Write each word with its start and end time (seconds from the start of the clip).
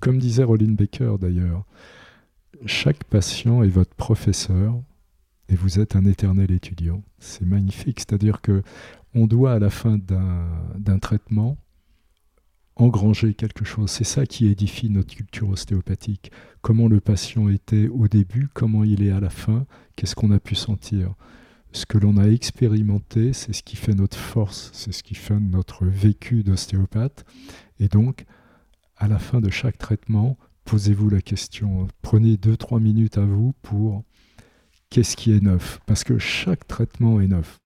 Comme 0.00 0.18
disait 0.18 0.44
Rollin 0.44 0.72
Baker 0.72 1.16
d'ailleurs, 1.20 1.64
chaque 2.66 3.04
patient 3.04 3.62
est 3.62 3.68
votre 3.68 3.94
professeur 3.94 4.80
et 5.48 5.54
vous 5.54 5.78
êtes 5.78 5.96
un 5.96 6.04
éternel 6.04 6.50
étudiant. 6.50 7.02
C'est 7.18 7.46
magnifique, 7.46 8.00
c'est-à-dire 8.00 8.40
que 8.40 8.62
on 9.14 9.26
doit 9.26 9.52
à 9.52 9.58
la 9.58 9.70
fin 9.70 9.98
d'un 9.98 10.98
traitement 11.00 11.58
engranger 12.76 13.34
quelque 13.34 13.64
chose. 13.64 13.90
C'est 13.90 14.04
ça 14.04 14.24
qui 14.24 14.46
édifie 14.46 14.88
notre 14.88 15.14
culture 15.14 15.50
ostéopathique. 15.50 16.30
Comment 16.62 16.88
le 16.88 17.00
patient 17.00 17.48
était 17.48 17.88
au 17.88 18.08
début, 18.08 18.48
comment 18.52 18.84
il 18.84 19.02
est 19.02 19.10
à 19.10 19.20
la 19.20 19.30
fin, 19.30 19.66
qu'est-ce 19.96 20.14
qu'on 20.14 20.30
a 20.30 20.38
pu 20.38 20.54
sentir. 20.54 21.14
Ce 21.72 21.86
que 21.86 21.98
l'on 21.98 22.16
a 22.16 22.28
expérimenté, 22.28 23.32
c'est 23.32 23.52
ce 23.52 23.62
qui 23.62 23.76
fait 23.76 23.94
notre 23.94 24.16
force, 24.16 24.70
c'est 24.72 24.92
ce 24.92 25.02
qui 25.02 25.14
fait 25.14 25.38
notre 25.38 25.84
vécu 25.84 26.42
d'ostéopathe. 26.42 27.24
Et 27.78 27.88
donc, 27.88 28.24
à 29.00 29.08
la 29.08 29.18
fin 29.18 29.40
de 29.40 29.48
chaque 29.50 29.78
traitement, 29.78 30.36
posez-vous 30.66 31.08
la 31.08 31.22
question. 31.22 31.88
Prenez 32.02 32.34
2-3 32.34 32.80
minutes 32.80 33.16
à 33.16 33.22
vous 33.22 33.54
pour 33.62 34.04
qu'est-ce 34.90 35.16
qui 35.16 35.32
est 35.32 35.42
neuf, 35.42 35.80
parce 35.86 36.04
que 36.04 36.18
chaque 36.18 36.68
traitement 36.68 37.18
est 37.20 37.26
neuf. 37.26 37.58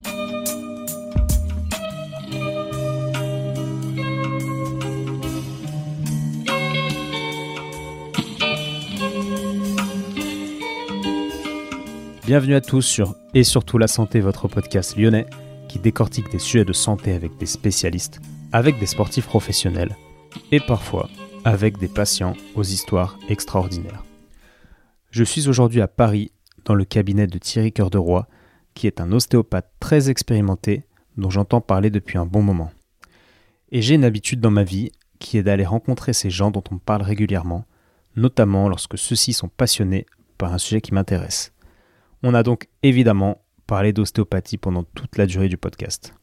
Bienvenue 12.27 12.55
à 12.55 12.61
tous 12.61 12.83
sur 12.83 13.17
Et 13.35 13.43
surtout 13.43 13.77
la 13.77 13.89
santé, 13.89 14.21
votre 14.21 14.47
podcast 14.47 14.97
lyonnais 14.97 15.27
qui 15.69 15.81
décortique 15.81 16.31
des 16.31 16.39
sujets 16.39 16.65
de 16.65 16.73
santé 16.73 17.13
avec 17.13 17.37
des 17.39 17.47
spécialistes, 17.47 18.21
avec 18.53 18.79
des 18.79 18.87
sportifs 18.87 19.27
professionnels 19.27 19.97
et 20.53 20.61
parfois 20.61 21.09
avec 21.45 21.77
des 21.79 21.89
patients 21.89 22.35
aux 22.55 22.63
histoires 22.63 23.19
extraordinaires. 23.29 24.05
Je 25.11 25.25
suis 25.25 25.49
aujourd'hui 25.49 25.83
à 25.83 25.89
Paris 25.89 26.33
dans 26.65 26.75
le 26.75 26.85
cabinet 26.85 27.27
de 27.27 27.39
Thierry 27.39 27.71
Cœur 27.71 27.91
de 27.91 27.99
Roi, 27.99 28.27
qui 28.73 28.87
est 28.87 29.01
un 29.01 29.13
ostéopathe 29.13 29.71
très 29.79 30.09
expérimenté 30.11 30.85
dont 31.17 31.31
j'entends 31.31 31.61
parler 31.61 31.91
depuis 31.91 32.19
un 32.19 32.27
bon 32.27 32.43
moment. 32.43 32.73
Et 33.71 33.83
j'ai 33.83 33.95
une 33.95 34.05
habitude 34.05 34.41
dans 34.41 34.51
ma 34.51 34.65
vie 34.65 34.91
qui 35.19 35.37
est 35.37 35.43
d'aller 35.43 35.65
rencontrer 35.65 36.13
ces 36.13 36.31
gens 36.31 36.51
dont 36.51 36.65
on 36.71 36.79
parle 36.79 37.03
régulièrement, 37.03 37.67
notamment 38.17 38.69
lorsque 38.69 38.99
ceux-ci 38.99 39.33
sont 39.33 39.49
passionnés 39.49 40.07
par 40.39 40.53
un 40.53 40.59
sujet 40.59 40.81
qui 40.81 40.95
m'intéresse. 40.95 41.53
On 42.23 42.35
a 42.35 42.43
donc 42.43 42.69
évidemment 42.83 43.43
parlé 43.67 43.93
d'ostéopathie 43.93 44.59
pendant 44.59 44.83
toute 44.83 45.19
la 45.19 45.27
durée 45.27 45.49
du 45.49 45.59
podcast. 45.59 46.15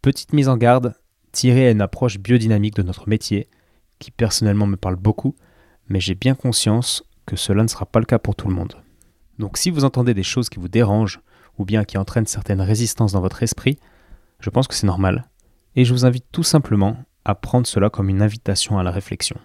Petite 0.00 0.32
mise 0.32 0.48
en 0.48 0.56
garde, 0.56 0.94
Thierry 1.32 1.66
a 1.66 1.70
une 1.70 1.80
approche 1.80 2.18
biodynamique 2.18 2.76
de 2.76 2.82
notre 2.82 3.08
métier 3.08 3.48
qui 3.98 4.10
personnellement 4.10 4.66
me 4.66 4.76
parle 4.76 4.96
beaucoup, 4.96 5.34
mais 5.88 6.00
j'ai 6.00 6.14
bien 6.14 6.34
conscience 6.34 7.02
que 7.26 7.36
cela 7.36 7.62
ne 7.62 7.68
sera 7.68 7.86
pas 7.86 8.00
le 8.00 8.06
cas 8.06 8.18
pour 8.18 8.34
tout 8.34 8.48
le 8.48 8.54
monde. 8.54 8.74
Donc 9.38 9.56
si 9.56 9.70
vous 9.70 9.84
entendez 9.84 10.14
des 10.14 10.22
choses 10.22 10.48
qui 10.48 10.58
vous 10.58 10.68
dérangent 10.68 11.20
ou 11.58 11.64
bien 11.64 11.84
qui 11.84 11.98
entraînent 11.98 12.26
certaines 12.26 12.60
résistances 12.60 13.12
dans 13.12 13.20
votre 13.20 13.42
esprit, 13.42 13.78
je 14.40 14.50
pense 14.50 14.68
que 14.68 14.74
c'est 14.74 14.86
normal, 14.86 15.28
et 15.76 15.84
je 15.84 15.92
vous 15.92 16.04
invite 16.04 16.26
tout 16.32 16.42
simplement 16.42 16.96
à 17.24 17.34
prendre 17.34 17.66
cela 17.66 17.90
comme 17.90 18.08
une 18.08 18.22
invitation 18.22 18.78
à 18.78 18.82
la 18.82 18.90
réflexion. 18.90 19.36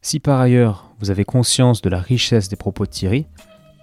Si 0.00 0.20
par 0.20 0.40
ailleurs 0.40 0.92
vous 0.98 1.10
avez 1.10 1.24
conscience 1.24 1.82
de 1.82 1.90
la 1.90 2.00
richesse 2.00 2.48
des 2.48 2.56
propos 2.56 2.84
de 2.86 2.90
Thierry, 2.90 3.26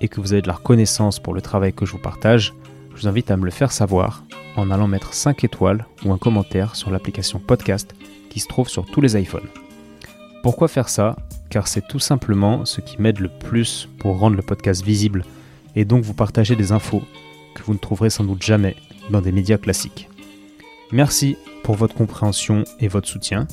et 0.02 0.08
que 0.08 0.20
vous 0.20 0.34
avez 0.34 0.42
de 0.42 0.48
la 0.48 0.56
reconnaissance 0.56 1.20
pour 1.20 1.34
le 1.34 1.42
travail 1.42 1.74
que 1.74 1.86
je 1.86 1.92
vous 1.92 2.00
partage, 2.00 2.54
je 2.90 3.02
vous 3.02 3.08
invite 3.08 3.32
à 3.32 3.38
me 3.38 3.46
le 3.46 3.52
faire 3.52 3.72
savoir 3.72 4.24
en 4.58 4.70
allant 4.72 4.88
mettre 4.88 5.14
5 5.14 5.44
étoiles 5.44 5.86
ou 6.04 6.12
un 6.12 6.18
commentaire 6.18 6.76
sur 6.76 6.92
l'application 6.92 7.40
podcast 7.40 7.96
qui 8.30 8.40
se 8.40 8.48
trouve 8.48 8.68
sur 8.68 8.86
tous 8.86 9.00
les 9.00 9.20
iPhones. 9.20 9.48
Pourquoi 10.44 10.68
faire 10.68 10.90
ça 10.90 11.16
Car 11.50 11.68
c'est 11.68 11.88
tout 11.88 12.00
simplement 12.00 12.66
ce 12.66 12.82
qui 12.82 13.00
m'aide 13.00 13.20
le 13.20 13.30
plus 13.30 13.88
pour 14.00 14.18
rendre 14.18 14.36
le 14.36 14.42
podcast 14.42 14.84
visible 14.84 15.24
et 15.76 15.86
donc 15.86 16.04
vous 16.04 16.16
partager 16.16 16.56
des 16.56 16.72
infos 16.72 17.04
que 17.54 17.62
vous 17.64 17.74
ne 17.74 17.78
trouverez 17.78 18.10
sans 18.10 18.24
doute 18.24 18.42
jamais 18.42 18.76
dans 19.12 19.22
des 19.22 19.32
médias 19.32 19.58
classiques. 19.58 20.10
Merci 20.92 21.38
pour 21.64 21.76
votre 21.76 21.94
compréhension 21.94 22.64
et 22.80 22.88
votre 22.88 23.08
soutien. 23.08 23.48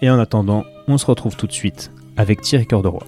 Et 0.00 0.08
en 0.08 0.18
attendant, 0.18 0.64
on 0.88 0.96
se 0.96 1.06
retrouve 1.06 1.36
tout 1.36 1.46
de 1.46 1.52
suite 1.52 1.92
avec 2.16 2.40
Thierry 2.40 2.66
Cœur 2.66 2.82
de 2.82 2.88
Roi. 2.88 3.04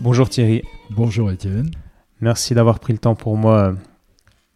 Bonjour 0.00 0.28
Thierry. 0.28 0.62
Bonjour 0.90 1.30
Étienne. 1.30 1.70
Merci 2.20 2.54
d'avoir 2.54 2.78
pris 2.78 2.94
le 2.94 2.98
temps 2.98 3.14
pour 3.14 3.36
moi 3.36 3.74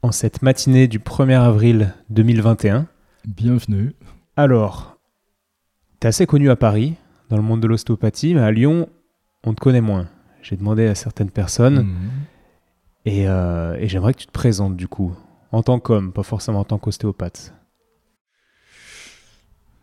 en 0.03 0.13
cette 0.13 0.41
matinée 0.41 0.89
du 0.89 0.99
1er 0.99 1.39
avril 1.39 1.95
2021. 2.11 2.87
Bienvenue. 3.37 3.95
Alors, 4.37 4.97
tu 6.01 6.07
es 6.07 6.09
assez 6.09 6.25
connu 6.25 6.49
à 6.49 6.57
Paris, 6.57 6.95
dans 7.29 7.37
le 7.37 7.43
monde 7.43 7.61
de 7.61 7.67
l'ostéopathie, 7.67 8.35
mais 8.35 8.41
à 8.41 8.51
Lyon, 8.51 8.89
on 9.45 9.53
te 9.53 9.61
connaît 9.61 9.83
moins. 9.83 10.09
J'ai 10.41 10.57
demandé 10.57 10.87
à 10.87 10.95
certaines 10.95 11.31
personnes 11.31 11.83
mhm. 11.83 11.97
euh, 13.07 13.75
et, 13.75 13.87
j'aimerais 13.87 14.15
que 14.15 14.21
tu 14.21 14.27
te 14.27 14.33
présentes 14.33 14.77
du 14.77 14.89
coup, 14.89 15.15
en 15.53 15.63
tant 15.63 15.79
qu'homme, 15.79 16.11
pas 16.11 16.23
forcément 16.23 16.61
en 16.61 16.65
tant 16.65 16.79
qu'ostéopathe. 16.79 17.53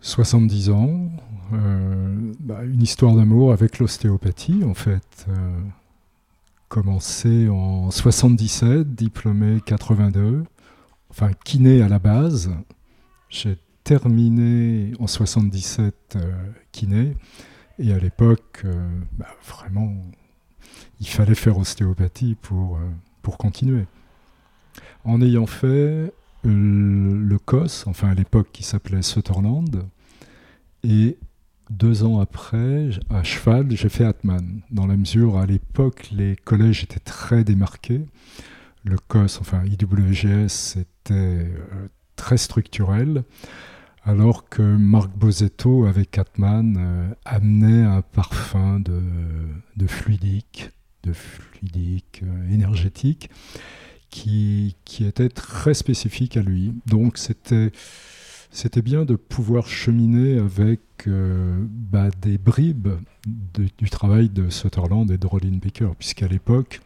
70 0.02 0.72
ans, 0.72 1.12
euh, 1.54 2.34
bah, 2.40 2.64
une 2.64 2.82
histoire 2.82 3.14
d'amour 3.14 3.54
avec 3.54 3.78
l'ostéopathie 3.78 4.64
en 4.64 4.74
fait. 4.74 5.28
Euh, 5.30 5.60
commencé 6.68 7.48
en 7.48 7.92
77, 7.92 8.96
diplômé 8.96 9.62
82, 9.64 10.46
enfin 11.12 11.30
kiné 11.44 11.84
à 11.84 11.90
la 11.90 12.00
base. 12.00 12.50
J'ai 13.36 13.58
terminé 13.84 14.94
en 14.98 15.08
77 15.08 16.16
euh, 16.16 16.32
kiné 16.72 17.18
et 17.78 17.92
à 17.92 18.00
l'époque, 18.00 18.66
bah, 19.18 19.28
vraiment, 19.46 19.94
il 21.02 21.08
fallait 21.08 21.36
faire 21.36 21.58
ostéopathie 21.58 22.36
pour, 22.42 22.80
pour 23.22 23.38
continuer. 23.38 23.88
En 25.04 25.22
ayant 25.22 25.48
fait 25.48 26.14
le 26.46 27.38
COS, 27.40 27.86
enfin 27.88 28.08
à 28.08 28.14
l'époque 28.14 28.48
qui 28.54 28.64
s'appelait 28.64 29.02
Sutherland, 29.02 29.84
et 30.86 31.18
deux 31.70 32.04
ans 32.04 32.22
après, 32.22 32.90
à 33.10 33.24
cheval, 33.24 33.72
j'ai 33.72 33.90
fait 33.90 34.06
Atman, 34.06 34.62
dans 34.72 34.88
la 34.88 34.96
mesure, 34.96 35.38
à 35.38 35.46
l'époque, 35.46 36.08
les 36.14 36.38
collèges 36.38 36.84
étaient 36.84 37.00
très 37.00 37.44
démarqués. 37.44 38.06
Le 38.86 38.98
COS, 38.98 39.42
enfin 39.42 39.64
IWGS, 39.66 40.48
c'était 40.48 41.14
euh, 41.14 41.88
très 42.16 42.38
structurel, 42.38 43.24
alors 44.04 44.48
que 44.48 44.62
Marc 44.62 45.10
Bosetto, 45.18 45.86
avec 45.86 46.18
Atman, 46.18 46.78
euh, 46.78 47.14
amenait 47.26 47.84
un 47.84 48.02
parfum 48.02 48.80
de, 48.80 49.88
fluidique, 49.88 50.70
de 51.04 51.14
fluidique 51.14 52.22
euh, 52.24 52.54
énergétique, 52.54 53.30
qui, 54.10 54.76
était 55.02 55.30
très 55.30 55.74
spécifique 55.74 56.38
à 56.38 56.42
lui. 56.42 56.74
Donc 56.86 57.18
c'était 57.18 57.72
c'était 58.52 58.82
bien 58.82 59.04
de 59.04 59.16
pouvoir 59.16 59.68
cheminer 59.68 60.38
avec 60.38 60.80
euh, 61.08 61.66
bah, 61.70 62.10
des 62.22 62.38
bribes 62.38 62.88
du 63.26 63.90
travail 63.90 64.30
de 64.30 64.50
Sutherland 64.50 65.12
et 65.12 65.18
de 65.18 65.28
Rollin 65.28 65.58
Baker, 65.62 65.90
puisqu'à 66.00 66.28
l'époque, 66.28 66.80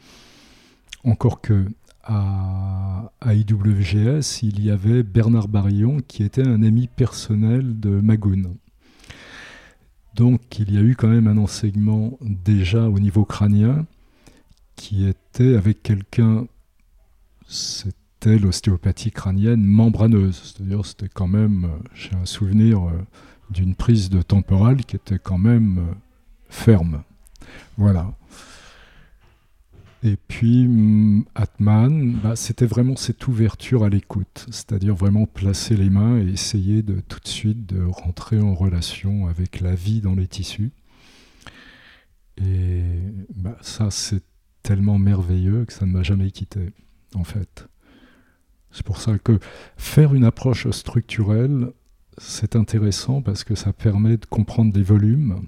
encore 1.04 1.42
que 1.42 1.66
à, 2.10 3.12
IWGS, 3.26 4.42
il 4.42 4.64
y 4.64 4.72
avait 4.72 5.04
Bernard 5.04 5.48
Barillon 5.48 6.00
qui 6.08 6.24
était 6.24 6.48
un 6.48 6.64
ami 6.64 6.88
personnel 6.88 7.80
de 7.80 7.90
Magoun. 7.90 8.56
Donc 10.16 10.60
il 10.60 10.74
y 10.74 10.78
a 10.78 10.82
eu 10.82 10.96
quand 10.96 11.10
même 11.10 11.28
un 11.28 11.38
enseignement 11.38 12.18
déjà 12.22 12.90
au 12.90 13.00
niveau 13.00 13.26
crânien 13.26 13.86
qui 14.76 15.06
était 15.06 15.56
avec 15.56 15.84
quelqu'un, 15.84 16.48
c'était 17.48 18.40
l'ostéopathie 18.40 19.12
crânienne 19.12 19.62
membraneuse. 19.62 20.56
C'est-à-dire, 20.56 20.86
c'était 20.86 21.10
quand 21.10 21.28
même, 21.28 21.66
euh, 21.66 21.90
j'ai 21.94 22.16
un 22.16 22.26
souvenir 22.26 22.88
euh, 22.88 22.92
d'une 23.50 23.76
prise 23.76 24.10
de 24.10 24.22
temporale 24.22 24.86
qui 24.86 24.96
était 24.96 25.20
quand 25.20 25.38
même 25.38 25.80
euh, 25.80 25.94
ferme. 26.50 27.04
Voilà. 27.78 28.14
Et 30.04 30.16
puis, 30.16 30.66
mm, 30.68 31.26
Atman, 31.36 32.14
bah, 32.24 32.36
c'était 32.36 32.66
vraiment 32.66 32.96
cette 32.96 33.28
ouverture 33.28 33.84
à 33.84 33.90
l'écoute, 33.90 34.46
c'est-à-dire 34.50 34.96
vraiment 34.96 35.26
placer 35.26 35.76
les 35.76 35.90
mains 35.90 36.18
et 36.20 36.28
essayer 36.30 36.84
tout 36.84 37.20
de 37.20 37.28
suite 37.28 37.66
de 37.66 37.84
rentrer 37.84 38.40
en 38.40 38.56
relation 38.56 39.28
avec 39.28 39.60
la 39.60 39.76
vie 39.76 40.00
dans 40.02 40.16
les 40.16 40.28
tissus. 40.28 40.72
Et 42.38 42.84
bah, 43.36 43.58
ça, 43.62 43.92
c'est 43.92 44.24
tellement 44.64 44.98
merveilleux 44.98 45.66
que 45.66 45.74
ça 45.74 45.86
ne 45.86 45.92
m'a 45.92 46.04
jamais 46.04 46.32
quitté, 46.32 46.72
en 47.16 47.26
fait. 47.26 47.68
C'est 48.72 48.86
pour 48.86 49.02
ça 49.02 49.18
que 49.18 49.40
faire 49.76 50.14
une 50.14 50.24
approche 50.24 50.70
structurelle, 50.70 51.72
c'est 52.18 52.56
intéressant 52.56 53.22
parce 53.22 53.44
que 53.44 53.56
ça 53.56 53.74
permet 53.74 54.18
de 54.18 54.26
comprendre 54.26 54.72
des 54.72 54.84
volumes, 54.84 55.42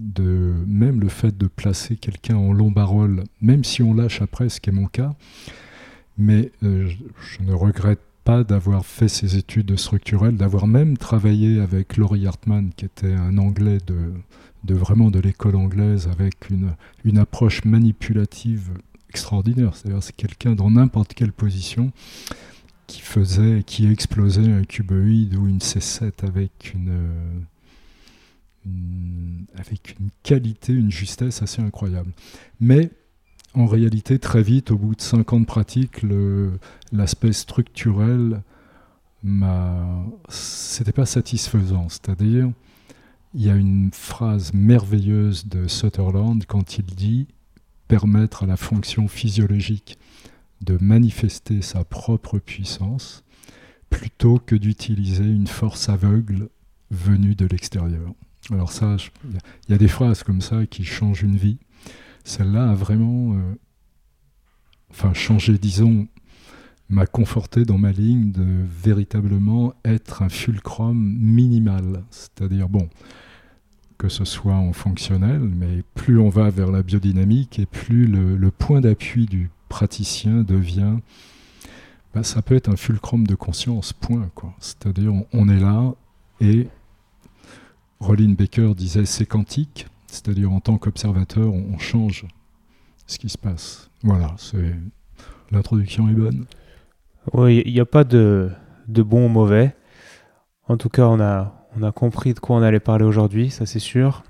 de 0.00 0.54
même 0.66 1.00
le 1.00 1.08
fait 1.08 1.36
de 1.36 1.46
placer 1.46 1.96
quelqu'un 1.96 2.36
en 2.36 2.52
lombarole, 2.52 3.24
même 3.40 3.64
si 3.64 3.82
on 3.82 3.94
lâche 3.94 4.22
après, 4.22 4.48
ce 4.48 4.60
qui 4.60 4.70
est 4.70 4.72
mon 4.72 4.86
cas. 4.86 5.14
Mais 6.18 6.50
euh, 6.62 6.88
je, 6.88 7.42
ne 7.42 7.52
regrette 7.52 8.00
pas 8.24 8.44
d'avoir 8.44 8.84
fait 8.84 9.08
ses 9.08 9.36
études 9.36 9.76
structurelles, 9.78 10.36
d'avoir 10.36 10.66
même 10.66 10.96
travaillé 10.96 11.60
avec 11.60 11.96
Laurie 11.96 12.26
Hartman, 12.26 12.70
qui 12.76 12.84
était 12.84 13.12
un 13.12 13.38
Anglais 13.38 13.78
de, 13.86 14.74
vraiment 14.74 15.10
de 15.10 15.20
l'école 15.20 15.56
anglaise, 15.56 16.08
avec 16.08 16.50
une, 16.50 16.72
une 17.04 17.18
approche 17.18 17.64
manipulative 17.64 18.70
extraordinaire. 19.08 19.74
C'est-à-dire 19.74 20.02
c'est 20.02 20.16
quelqu'un 20.16 20.54
dans 20.54 20.70
n'importe 20.70 21.14
quelle 21.14 21.32
position 21.32 21.92
qui 22.86 23.00
faisait, 23.00 23.62
qui 23.64 23.90
explosait 23.90 24.52
un 24.52 24.64
cuboïde 24.64 25.36
ou 25.36 25.46
une 25.46 25.58
C7 25.58 26.26
avec 26.26 26.72
une, 26.74 27.44
avec 29.56 29.96
une 29.98 30.10
qualité, 30.22 30.72
une 30.72 30.90
justesse 30.90 31.42
assez 31.42 31.62
incroyable. 31.62 32.12
Mais 32.60 32.90
en 33.54 33.66
réalité, 33.66 34.18
très 34.18 34.42
vite, 34.42 34.70
au 34.70 34.78
bout 34.78 34.94
de 34.94 35.00
5 35.00 35.32
ans 35.32 35.40
de 35.40 35.46
pratique, 35.46 36.04
l'aspect 36.92 37.32
structurel, 37.32 38.42
c'était 40.28 40.92
pas 40.92 41.06
satisfaisant. 41.06 41.88
C'est-à-dire, 41.88 42.50
il 43.34 43.42
y 43.42 43.50
a 43.50 43.56
une 43.56 43.90
phrase 43.92 44.52
merveilleuse 44.54 45.46
de 45.46 45.68
Sutherland 45.68 46.44
quand 46.46 46.78
il 46.78 46.84
dit 46.84 47.28
permettre 47.88 48.44
à 48.44 48.46
la 48.46 48.56
fonction 48.56 49.08
physiologique 49.08 49.98
de 50.60 50.78
manifester 50.80 51.62
sa 51.62 51.84
propre 51.84 52.38
puissance 52.38 53.24
plutôt 53.88 54.38
que 54.38 54.54
d'utiliser 54.54 55.24
une 55.24 55.48
force 55.48 55.88
aveugle 55.88 56.50
venue 56.90 57.34
de 57.34 57.46
l'extérieur. 57.46 58.14
Alors 58.50 58.72
ça, 58.72 58.96
il 59.24 59.70
y 59.70 59.74
a 59.74 59.78
des 59.78 59.88
phrases 59.88 60.22
comme 60.22 60.40
ça 60.40 60.66
qui 60.66 60.84
changent 60.84 61.22
une 61.22 61.36
vie. 61.36 61.58
Celle-là 62.24 62.70
a 62.70 62.74
vraiment, 62.74 63.34
euh, 63.34 63.54
enfin 64.90 65.14
changé, 65.14 65.58
disons, 65.58 66.08
m'a 66.88 67.06
conforté 67.06 67.64
dans 67.64 67.78
ma 67.78 67.92
ligne 67.92 68.32
de 68.32 68.64
véritablement 68.82 69.74
être 69.84 70.22
un 70.22 70.28
fulcrum 70.28 70.96
minimal. 71.18 72.04
C'est-à-dire, 72.10 72.68
bon, 72.68 72.88
que 73.96 74.08
ce 74.08 74.24
soit 74.24 74.54
en 74.54 74.72
fonctionnel, 74.72 75.40
mais 75.40 75.82
plus 75.94 76.18
on 76.18 76.30
va 76.30 76.50
vers 76.50 76.70
la 76.70 76.82
biodynamique 76.82 77.58
et 77.58 77.66
plus 77.66 78.06
le, 78.06 78.50
point 78.50 78.80
d'appui 78.80 79.26
du 79.26 79.50
praticien 79.68 80.42
devient, 80.42 80.96
bah, 82.14 82.24
ça 82.24 82.42
peut 82.42 82.56
être 82.56 82.68
un 82.68 82.76
fulcrum 82.76 83.26
de 83.26 83.34
conscience, 83.34 83.92
point. 83.92 84.28
C'est-à-dire 84.58 85.12
on, 85.32 85.48
est 85.48 85.60
là 85.60 85.94
et 86.40 86.66
Rollin 88.00 88.32
Baker 88.32 88.74
disait 88.74 89.04
c'est 89.04 89.26
quantique, 89.26 89.86
c'est-à-dire 90.06 90.50
en 90.52 90.60
tant 90.60 90.78
qu'observateur 90.78 91.52
on, 91.52 91.78
change 91.78 92.26
ce 93.06 93.18
qui 93.18 93.28
se 93.28 93.38
passe. 93.38 93.90
Voilà, 94.02 94.34
c'est 94.38 94.74
l'introduction 95.50 96.08
est 96.08 96.14
bonne. 96.14 96.46
Oui, 97.34 97.62
il 97.66 97.72
n'y 97.72 97.80
a 97.80 97.86
pas 97.86 98.04
de, 98.04 98.50
de 98.88 99.02
bon 99.02 99.26
ou 99.26 99.28
mauvais. 99.28 99.74
En 100.68 100.76
tout 100.76 100.88
cas, 100.88 101.06
on 101.06 101.20
a, 101.20 101.66
on 101.76 101.82
a 101.82 101.92
compris 101.92 102.32
de 102.32 102.40
quoi 102.40 102.56
on 102.56 102.62
allait 102.62 102.80
parler 102.80 103.04
aujourd'hui, 103.04 103.50
ça 103.50 103.66
c'est 103.66 103.78
sûr. 103.78 104.22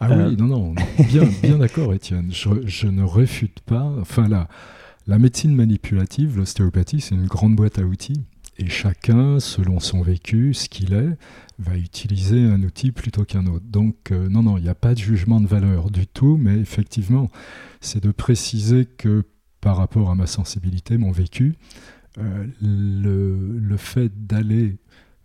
Ah 0.00 0.08
oui, 0.10 0.16
euh, 0.16 0.36
non, 0.36 0.46
non, 0.46 0.74
bien, 1.08 1.24
bien 1.42 1.58
d'accord, 1.58 1.92
Étienne. 1.94 2.30
Je, 2.30 2.86
ne 2.86 3.02
réfute 3.02 3.60
pas. 3.60 3.92
Enfin, 4.00 4.28
la, 4.28 4.48
la 5.06 5.18
médecine 5.18 5.54
manipulative, 5.54 6.36
l'ostéopathie, 6.38 7.00
c'est 7.00 7.14
une 7.14 7.26
grande 7.26 7.56
boîte 7.56 7.78
à 7.78 7.82
outils. 7.82 8.24
Et 8.58 8.68
chacun, 8.68 9.40
selon 9.40 9.80
son 9.80 10.02
vécu, 10.02 10.54
ce 10.54 10.68
qu'il 10.68 10.94
est, 10.94 11.16
va 11.58 11.76
utiliser 11.76 12.44
un 12.44 12.62
outil 12.62 12.92
plutôt 12.92 13.24
qu'un 13.24 13.46
autre. 13.46 13.64
Donc, 13.68 14.12
euh, 14.12 14.28
non, 14.28 14.42
non, 14.42 14.58
il 14.58 14.62
n'y 14.62 14.68
a 14.68 14.74
pas 14.74 14.94
de 14.94 14.98
jugement 14.98 15.40
de 15.40 15.46
valeur 15.46 15.90
du 15.90 16.06
tout, 16.06 16.36
mais 16.36 16.58
effectivement, 16.58 17.30
c'est 17.80 18.02
de 18.02 18.12
préciser 18.12 18.86
que 18.86 19.24
par 19.60 19.76
rapport 19.76 20.10
à 20.10 20.14
ma 20.14 20.26
sensibilité, 20.26 20.98
mon 20.98 21.10
vécu, 21.10 21.54
euh, 22.18 22.46
le, 22.62 23.76
fait 23.76 24.26
d'aller 24.26 24.76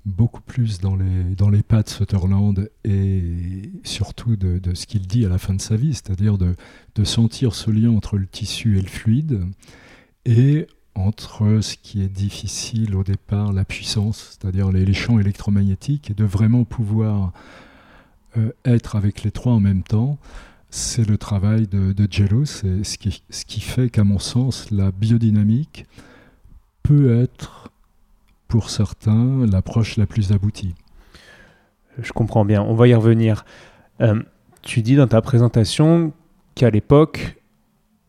beaucoup 0.05 0.41
plus 0.41 0.79
dans 0.79 0.95
les, 0.95 1.23
dans 1.37 1.49
les 1.49 1.61
pas 1.61 1.83
de 1.83 1.89
Sutherland 1.89 2.69
et 2.83 3.69
surtout 3.83 4.35
de, 4.35 4.59
ce 4.73 4.87
qu'il 4.87 5.05
dit 5.05 5.23
à 5.25 5.29
la 5.29 5.37
fin 5.37 5.53
de 5.53 5.61
sa 5.61 5.75
vie, 5.75 5.93
c'est-à-dire 5.93 6.37
de, 6.37 6.55
de, 6.95 7.03
sentir 7.03 7.53
ce 7.53 7.69
lien 7.69 7.91
entre 7.91 8.17
le 8.17 8.25
tissu 8.25 8.79
et 8.79 8.81
le 8.81 8.87
fluide 8.87 9.41
et 10.25 10.67
entre 10.95 11.59
ce 11.61 11.75
qui 11.81 12.01
est 12.03 12.09
difficile 12.09 12.95
au 12.95 13.03
départ, 13.03 13.53
la 13.53 13.65
puissance, 13.65 14.37
c'est-à-dire 14.39 14.71
les, 14.71 14.93
champs 14.93 15.19
électromagnétiques, 15.19 16.11
et 16.11 16.13
de 16.13 16.25
vraiment 16.25 16.63
pouvoir 16.63 17.31
euh, 18.37 18.51
être 18.65 18.95
avec 18.95 19.23
les 19.23 19.31
trois 19.31 19.53
en 19.53 19.59
même 19.59 19.83
temps. 19.83 20.17
C'est 20.69 21.07
le 21.07 21.17
travail 21.17 21.67
de, 21.67 21.93
de 21.93 22.07
Jello, 22.11 22.45
c'est 22.45 22.83
ce 22.83 22.97
qui, 22.97 23.23
ce 23.29 23.45
qui 23.45 23.61
fait 23.61 23.89
qu'à 23.89 24.03
mon 24.03 24.19
sens, 24.19 24.69
la 24.71 24.91
biodynamique 24.91 25.85
peut 26.83 27.21
être 27.21 27.71
pour 28.47 28.69
certains, 28.69 29.45
l'approche 29.45 29.97
la 29.97 30.05
plus 30.05 30.31
aboutie. 30.31 30.75
Je 32.01 32.11
comprends 32.11 32.45
bien, 32.45 32.61
on 32.61 32.75
va 32.75 32.87
y 32.87 32.93
revenir. 32.93 33.45
Euh, 34.01 34.21
tu 34.61 34.81
dis 34.81 34.95
dans 34.95 35.07
ta 35.07 35.21
présentation 35.21 36.13
qu'à 36.55 36.69
l'époque, 36.69 37.41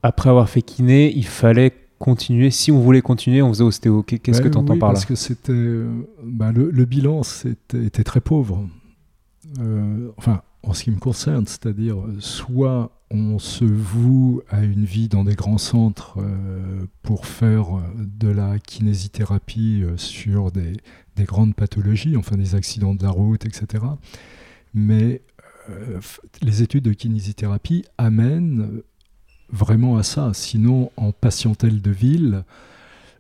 après 0.03 0.31
avoir 0.31 0.49
fait 0.49 0.62
kiné, 0.62 1.12
il 1.15 1.26
fallait 1.26 1.75
continuer. 2.00 2.50
Si 2.50 2.73
on 2.73 2.81
voulait 2.81 3.02
continuer, 3.02 3.43
on 3.43 3.50
faisait 3.50 3.62
ostéo. 3.62 4.02
Qu'est-ce 4.02 4.43
que 4.43 4.49
tu 4.49 4.58
entends 4.58 4.76
par 4.76 4.88
là 4.88 4.94
Parce 4.94 5.06
que 5.06 5.14
c'était, 5.14 5.52
euh, 5.52 5.88
bah, 6.25 6.50
le, 6.50 6.85
bilan 6.85 7.23
était, 7.44 7.85
était, 7.85 8.02
très 8.02 8.20
pauvre. 8.20 8.67
Euh, 9.61 10.08
enfin, 10.17 10.43
en 10.64 10.73
ce 10.73 10.82
qui 10.82 10.91
me 10.91 10.99
concerne, 10.99 11.47
c'est-à-dire 11.47 11.97
soit 12.19 12.91
on 13.11 13.38
se 13.38 13.64
voue 13.64 14.41
à 14.49 14.62
une 14.62 14.85
vie 14.85 15.08
dans 15.08 15.25
des 15.25 15.35
grands 15.35 15.58
centres 15.58 16.19
euh, 16.19 16.87
pour 17.02 17.26
faire 17.26 17.79
euh, 17.79 17.82
de 17.97 18.29
la 18.29 18.58
kinésithérapie 18.58 19.82
euh, 19.82 19.97
sur 19.97 20.52
des, 20.52 20.76
grandes 21.19 21.55
pathologies, 21.55 22.17
enfin 22.17 22.37
des 22.37 22.55
accidents 22.55 22.94
de 22.94 23.02
la 23.02 23.11
route, 23.11 23.44
etc. 23.44 23.85
Mais 24.73 25.20
les 26.41 26.62
études 26.62 26.85
de 26.85 26.94
kinésithérapie 26.94 27.85
amènent 27.99 28.81
vraiment 29.52 29.97
à 29.97 30.02
ça. 30.02 30.32
Sinon, 30.35 30.91
en 30.97 31.12
patientèle 31.12 31.82
de 31.82 31.91
ville, 31.91 32.44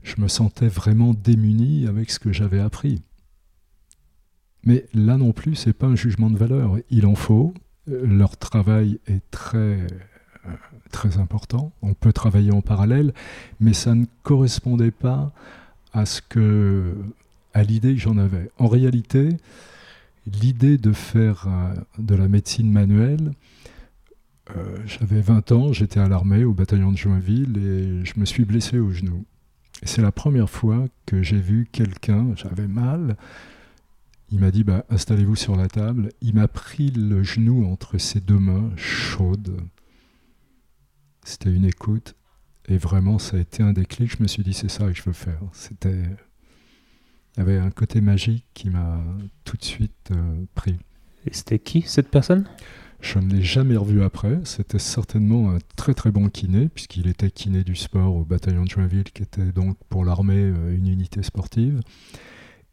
je 0.02 0.20
me 0.20 0.28
sentais 0.28 0.68
vraiment 0.68 1.14
démuni 1.14 1.86
avec 1.86 2.10
ce 2.10 2.18
que 2.18 2.32
j'avais 2.32 2.60
appris. 2.60 3.02
Mais 4.64 4.86
là 4.94 5.16
non 5.16 5.32
plus, 5.32 5.54
c'est 5.54 5.72
pas 5.72 5.86
un 5.86 5.96
jugement 5.96 6.30
de 6.30 6.36
valeur. 6.36 6.76
Il 6.90 7.06
en 7.06 7.14
faut, 7.14 7.54
leur 7.86 8.36
travail 8.36 8.98
est 9.06 9.22
très, 9.30 9.58
euh, 9.58 9.88
très 10.90 11.18
important. 11.18 11.72
On 11.82 11.94
peut 11.94 12.12
travailler 12.12 12.52
en 12.52 12.60
parallèle, 12.60 13.14
mais 13.58 13.72
ça 13.72 13.94
ne 13.94 14.04
correspondait 14.22 14.90
pas 14.90 15.32
à 15.92 16.04
à 17.52 17.64
l'idée 17.64 17.94
que 17.94 18.00
j'en 18.00 18.16
avais. 18.16 18.48
En 18.58 18.68
réalité, 18.68 19.30
l'idée 20.26 20.78
de 20.78 20.92
faire 20.92 21.46
euh, 21.48 21.74
de 21.98 22.14
la 22.14 22.28
médecine 22.28 22.70
manuelle, 22.70 23.32
euh, 24.56 24.78
j'avais 24.86 25.20
20 25.20 25.52
ans, 25.52 25.72
j'étais 25.72 26.00
à 26.00 26.08
l'armée 26.08 26.44
au 26.44 26.52
bataillon 26.52 26.92
de 26.92 26.96
Joinville 26.96 27.56
et 27.58 28.04
je 28.04 28.18
me 28.18 28.24
suis 28.24 28.44
blessé 28.44 28.78
au 28.78 28.90
genou. 28.90 29.24
C'est 29.82 30.02
la 30.02 30.12
première 30.12 30.50
fois 30.50 30.86
que 31.06 31.22
j'ai 31.22 31.38
vu 31.38 31.66
quelqu'un, 31.70 32.34
j'avais 32.36 32.68
mal, 32.68 33.16
il 34.32 34.38
m'a 34.38 34.50
dit 34.50 34.62
bah, 34.62 34.84
installez-vous 34.90 35.36
sur 35.36 35.56
la 35.56 35.68
table. 35.68 36.10
Il 36.20 36.34
m'a 36.34 36.48
pris 36.48 36.90
le 36.90 37.22
genou 37.22 37.66
entre 37.66 37.98
ses 37.98 38.20
deux 38.20 38.38
mains, 38.38 38.70
chaudes. 38.76 39.60
C'était 41.24 41.52
une 41.52 41.64
écoute. 41.64 42.14
Et 42.68 42.78
vraiment, 42.78 43.18
ça 43.18 43.36
a 43.36 43.40
été 43.40 43.62
un 43.62 43.72
déclic. 43.72 44.16
Je 44.16 44.22
me 44.22 44.28
suis 44.28 44.44
dit 44.44 44.54
c'est 44.54 44.70
ça 44.70 44.86
que 44.86 44.94
je 44.94 45.02
veux 45.02 45.12
faire. 45.12 45.40
C'était. 45.52 46.04
Il 47.36 47.38
y 47.38 47.40
avait 47.40 47.58
un 47.58 47.70
côté 47.70 48.00
magique 48.00 48.44
qui 48.54 48.70
m'a 48.70 49.02
tout 49.44 49.56
de 49.56 49.64
suite 49.64 50.10
euh, 50.12 50.44
pris. 50.54 50.76
Et 51.26 51.32
c'était 51.32 51.58
qui 51.58 51.82
cette 51.82 52.08
personne? 52.08 52.46
Je 53.00 53.18
ne 53.18 53.32
l'ai 53.32 53.42
jamais 53.42 53.76
revu 53.76 54.02
après. 54.02 54.40
C'était 54.44 54.78
certainement 54.78 55.50
un 55.50 55.58
très 55.76 55.94
très 55.94 56.10
bon 56.10 56.28
kiné, 56.28 56.68
puisqu'il 56.68 57.08
était 57.08 57.30
kiné 57.30 57.64
du 57.64 57.74
sport 57.74 58.14
au 58.14 58.24
bataillon 58.24 58.64
de 58.64 58.68
Joinville, 58.68 59.04
qui 59.04 59.22
était 59.22 59.52
donc 59.52 59.76
pour 59.88 60.04
l'armée 60.04 60.34
euh, 60.34 60.74
une 60.74 60.88
unité 60.88 61.22
sportive. 61.22 61.80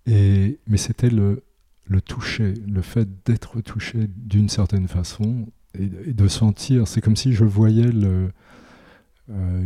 Et, 0.05 0.59
mais 0.67 0.77
c'était 0.77 1.09
le, 1.09 1.43
le 1.85 2.01
toucher, 2.01 2.53
le 2.67 2.81
fait 2.81 3.07
d'être 3.25 3.61
touché 3.61 4.07
d'une 4.15 4.49
certaine 4.49 4.87
façon 4.87 5.47
et, 5.77 6.13
de 6.13 6.27
sentir, 6.27 6.87
c'est 6.87 7.01
comme 7.01 7.15
si 7.15 7.33
je 7.33 7.43
voyais 7.43 7.89
euh, 7.93 8.29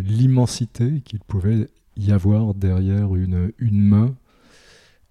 l'immensité 0.04 1.02
qu'il 1.02 1.20
pouvait 1.20 1.70
y 1.98 2.12
avoir 2.12 2.54
derrière 2.54 3.16
une, 3.16 3.52
une 3.58 3.82
main 3.82 4.16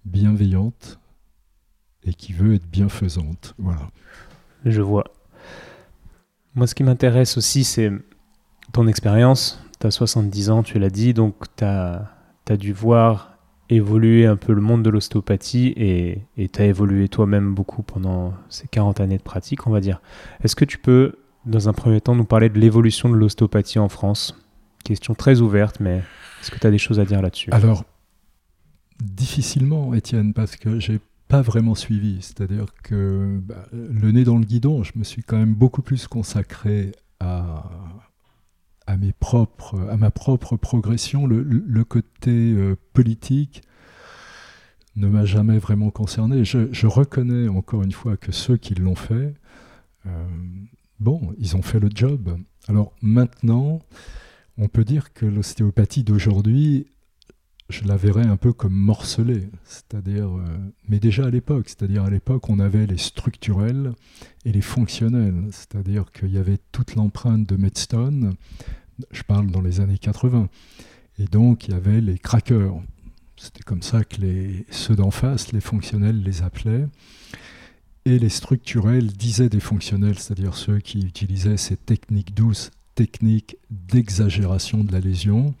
bienveillante 0.05 0.99
et 2.03 2.13
qui 2.13 2.33
veut 2.33 2.55
être 2.55 2.67
bienfaisante. 2.67 3.53
Voilà. 3.57 3.91
Je 4.65 4.81
vois. 4.81 5.05
Moi, 6.55 6.67
ce 6.67 6.75
qui 6.75 6.83
m'intéresse 6.83 7.37
aussi, 7.37 7.63
c'est 7.63 7.91
ton 8.73 8.87
expérience. 8.87 9.63
Tu 9.79 9.87
as 9.87 9.91
70 9.91 10.49
ans, 10.49 10.63
tu 10.63 10.79
l'as 10.79 10.89
dit, 10.89 11.13
donc 11.13 11.35
tu 11.55 11.63
as, 11.63 12.07
dû 12.57 12.73
voir 12.73 13.37
évoluer 13.69 14.25
un 14.25 14.35
peu 14.35 14.51
le 14.51 14.59
monde 14.59 14.83
de 14.83 14.89
l'ostéopathie 14.89 15.73
et 15.77 16.21
tu 16.35 16.61
as 16.61 16.65
évolué 16.65 17.07
toi-même 17.07 17.55
beaucoup 17.55 17.81
pendant 17.81 18.33
ces 18.49 18.67
40 18.67 18.99
années 18.99 19.17
de 19.17 19.23
pratique, 19.23 19.67
on 19.67 19.71
va 19.71 19.79
dire. 19.79 20.01
Est-ce 20.43 20.55
que 20.55 20.65
tu 20.65 20.77
peux, 20.77 21.15
dans 21.45 21.69
un 21.69 21.73
premier 21.73 22.01
temps, 22.01 22.15
nous 22.15 22.25
parler 22.25 22.49
de 22.49 22.59
l'évolution 22.59 23.09
de 23.09 23.15
l'ostéopathie 23.15 23.79
en 23.79 23.87
France? 23.87 24.37
Question 24.83 25.15
très 25.15 25.39
ouverte, 25.39 25.79
mais 25.79 26.03
est-ce 26.41 26.51
que 26.51 26.59
tu 26.59 26.67
as 26.67 26.71
des 26.71 26.77
choses 26.77 26.99
à 26.99 27.05
dire 27.05 27.21
là-dessus? 27.21 27.51
Alors, 27.51 27.85
Difficilement, 29.01 29.95
Étienne, 29.95 30.31
parce 30.33 30.55
que 30.55 30.79
j'ai 30.79 30.99
pas 31.31 31.41
vraiment 31.41 31.75
suivi. 31.75 32.17
C'est-à-dire 32.21 32.65
que 32.83 33.39
bah, 33.41 33.65
le 33.71 34.11
nez 34.11 34.25
dans 34.25 34.37
le 34.37 34.43
guidon, 34.43 34.83
je 34.83 34.91
me 34.97 35.05
suis 35.05 35.23
quand 35.23 35.37
même 35.37 35.53
beaucoup 35.53 35.81
plus 35.81 36.05
consacré 36.07 36.91
à, 37.21 37.69
à, 38.85 38.97
mes 38.97 39.13
propres, 39.13 39.79
à 39.89 39.95
ma 39.95 40.11
propre 40.11 40.57
progression. 40.57 41.25
Le, 41.25 41.83
côté 41.85 42.51
euh, 42.51 42.75
politique 42.91 43.61
ne 44.97 45.07
m'a 45.07 45.23
jamais 45.23 45.57
vraiment 45.57 45.89
concerné. 45.89 46.43
Je, 46.43 46.85
reconnais 46.85 47.47
encore 47.47 47.81
une 47.83 47.93
fois 47.93 48.17
que 48.17 48.33
ceux 48.33 48.57
qui 48.57 48.75
l'ont 48.75 48.95
fait, 48.95 49.33
euh, 50.07 50.27
bon, 50.99 51.33
ils 51.37 51.55
ont 51.55 51.61
fait 51.61 51.79
le 51.79 51.87
job. 51.95 52.37
Alors 52.67 52.91
maintenant, 53.01 53.79
on 54.57 54.67
peut 54.67 54.83
dire 54.83 55.13
que 55.13 55.25
l'ostéopathie 55.25 56.03
d'aujourd'hui 56.03 56.87
je 57.71 57.85
la 57.85 57.95
verrais 57.95 58.25
un 58.25 58.37
peu 58.37 58.53
comme 58.53 58.73
morcelée, 58.73 59.49
c'est-à-dire, 59.63 60.27
euh, 60.27 60.43
mais 60.87 60.99
déjà 60.99 61.25
à 61.25 61.29
l'époque, 61.29 61.69
c'est-à-dire 61.69 62.03
à 62.03 62.09
l'époque, 62.09 62.49
on 62.49 62.59
avait 62.59 62.85
les 62.85 62.97
structurels 62.97 63.93
et 64.45 64.51
les 64.51 64.61
fonctionnels, 64.61 65.47
c'est-à-dire 65.51 66.11
qu'il 66.11 66.31
y 66.31 66.37
avait 66.37 66.59
toute 66.71 66.95
l'empreinte 66.95 67.47
de 67.47 67.55
Medstone, 67.55 68.35
je 69.11 69.23
parle 69.23 69.49
dans 69.49 69.61
les 69.61 69.79
années 69.79 69.97
80, 69.97 70.49
et 71.19 71.25
donc 71.25 71.67
il 71.67 71.71
y 71.71 71.73
avait 71.73 72.01
les 72.01 72.19
crackers, 72.19 72.75
c'était 73.37 73.63
comme 73.63 73.81
ça 73.81 74.03
que 74.03 74.21
les, 74.21 74.65
ceux 74.69 74.95
d'en 74.95 75.11
face, 75.11 75.51
les 75.51 75.61
fonctionnels, 75.61 76.21
les 76.21 76.43
appelaient, 76.43 76.87
et 78.05 78.19
les 78.19 78.29
structurels 78.29 79.07
disaient 79.07 79.49
des 79.49 79.59
fonctionnels, 79.59 80.19
c'est-à-dire 80.19 80.55
ceux 80.55 80.79
qui 80.79 80.99
utilisaient 80.99 81.57
ces 81.57 81.77
techniques 81.77 82.33
douces, 82.33 82.71
techniques 82.95 83.57
d'exagération 83.69 84.83
de 84.83 84.91
la 84.91 84.99
lésion, 84.99 85.55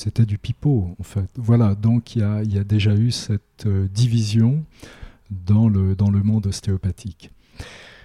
c'était 0.00 0.26
du 0.26 0.38
pipeau, 0.38 0.94
en 0.98 1.02
fait. 1.02 1.30
Voilà, 1.36 1.74
donc 1.74 2.16
il 2.16 2.22
y 2.22 2.58
a, 2.58 2.64
déjà 2.64 2.94
eu 2.94 3.10
cette 3.10 3.66
euh, 3.66 3.88
division 3.88 4.64
dans 5.30 5.68
le, 5.68 6.22
monde 6.22 6.46
ostéopathique. 6.46 7.30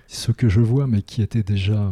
Ce 0.08 0.32
que 0.32 0.50
je 0.50 0.62
vois, 0.62 0.88
mais 0.88 1.02
qui 1.02 1.22
était 1.22 1.44
déjà 1.44 1.84
euh, 1.84 1.92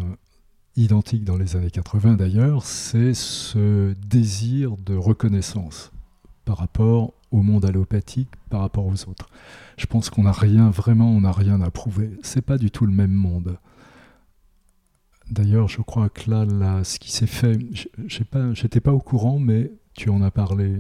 identique 0.76 1.24
dans 1.24 1.38
les 1.38 1.56
années 1.56 1.72
80 1.72 2.16
d'ailleurs, 2.16 2.66
c'est 2.66 3.14
ce 3.14 3.94
désir 4.08 4.76
de 4.78 4.96
reconnaissance 4.96 5.92
par 6.46 6.58
rapport 6.58 7.14
au 7.32 7.42
monde 7.42 7.66
allopathique, 7.66 8.30
par 8.50 8.62
rapport 8.62 8.86
aux 8.88 9.08
autres. 9.08 9.30
Je 9.78 9.86
pense 9.86 10.10
qu'on 10.10 10.24
n'a 10.24 10.32
rien, 10.32 10.70
vraiment, 10.70 11.12
on 11.12 11.22
n'a 11.22 11.32
rien 11.32 11.62
à 11.62 11.70
prouver. 11.70 12.12
C'est 12.24 12.42
pas 12.42 12.58
du 12.58 12.72
tout 12.72 12.86
le 12.86 12.92
même 12.92 13.12
monde. 13.12 13.58
D'ailleurs, 15.30 15.68
je 15.68 15.82
crois 15.82 16.10
que 16.10 16.30
là, 16.30 16.84
ce 16.84 16.98
qui 16.98 17.12
s'est 17.12 17.28
fait, 17.28 17.60
je 18.08 18.20
n'étais 18.20 18.80
pas, 18.80 18.92
pas 18.92 18.94
au 18.96 19.00
courant, 19.00 19.38
mais 19.38 19.72
tu 20.00 20.10
en 20.10 20.22
as 20.22 20.32
parlé, 20.32 20.78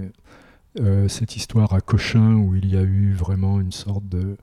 euh, 0.80 1.10
cette 1.10 1.36
histoire 1.36 1.74
à 1.74 1.82
Cochin 1.82 2.36
où 2.36 2.56
il 2.56 2.74
y 2.74 2.78
a 2.78 2.82
eu 2.82 3.12
vraiment 3.12 3.60
une 3.60 3.74
sorte 3.74 4.08
de 4.08 4.38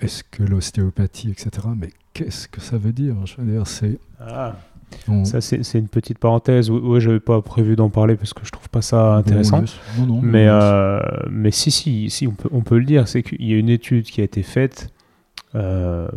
est-ce 0.00 0.22
que 0.22 0.44
l'ostéopathie, 0.44 1.30
etc. 1.32 1.50
Mais 1.76 1.90
qu'est-ce 2.14 2.46
que 2.46 2.60
ça 2.60 2.78
veut 2.78 2.92
dire? 2.92 3.16
Je 3.26 3.36
veux 3.38 3.50
dire, 3.50 3.66
c'est. 3.66 3.98
Ah. 4.20 4.54
Ça, 5.24 5.40
c'est 5.40 5.78
une 5.78 5.88
petite 5.88 6.18
parenthèse. 6.18 6.70
Oui, 6.70 7.00
je 7.00 7.08
n'avais 7.08 7.20
pas 7.20 7.42
prévu 7.42 7.76
d'en 7.76 7.90
parler 7.90 8.16
parce 8.16 8.32
que 8.32 8.46
je 8.46 8.50
trouve 8.50 8.70
pas 8.70 8.80
ça 8.82 9.16
intéressant. 9.16 9.64
non, 9.98 10.06
non, 10.06 10.20
mais, 10.22 10.46
euh, 10.48 11.00
mais 11.28 11.50
si, 11.50 11.70
si, 11.70 12.08
si 12.08 12.26
on, 12.26 12.32
peut, 12.32 12.48
on 12.52 12.62
peut 12.62 12.78
le 12.78 12.84
dire, 12.84 13.06
c'est 13.08 13.22
qu'il 13.22 13.44
y 13.44 13.52
a 13.52 13.58
une 13.58 13.68
étude 13.68 14.04
qui 14.04 14.20
a 14.22 14.24
été 14.24 14.42
faite 14.42 14.88
euh, 15.54 16.08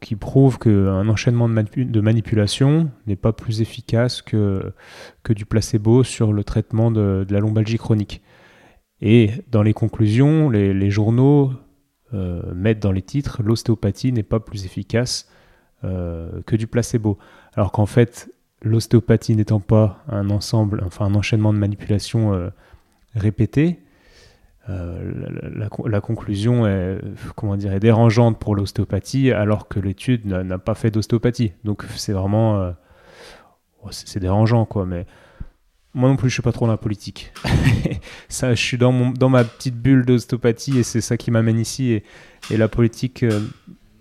qui 0.00 0.16
prouve 0.16 0.58
qu'un 0.58 1.06
enchaînement 1.06 1.50
de, 1.50 2.00
manipulation 2.00 2.90
n'est 3.06 3.14
pas 3.14 3.34
plus 3.34 3.60
efficace 3.60 4.22
que, 4.22 4.72
du 5.28 5.44
placebo 5.44 6.02
sur 6.02 6.32
le 6.32 6.44
traitement 6.44 6.90
de, 6.90 7.26
la 7.28 7.40
lombalgie 7.40 7.76
chronique. 7.76 8.22
Et 9.02 9.32
dans 9.50 9.62
les 9.62 9.74
conclusions, 9.74 10.48
les, 10.48 10.90
journaux 10.90 11.52
euh, 12.14 12.42
mettent 12.54 12.80
dans 12.80 12.92
les 12.92 13.02
titres 13.02 13.42
l'ostéopathie 13.42 14.12
n'est 14.12 14.22
pas 14.22 14.40
plus 14.40 14.64
efficace 14.64 15.28
euh, 15.84 16.40
que 16.46 16.56
du 16.56 16.66
placebo. 16.66 17.18
Alors 17.52 17.72
qu'en 17.72 17.86
fait, 17.86 18.32
l'ostéopathie 18.62 19.36
n'étant 19.36 19.60
pas 19.60 20.02
un 20.08 20.30
ensemble, 20.30 20.84
un 21.00 21.14
enchaînement 21.14 21.52
de 21.52 21.58
manipulations 21.58 22.50
répétées, 23.14 23.80
euh, 24.70 25.68
la, 25.86 26.00
conclusion 26.00 26.66
est, 26.66 26.98
comment 27.34 27.56
dire, 27.56 27.72
est 27.72 27.80
dérangeante 27.80 28.38
pour 28.38 28.54
l'ostéopathie 28.54 29.32
alors 29.32 29.68
que 29.68 29.80
l'étude 29.80 30.26
n'a 30.26 30.58
pas 30.58 30.74
fait 30.74 30.90
d'ostéopathie. 30.90 31.52
Donc 31.64 31.84
c'est 31.96 32.12
vraiment... 32.12 32.60
Euh, 32.60 32.72
c'est 33.90 34.20
dérangeant 34.20 34.66
quoi, 34.66 34.84
mais 34.84 35.06
moi 35.94 36.10
non 36.10 36.16
plus 36.16 36.28
je 36.28 36.34
suis 36.34 36.42
pas 36.42 36.52
trop 36.52 36.66
dans 36.66 36.72
la 36.72 36.78
politique. 36.78 37.32
ça, 38.28 38.54
je 38.54 38.62
suis 38.62 38.76
dans, 38.76 38.92
mon, 38.92 39.10
dans 39.10 39.30
ma 39.30 39.42
petite 39.42 39.76
bulle 39.76 40.04
d'ostéopathie 40.04 40.78
et 40.78 40.82
c'est 40.82 41.00
ça 41.00 41.16
qui 41.16 41.30
m'amène 41.30 41.58
ici 41.58 41.92
et, 41.92 42.04
et, 42.50 42.58
la 42.58 42.68
politique 42.68 43.22
euh, 43.22 43.40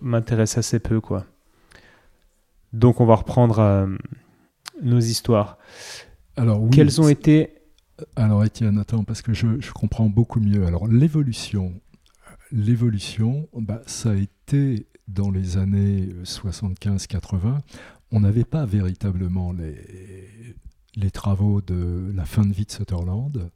m'intéresse 0.02 0.58
assez 0.58 0.80
peu 0.80 1.00
quoi. 1.00 1.26
Donc 2.74 3.00
on 3.00 3.06
va 3.06 3.16
reprendre 3.16 3.88
nos 4.82 5.00
histoires. 5.00 5.58
Alors, 6.36 6.62
oui, 6.62 6.70
Quelles 6.70 7.02
ont 7.02 7.10
été 7.10 7.59
alors 8.16 8.44
Étienne, 8.44 8.78
attends, 8.78 9.04
parce 9.04 9.22
que 9.22 9.34
je, 9.34 9.72
comprends 9.72 10.10
beaucoup 10.10 10.40
mieux. 10.40 10.66
Alors 10.66 10.88
l'évolution, 10.88 11.80
l'évolution, 12.52 13.48
bah, 13.54 13.82
ça 13.86 14.12
a 14.12 14.16
été 14.16 14.88
dans 15.08 15.32
les 15.32 15.58
années 15.58 16.10
75-80, 16.24 17.60
on 18.12 18.20
n'avait 18.20 18.44
pas 18.44 18.66
véritablement 18.66 19.52
les, 19.52 19.76
les 20.96 21.12
travaux 21.12 21.62
de 21.62 22.12
la 22.14 22.26
fin 22.26 22.46
de 22.46 22.54
vie 22.54 22.66
de 22.66 22.72
Sutherland 22.72 23.50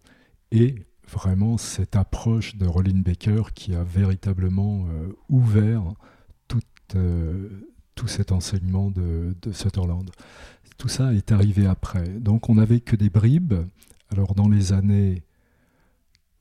et 0.52 0.76
vraiment 1.08 1.58
cette 1.58 1.96
approche 1.96 2.56
de 2.56 2.66
Rollin 2.66 3.02
Baker 3.02 3.44
qui 3.54 3.76
a 3.76 3.84
véritablement 3.84 4.86
euh, 4.90 5.14
ouvert 5.30 5.84
tout, 6.48 6.62
euh, 6.96 7.50
tout 7.96 8.08
cet 8.08 8.32
enseignement 8.32 8.90
de, 8.90 9.36
de, 9.42 9.52
Sutherland. 9.52 10.10
Tout 10.78 10.88
ça 10.88 11.14
est 11.14 11.32
arrivé 11.32 11.66
après. 11.66 12.08
Donc 12.08 12.50
on 12.50 12.56
n'avait 12.56 12.80
que 12.80 12.96
des 12.96 13.10
bribes 13.10 13.54
alors 14.14 14.36
dans 14.36 14.48
les 14.48 14.74
années 14.74 15.24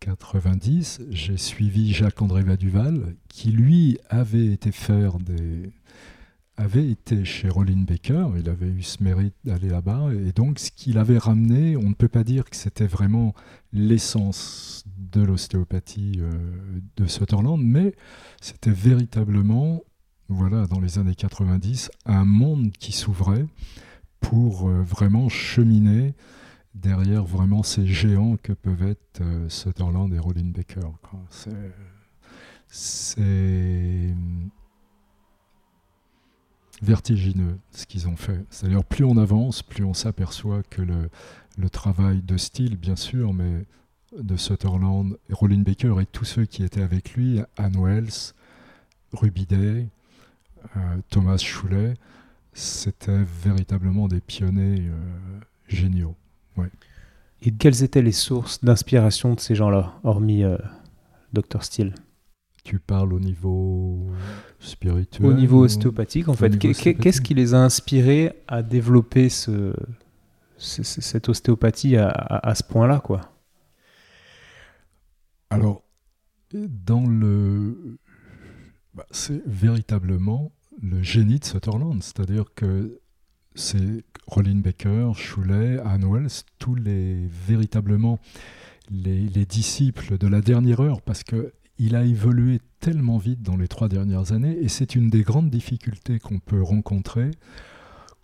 90, 0.00 1.04
j'ai 1.08 1.38
suivi 1.38 1.94
Jacques-André 1.94 2.42
Vaduval, 2.42 3.16
qui 3.28 3.50
lui 3.50 3.98
avait 4.10 4.44
été 4.44 4.70
chez 7.24 7.48
Rollin 7.48 7.84
Baker, 7.88 8.26
il 8.38 8.50
avait 8.50 8.68
eu 8.68 8.82
ce 8.82 9.02
mérite 9.02 9.34
d'aller 9.44 9.70
là-bas, 9.70 10.10
et 10.12 10.32
donc 10.32 10.58
ce 10.58 10.70
qu'il 10.70 10.98
avait 10.98 11.16
ramené, 11.16 11.78
on 11.78 11.88
ne 11.88 11.94
peut 11.94 12.08
pas 12.08 12.24
dire 12.24 12.44
que 12.44 12.56
c'était 12.56 12.86
vraiment 12.86 13.32
l'essence 13.72 14.84
de 14.98 15.22
l'ostéopathie 15.22 16.18
euh, 16.18 16.30
de 16.98 17.06
Sutherland, 17.06 17.58
mais 17.58 17.94
c'était 18.42 18.70
véritablement, 18.70 19.80
voilà, 20.28 20.66
dans 20.66 20.80
les 20.80 20.98
années 20.98 21.14
90, 21.14 21.90
un 22.04 22.26
monde 22.26 22.70
qui 22.72 22.92
s'ouvrait 22.92 23.46
pour 24.20 24.68
euh, 24.68 24.82
vraiment 24.82 25.30
cheminer 25.30 26.14
derrière 26.74 27.24
vraiment 27.24 27.62
ces 27.62 27.86
géants 27.86 28.36
que 28.42 28.52
peuvent 28.52 28.82
être 28.82 29.20
euh, 29.20 29.48
Sutherland 29.48 30.12
et 30.12 30.18
Rollin 30.18 30.50
Baker. 30.50 30.88
C'est 32.68 34.14
vertigineux 36.82 37.58
ce 37.70 37.86
qu'ils 37.86 38.08
ont 38.08 38.16
fait. 38.16 38.44
C'est-à-dire 38.50 38.84
plus 38.84 39.04
on 39.04 39.16
avance, 39.16 39.62
plus 39.62 39.84
on 39.84 39.94
s'aperçoit 39.94 40.62
que 40.64 40.82
le, 40.82 41.10
travail 41.70 42.22
de 42.22 42.36
style, 42.36 42.76
bien 42.76 42.96
sûr, 42.96 43.32
mais 43.32 43.64
de 44.18 44.36
Sutherland, 44.36 45.16
et 45.30 45.32
Rollin 45.32 45.62
Baker 45.62 46.00
et 46.00 46.06
tous 46.06 46.24
ceux 46.24 46.44
qui 46.44 46.64
étaient 46.64 46.82
avec 46.82 47.14
lui, 47.14 47.40
Anne 47.56 47.76
Wells, 47.78 48.34
Ruby 49.12 49.46
Day, 49.46 49.88
euh, 50.76 50.96
Thomas 51.08 51.38
Choulet, 51.38 51.94
c'était 52.52 53.22
véritablement 53.22 54.08
des 54.08 54.20
pionniers 54.20 54.88
euh, 54.88 55.40
géniaux. 55.68 56.16
Et 57.44 57.52
quelles 57.52 57.82
étaient 57.82 58.02
les 58.02 58.12
sources 58.12 58.62
d'inspiration 58.62 59.34
de 59.34 59.40
ces 59.40 59.56
gens-là, 59.56 59.98
hormis 60.04 60.44
euh, 60.44 60.56
Dr 61.32 61.62
Steele? 61.62 61.94
Tu 62.62 62.78
parles 62.78 63.12
au 63.12 63.18
niveau 63.18 64.06
spirituel 64.60 65.26
Au 65.26 65.32
niveau 65.32 65.64
ostéopathique, 65.64 66.28
en 66.28 66.34
fait. 66.34 66.56
Qu'est-ce 66.56 67.20
qui 67.20 67.34
les 67.34 67.54
a 67.54 67.58
inspirés 67.58 68.32
à 68.46 68.62
développer 68.62 69.28
ce, 69.28 69.74
cette 70.56 71.28
ostéopathie 71.28 71.96
à, 71.96 72.54
ce 72.54 72.62
point-là, 72.62 73.00
quoi? 73.00 73.20
Alors, 75.50 75.82
dans 76.52 77.04
le... 77.04 77.98
Bah, 78.94 79.06
c'est 79.10 79.42
véritablement 79.46 80.52
le 80.80 81.02
génie 81.02 81.40
de 81.40 81.44
Sutherland, 81.44 82.00
c'est-à-dire 82.02 82.44
que 82.54 83.00
c'est 83.54 84.04
Rollin 84.26 84.60
Baker, 84.60 85.12
Choulet, 85.14 85.78
Anne 85.84 86.04
Wells, 86.04 86.44
tous 86.58 86.74
les 86.74 87.26
véritablement 87.26 88.18
les, 88.90 89.46
disciples 89.46 90.18
de 90.18 90.26
la 90.26 90.40
dernière 90.40 90.80
heure, 90.80 91.02
parce 91.02 91.22
que 91.22 91.52
il 91.78 91.96
a 91.96 92.04
évolué 92.04 92.60
tellement 92.80 93.18
vite 93.18 93.42
dans 93.42 93.56
les 93.56 93.68
trois 93.68 93.88
dernières 93.88 94.32
années, 94.32 94.56
et 94.60 94.68
c'est 94.68 94.94
une 94.94 95.10
des 95.10 95.22
grandes 95.22 95.50
difficultés 95.50 96.18
qu'on 96.18 96.38
peut 96.38 96.62
rencontrer 96.62 97.30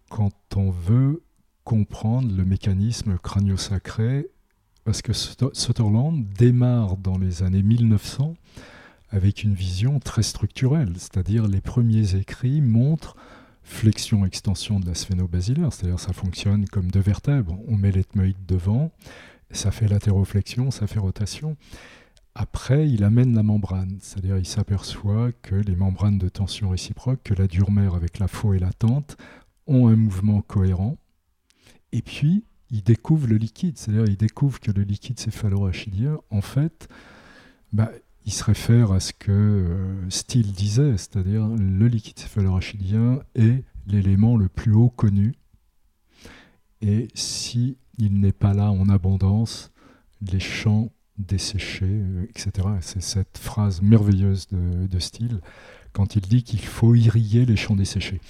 quand 0.09 0.33
on 0.57 0.71
veut 0.71 1.23
comprendre 1.65 2.35
le 2.35 2.45
mécanisme 2.45 3.19
crânio-sacré 3.19 4.29
parce 4.85 5.03
que 5.03 5.13
Sutherland 5.13 6.27
démarre 6.39 6.97
dans 6.97 7.19
les 7.19 7.43
années 7.43 7.63
1900 7.63 8.35
avec 9.11 9.43
une 9.43 9.53
vision 9.53 10.01
très 10.01 10.23
structurelle, 10.23 10.95
c'est-à-dire 10.95 11.47
les 11.47 11.61
premiers 11.61 12.15
écrits 12.15 12.63
montrent 12.63 13.15
flexion-extension 13.69 14.81
de 14.81 14.87
la 14.87 14.95
sphéno-basilaire, 14.95 15.73
c'est-à-dire 15.73 16.01
ça 16.01 16.13
fonctionne 16.13 16.67
comme 16.67 16.91
deux 16.91 17.01
vertèbres. 17.01 17.59
On 17.69 17.77
met 17.77 17.93
l'ethmoïde 17.93 18.47
devant, 18.47 18.91
ça 19.51 19.71
fait 19.71 19.87
latéroflexion, 19.87 20.71
ça 20.71 20.87
fait 20.87 20.99
rotation. 20.99 21.57
Après, 22.35 22.89
il 22.89 23.05
amène 23.05 23.35
la 23.35 23.43
membrane, 23.43 23.99
c'est-à-dire 24.01 24.39
il 24.39 24.47
s'aperçoit 24.47 25.33
que 25.43 25.55
les 25.55 25.77
membranes 25.77 26.19
de 26.19 26.29
tension 26.29 26.71
réciproque, 26.71 27.23
que 27.23 27.35
la 27.35 27.47
dure-mère 27.47 27.95
avec 27.95 28.19
la 28.19 28.29
faux 28.29 28.55
et 28.55 28.59
la 28.59 28.73
tente, 28.73 29.17
ont 29.67 29.89
un 29.89 29.97
mouvement 29.97 30.41
cohérent. 30.41 30.97
Et 31.93 32.03
puis, 32.03 32.45
il 32.71 32.83
découvre 32.83 33.27
le 33.27 33.37
liquide, 33.37 33.77
c'est-à-dire 33.77 34.07
il 34.07 34.17
découvre 34.17 34.61
que 34.61 34.71
le 34.71 34.83
liquide 34.83 35.19
céphalorachidien, 35.19 36.19
en 36.31 36.41
fait, 36.41 36.89
bah, 37.73 37.91
il 38.29 38.31
se 38.31 38.45
réfère 38.45 38.93
à 38.93 39.01
ce 39.01 39.15
que 39.15 39.33
euh, 39.33 40.11
Steele 40.11 40.53
disait, 40.53 40.99
c'est-à-dire 40.99 41.47
le 41.49 41.87
liquide 41.87 42.19
céphalorachidien 42.19 43.21
est 43.35 43.65
l'élément 43.87 44.37
le 44.37 44.51
plus 44.51 44.75
haut 44.75 44.91
connu. 44.91 45.35
Et 46.83 47.09
si 47.15 47.79
il 47.97 48.21
n'est 48.21 48.33
pas 48.33 48.53
là 48.53 48.71
en 48.71 48.91
abondance, 48.91 49.73
les 50.21 50.41
champs 50.41 50.91
desséchés, 51.17 51.87
euh, 51.89 52.27
etc. 52.29 52.69
C'est 52.83 53.01
cette 53.01 53.39
phrase 53.39 53.81
merveilleuse 53.81 54.47
de, 54.51 54.99
Steele 54.99 55.41
quand 55.95 56.15
il 56.15 56.21
dit 56.21 56.43
qu'il 56.43 56.61
faut 56.61 56.95
irriguer 56.95 57.47
les 57.47 57.57
champs 57.57 57.77
desséchés, 57.77 58.21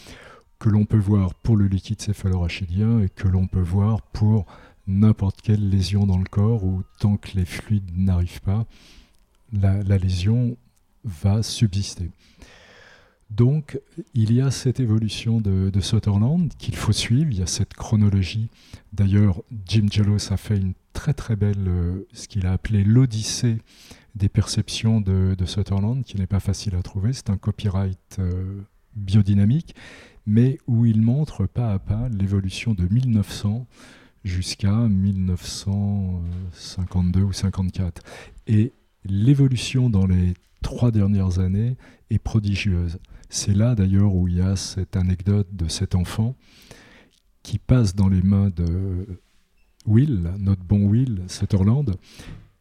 que 0.60 0.68
l'on 0.68 0.84
peut 0.84 0.96
voir 0.96 1.34
pour 1.34 1.56
le 1.56 1.66
liquide 1.66 2.00
céphalorachidien 2.00 3.00
et 3.00 3.08
que 3.08 3.26
l'on 3.26 3.48
peut 3.48 3.58
voir 3.58 4.02
pour 4.02 4.46
n'importe 4.86 5.42
quelle 5.42 5.68
lésion 5.68 6.06
dans 6.06 6.18
le 6.18 6.24
corps 6.30 6.62
ou 6.62 6.84
tant 7.00 7.16
que 7.16 7.30
les 7.34 7.44
fluides 7.44 7.90
n'arrivent 7.96 8.42
pas, 8.42 8.64
la, 9.52 9.98
lésion 9.98 10.56
va 11.04 11.42
subsister. 11.42 12.10
Donc, 13.30 13.78
il 14.14 14.32
y 14.32 14.40
a 14.40 14.50
cette 14.50 14.80
évolution 14.80 15.40
de, 15.40 15.80
Sutherland 15.80 16.52
qu'il 16.58 16.76
faut 16.76 16.92
suivre. 16.92 17.30
Il 17.30 17.38
y 17.38 17.42
a 17.42 17.46
cette 17.46 17.74
chronologie. 17.74 18.48
D'ailleurs, 18.92 19.42
Jim 19.66 19.86
Jealous 19.90 20.32
a 20.32 20.36
fait 20.36 20.56
une 20.56 20.74
très 20.92 21.12
très 21.12 21.36
belle, 21.36 21.68
euh, 21.68 22.06
ce 22.12 22.26
qu'il 22.26 22.46
a 22.46 22.52
appelé 22.52 22.82
l'Odyssée 22.84 23.58
des 24.14 24.28
perceptions 24.28 25.00
de, 25.00 25.36
Sutherland, 25.44 26.02
qui 26.02 26.16
n'est 26.16 26.26
pas 26.26 26.40
facile 26.40 26.74
à 26.74 26.82
trouver. 26.82 27.12
C'est 27.12 27.30
un 27.30 27.36
copyright 27.36 28.16
euh, 28.18 28.62
biodynamique, 28.96 29.76
mais 30.26 30.58
où 30.66 30.86
il 30.86 31.02
montre 31.02 31.46
pas 31.46 31.72
à 31.72 31.78
pas 31.78 32.08
l'évolution 32.08 32.74
de 32.74 32.92
1900 32.92 33.66
jusqu'à 34.24 34.72
1952 34.72 37.22
ou 37.22 37.32
54. 37.32 38.02
Et 38.46 38.72
l'évolution 39.04 39.90
dans 39.90 40.06
les 40.06 40.34
trois 40.62 40.90
dernières 40.90 41.38
années 41.38 41.76
est 42.10 42.18
prodigieuse. 42.18 42.98
C'est 43.30 43.54
là 43.54 43.74
d'ailleurs 43.74 44.14
où 44.14 44.28
il 44.28 44.36
y 44.36 44.40
a 44.40 44.56
cette 44.56 44.96
anecdote 44.96 45.48
de 45.52 45.68
cet 45.68 45.94
enfant 45.94 46.34
qui 47.42 47.58
passe 47.58 47.94
dans 47.94 48.08
les 48.08 48.22
mains 48.22 48.50
de 48.50 49.20
Will, 49.86 50.32
notre 50.38 50.64
bon 50.64 50.84
Will 50.84 51.22
Sutherland, 51.28 51.94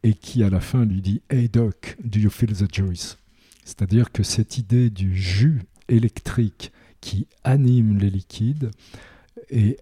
et 0.02 0.14
qui 0.14 0.42
à 0.42 0.50
la 0.50 0.60
fin 0.60 0.84
lui 0.84 1.02
dit 1.02 1.20
Hey 1.28 1.48
Doc, 1.48 1.96
do 2.02 2.18
you 2.18 2.30
feel 2.30 2.52
the 2.52 2.72
juice? 2.72 3.18
C'est-à-dire 3.64 4.12
que 4.12 4.22
cette 4.22 4.56
idée 4.56 4.88
du 4.88 5.14
jus 5.14 5.62
électrique 5.88 6.72
qui 7.00 7.26
anime 7.44 7.98
les 7.98 8.10
liquides, 8.10 8.70
et 9.50 9.78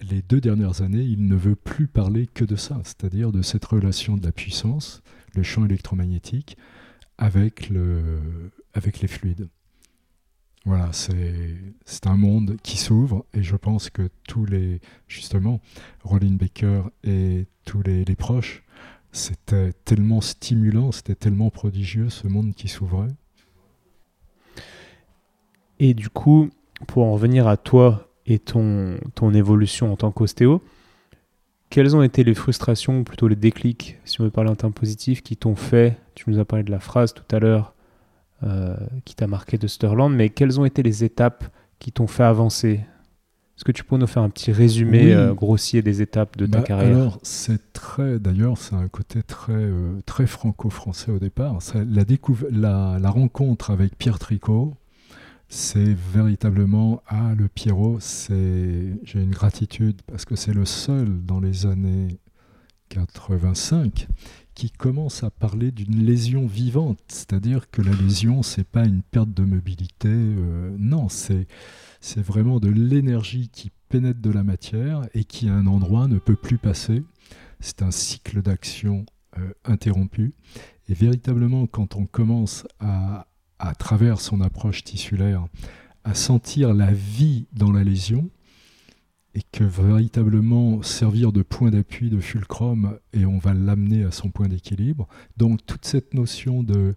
les 0.00 0.22
deux 0.22 0.40
dernières 0.40 0.82
années, 0.82 1.02
il 1.02 1.26
ne 1.26 1.36
veut 1.36 1.54
plus 1.54 1.86
parler 1.86 2.26
que 2.26 2.44
de 2.44 2.56
ça, 2.56 2.80
c'est-à-dire 2.84 3.32
de 3.32 3.42
cette 3.42 3.64
relation 3.64 4.16
de 4.16 4.24
la 4.24 4.32
puissance 4.32 5.02
le 5.36 5.42
champ 5.42 5.64
électromagnétique 5.64 6.56
avec, 7.18 7.68
le, 7.70 8.52
avec 8.72 9.00
les 9.00 9.08
fluides. 9.08 9.48
Voilà, 10.66 10.90
c'est 10.92 12.06
un 12.06 12.16
monde 12.16 12.56
qui 12.62 12.78
s'ouvre 12.78 13.26
et 13.34 13.42
je 13.42 13.54
pense 13.54 13.90
que 13.90 14.08
tous 14.26 14.46
les, 14.46 14.80
justement, 15.08 15.60
Rollin 16.02 16.36
Baker 16.36 16.84
et 17.02 17.46
tous 17.66 17.82
les, 17.82 18.04
les 18.04 18.16
proches, 18.16 18.62
c'était 19.12 19.74
tellement 19.84 20.22
stimulant, 20.22 20.90
c'était 20.90 21.14
tellement 21.14 21.50
prodigieux 21.50 22.08
ce 22.08 22.26
monde 22.28 22.54
qui 22.54 22.68
s'ouvrait. 22.68 23.14
Et 25.78 25.92
du 25.92 26.08
coup, 26.08 26.48
pour 26.86 27.04
en 27.04 27.12
revenir 27.12 27.46
à 27.46 27.56
toi 27.58 28.08
et 28.26 28.38
ton, 28.38 28.98
ton 29.14 29.34
évolution 29.34 29.92
en 29.92 29.96
tant 29.96 30.12
qu'ostéo, 30.12 30.62
quelles 31.74 31.96
ont 31.96 32.04
été 32.04 32.22
les 32.22 32.34
frustrations, 32.34 33.00
ou 33.00 33.02
plutôt 33.02 33.26
les 33.26 33.34
déclics, 33.34 33.98
si 34.04 34.20
on 34.20 34.24
veut 34.24 34.30
parler 34.30 34.48
en 34.48 34.54
termes 34.54 34.72
positifs, 34.72 35.24
qui 35.24 35.36
t'ont 35.36 35.56
fait, 35.56 35.98
tu 36.14 36.30
nous 36.30 36.38
as 36.38 36.44
parlé 36.44 36.62
de 36.62 36.70
la 36.70 36.78
phrase 36.78 37.12
tout 37.12 37.24
à 37.34 37.40
l'heure, 37.40 37.74
euh, 38.44 38.76
qui 39.04 39.16
t'a 39.16 39.26
marqué 39.26 39.58
de 39.58 39.66
Sterland, 39.66 40.14
mais 40.14 40.30
quelles 40.30 40.60
ont 40.60 40.64
été 40.64 40.84
les 40.84 41.02
étapes 41.02 41.42
qui 41.80 41.90
t'ont 41.90 42.06
fait 42.06 42.22
avancer? 42.22 42.74
Est-ce 43.56 43.64
que 43.64 43.72
tu 43.72 43.82
peux 43.82 43.96
nous 43.96 44.06
faire 44.06 44.22
un 44.22 44.30
petit 44.30 44.52
résumé 44.52 45.12
euh, 45.12 45.34
grossier 45.34 45.82
des 45.82 46.00
étapes 46.00 46.36
de 46.36 46.46
ta 46.46 46.58
bah, 46.58 46.64
carrière? 46.64 46.96
Alors, 46.96 47.18
c'est 47.24 47.72
très, 47.72 48.20
d'ailleurs, 48.20 48.56
c'est 48.56 48.76
un 48.76 48.86
côté 48.86 49.24
très, 49.24 49.52
euh, 49.52 50.00
très 50.06 50.28
franco-français 50.28 51.10
au 51.10 51.18
départ. 51.18 51.58
La, 51.74 52.04
la, 52.52 52.98
la, 53.00 53.10
rencontre 53.10 53.72
avec 53.72 53.98
Pierre 53.98 54.20
Tricot, 54.20 54.76
c'est 55.48 55.94
véritablement 55.94 57.02
ah 57.06 57.34
le 57.36 57.48
Pierrot 57.48 57.98
c'est 58.00 58.98
j'ai 59.02 59.22
une 59.22 59.30
gratitude 59.30 60.02
parce 60.06 60.24
que 60.24 60.36
c'est 60.36 60.52
le 60.52 60.64
seul 60.64 61.24
dans 61.24 61.40
les 61.40 61.66
années 61.66 62.18
85 62.88 64.08
qui 64.54 64.70
commence 64.70 65.24
à 65.24 65.30
parler 65.30 65.72
d'une 65.72 66.04
lésion 66.04 66.46
vivante, 66.46 67.00
c'est-à-dire 67.08 67.70
que 67.70 67.82
la 67.82 67.92
lésion 67.92 68.42
c'est 68.42 68.66
pas 68.66 68.84
une 68.84 69.02
perte 69.02 69.32
de 69.34 69.42
mobilité, 69.42 70.08
euh, 70.08 70.74
non 70.78 71.08
c'est 71.08 71.46
c'est 72.00 72.22
vraiment 72.22 72.60
de 72.60 72.68
l'énergie 72.68 73.48
qui 73.48 73.70
pénètre 73.88 74.20
de 74.20 74.30
la 74.30 74.44
matière 74.44 75.02
et 75.14 75.24
qui 75.24 75.48
à 75.48 75.54
un 75.54 75.66
endroit 75.66 76.06
ne 76.06 76.18
peut 76.18 76.36
plus 76.36 76.58
passer. 76.58 77.02
C'est 77.60 77.80
un 77.80 77.90
cycle 77.90 78.42
d'action 78.42 79.06
euh, 79.38 79.52
interrompu 79.64 80.34
et 80.88 80.94
véritablement 80.94 81.66
quand 81.66 81.96
on 81.96 82.04
commence 82.04 82.66
à 82.78 83.26
à 83.58 83.74
travers 83.74 84.20
son 84.20 84.40
approche 84.40 84.84
tissulaire, 84.84 85.46
à 86.04 86.14
sentir 86.14 86.74
la 86.74 86.92
vie 86.92 87.46
dans 87.52 87.72
la 87.72 87.84
lésion, 87.84 88.30
et 89.34 89.42
que 89.52 89.64
véritablement 89.64 90.82
servir 90.82 91.32
de 91.32 91.42
point 91.42 91.70
d'appui, 91.70 92.08
de 92.08 92.20
fulcrum, 92.20 92.98
et 93.12 93.26
on 93.26 93.38
va 93.38 93.52
l'amener 93.52 94.04
à 94.04 94.12
son 94.12 94.30
point 94.30 94.48
d'équilibre. 94.48 95.08
Donc 95.36 95.64
toute 95.66 95.84
cette 95.84 96.14
notion 96.14 96.62
de 96.62 96.94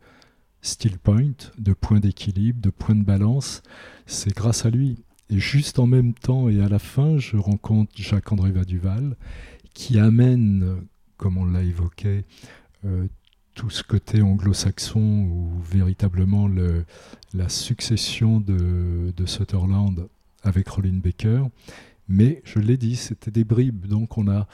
still 0.62 1.00
point, 1.00 1.34
de 1.58 1.74
point 1.74 2.00
d'équilibre, 2.00 2.62
de 2.62 2.70
point 2.70 2.96
de 2.96 3.04
balance, 3.04 3.64
c'est 4.06 4.36
grâce 4.36 4.66
à 4.66 4.70
lui. 4.70 5.04
Et 5.30 5.40
juste 5.40 5.80
en 5.80 5.88
même 5.88 6.14
temps 6.14 6.48
et 6.48 6.62
à 6.62 6.70
la 6.70 6.80
fin, 6.80 7.18
je 7.18 7.38
rencontre 7.38 7.92
Jacques-André 7.96 8.52
Vaduval, 8.52 9.18
qui 9.74 10.00
amène, 10.00 10.84
comme 11.18 11.38
on 11.38 11.46
l'a 11.46 11.64
évoqué, 11.64 12.26
euh, 12.86 13.08
tout 13.58 13.72
ce 13.72 13.82
côté 13.82 14.22
anglo-saxon 14.22 15.00
où 15.00 15.60
véritablement 15.60 16.48
le, 16.48 16.86
la 17.34 17.50
succession 17.50 18.40
de, 18.40 19.26
Sutherland 19.26 20.08
avec 20.44 20.70
Rollin 20.70 21.00
Baker. 21.04 21.46
Mais 22.08 22.44
je 22.46 22.60
l'ai 22.60 22.78
dit, 22.78 22.96
c'était 22.96 23.32
des 23.32 23.44
bribes. 23.44 23.88
Donc 23.88 24.20
on 24.20 24.30
a, 24.30 24.48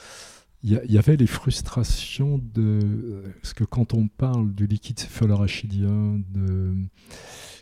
il 0.64 0.72
y, 0.88 0.98
avait 0.98 1.18
les 1.18 1.28
frustrations 1.28 2.40
de, 2.42 3.24
parce 3.42 3.54
que 3.54 3.66
quand 3.66 3.94
on 3.94 4.08
parle 4.08 4.54
du 4.54 4.68
liquide 4.68 4.98
céphalorachidien, 4.98 6.22
de, 6.30 6.74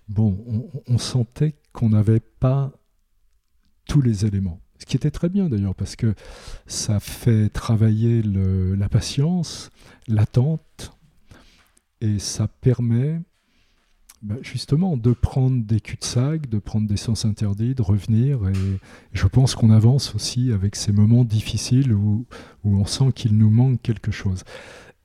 bon, 0.10 0.69
on, 0.88 0.97
sentait 0.99 1.56
qu'on 1.73 1.89
n'avait 1.89 2.19
pas 2.19 2.71
tous 3.88 4.01
les 4.01 4.25
éléments. 4.27 4.62
Ce 4.77 4.86
qui 4.86 4.95
était 4.95 5.12
très 5.12 5.30
bien 5.30 5.49
d'ailleurs, 5.49 5.75
parce 5.75 5.95
que 5.95 6.13
ça 6.67 6.99
fait 6.99 7.49
travailler 7.49 8.21
le, 8.21 8.75
la 8.75 8.89
patience, 8.89 9.71
l'attente, 10.08 10.62
et 12.01 12.19
ça 12.19 12.47
permet 12.47 13.21
bah, 14.21 14.35
justement 14.41 14.97
de 14.97 15.13
prendre 15.13 15.63
des 15.63 15.79
cul-de-sac, 15.79 16.47
de 16.47 16.59
prendre 16.59 16.87
des 16.87 16.97
sens 16.97 17.25
interdits, 17.25 17.73
de 17.73 17.81
revenir. 17.81 18.47
Et 18.49 18.79
je 19.13 19.27
pense 19.27 19.55
qu'on 19.55 19.71
avance 19.71 20.13
aussi 20.13 20.51
avec 20.51 20.75
ces 20.75 20.91
moments 20.91 21.23
difficiles 21.23 21.93
où, 21.93 22.25
où 22.63 22.77
on 22.77 22.85
sent 22.85 23.13
qu'il 23.15 23.37
nous 23.37 23.49
manque 23.49 23.81
quelque 23.81 24.11
chose. 24.11 24.43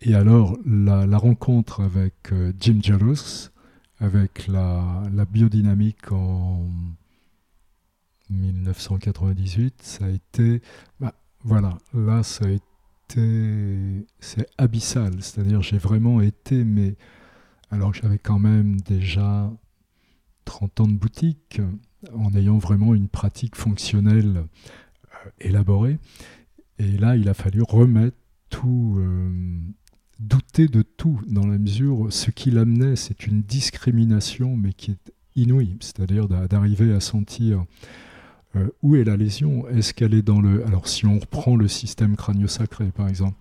Et 0.00 0.14
alors, 0.14 0.59
la, 0.66 1.16
rencontre 1.16 1.80
avec 1.80 2.32
euh, 2.32 2.52
Jim 2.61 2.80
Jealous, 2.82 3.50
avec 3.98 4.46
la, 4.48 5.02
biodynamique 5.30 6.12
en 6.12 6.68
1998, 8.28 9.74
ça 9.82 10.04
a 10.04 10.09
été. 10.11 10.61
Bah, 11.00 11.14
voilà, 11.42 11.78
là, 11.94 12.22
ça 12.22 12.44
a 12.44 12.48
été 12.50 12.64
c'est 13.09 14.47
abyssal, 14.59 15.23
c'est-à-dire 15.23 15.62
j'ai 15.62 15.79
vraiment 15.79 16.21
été, 16.21 16.64
mais 16.64 16.97
alors 17.71 17.92
que 17.92 17.99
j'avais 18.03 18.19
quand 18.19 18.38
même 18.38 18.81
déjà 18.81 19.53
30 20.45 20.81
ans 20.81 20.88
de 20.88 20.97
boutique, 20.97 21.61
en 22.14 22.35
ayant 22.35 22.59
vraiment 22.59 22.95
une 22.95 23.09
pratique 23.09 23.57
fonctionnelle 23.57 24.45
euh, 24.45 25.31
élaborée. 25.40 25.99
Et 26.79 26.92
là, 26.99 27.16
il 27.16 27.29
a 27.29 27.35
fallu 27.35 27.62
remettre 27.62 28.16
tout 28.51 29.01
douter 30.19 30.69
de 30.69 30.83
tout, 30.83 31.21
dans 31.29 31.47
la 31.47 31.59
mesure 31.59 32.12
ce 32.12 32.31
qui 32.31 32.51
l'amenait, 32.51 32.97
c'est 32.97 33.27
une 33.27 33.42
discrimination, 33.42 34.57
mais 34.57 34.73
qui 34.73 34.92
est 34.92 35.12
inouïe, 35.35 35.77
c'est-à-dire 35.81 36.29
d'arriver 36.29 36.92
à 36.92 37.01
sentir 37.01 37.64
euh, 38.57 38.69
où 38.83 38.97
est 38.97 39.05
la 39.05 39.16
lésion? 39.16 39.69
Est-ce 39.69 39.95
qu'elle 39.95 40.14
est 40.14 40.23
dans 40.23 40.40
le... 40.40 40.66
Alors 40.66 40.88
si 40.88 41.07
on 41.07 41.19
reprend 41.19 41.57
le 41.57 41.69
système 41.69 42.16
crânio-sacré 42.16 42.87
par 42.87 43.09
exemple, 43.09 43.37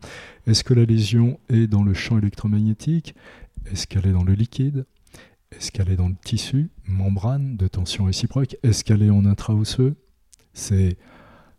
est-ce 0.46 0.64
que 0.64 0.74
la 0.74 0.86
lésion 0.86 1.40
est 1.50 1.68
dans 1.68 1.84
le 1.84 1.94
champ 1.94 2.18
électromagnétique? 2.18 3.16
Est-ce 3.72 3.88
qu'elle 3.88 4.06
est 4.06 4.12
dans 4.12 4.24
le 4.24 4.34
liquide? 4.34 4.86
Est-ce 5.52 5.72
qu'elle 5.72 5.90
est 5.90 5.96
dans 5.96 6.10
le 6.10 6.16
tissu, 6.24 6.70
membrane 6.86 7.56
de 7.56 7.68
tension 7.68 8.06
réciproque? 8.06 8.58
Est-ce 8.62 8.84
qu'elle 8.84 9.02
est 9.02 9.10
en 9.10 9.26
intraosseux? 9.26 9.96
C'est 10.54 10.98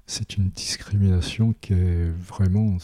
c'est 0.06 0.36
une 0.36 0.50
discrimination 0.50 1.54
qui 1.60 1.72
est 1.72 2.10
vraiment... 2.10 2.76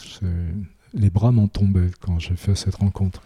Les 0.93 1.09
bras 1.09 1.31
m'ont 1.31 1.47
tombé 1.47 1.83
quand 2.01 2.19
j'ai 2.19 2.35
fait 2.35 2.57
cette 2.57 2.75
rencontre. 2.75 3.23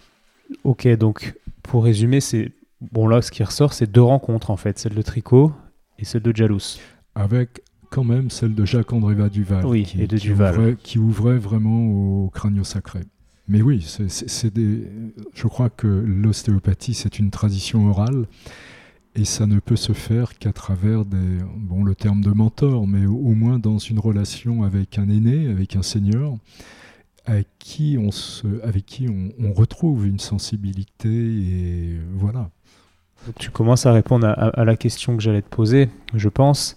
Ok, 0.65 0.87
donc 0.99 1.35
pour 1.63 1.85
résumer, 1.85 2.21
c'est... 2.21 2.53
Bon 2.93 3.09
là, 3.09 3.23
ce 3.23 3.31
qui 3.31 3.43
ressort, 3.43 3.73
c'est 3.73 3.91
deux 3.91 4.03
rencontres 4.03 4.51
en 4.51 4.59
fait, 4.59 4.79
celle 4.79 4.95
de 4.95 5.01
Tricot 5.01 5.51
et 5.99 6.05
celle 6.05 6.21
de 6.21 6.37
Jalous 6.37 6.79
avec 7.17 7.63
quand 7.91 8.05
même 8.05 8.31
celle 8.31 8.55
de 8.55 8.65
Jacques-André 8.65 9.15
Duval, 9.31 9.65
oui, 9.67 9.85
qui, 9.85 10.03
et 10.03 10.07
de 10.07 10.17
qui, 10.17 10.29
Duval. 10.29 10.55
Ouvrait, 10.55 10.77
qui, 10.81 10.99
Ouvrait, 10.99 11.39
vraiment 11.39 11.87
au 11.87 12.31
crânio 12.31 12.63
sacré. 12.63 13.01
Mais 13.49 13.63
oui, 13.63 13.85
c'est 14.09 14.53
des... 14.53 14.89
je 15.33 15.47
crois 15.47 15.71
que 15.71 15.87
l'ostéopathie, 15.87 16.95
c'est 16.95 17.19
une 17.19 17.31
tradition 17.31 17.89
orale, 17.89 18.27
et 19.15 19.25
ça 19.25 19.47
ne 19.47 19.61
peut 19.61 19.77
se 19.77 19.93
faire 19.93 20.37
qu'à 20.37 20.53
travers 20.53 21.05
des, 21.05 21.39
bon, 21.57 21.85
le 21.85 21.95
terme 21.95 22.21
de 22.23 22.31
mentor, 22.31 22.87
mais 22.87 23.07
au, 23.07 23.35
moins 23.35 23.59
dans 23.59 23.79
une 23.79 23.99
relation 23.99 24.63
avec 24.63 24.99
un 24.99 25.09
aîné, 25.09 25.49
avec 25.49 25.75
un 25.77 25.83
seigneur, 25.83 26.35
avec 27.25 27.47
qui 27.59 27.97
on, 27.99 28.11
se, 28.11 28.47
avec 28.63 28.85
qui 28.85 29.09
on, 29.09 29.31
on 29.43 29.53
retrouve 29.53 30.07
une 30.07 30.19
sensibilité, 30.19 31.09
et 31.09 32.01
voilà. 32.15 32.51
Donc 33.27 33.37
tu 33.39 33.51
commences 33.51 33.87
à 33.87 33.93
répondre 33.93 34.27
à, 34.27 34.33
à 34.33 34.65
la 34.65 34.77
question 34.77 35.17
que 35.17 35.23
j'allais 35.23 35.43
te 35.43 35.49
poser, 35.49 35.89
je 36.15 36.29
pense 36.29 36.77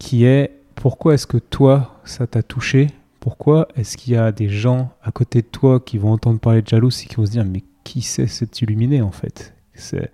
qui 0.00 0.24
est 0.24 0.50
pourquoi 0.74 1.14
est-ce 1.14 1.28
que 1.28 1.36
toi, 1.36 2.00
ça 2.04 2.26
t'a 2.26 2.42
touché? 2.42 2.88
Pourquoi 3.20 3.68
est-ce 3.76 3.96
qu'il 3.98 4.14
y 4.14 4.16
a 4.16 4.32
des 4.32 4.48
gens 4.48 4.92
à 5.02 5.12
côté 5.12 5.42
de 5.42 5.46
toi 5.46 5.78
qui 5.78 5.98
vont 5.98 6.10
entendre 6.10 6.40
parler 6.40 6.62
de 6.62 6.66
jalousie 6.66 7.04
et 7.04 7.08
qui 7.08 7.16
vont 7.16 7.26
se 7.26 7.30
dire 7.30 7.44
mais 7.44 7.62
qui 7.84 8.00
c'est 8.00 8.26
cet 8.26 8.60
illuminé 8.62 9.02
en 9.02 9.12
fait? 9.12 9.54
C'est... 9.74 10.10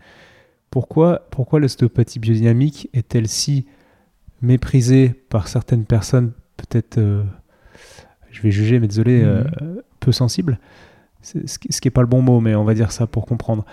Pourquoi, 0.70 1.22
pourquoi 1.31 1.61
l'ostéopathie 1.61 2.18
biodynamique 2.18 2.90
est-elle 2.92 3.29
si 3.29 3.66
méprisée 4.42 5.09
par 5.09 5.49
certaines 5.49 5.85
personnes, 5.85 6.33
peut-être, 6.57 6.99
euh, 6.99 7.22
je 8.31 8.42
vais 8.42 8.51
juger, 8.51 8.81
mais 8.81 8.88
désolé, 8.88 9.22
euh, 9.22 9.44
mmh. 9.44 9.83
peu 10.01 10.12
sensibles? 10.12 10.59
C'est, 11.22 11.49
Ce 11.49 11.59
qui 11.59 11.87
n'est 11.87 11.92
pas 11.92 12.03
le 12.03 12.09
bon 12.09 12.20
mot, 12.22 12.40
mais 12.40 12.57
on 12.57 12.64
va 12.64 12.75
dire 12.75 12.90
ça 12.92 13.07
pour 13.07 13.25
comprendre. 13.25 13.64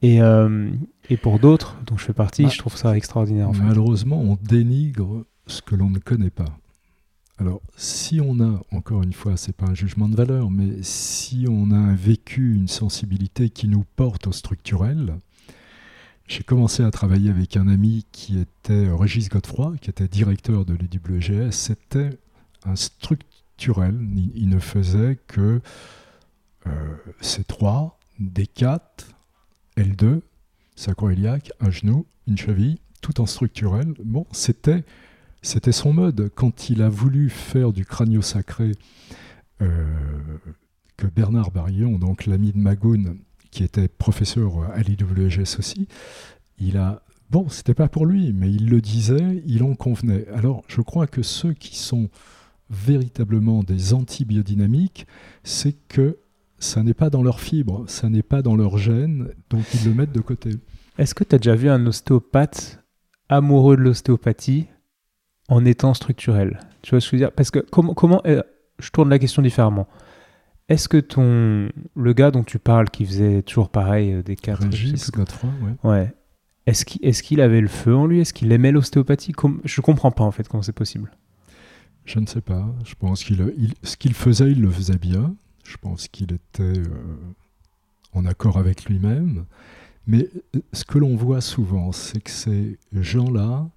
Et, 0.00 0.22
euh, 0.22 0.70
et 1.10 1.16
pour 1.16 1.38
d'autres, 1.38 1.76
dont 1.86 1.96
je 1.96 2.06
fais 2.06 2.12
partie, 2.12 2.44
bah, 2.44 2.50
je 2.50 2.58
trouve 2.58 2.76
ça 2.76 2.96
extraordinaire. 2.96 3.50
En 3.50 3.52
malheureusement, 3.52 4.20
on 4.20 4.36
dénigre 4.40 5.24
ce 5.48 5.62
que 5.62 5.74
l'on 5.74 5.90
ne 5.90 5.98
connaît 5.98 6.30
pas. 6.30 6.58
Alors, 7.38 7.60
si 7.76 8.20
on 8.20 8.40
a, 8.40 8.60
encore 8.72 9.02
une 9.02 9.12
fois, 9.12 9.36
c'est 9.36 9.54
pas 9.54 9.66
un 9.66 9.74
jugement 9.74 10.08
de 10.08 10.16
valeur, 10.16 10.50
mais 10.50 10.82
si 10.82 11.46
on 11.48 11.70
a 11.70 11.94
vécu, 11.94 12.54
une 12.54 12.66
sensibilité 12.68 13.48
qui 13.48 13.68
nous 13.68 13.84
porte 13.96 14.26
au 14.26 14.32
structurel, 14.32 15.18
j'ai 16.26 16.42
commencé 16.42 16.82
à 16.82 16.90
travailler 16.90 17.30
avec 17.30 17.56
un 17.56 17.68
ami 17.68 18.04
qui 18.12 18.38
était 18.38 18.88
Régis 18.90 19.28
Godefroy, 19.28 19.76
qui 19.80 19.88
était 19.88 20.08
directeur 20.08 20.64
de 20.64 20.74
l'EWGS. 20.74 21.52
C'était 21.52 22.18
un 22.64 22.76
structurel. 22.76 23.96
Il, 24.34 24.48
ne 24.48 24.58
faisait 24.58 25.18
que 25.28 25.60
euh, 26.66 26.96
C3, 27.22 27.92
D4, 28.20 28.80
L2, 29.76 30.20
sacro-iliaque, 30.74 31.52
un 31.60 31.70
genou, 31.70 32.04
une 32.26 32.36
cheville, 32.36 32.78
tout 33.00 33.20
en 33.20 33.26
structurel. 33.26 33.94
Bon, 34.04 34.26
c'était 34.32 34.84
c'était 35.42 35.72
son 35.72 35.92
mode. 35.92 36.30
Quand 36.34 36.70
il 36.70 36.82
a 36.82 36.88
voulu 36.88 37.30
faire 37.30 37.72
du 37.72 37.84
crânio 37.84 38.22
sacré, 38.22 38.72
euh, 39.62 39.86
que 40.96 41.06
Bernard 41.06 41.50
Barillon, 41.50 41.98
donc 41.98 42.26
l'ami 42.26 42.52
de 42.52 42.58
Magoun, 42.58 43.18
qui 43.50 43.64
était 43.64 43.88
professeur 43.88 44.70
à 44.72 44.80
l'IWGS 44.80 45.58
aussi, 45.58 45.88
il 46.58 46.76
a. 46.76 47.02
Bon, 47.30 47.48
c'était 47.50 47.74
pas 47.74 47.88
pour 47.88 48.06
lui, 48.06 48.32
mais 48.32 48.50
il 48.50 48.70
le 48.70 48.80
disait, 48.80 49.42
il 49.46 49.62
en 49.62 49.74
convenait. 49.74 50.26
Alors, 50.28 50.62
je 50.66 50.80
crois 50.80 51.06
que 51.06 51.22
ceux 51.22 51.52
qui 51.52 51.76
sont 51.76 52.08
véritablement 52.70 53.62
des 53.62 53.92
antibiodynamiques, 53.92 55.06
c'est 55.44 55.74
que 55.88 56.18
ça 56.58 56.82
n'est 56.82 56.94
pas 56.94 57.10
dans 57.10 57.22
leur 57.22 57.40
fibre, 57.40 57.84
ça 57.86 58.08
n'est 58.08 58.22
pas 58.22 58.40
dans 58.40 58.56
leur 58.56 58.78
gène, 58.78 59.28
donc 59.50 59.62
ils 59.74 59.84
le 59.84 59.94
mettent 59.94 60.12
de 60.12 60.20
côté. 60.20 60.50
Est-ce 60.96 61.14
que 61.14 61.22
tu 61.22 61.34
as 61.34 61.38
déjà 61.38 61.54
vu 61.54 61.68
un 61.68 61.86
ostéopathe 61.86 62.82
amoureux 63.28 63.76
de 63.76 63.82
l'ostéopathie? 63.82 64.66
En 65.48 65.64
étant 65.64 65.94
structurel. 65.94 66.60
Tu 66.82 66.90
vois 66.90 67.00
ce 67.00 67.06
que 67.06 67.16
je 67.16 67.16
veux 67.16 67.26
dire? 67.26 67.32
Parce 67.32 67.50
que 67.50 67.58
comment, 67.58 67.94
comment 67.94 68.20
euh, 68.26 68.42
je 68.78 68.90
tourne 68.90 69.08
la 69.08 69.18
question 69.18 69.42
différemment. 69.42 69.88
Est-ce 70.68 70.88
que 70.88 70.98
ton 70.98 71.70
le 71.96 72.12
gars 72.12 72.30
dont 72.30 72.44
tu 72.44 72.58
parles 72.58 72.90
qui 72.90 73.06
faisait 73.06 73.42
toujours 73.42 73.70
pareil 73.70 74.12
euh, 74.12 74.22
des 74.22 74.36
quatre 74.36 74.64
Régis 74.64 75.10
Godefroy, 75.10 75.50
ouais. 75.62 75.90
ouais. 75.90 76.14
Est-ce 76.66 76.84
qu'il 76.84 77.40
est 77.40 77.42
avait 77.42 77.62
le 77.62 77.68
feu 77.68 77.96
en 77.96 78.06
lui? 78.06 78.20
Est-ce 78.20 78.34
qu'il 78.34 78.52
aimait 78.52 78.72
l'ostéopathie? 78.72 79.32
Je 79.64 79.80
comprends 79.80 80.10
pas 80.10 80.24
en 80.24 80.30
fait 80.30 80.46
comment 80.46 80.62
c'est 80.62 80.72
possible. 80.72 81.10
Je 82.04 82.18
ne 82.18 82.26
sais 82.26 82.42
pas. 82.42 82.66
Je 82.84 82.94
pense 82.94 83.24
qu'il 83.24 83.54
ce 83.82 83.96
qu'il 83.96 84.12
faisait, 84.12 84.50
il 84.50 84.60
le 84.60 84.70
faisait 84.70 84.98
bien. 84.98 85.34
Je 85.64 85.76
pense 85.78 86.08
qu'il 86.08 86.32
était 86.32 86.62
euh, 86.62 86.84
en 88.12 88.26
accord 88.26 88.58
avec 88.58 88.84
lui-même. 88.84 89.46
Mais 90.06 90.28
ce 90.72 90.84
que 90.84 90.98
l'on 90.98 91.16
voit 91.16 91.40
souvent, 91.40 91.92
c'est 91.92 92.20
que 92.20 92.30
ces 92.30 92.78
gens-là 92.92 93.68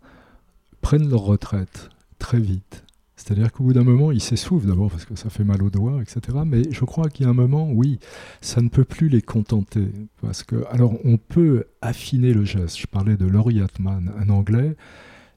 prennent 0.81 1.09
leur 1.09 1.21
retraite 1.21 1.89
très 2.19 2.39
vite. 2.39 2.83
C'est-à-dire 3.15 3.51
qu'au 3.51 3.65
bout 3.65 3.73
d'un 3.73 3.83
moment, 3.83 4.11
ils 4.11 4.21
s'essoufflent 4.21 4.67
d'abord 4.67 4.89
parce 4.89 5.05
que 5.05 5.15
ça 5.15 5.29
fait 5.29 5.43
mal 5.43 5.61
aux 5.61 5.69
doigts, 5.69 6.01
etc. 6.01 6.39
Mais 6.43 6.63
je 6.71 6.85
crois 6.85 7.07
qu'il 7.07 7.25
y 7.25 7.27
a 7.27 7.29
un 7.29 7.35
moment, 7.35 7.69
oui, 7.69 7.99
ça 8.41 8.61
ne 8.61 8.69
peut 8.69 8.83
plus 8.83 9.09
les 9.09 9.21
contenter. 9.21 9.91
Parce 10.21 10.41
que, 10.41 10.65
alors, 10.71 10.95
on 11.05 11.17
peut 11.17 11.65
affiner 11.81 12.33
le 12.33 12.45
geste. 12.45 12.79
Je 12.79 12.87
parlais 12.87 13.17
de 13.17 13.27
Laurie 13.27 13.61
Atman, 13.61 14.11
un 14.17 14.29
anglais. 14.29 14.75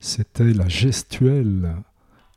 C'était 0.01 0.55
la 0.55 0.67
gestuelle, 0.67 1.75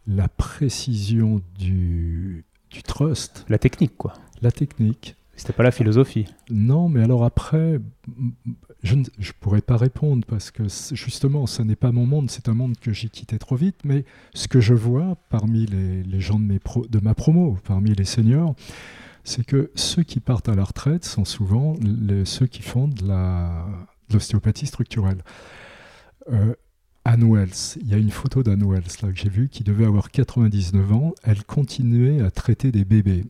la 0.06 0.28
précision 0.28 1.42
du, 1.58 2.44
du 2.70 2.84
trust. 2.84 3.46
La 3.48 3.58
technique, 3.58 3.96
quoi. 3.96 4.14
La 4.42 4.52
technique. 4.52 5.16
C'était 5.38 5.54
pas 5.54 5.64
la 5.64 5.72
philosophie. 5.72 6.26
Non, 6.50 6.90
mais 6.90 7.04
alors 7.04 7.24
après, 7.24 7.80
je 8.82 8.96
ne 8.96 9.04
pourrais 9.40 9.62
pas 9.62 9.78
répondre 9.78 10.26
parce 10.28 10.50
que 10.50 10.64
justement, 10.94 11.46
ce 11.46 11.62
n'est 11.62 11.76
pas 11.76 11.92
mon 11.92 12.08
monde, 12.08 12.32
c'est 12.32 12.50
un 12.50 12.56
monde 12.56 12.76
que 12.80 12.92
j'ai 12.92 13.08
quitté 13.08 13.38
trop 13.38 13.56
vite. 13.56 13.78
Mais 13.84 14.04
ce 14.34 14.48
que 14.48 14.60
je 14.60 14.74
vois 14.74 15.16
parmi 15.30 15.68
les, 15.68 16.20
gens 16.20 16.40
de, 16.40 16.44
mes 16.44 16.60
de 16.90 17.00
ma 17.00 17.14
promo, 17.14 17.56
parmi 17.66 17.94
les 17.94 18.04
seniors, 18.04 18.56
c'est 19.24 19.46
que 19.46 19.70
ceux 19.76 20.02
qui 20.02 20.20
partent 20.20 20.50
à 20.50 20.56
la 20.56 20.64
retraite 20.64 21.06
sont 21.06 21.26
souvent 21.26 21.76
ceux 22.26 22.48
qui 22.48 22.64
font 22.64 22.88
de 22.88 23.04
l'ostéopathie 24.12 24.66
structurelle. 24.66 25.22
Euh, 26.32 26.56
Anne 27.06 27.32
Wells, 27.32 27.78
il 27.80 27.88
y 27.88 27.94
a 27.94 27.98
une 27.98 28.12
photo 28.12 28.42
d'Anne 28.42 28.64
Wells 28.68 28.98
que 29.00 29.16
j'ai 29.16 29.30
vue 29.30 29.50
qui 29.50 29.64
devait 29.64 29.86
avoir 29.86 30.10
99 30.12 30.92
ans. 30.94 31.14
Elle 31.24 31.44
continuait 31.46 32.22
à 32.22 32.32
traiter 32.32 32.72
des 32.72 32.84
bébés 32.84 33.24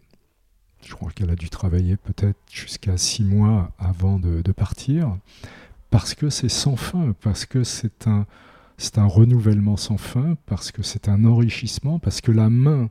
je 0.87 0.95
crois 0.95 1.11
qu'elle 1.11 1.29
a 1.29 1.35
dû 1.35 1.49
travailler 1.49 1.97
peut-être 1.97 2.39
jusqu'à 2.49 2.95
six 2.97 3.23
mois 3.23 3.71
avant 3.77 4.19
de, 4.19 4.51
partir, 4.53 5.17
parce 5.89 6.15
que 6.15 6.29
c'est 6.29 6.49
sans 6.49 6.77
fin, 6.77 7.13
parce 7.21 7.45
que 7.45 7.63
c'est 7.65 8.07
un, 8.07 8.25
un 8.95 9.05
renouvellement 9.05 9.75
sans 9.75 9.97
fin, 9.97 10.37
parce 10.45 10.71
que 10.71 10.83
c'est 10.83 11.09
un 11.09 11.25
enrichissement, 11.25 11.99
parce 11.99 12.21
que 12.21 12.31
la 12.31 12.49
main 12.49 12.89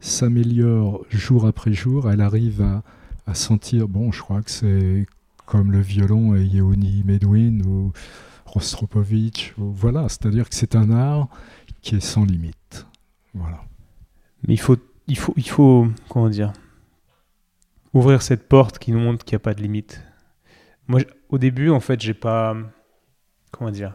s'améliore 0.00 1.04
jour 1.10 1.46
après 1.46 1.72
jour, 1.72 2.10
elle 2.10 2.22
arrive 2.22 2.60
à, 2.60 2.82
à, 3.26 3.34
sentir, 3.34 3.86
bon, 3.86 4.10
je 4.10 4.20
crois 4.20 4.42
que 4.42 4.50
c'est 4.50 5.06
comme 5.46 5.70
le 5.70 5.80
violon 5.80 6.34
et 6.34 6.44
Yehoni 6.44 7.04
Medwin 7.04 7.62
ou 7.64 7.92
Rostropovitch, 8.46 9.54
voilà, 9.56 10.08
c'est-à-dire 10.08 10.48
que 10.48 10.56
c'est 10.56 10.74
un 10.74 10.90
art 10.90 11.28
qui 11.82 11.94
est 11.94 12.00
sans 12.00 12.24
limite. 12.24 12.86
Voilà. 13.32 13.62
Mais 14.46 14.54
il 14.54 14.60
faut, 14.60 14.76
il 15.06 15.16
faut, 15.16 15.34
il 15.36 15.48
faut, 15.48 15.86
comment 16.08 16.28
dire, 16.28 16.52
ouvrir 17.92 18.22
cette 18.22 18.48
porte 18.48 18.78
qui 18.78 18.92
nous 18.92 18.98
montre 18.98 19.24
qu'il 19.24 19.34
n'y 19.34 19.42
a 19.42 19.44
pas 19.44 19.54
de 19.54 19.62
limite. 19.62 20.02
Moi, 20.86 21.00
au 21.28 21.38
début, 21.38 21.70
en 21.70 21.80
fait, 21.80 22.00
j'ai 22.00 22.14
pas. 22.14 22.56
Comment 23.50 23.70
dire 23.70 23.94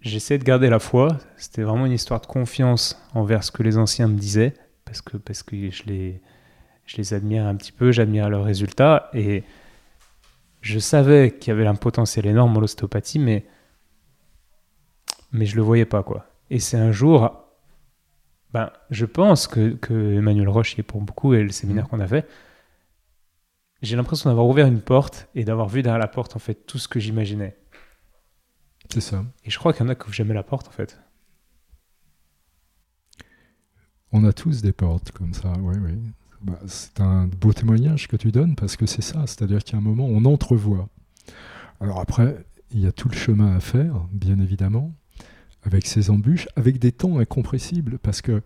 J'essaie 0.00 0.38
de 0.38 0.44
garder 0.44 0.68
la 0.68 0.78
foi. 0.78 1.18
C'était 1.36 1.62
vraiment 1.62 1.86
une 1.86 1.92
histoire 1.92 2.20
de 2.20 2.26
confiance 2.26 3.00
envers 3.14 3.42
ce 3.42 3.50
que 3.50 3.62
les 3.62 3.78
anciens 3.78 4.08
me 4.08 4.16
disaient, 4.16 4.54
parce 4.84 5.00
que, 5.00 5.16
parce 5.16 5.42
que 5.42 5.70
je, 5.70 5.82
les, 5.84 6.22
je 6.86 6.96
les 6.96 7.14
admire 7.14 7.46
un 7.46 7.56
petit 7.56 7.72
peu, 7.72 7.90
j'admire 7.90 8.28
leurs 8.28 8.44
résultats, 8.44 9.10
et 9.12 9.42
je 10.60 10.78
savais 10.78 11.36
qu'il 11.38 11.50
y 11.52 11.56
avait 11.56 11.66
un 11.66 11.74
potentiel 11.74 12.26
énorme 12.26 12.56
en 12.56 12.60
l'ostéopathie, 12.60 13.18
mais, 13.18 13.44
mais 15.32 15.46
je 15.46 15.56
le 15.56 15.62
voyais 15.62 15.84
pas, 15.84 16.04
quoi. 16.04 16.26
Et 16.50 16.60
c'est 16.60 16.78
un 16.78 16.92
jour, 16.92 17.47
ben, 18.52 18.70
Je 18.90 19.06
pense 19.06 19.46
que, 19.46 19.70
que 19.74 20.14
Emmanuel 20.14 20.48
Roche 20.48 20.76
y 20.76 20.80
est 20.80 20.84
pour 20.84 21.00
beaucoup 21.00 21.34
et 21.34 21.42
le 21.42 21.50
séminaire 21.50 21.84
mm. 21.84 21.88
qu'on 21.88 22.00
a 22.00 22.06
fait. 22.06 22.28
J'ai 23.82 23.96
l'impression 23.96 24.28
d'avoir 24.30 24.46
ouvert 24.46 24.66
une 24.66 24.80
porte 24.80 25.28
et 25.34 25.44
d'avoir 25.44 25.68
vu 25.68 25.82
derrière 25.82 26.00
la 26.00 26.08
porte 26.08 26.34
en 26.34 26.40
fait 26.40 26.66
tout 26.66 26.78
ce 26.78 26.88
que 26.88 26.98
j'imaginais. 26.98 27.56
C'est 28.92 29.00
ça. 29.00 29.24
Et 29.44 29.50
je 29.50 29.58
crois 29.58 29.72
qu'il 29.72 29.84
y 29.84 29.88
en 29.88 29.90
a 29.90 29.94
qui 29.94 30.02
ouvrent 30.02 30.14
jamais 30.14 30.34
la 30.34 30.42
porte 30.42 30.68
en 30.68 30.72
fait. 30.72 30.98
On 34.10 34.24
a 34.24 34.32
tous 34.32 34.62
des 34.62 34.72
portes 34.72 35.12
comme 35.12 35.34
ça, 35.34 35.52
oui, 35.60 35.76
oui. 35.80 35.92
Bah, 36.40 36.58
c'est 36.66 37.00
un 37.00 37.26
beau 37.26 37.52
témoignage 37.52 38.08
que 38.08 38.16
tu 38.16 38.32
donnes 38.32 38.54
parce 38.54 38.76
que 38.76 38.86
c'est 38.86 39.02
ça, 39.02 39.26
c'est-à-dire 39.26 39.62
qu'il 39.62 39.74
y 39.74 39.76
a 39.76 39.78
un 39.78 39.82
moment, 39.82 40.06
on 40.06 40.24
entrevoit. 40.24 40.88
Alors 41.80 42.00
après, 42.00 42.44
il 42.70 42.80
y 42.80 42.86
a 42.86 42.92
tout 42.92 43.08
le 43.08 43.16
chemin 43.16 43.56
à 43.56 43.60
faire, 43.60 44.06
bien 44.12 44.38
évidemment, 44.38 44.92
avec 45.62 45.86
ces 45.86 46.10
embûches, 46.10 46.48
avec 46.56 46.78
des 46.78 46.92
temps 46.92 47.18
incompressibles, 47.18 47.98
parce 47.98 48.22
que, 48.22 48.42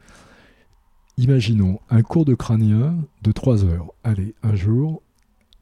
imaginons 1.18 1.80
un 1.90 2.02
cours 2.02 2.24
de 2.24 2.34
crânien 2.34 2.96
de 3.22 3.32
3 3.32 3.64
heures. 3.64 3.92
Allez, 4.02 4.34
un 4.42 4.54
jour, 4.54 5.02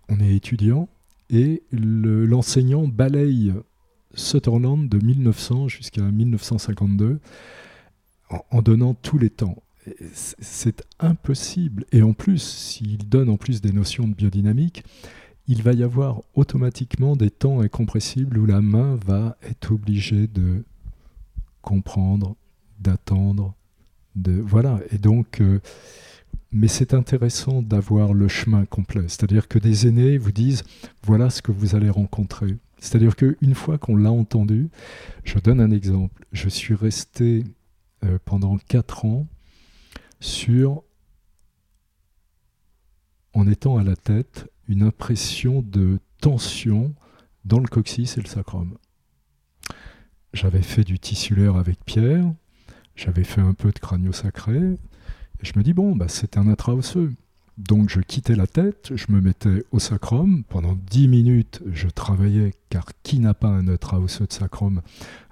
on 0.09 0.21
est 0.21 0.35
étudiant 0.35 0.89
et 1.29 1.63
l'enseignant 1.73 2.89
balaye 2.89 3.53
Sutherland 4.15 4.89
de 4.89 4.99
1900 4.99 5.69
jusqu'à 5.69 6.03
1952 6.03 7.21
en, 8.51 8.63
donnant 8.63 8.95
tous 8.95 9.19
les 9.19 9.31
temps. 9.31 9.63
C'est 10.13 10.85
impossible. 10.99 11.85
Et 11.93 12.03
en 12.03 12.13
plus, 12.13 12.43
s'il 12.43 13.09
donne 13.09 13.29
en 13.29 13.37
plus 13.37 13.61
des 13.61 13.73
notions 13.73 14.07
de 14.07 14.15
biodynamique, 14.15 14.85
il 15.49 15.63
va 15.63 15.73
y 15.73 15.83
avoir 15.83 16.23
automatiquement 16.35 17.17
des 17.17 17.31
temps 17.31 17.61
incompressibles 17.61 18.39
où 18.39 18.47
la 18.47 18.61
main 18.61 18.97
va 18.97 19.37
être 19.43 19.73
obligée 19.73 20.27
de 20.27 20.65
comprendre, 21.63 22.37
d'attendre, 22.79 23.55
de 24.17 24.33
voilà. 24.33 24.81
Et 24.91 24.99
donc, 24.99 25.41
euh, 25.41 25.61
mais 26.53 26.69
c'est 26.69 26.95
intéressant 26.95 27.63
d'avoir 27.63 28.13
le 28.13 28.29
chemin 28.29 28.65
complet. 28.65 29.05
C'est-à-dire 29.09 29.49
que 29.49 29.59
des 29.59 29.87
aînés 29.87 30.19
vous 30.19 30.33
disent 30.33 30.65
voilà 31.03 31.31
ce 31.31 31.43
que 31.43 31.53
vous 31.53 31.77
allez 31.77 31.91
rencontrer. 31.91 32.57
C'est-à-dire 32.79 33.15
qu'une 33.15 33.55
fois 33.55 33.79
qu'on 33.79 33.97
l'a 33.97 34.11
entendu, 34.11 34.71
je 35.25 35.39
donne 35.39 35.61
un 35.61 35.71
exemple. 35.71 36.25
Je 36.33 36.49
suis 36.49 36.75
resté 36.75 37.45
euh, 38.05 38.19
pendant 38.25 38.57
quatre 38.57 39.05
ans 39.05 39.27
sur, 40.19 40.83
en 43.35 43.47
étant 43.47 43.77
à 43.77 43.85
la 43.85 43.97
tête, 43.97 44.51
une 44.67 44.83
impression 44.83 45.63
de 45.63 45.99
tension 46.21 46.95
dans 47.45 47.59
le 47.59 47.67
coccyx 47.67 48.17
et 48.17 48.21
le 48.21 48.29
sacrum. 48.29 48.77
J'avais 50.33 50.63
fait 50.63 50.85
du 50.85 50.99
tissulaire 50.99 51.57
avec 51.57 51.85
Pierre, 51.85 52.25
j'avais 52.97 53.25
fait 53.25 53.41
un 53.41 53.55
peu 53.55 53.73
de 53.73 53.79
crânio 53.79 54.13
sacré, 54.13 54.59
et 54.59 54.77
je 55.43 55.53
me 55.57 55.63
dis, 55.63 55.73
bon, 55.73 55.97
bah, 55.97 56.07
c'est 56.09 56.37
un 56.37 56.49
intraosseux. 56.49 57.13
Donc 57.59 57.91
je 57.91 58.01
quittais 58.01 58.37
la 58.37 58.47
tête, 58.47 58.93
je 58.95 59.07
me 59.11 59.21
mettais 59.21 59.65
au 59.71 59.79
sacrum. 59.79 60.45
Pendant 60.45 60.75
dix 60.75 61.09
minutes, 61.09 61.61
je 61.71 61.89
travaillais, 61.89 62.55
car 62.71 62.87
qui 63.03 63.19
n'a 63.19 63.35
pas 63.35 63.49
un 63.49 63.69
intraosseux 63.69 64.27
de 64.27 64.33
sacrum 64.33 64.81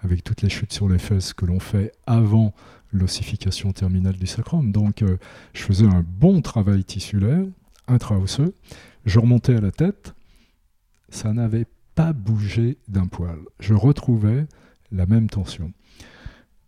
avec 0.01 0.25
toutes 0.25 0.43
les 0.43 0.51
chutes 0.51 0.73
sur 0.73 0.91
les 0.91 0.99
fesses 0.99 1.33
que 1.33 1.47
l'on 1.47 1.59
fait 1.59 1.93
avant 2.07 2.55
l'ossification 2.93 3.73
terminale 3.73 4.17
du 4.17 4.27
sacrum? 4.27 4.73
Donc 4.73 5.01
euh, 5.03 5.17
je 5.55 5.63
faisais 5.63 5.87
un 5.87 6.05
bon 6.07 6.43
travail 6.43 6.85
tissulaire, 6.85 7.47
intraosseux. 7.87 8.53
Je 9.07 9.19
remontais 9.19 9.55
à 9.55 9.63
la 9.63 9.73
tête, 9.73 10.15
ça 11.09 11.33
n'avait 11.33 11.67
pas 11.95 12.13
bougé 12.13 12.77
d'un 12.89 13.07
poil. 13.07 13.39
Je 13.59 13.73
retrouvais 13.73 14.47
la 14.93 15.07
même 15.07 15.29
tension. 15.29 15.73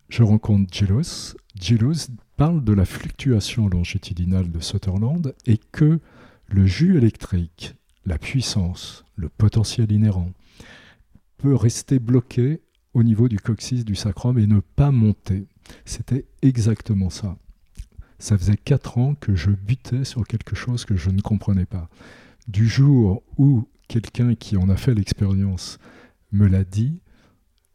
Je 0.08 0.22
rencontre 0.22 0.72
Gilles. 0.72 1.36
Gilles 1.54 2.16
parle 2.36 2.64
de 2.64 2.72
la 2.72 2.84
fluctuation 2.84 3.68
longitudinale 3.68 4.50
de 4.50 4.60
Sutherland 4.60 5.34
et 5.46 5.58
que 5.72 6.00
le 6.48 6.66
jus 6.66 6.96
électrique, 6.96 7.74
la 8.06 8.18
puissance, 8.18 9.04
le 9.14 9.28
potentiel 9.28 9.92
inhérent, 9.92 10.32
peut 11.38 11.54
rester 11.54 11.98
bloqué 11.98 12.60
au 12.92 13.02
niveau 13.02 13.28
du 13.28 13.38
coccyx 13.38 13.84
du 13.84 13.94
sacrum 13.94 14.38
et 14.38 14.46
ne 14.46 14.60
pas 14.60 14.90
monter. 14.90 15.46
C'était 15.84 16.26
exactement 16.42 17.10
ça. 17.10 17.36
Ça 18.18 18.36
faisait 18.36 18.56
quatre 18.56 18.98
ans 18.98 19.14
que 19.14 19.34
je 19.34 19.50
butais 19.50 20.04
sur 20.04 20.26
quelque 20.26 20.56
chose 20.56 20.84
que 20.84 20.96
je 20.96 21.10
ne 21.10 21.20
comprenais 21.20 21.66
pas. 21.66 21.88
Du 22.48 22.68
jour 22.68 23.22
où 23.38 23.68
quelqu'un 23.88 24.34
qui 24.34 24.56
en 24.56 24.68
a 24.68 24.76
fait 24.76 24.94
l'expérience 24.94 25.78
me 26.32 26.46
l'a 26.46 26.64
dit, 26.64 27.00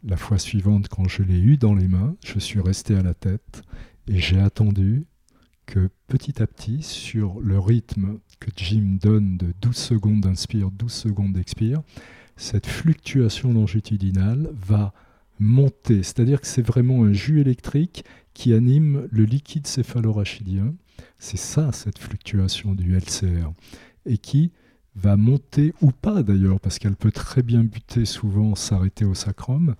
la 0.05 0.17
fois 0.17 0.37
suivante, 0.37 0.87
quand 0.87 1.07
je 1.07 1.23
l'ai 1.23 1.39
eu 1.39 1.57
dans 1.57 1.73
les 1.73 1.87
mains, 1.87 2.15
je 2.23 2.39
suis 2.39 2.59
resté 2.59 2.95
à 2.95 3.01
la 3.01 3.13
tête 3.13 3.63
et 4.07 4.19
j'ai 4.19 4.39
attendu 4.39 5.05
que 5.65 5.89
petit 6.07 6.41
à 6.41 6.47
petit, 6.47 6.83
sur 6.83 7.39
le 7.39 7.57
rythme 7.57 8.19
que 8.39 8.51
Jim 8.55 8.97
donne 9.01 9.37
de 9.37 9.53
12 9.61 9.75
secondes 9.75 10.21
d'inspire, 10.21 10.69
12 10.69 10.91
secondes 10.91 11.33
d'expire, 11.33 11.81
cette 12.37 12.67
fluctuation 12.67 13.51
longitudinale 13.51 14.51
va 14.53 14.93
monter. 15.39 16.03
C'est-à-dire 16.03 16.39
que 16.39 16.47
c'est 16.47 16.61
vraiment 16.61 17.03
un 17.03 17.13
jus 17.13 17.41
électrique 17.41 18.05
qui 18.33 18.53
anime 18.53 19.07
le 19.09 19.23
liquide 19.23 19.65
céphalorachidien. 19.65 20.75
C'est 21.17 21.37
ça, 21.37 21.71
cette 21.71 21.97
fluctuation 21.97 22.75
du 22.75 22.95
LCR. 22.95 23.51
Et 24.05 24.19
qui 24.19 24.51
va 24.95 25.17
monter, 25.17 25.73
ou 25.81 25.91
pas 25.91 26.23
d'ailleurs, 26.23 26.59
parce 26.59 26.79
qu'elle 26.79 26.95
peut 26.95 27.11
très 27.11 27.43
bien 27.43 27.63
buter 27.63 28.05
souvent, 28.05 28.55
s'arrêter 28.55 29.05
au 29.05 29.13
sacrum, 29.13 29.75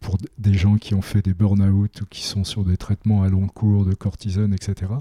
pour 0.00 0.18
des 0.38 0.54
gens 0.54 0.76
qui 0.76 0.94
ont 0.94 1.02
fait 1.02 1.22
des 1.22 1.34
burn-out 1.34 2.00
ou 2.00 2.06
qui 2.06 2.22
sont 2.22 2.44
sur 2.44 2.64
des 2.64 2.76
traitements 2.76 3.22
à 3.22 3.28
long 3.28 3.48
cours 3.48 3.84
de 3.84 3.94
cortisone, 3.94 4.54
etc., 4.54 4.92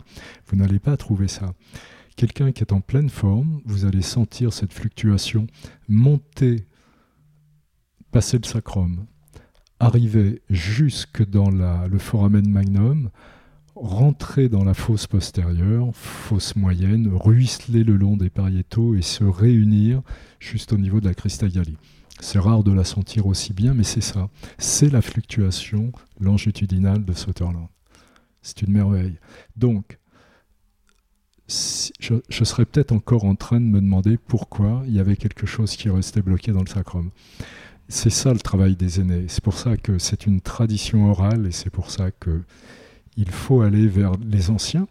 vous 0.48 0.56
n'allez 0.56 0.80
pas 0.80 0.98
trouver 0.98 1.28
ça. 1.28 1.54
Quelqu'un 2.16 2.52
qui 2.52 2.62
est 2.62 2.74
en 2.74 2.82
pleine 2.82 3.10
forme, 3.10 3.62
vous 3.66 3.86
allez 3.86 4.02
sentir 4.02 4.54
cette 4.54 4.74
fluctuation 4.74 5.48
monter, 5.88 6.66
passer 8.12 8.38
le 8.38 8.48
sacrum, 8.48 9.06
arriver 9.80 10.42
jusque 10.50 11.28
dans 11.28 11.50
le 11.50 12.00
foramen 12.00 12.50
magnum, 12.50 13.10
rentrer 13.76 14.50
dans 14.50 14.64
la 14.64 14.74
fosse 14.74 15.08
postérieure, 15.08 15.90
fosse 15.94 16.56
moyenne, 16.56 17.10
ruisseler 17.14 17.84
le 17.84 17.98
long 17.98 18.18
des 18.18 18.30
pariétaux 18.30 18.96
et 18.96 19.02
se 19.02 19.24
réunir 19.24 20.02
juste 20.40 20.74
au 20.74 20.78
niveau 20.78 21.02
de 21.02 21.06
la 21.06 21.14
cristallie. 21.14 21.78
C'est 22.22 22.40
rare 22.40 22.64
de 22.64 22.72
la 22.72 22.86
sentir 22.86 23.28
aussi 23.28 23.54
bien, 23.54 23.74
mais 23.74 23.84
c'est 23.84 24.02
ça. 24.02 24.30
C'est 24.58 24.90
la 24.90 25.02
fluctuation 25.02 25.92
longitudinale 26.20 27.04
de 27.04 27.14
Sutherland. 27.14 27.68
C'est 28.42 28.62
une 28.62 28.72
merveille. 28.72 29.18
Donc, 29.58 30.00
je, 31.48 32.44
serais 32.44 32.66
peut-être 32.66 32.92
encore 32.92 33.26
en 33.26 33.36
train 33.36 33.60
de 33.60 33.66
me 33.66 33.82
demander 33.82 34.18
pourquoi 34.18 34.84
il 34.88 34.94
y 34.94 35.00
avait 35.00 35.18
quelque 35.18 35.46
chose 35.46 35.76
qui 35.76 35.90
restait 35.90 36.22
bloqué 36.22 36.52
dans 36.52 36.62
le 36.62 36.68
sacrum. 36.68 37.12
C'est 37.88 38.10
ça 38.10 38.34
le 38.34 38.40
travail 38.40 38.76
des 38.76 39.00
aînés. 39.00 39.26
C'est 39.28 39.44
pour 39.44 39.58
ça 39.58 39.78
que 39.78 40.00
c'est 40.00 40.26
une 40.26 40.42
tradition 40.42 41.10
orale 41.12 41.46
et 41.46 41.52
c'est 41.52 41.70
pour 41.70 41.92
ça 41.92 42.10
que 42.12 42.42
il 43.18 43.30
faut 43.30 43.62
aller 43.62 43.88
vers 43.88 44.14
les 44.30 44.50
anciens 44.50 44.88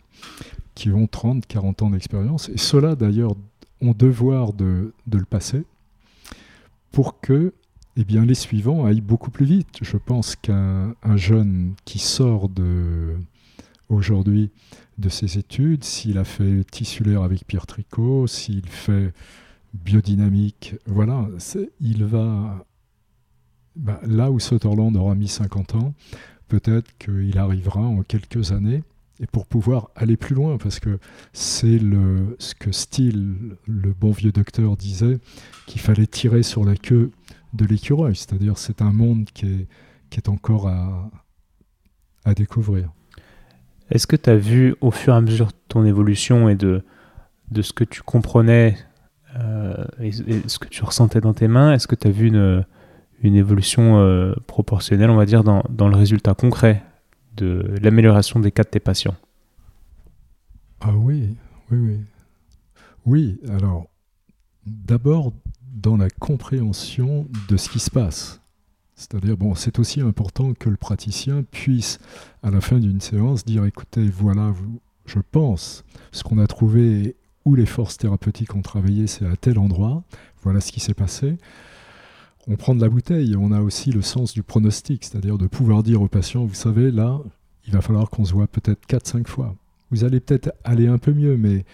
qui 0.74 0.90
ont 0.90 1.06
30, 1.06 1.46
40 1.46 1.82
ans 1.82 1.90
d'expérience. 1.90 2.48
Et 2.48 2.58
ceux-là, 2.58 2.96
d'ailleurs, 2.96 3.34
ont 3.80 3.92
devoir 3.92 4.52
de 4.52 4.92
le 5.12 5.24
passer 5.24 5.64
pour 6.90 7.20
que 7.20 7.52
eh 7.96 8.04
bien, 8.04 8.24
les 8.24 8.34
suivants 8.34 8.86
aillent 8.86 9.00
beaucoup 9.00 9.30
plus 9.30 9.46
vite. 9.46 9.78
Je 9.82 9.96
pense 9.96 10.34
qu'un 10.36 10.94
jeune 11.16 11.74
qui 11.84 11.98
sort 11.98 12.50
aujourd'hui 13.88 14.50
de 14.98 15.08
ses 15.08 15.38
études, 15.38 15.84
s'il 15.84 16.18
a 16.18 16.24
fait 16.24 16.64
tissulaire 16.64 17.22
avec 17.22 17.46
Pierre 17.46 17.66
Tricot, 17.66 18.26
s'il 18.26 18.68
fait 18.68 19.12
biodynamique, 19.74 20.76
voilà, 20.86 21.28
il 21.80 22.04
va 22.04 22.64
bah, 23.76 24.00
là 24.06 24.30
où 24.30 24.38
Sutherland 24.38 24.96
aura 24.96 25.16
mis 25.16 25.28
50 25.28 25.74
ans, 25.74 25.94
peut-être 26.48 26.96
qu'il 26.98 27.38
arrivera 27.38 27.80
en 27.80 28.02
quelques 28.02 28.52
années 28.52 28.82
et 29.20 29.26
pour 29.26 29.46
pouvoir 29.46 29.90
aller 29.94 30.16
plus 30.16 30.34
loin, 30.34 30.58
parce 30.58 30.80
que 30.80 30.98
c'est 31.32 31.78
ce 31.78 32.54
que 32.54 32.72
Steele, 32.72 33.56
le 33.66 33.92
bon 33.92 34.10
vieux 34.10 34.32
docteur, 34.32 34.76
disait, 34.76 35.18
qu'il 35.66 35.80
fallait 35.80 36.06
tirer 36.06 36.42
sur 36.42 36.64
la 36.64 36.74
queue 36.74 37.12
de 37.52 37.64
l'écureuil, 37.64 38.16
c'est-à-dire 38.16 38.58
c'est 38.58 38.82
un 38.82 38.92
monde 38.92 39.26
qui 39.32 39.66
est, 40.16 40.28
encore 40.28 40.68
à, 40.68 41.10
découvrir. 42.34 42.90
Est-ce 43.90 44.06
que 44.06 44.16
tu 44.16 44.30
as 44.30 44.36
vu 44.36 44.74
au 44.80 44.90
fur 44.90 45.12
et 45.12 45.16
à 45.16 45.20
mesure 45.20 45.48
de 45.48 45.52
ton 45.68 45.84
évolution 45.84 46.48
et 46.48 46.54
de, 46.54 46.82
ce 47.60 47.72
que 47.72 47.84
tu 47.84 48.02
comprenais 48.02 48.78
euh, 49.36 49.84
et, 50.00 50.12
ce 50.12 50.58
que 50.58 50.68
tu 50.68 50.84
ressentais 50.84 51.20
dans 51.20 51.34
tes 51.34 51.48
mains, 51.48 51.72
est-ce 51.72 51.86
que 51.86 51.96
tu 51.96 52.08
as 52.08 52.10
vu 52.10 52.28
une, 52.28 52.64
une 53.22 53.36
évolution 53.36 53.98
euh, 53.98 54.34
proportionnelle, 54.46 55.10
on 55.10 55.16
va 55.16 55.26
dire, 55.26 55.44
dans, 55.44 55.62
dans 55.70 55.88
le 55.88 55.96
résultat 55.96 56.34
concret 56.34 56.82
de 57.36 57.74
l'amélioration 57.80 58.40
des 58.40 58.52
cas 58.52 58.62
de 58.62 58.68
tes 58.68 58.80
patients 58.80 59.16
Ah 60.80 60.92
oui, 60.94 61.36
oui, 61.70 61.78
oui. 61.78 62.00
Oui, 63.06 63.38
alors, 63.48 63.86
d'abord 64.66 65.32
dans 65.74 65.96
la 65.96 66.08
compréhension 66.08 67.26
de 67.48 67.56
ce 67.56 67.68
qui 67.68 67.78
se 67.78 67.90
passe. 67.90 68.40
C'est-à-dire, 68.94 69.36
bon, 69.36 69.54
c'est 69.54 69.78
aussi 69.78 70.00
important 70.00 70.54
que 70.54 70.70
le 70.70 70.76
praticien 70.76 71.42
puisse, 71.42 71.98
à 72.42 72.50
la 72.50 72.60
fin 72.60 72.78
d'une 72.78 73.00
séance, 73.00 73.44
dire 73.44 73.64
écoutez, 73.64 74.08
voilà, 74.08 74.54
je 75.04 75.18
pense, 75.18 75.84
ce 76.12 76.22
qu'on 76.22 76.38
a 76.38 76.46
trouvé 76.46 77.16
où 77.44 77.54
les 77.54 77.66
forces 77.66 77.98
thérapeutiques 77.98 78.54
ont 78.54 78.62
travaillé, 78.62 79.06
c'est 79.06 79.26
à 79.26 79.36
tel 79.36 79.58
endroit, 79.58 80.04
voilà 80.42 80.60
ce 80.60 80.72
qui 80.72 80.80
s'est 80.80 80.94
passé. 80.94 81.36
On 82.46 82.56
prend 82.56 82.74
de 82.74 82.80
la 82.80 82.88
bouteille, 82.88 83.36
on 83.36 83.52
a 83.52 83.62
aussi 83.62 83.90
le 83.90 84.02
sens 84.02 84.34
du 84.34 84.42
pronostic, 84.42 85.04
c'est-à-dire 85.04 85.38
de 85.38 85.46
pouvoir 85.46 85.82
dire 85.82 86.02
au 86.02 86.08
patient, 86.08 86.44
vous 86.44 86.54
savez, 86.54 86.90
là, 86.90 87.20
il 87.66 87.72
va 87.72 87.80
falloir 87.80 88.10
qu'on 88.10 88.24
se 88.24 88.34
voit 88.34 88.46
peut-être 88.46 88.86
4-5 88.86 89.26
fois. 89.26 89.56
Vous 89.90 90.04
allez 90.04 90.20
peut-être 90.20 90.52
aller 90.62 90.86
un 90.86 90.98
peu 90.98 91.12
mieux, 91.12 91.36
mais 91.36 91.64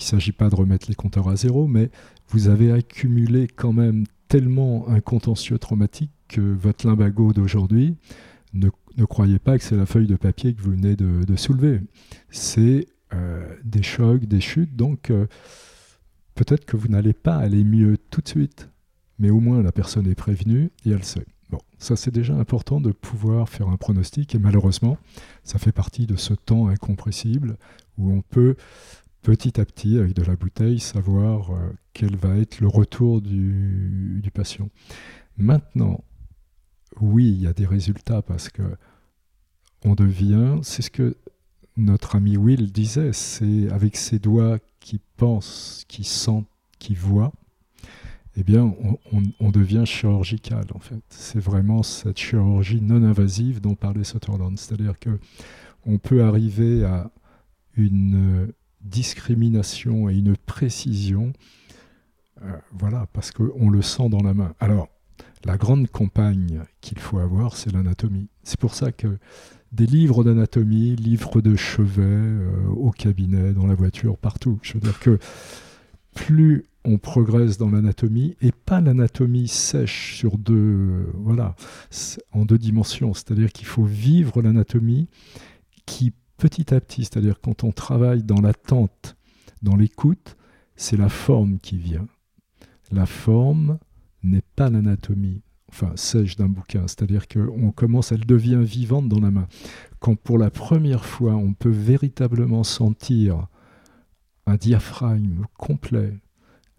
il 0.00 0.02
ne 0.02 0.04
s'agit 0.04 0.32
pas 0.32 0.50
de 0.50 0.54
remettre 0.54 0.86
les 0.88 0.94
compteurs 0.94 1.28
à 1.28 1.36
zéro, 1.36 1.66
mais 1.66 1.90
vous 2.28 2.48
avez 2.48 2.72
accumulé 2.72 3.48
quand 3.48 3.72
même 3.72 4.04
tellement 4.28 4.88
un 4.88 5.00
contentieux 5.00 5.58
traumatique 5.58 6.12
que 6.28 6.40
votre 6.40 6.86
limbago 6.86 7.32
d'aujourd'hui, 7.32 7.96
ne, 8.52 8.68
croyez 9.06 9.38
pas 9.38 9.58
que 9.58 9.64
c'est 9.64 9.76
la 9.76 9.86
feuille 9.86 10.06
de 10.06 10.16
papier 10.16 10.54
que 10.54 10.60
vous 10.62 10.72
venez 10.72 10.96
de, 10.96 11.36
soulever. 11.36 11.80
C'est 12.30 12.86
euh, 13.14 13.44
des 13.64 13.82
chocs, 13.82 14.24
des 14.24 14.40
chutes, 14.40 14.76
donc 14.76 15.10
euh, 15.10 15.26
peut-être 16.34 16.64
que 16.64 16.76
vous 16.76 16.88
n'allez 16.88 17.12
pas 17.12 17.36
aller 17.36 17.64
mieux 17.64 17.96
tout 18.10 18.20
de 18.20 18.28
suite, 18.28 18.68
mais 19.20 19.30
au 19.30 19.38
moins 19.38 19.62
la 19.62 19.70
personne 19.70 20.08
est 20.08 20.16
prévenue 20.16 20.72
et 20.84 20.90
elle 20.90 21.04
sait. 21.04 21.26
Bon, 21.50 21.60
ça 21.78 21.94
c'est 21.94 22.10
déjà 22.10 22.34
important 22.34 22.80
de 22.80 22.90
pouvoir 22.90 23.48
faire 23.48 23.68
un 23.68 23.76
pronostic 23.76 24.34
et 24.34 24.38
malheureusement, 24.38 24.98
ça 25.44 25.58
fait 25.58 25.72
partie 25.72 26.06
de 26.06 26.16
ce 26.16 26.34
temps 26.34 26.66
incompressible 26.66 27.56
où 27.98 28.10
on 28.10 28.22
peut 28.22 28.56
petit 29.22 29.60
à 29.60 29.64
petit, 29.64 29.98
avec 29.98 30.14
de 30.14 30.22
la 30.22 30.36
bouteille, 30.36 30.80
savoir 30.80 31.50
euh, 31.50 31.70
quel 31.92 32.16
va 32.16 32.36
être 32.36 32.60
le 32.60 32.68
retour 32.68 33.20
du, 33.20 34.22
patient. 34.32 34.70
Maintenant, 35.36 36.04
oui, 37.00 37.26
il 37.26 37.42
y 37.42 37.46
a 37.46 37.52
des 37.52 37.66
résultats 37.66 38.22
parce 38.22 38.48
que 38.48 38.62
on 39.84 39.94
devient, 39.94 40.58
c'est 40.62 40.82
ce 40.82 40.90
que 40.90 41.16
notre 41.76 42.16
ami 42.16 42.36
Will 42.36 42.70
disait, 42.70 43.12
c'est 43.12 43.70
avec 43.70 43.96
ses 43.96 44.18
doigts 44.18 44.58
qui 44.78 45.00
pensent, 45.16 45.84
qui 45.88 46.04
sentent, 46.04 46.48
qui 46.78 46.94
voient, 46.94 47.32
eh 48.36 48.44
bien, 48.44 48.74
on, 49.40 49.50
devient 49.50 49.82
chirurgical 49.84 50.64
en 50.74 50.78
fait. 50.78 51.02
C'est 51.08 51.40
vraiment 51.40 51.82
cette 51.82 52.18
chirurgie 52.18 52.80
non 52.80 53.02
invasive 53.02 53.60
dont 53.60 53.74
parlait 53.74 54.04
Sutherland, 54.04 54.56
c'est-à-dire 54.56 54.98
que 54.98 55.18
on 55.84 55.98
peut 55.98 56.22
arriver 56.22 56.84
à 56.84 57.10
une 57.76 58.52
discrimination 58.82 60.08
et 60.08 60.16
une 60.16 60.36
précision, 60.36 61.32
euh, 62.42 62.56
voilà, 62.72 63.06
parce 63.12 63.30
qu'on 63.32 63.70
le 63.70 63.82
sent 63.82 64.08
dans 64.08 64.22
la 64.22 64.34
main. 64.34 64.54
Alors, 64.60 64.88
la 65.44 65.56
grande 65.56 65.88
campagne 65.88 66.62
qu'il 66.80 66.98
faut 66.98 67.18
avoir, 67.18 67.56
c'est 67.56 67.72
l'anatomie. 67.72 68.28
C'est 68.42 68.60
pour 68.60 68.74
ça 68.74 68.92
que 68.92 69.18
des 69.72 69.86
livres 69.86 70.24
d'anatomie, 70.24 70.96
livres 70.96 71.40
de 71.40 71.56
chevet, 71.56 72.02
euh, 72.02 72.68
au 72.68 72.90
cabinet, 72.90 73.52
dans 73.52 73.66
la 73.66 73.74
voiture, 73.74 74.18
partout. 74.18 74.58
Je 74.62 74.74
veux 74.74 74.80
dire 74.80 74.98
que 75.00 75.18
plus 76.14 76.66
on 76.84 76.98
progresse 76.98 77.58
dans 77.58 77.70
l'anatomie, 77.70 78.36
et 78.40 78.52
pas 78.52 78.80
l'anatomie 78.80 79.48
sèche 79.48 80.16
sur 80.16 80.38
deux, 80.38 81.10
voilà, 81.14 81.54
en 82.32 82.44
deux 82.44 82.58
dimensions. 82.58 83.12
C'est-à-dire 83.14 83.52
qu'il 83.52 83.66
faut 83.66 83.84
vivre 83.84 84.40
l'anatomie 84.40 85.08
qui, 85.86 86.12
petit 86.38 86.74
à 86.74 86.80
petit, 86.80 87.04
c'est-à-dire 87.04 87.40
quand 87.40 87.64
on 87.64 87.72
travaille 87.72 88.22
dans 88.22 88.40
l'attente, 88.40 89.16
dans 89.62 89.76
l'écoute, 89.76 90.36
c'est 90.74 90.96
la 90.96 91.10
forme 91.10 91.58
qui 91.58 91.76
vient. 91.76 92.06
La 92.90 93.06
forme, 93.06 93.78
n'est 94.22 94.42
pas 94.56 94.70
l'anatomie, 94.70 95.42
enfin 95.68 95.92
sèche 95.96 96.36
d'un 96.36 96.48
bouquin, 96.48 96.86
c'est-à-dire 96.86 97.28
qu'on 97.28 97.72
commence, 97.72 98.12
elle 98.12 98.26
devient 98.26 98.60
vivante 98.62 99.08
dans 99.08 99.20
la 99.20 99.30
main. 99.30 99.48
Quand 99.98 100.16
pour 100.16 100.38
la 100.38 100.50
première 100.50 101.04
fois 101.04 101.34
on 101.34 101.52
peut 101.52 101.70
véritablement 101.70 102.64
sentir 102.64 103.46
un 104.46 104.56
diaphragme 104.56 105.46
complet 105.56 106.18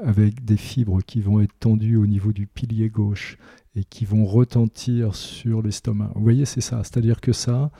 avec 0.03 0.43
des 0.45 0.57
fibres 0.57 1.01
qui 1.01 1.21
vont 1.21 1.41
être 1.41 1.53
tendues 1.59 1.97
au 1.97 2.07
niveau 2.07 2.31
du 2.31 2.47
pilier 2.47 2.89
gauche 2.89 3.37
et 3.75 3.83
qui 3.83 4.05
vont 4.05 4.25
retentir 4.25 5.15
sur 5.15 5.61
l'estomac. 5.61 6.11
Vous 6.15 6.23
voyez, 6.23 6.45
c'est 6.45 6.61
ça. 6.61 6.83
C'est-à-dire 6.83 7.21
que 7.21 7.33
ça, 7.33 7.71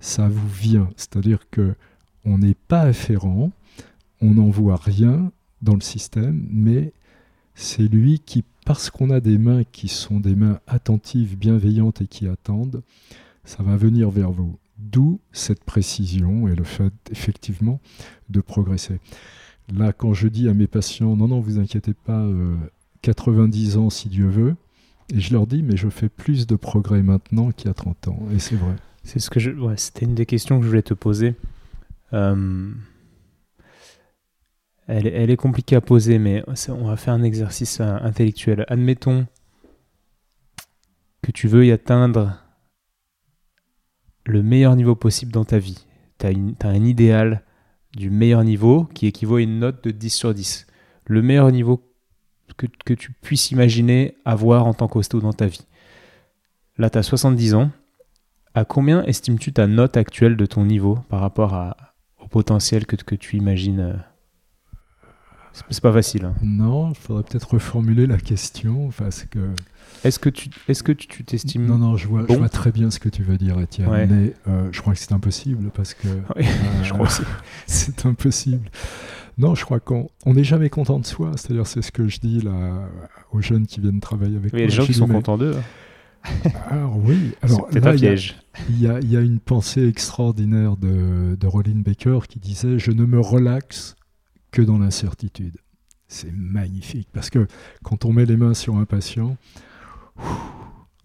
ça 0.00 0.28
vous 0.28 0.48
vient. 0.48 0.88
C'est-à-dire 0.96 1.48
que 1.50 1.74
on 2.24 2.38
n'est 2.38 2.54
pas 2.54 2.82
afférent, 2.82 3.52
on 4.20 4.34
n'en 4.34 4.50
voit 4.50 4.76
rien 4.76 5.30
dans 5.62 5.74
le 5.74 5.80
système, 5.80 6.46
mais 6.50 6.92
c'est 7.54 7.88
lui 7.88 8.18
qui 8.18 8.44
parce 8.66 8.90
qu'on 8.90 9.10
a 9.10 9.20
des 9.20 9.38
mains 9.38 9.62
qui 9.62 9.86
sont 9.86 10.18
des 10.18 10.34
mains 10.34 10.58
attentives, 10.66 11.38
bienveillantes 11.38 12.02
et 12.02 12.08
qui 12.08 12.26
attendent, 12.26 12.82
ça 13.44 13.62
va 13.62 13.76
venir 13.76 14.10
vers 14.10 14.32
vous. 14.32 14.58
D'où 14.76 15.20
cette 15.30 15.62
précision 15.62 16.48
et 16.48 16.56
le 16.56 16.64
fait 16.64 16.92
effectivement 17.12 17.80
de 18.28 18.40
progresser. 18.40 18.98
Là, 19.74 19.92
quand 19.92 20.14
je 20.14 20.28
dis 20.28 20.48
à 20.48 20.54
mes 20.54 20.66
patients, 20.66 21.16
non, 21.16 21.28
non, 21.28 21.40
vous 21.40 21.58
inquiétez 21.58 21.94
pas, 21.94 22.24
90 23.02 23.76
euh, 23.76 23.80
ans 23.80 23.90
si 23.90 24.08
Dieu 24.08 24.28
veut, 24.28 24.56
et 25.12 25.20
je 25.20 25.32
leur 25.32 25.46
dis, 25.46 25.62
mais 25.62 25.76
je 25.76 25.88
fais 25.88 26.08
plus 26.08 26.46
de 26.46 26.56
progrès 26.56 27.02
maintenant 27.02 27.50
qu'il 27.50 27.66
y 27.66 27.70
a 27.70 27.74
30 27.74 28.08
ans. 28.08 28.18
Et 28.32 28.38
c'est 28.38 28.56
vrai. 28.56 28.76
C'est 29.02 29.18
ce 29.18 29.30
que 29.30 29.38
je. 29.38 29.52
c'était 29.76 30.04
une 30.04 30.14
des 30.14 30.26
questions 30.26 30.58
que 30.58 30.64
je 30.64 30.68
voulais 30.68 30.82
te 30.82 30.94
poser. 30.94 31.34
Euh, 32.12 32.72
elle, 34.88 35.30
est 35.30 35.36
compliquée 35.36 35.76
à 35.76 35.80
poser, 35.80 36.18
mais 36.18 36.44
on 36.68 36.86
va 36.86 36.96
faire 36.96 37.14
un 37.14 37.22
exercice 37.22 37.80
euh, 37.80 37.96
intellectuel. 38.02 38.64
Admettons 38.68 39.26
que 41.22 41.32
tu 41.32 41.48
veux 41.48 41.72
atteindre 41.72 42.40
le 44.24 44.42
meilleur 44.42 44.76
niveau 44.76 44.94
possible 44.94 45.32
dans 45.32 45.44
ta 45.44 45.58
vie. 45.58 45.86
Tu 46.18 46.26
as, 46.26 46.68
un 46.68 46.84
idéal 46.84 47.42
du 47.96 48.10
meilleur 48.10 48.44
niveau 48.44 48.84
qui 48.94 49.06
équivaut 49.06 49.36
à 49.36 49.40
une 49.40 49.58
note 49.58 49.82
de 49.82 49.90
10 49.90 50.10
sur 50.10 50.34
10. 50.34 50.66
Le 51.06 51.22
meilleur 51.22 51.50
niveau 51.50 51.82
que, 52.56 52.94
tu 52.94 53.12
puisses 53.12 53.50
imaginer 53.50 54.16
avoir 54.24 54.66
en 54.66 54.74
tant 54.74 54.86
qu'hosto 54.86 55.20
dans 55.20 55.32
ta 55.32 55.46
vie. 55.46 55.66
Là, 56.78 56.90
tu 56.90 56.98
as 56.98 57.02
70 57.02 57.54
ans. 57.54 57.70
À 58.54 58.64
combien 58.64 59.02
estimes-tu 59.04 59.52
ta 59.52 59.66
note 59.66 59.96
actuelle 59.96 60.36
de 60.36 60.46
ton 60.46 60.64
niveau 60.64 60.98
par 61.08 61.20
rapport 61.20 61.74
au 62.18 62.28
potentiel 62.28 62.86
que, 62.86 62.96
que 62.96 63.14
tu 63.14 63.36
imagines 63.36 63.80
euh, 63.80 63.94
c'est 65.70 65.82
pas 65.82 65.92
facile. 65.92 66.24
Hein. 66.24 66.34
Non, 66.42 66.90
il 66.90 66.96
faudrait 66.96 67.22
peut-être 67.22 67.54
reformuler 67.54 68.06
la 68.06 68.18
question 68.18 68.90
que. 69.30 69.38
Est-ce 70.04 70.18
que 70.18 70.28
tu 70.28 70.50
est-ce 70.68 70.82
que 70.82 70.92
tu 70.92 71.24
t'estimes 71.24 71.66
Non, 71.66 71.78
non, 71.78 71.96
je 71.96 72.06
vois, 72.06 72.24
je 72.28 72.34
vois 72.34 72.48
très 72.48 72.70
bien 72.70 72.90
ce 72.90 73.00
que 73.00 73.08
tu 73.08 73.22
veux 73.22 73.38
dire, 73.38 73.58
Étienne. 73.60 73.88
Mais 74.08 74.34
euh, 74.48 74.68
je 74.70 74.80
crois 74.80 74.92
que 74.92 74.98
c'est 74.98 75.12
impossible 75.12 75.70
parce 75.74 75.94
que. 75.94 76.08
Oui, 76.36 76.44
je 76.82 76.92
crois 76.92 77.06
aussi. 77.06 77.22
c'est 77.66 78.06
impossible. 78.06 78.68
Non, 79.38 79.54
je 79.54 79.64
crois 79.64 79.80
qu'on 79.80 80.08
n'est 80.26 80.44
jamais 80.44 80.70
content 80.70 80.98
de 80.98 81.06
soi. 81.06 81.32
C'est-à-dire, 81.36 81.66
c'est 81.66 81.82
ce 81.82 81.92
que 81.92 82.08
je 82.08 82.20
dis 82.20 82.40
là 82.40 82.88
aux 83.32 83.40
jeunes 83.40 83.66
qui 83.66 83.80
viennent 83.80 84.00
travailler 84.00 84.36
avec 84.36 84.52
moi. 84.52 84.62
A 84.62 84.66
des 84.66 84.70
gens 84.70 84.84
qui 84.84 84.94
sont 84.94 85.08
contents 85.08 85.38
d'eux. 85.38 85.54
Hein. 85.56 85.62
Alors 86.70 86.96
oui, 87.04 87.32
alors 87.42 87.68
là, 87.72 87.90
un 87.90 87.94
piège. 87.94 88.36
Il 88.70 88.80
y, 88.80 88.88
a, 88.88 88.98
il 89.00 89.10
y, 89.10 89.16
a, 89.16 89.20
une 89.20 89.38
pensée 89.38 89.86
extraordinaire 89.86 90.76
de, 90.76 91.36
de 91.36 91.46
Rolling 91.46 91.82
Baker 91.82 92.20
qui 92.28 92.38
disait 92.38 92.78
Je 92.78 92.90
ne 92.90 93.04
me 93.04 93.20
relaxe 93.20 93.96
que 94.50 94.62
dans 94.62 94.78
l'incertitude. 94.78 95.56
C'est 96.08 96.32
magnifique 96.32 97.08
parce 97.12 97.30
que 97.30 97.46
quand 97.82 98.04
on 98.04 98.12
met 98.12 98.26
les 98.26 98.36
mains 98.36 98.54
sur 98.54 98.76
un 98.76 98.84
patient, 98.84 99.36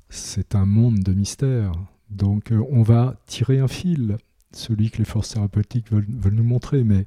c'est 0.10 0.56
un 0.56 0.65
monde 0.65 0.99
de 0.99 1.13
mystère. 1.13 1.71
Donc 2.10 2.51
euh, 2.51 2.63
on 2.69 2.84
va 2.84 3.15
tirer 3.25 3.60
un 3.60 3.67
fil, 3.67 4.17
celui 4.51 4.91
que 4.91 4.97
les 4.97 5.06
forces 5.06 5.30
thérapeutiques 5.30 5.91
veulent, 5.91 6.34
nous 6.34 6.43
montrer, 6.43 6.84
mais 6.84 7.06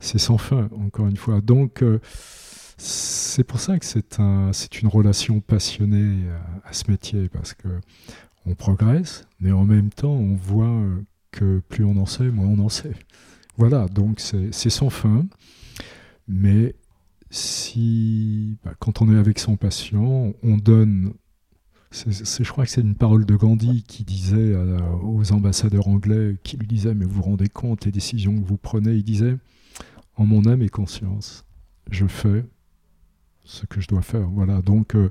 c'est 0.00 0.18
sans 0.18 0.38
fin, 0.38 0.68
encore 0.84 1.06
une 1.06 1.16
fois. 1.16 1.40
Donc 1.40 1.82
euh, 1.82 2.00
c'est 2.78 3.44
pour 3.44 3.60
ça 3.60 3.78
que 3.78 3.84
c'est 3.84 4.18
un, 4.18 4.50
une 4.80 4.88
relation 4.88 5.40
passionnée 5.40 6.24
à, 6.64 6.72
ce 6.72 6.90
métier, 6.90 7.28
parce 7.28 7.54
que 7.54 7.68
on 8.46 8.54
progresse, 8.54 9.24
mais 9.38 9.52
en 9.52 9.64
même 9.64 9.90
temps 9.90 10.14
on 10.14 10.34
voit 10.34 10.82
que 11.30 11.60
plus 11.68 11.84
on 11.84 11.96
en 11.98 12.06
sait, 12.06 12.28
moins 12.30 12.46
on 12.46 12.58
en 12.58 12.68
sait. 12.68 12.94
Voilà, 13.56 13.86
donc 13.88 14.20
c'est 14.20 14.70
sans 14.70 14.90
fin. 14.90 15.26
Mais 16.28 16.74
si, 17.30 18.58
bah, 18.64 18.72
quand 18.78 19.02
on 19.02 19.12
est 19.12 19.18
avec 19.18 19.38
son 19.38 19.56
patient, 19.56 20.32
on 20.42 20.56
donne. 20.56 21.12
je 21.90 22.50
crois 22.50 22.64
que 22.64 22.70
c'est 22.70 22.80
une 22.80 22.94
parole 22.94 23.26
de 23.26 23.36
Gandhi 23.36 23.82
qui 23.82 24.04
disait 24.04 24.54
aux 25.02 25.32
ambassadeurs 25.32 25.88
anglais, 25.88 26.36
qui 26.42 26.56
lui 26.56 26.66
disait 26.66 26.94
Mais 26.94 27.04
vous 27.04 27.14
vous 27.14 27.22
rendez 27.22 27.48
compte, 27.48 27.84
les 27.84 27.92
décisions 27.92 28.34
que 28.40 28.46
vous 28.46 28.56
prenez? 28.56 28.92
Il 28.92 29.04
disait 29.04 29.36
En 30.16 30.26
mon 30.26 30.46
âme 30.46 30.62
et 30.62 30.68
conscience, 30.68 31.44
je 31.90 32.06
fais 32.06 32.44
ce 33.44 33.66
que 33.66 33.80
je 33.80 33.88
dois 33.88 34.02
faire. 34.02 34.28
Voilà, 34.28 34.62
donc. 34.62 34.94
Euh, 34.94 35.10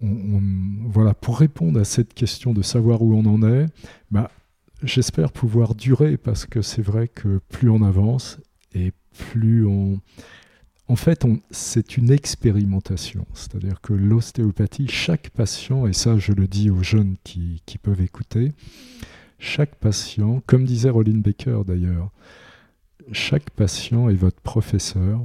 voilà, 0.00 1.12
pour 1.14 1.38
répondre 1.38 1.80
à 1.80 1.84
cette 1.84 2.14
question 2.14 2.52
de 2.52 2.62
savoir 2.62 3.02
où 3.02 3.14
on 3.14 3.26
en 3.26 3.42
est, 3.42 3.66
bah, 4.10 4.30
j'espère 4.82 5.32
pouvoir 5.32 5.74
durer 5.74 6.16
parce 6.16 6.46
que 6.46 6.62
c'est 6.62 6.82
vrai 6.82 7.08
que 7.08 7.40
plus 7.48 7.70
on 7.70 7.82
avance 7.82 8.38
et 8.74 8.92
plus 9.30 9.66
on, 9.66 10.00
en 10.88 10.96
fait, 10.96 11.26
c'est 11.50 11.96
une 11.96 12.10
expérimentation. 12.10 13.26
C'est-à-dire 13.34 13.80
que 13.80 13.92
l'ostéopathie, 13.92 14.88
chaque 14.88 15.30
patient, 15.30 15.86
et 15.86 15.92
ça 15.92 16.18
je 16.18 16.32
le 16.32 16.46
dis 16.46 16.70
aux 16.70 16.82
jeunes 16.82 17.16
qui, 17.24 17.62
qui 17.66 17.78
peuvent 17.78 18.00
écouter, 18.00 18.52
chaque 19.38 19.74
patient, 19.76 20.42
comme 20.46 20.64
disait 20.64 20.90
Roline 20.90 21.22
Baker 21.22 21.62
d'ailleurs, 21.66 22.10
chaque 23.12 23.50
patient 23.50 24.08
est 24.08 24.14
votre 24.14 24.40
professeur 24.40 25.20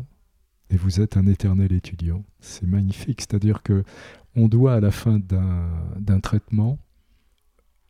et 0.69 0.77
vous 0.77 1.01
êtes 1.01 1.17
un 1.17 1.27
éternel 1.27 1.71
étudiant. 1.71 2.23
C'est 2.39 2.67
magnifique. 2.67 3.21
C'est-à-dire 3.21 3.63
que 3.63 3.83
on 4.35 4.47
doit 4.47 4.73
à 4.73 4.79
la 4.79 4.91
fin 4.91 5.19
d'un 5.19 6.19
traitement 6.19 6.79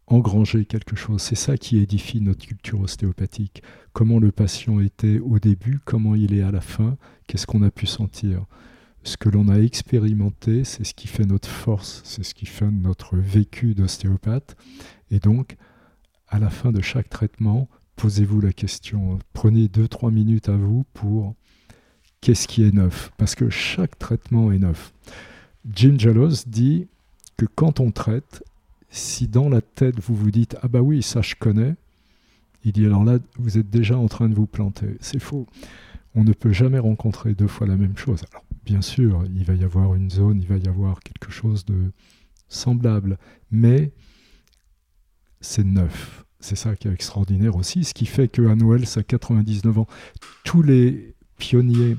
engranger 0.08 0.66
quelque 0.66 0.96
chose. 0.96 1.22
C'est 1.22 1.36
ça 1.36 1.58
qui 1.58 1.78
édifie 1.78 2.22
notre 2.22 2.46
culture 2.46 2.82
ostéopathique. 2.82 3.64
Comment 3.94 4.20
le 4.20 4.32
patient 4.32 4.80
était 4.80 5.20
au 5.20 5.40
début, 5.40 5.80
comment 5.84 6.16
il 6.16 6.34
est 6.34 6.42
à 6.42 6.52
la 6.52 6.62
fin, 6.62 6.98
qu'est-ce 7.28 7.48
qu'on 7.48 7.64
a 7.64 7.72
pu 7.72 7.86
sentir. 7.86 8.46
Ce 9.04 9.18
que 9.18 9.30
l'on 9.30 9.50
a 9.50 9.60
expérimenté, 9.60 10.64
c'est 10.64 10.86
ce 10.86 10.94
qui 10.94 11.08
fait 11.08 11.26
notre 11.26 11.50
force, 11.50 12.02
c'est 12.06 12.24
ce 12.24 12.34
qui 12.34 12.46
fait 12.46 12.72
notre 12.72 13.18
vécu 13.18 13.76
d'ostéopathe. 13.76 14.56
Et 15.12 15.20
donc, 15.20 15.58
à 16.28 16.40
la 16.40 16.50
fin 16.50 16.72
de 16.72 16.82
chaque 16.82 17.10
traitement, 17.10 17.68
posez-vous 17.98 18.40
la 18.40 18.54
question. 18.54 19.20
Prenez 19.34 19.68
2-3 19.68 20.12
minutes 20.12 20.50
à 20.50 20.56
vous 20.56 20.86
pour 20.94 21.36
qu'est-ce 22.22 22.48
qui 22.48 22.64
est 22.64 22.74
neuf 22.74 23.12
Parce 23.18 23.36
que 23.36 23.50
chaque 23.50 24.00
traitement 24.00 24.52
est 24.52 24.60
neuf. 24.60 24.94
Jim 25.74 25.96
Jalos 25.98 26.46
dit 26.48 26.88
que 27.38 27.46
quand 27.46 27.80
on 27.80 27.92
traite, 27.92 28.44
si 28.94 29.28
dans 29.28 29.50
la 29.50 29.62
tête 29.62 30.00
vous 30.00 30.16
vous 30.16 30.32
dites 30.32 30.56
Ah 30.62 30.68
bah 30.68 30.82
oui, 30.82 31.02
ça 31.02 31.22
je 31.22 31.36
connais, 31.36 31.76
il 32.64 32.72
dit 32.72 32.86
alors 32.86 33.04
là, 33.04 33.18
vous 33.38 33.58
êtes 33.58 33.70
déjà 33.70 33.98
en 33.98 34.08
train 34.08 34.30
de 34.30 34.36
vous 34.36 34.46
planter. 34.46 34.98
C'est 35.02 35.20
faux. 35.20 35.48
On 36.16 36.24
ne 36.24 36.32
peut 36.32 36.54
jamais 36.54 36.78
rencontrer 36.78 37.34
deux 37.34 37.48
fois 37.48 37.66
la 37.66 37.76
même 37.76 37.98
chose. 37.98 38.22
Alors, 38.32 38.46
bien 38.66 38.82
sûr, 38.82 39.24
il 39.36 39.44
va 39.44 39.56
y 39.56 39.64
avoir 39.64 39.96
une 39.96 40.12
zone, 40.12 40.40
il 40.40 40.48
va 40.48 40.58
y 40.58 40.68
avoir 40.68 41.00
quelque 41.00 41.32
chose 41.32 41.66
de 41.66 41.92
semblable, 42.50 43.18
mais 43.52 43.92
c'est 45.42 45.66
neuf. 45.66 46.24
C'est 46.40 46.56
ça 46.56 46.76
qui 46.76 46.88
est 46.88 46.94
extraordinaire 46.94 47.56
aussi, 47.56 47.84
ce 47.84 47.96
qui 47.96 48.06
fait 48.06 48.28
qu'à 48.28 48.56
Noël, 48.56 48.86
ça 48.86 49.00
a 49.00 49.04
99 49.04 49.80
ans. 49.80 49.88
Tous 50.44 50.62
les 50.62 51.16
pionniers, 51.38 51.98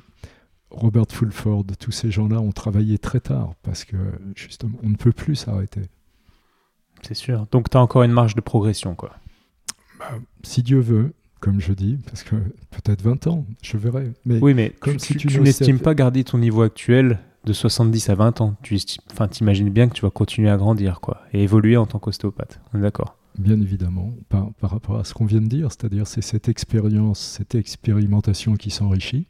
Robert 0.71 1.07
Fulford, 1.11 1.65
tous 1.81 1.91
ces 1.91 2.13
gens-là 2.13 2.41
ont 2.41 2.53
travaillé 2.53 2.99
très 2.99 3.21
tard 3.21 3.55
parce 3.63 3.85
que 3.85 3.97
justement, 4.37 4.79
on 4.85 4.91
ne 4.91 4.97
peut 4.97 5.13
plus 5.13 5.35
s'arrêter. 5.35 5.83
C'est 7.07 7.15
sûr. 7.15 7.47
Donc 7.51 7.71
tu 7.71 7.77
as 7.77 7.81
encore 7.81 8.03
une 8.03 8.13
marge 8.13 8.35
de 8.35 8.41
progression, 8.41 8.95
quoi. 8.95 9.13
Bah, 9.99 10.13
si 10.43 10.63
Dieu 10.63 10.81
veut, 10.81 11.13
comme 11.41 11.61
je 11.61 11.73
dis, 11.73 11.99
parce 12.07 12.23
que 12.23 12.37
peut-être 12.71 13.03
20 13.03 13.27
ans, 13.27 13.47
je 13.63 13.77
verrai. 13.77 14.13
Mais 14.25 14.39
oui, 14.41 14.55
mais 14.55 14.71
comme 14.81 14.97
tu, 14.97 15.13
si 15.13 15.17
tu, 15.17 15.41
n'estimes 15.41 15.79
pas 15.79 15.95
garder 15.95 16.25
ton 16.25 16.39
niveau 16.39 16.63
actuel 16.63 17.19
de 17.45 17.53
70 17.53 18.09
à 18.11 18.15
20 18.15 18.41
ans. 18.41 18.57
Tu 18.63 18.79
enfin, 19.13 19.29
imagines 19.41 19.71
bien 19.71 19.89
que 19.89 19.95
tu 19.95 20.03
vas 20.03 20.11
continuer 20.11 20.51
à 20.51 20.57
grandir, 20.57 21.01
quoi, 21.01 21.21
et 21.33 21.43
évoluer 21.43 21.77
en 21.77 21.87
tant 21.87 21.99
qu'ostéopathe. 21.99 22.61
On 22.73 22.79
est 22.79 22.83
d'accord? 22.83 23.17
Bien 23.39 23.61
évidemment, 23.61 24.15
par, 24.29 24.53
par, 24.55 24.71
rapport 24.71 24.97
à 24.97 25.05
ce 25.05 25.13
qu'on 25.13 25.27
vient 25.27 25.41
de 25.41 25.49
dire, 25.49 25.71
c'est-à-dire 25.71 26.07
c'est 26.07 26.23
cette 26.23 26.49
expérience, 26.49 27.19
cette 27.19 27.55
expérimentation 27.55 28.55
qui 28.55 28.71
s'enrichit 28.71 29.27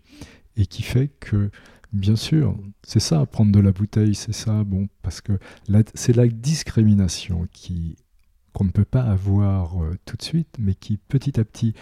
et 0.57 0.67
qui 0.67 0.83
fait 0.83 1.09
que 1.21 1.51
Bien 1.95 2.17
sûr, 2.17 2.59
c'est 2.83 2.99
ça, 2.99 3.25
prendre 3.25 3.53
de 3.53 3.61
la 3.61 3.71
bouteille, 3.71 4.17
c'est 4.17 4.33
ça, 4.33 4.65
bon, 4.65 4.89
parce 5.03 5.21
que 5.21 5.39
c'est 5.95 6.17
la 6.17 6.27
discrimination 6.27 7.47
qui 7.53 7.95
qu'on 8.53 8.65
ne 8.65 8.71
peut 8.71 8.85
pas 8.85 9.03
avoir 9.03 9.81
euh, 9.81 9.97
tout 10.05 10.17
de 10.17 10.23
suite, 10.23 10.57
mais 10.59 10.75
qui 10.75 10.97
petit 10.97 11.39
à 11.39 11.45
petit, 11.45 11.73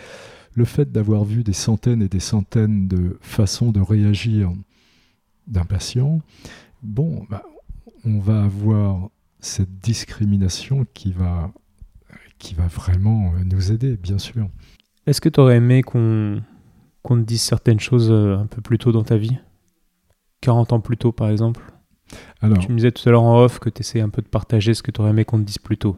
le 0.55 0.67
fait 0.67 0.93
d'avoir 0.93 1.25
vu 1.25 1.45
des 1.45 1.55
centaines 1.55 2.03
et 2.03 2.09
des 2.09 2.21
centaines 2.21 2.89
de 2.89 3.19
façons 3.23 3.73
de 3.73 3.81
réagir 3.81 4.53
d'un 5.47 5.65
patient, 5.65 6.21
bon, 6.83 7.27
bah, 7.31 7.43
on 8.05 8.19
va 8.19 8.45
avoir 8.45 9.09
cette 9.41 9.79
discrimination 9.81 10.87
qui 10.93 11.13
va, 11.13 11.53
vraiment 12.69 13.33
euh, 13.35 13.45
nous 13.45 13.73
aider, 13.73 13.97
bien 13.97 14.19
sûr. 14.19 14.49
Est-ce 15.07 15.23
que 15.23 15.31
tu 15.31 15.41
aurais 15.41 15.57
aimé 15.57 15.83
qu'on 15.83 16.43
qu'on 17.03 17.17
te 17.17 17.23
dise 17.25 17.43
certaines 17.43 17.81
choses 17.81 18.11
euh, 18.11 18.37
un 18.37 18.47
peu 18.47 18.61
plus 18.61 18.79
tôt 18.79 18.93
dans 18.93 19.05
ta 19.05 19.17
vie? 19.17 19.39
40 20.43 20.75
ans 20.75 20.81
plus 20.81 20.99
tôt, 20.99 21.13
par 21.13 21.31
exemple 21.31 21.63
Alors, 22.43 22.59
Tu 22.59 22.71
me 22.71 22.77
disais 22.77 22.93
tout 22.93 23.09
à 23.09 23.13
l'heure 23.13 23.23
en 23.23 23.43
off 23.43 23.59
que 23.59 23.71
tu 23.71 23.81
essaies 23.81 24.03
un 24.03 24.11
peu 24.11 24.21
de 24.21 24.29
partager 24.29 24.75
ce 24.75 24.83
que 24.83 24.91
tu 24.91 25.01
aurais 25.01 25.11
aimé 25.11 25.25
qu'on 25.25 25.39
te 25.39 25.45
dise 25.45 25.59
plus 25.59 25.79
tôt. 25.79 25.97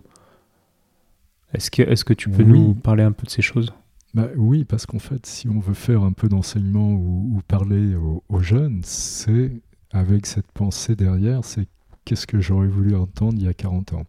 Est-ce 1.53 1.71
que, 1.71 1.83
est 1.83 2.05
que 2.05 2.15
tu 2.15 2.31
peux 2.31 2.43
nous 2.43 2.75
parler 2.75 3.03
un 3.03 3.13
peu 3.13 3.25
de 3.25 3.31
ces 3.31 3.43
choses? 3.43 3.73
Bah, 4.13 4.29
Oui, 4.37 4.65
parce 4.65 4.87
qu'en 4.87 4.99
fait, 4.99 5.27
si 5.27 5.49
on 5.49 5.59
veut 5.59 5.75
faire 5.75 6.03
un 6.03 6.13
peu 6.13 6.29
d'enseignement 6.29 6.93
ou, 6.93 7.41
parler 7.49 7.97
aux, 7.97 8.23
aux 8.29 8.41
jeunes, 8.41 8.81
c'est 8.85 9.51
avec 9.93 10.27
cette 10.27 10.51
pensée 10.53 10.95
derrière, 10.97 11.45
c'est 11.45 11.69
qu'est-ce 12.05 12.27
que 12.27 12.41
j'aurais 12.41 12.67
voulu 12.67 12.95
entendre 12.97 13.35
il 13.39 13.45
y 13.45 13.49
a 13.49 13.55
40 13.55 13.95
ans? 13.95 14.05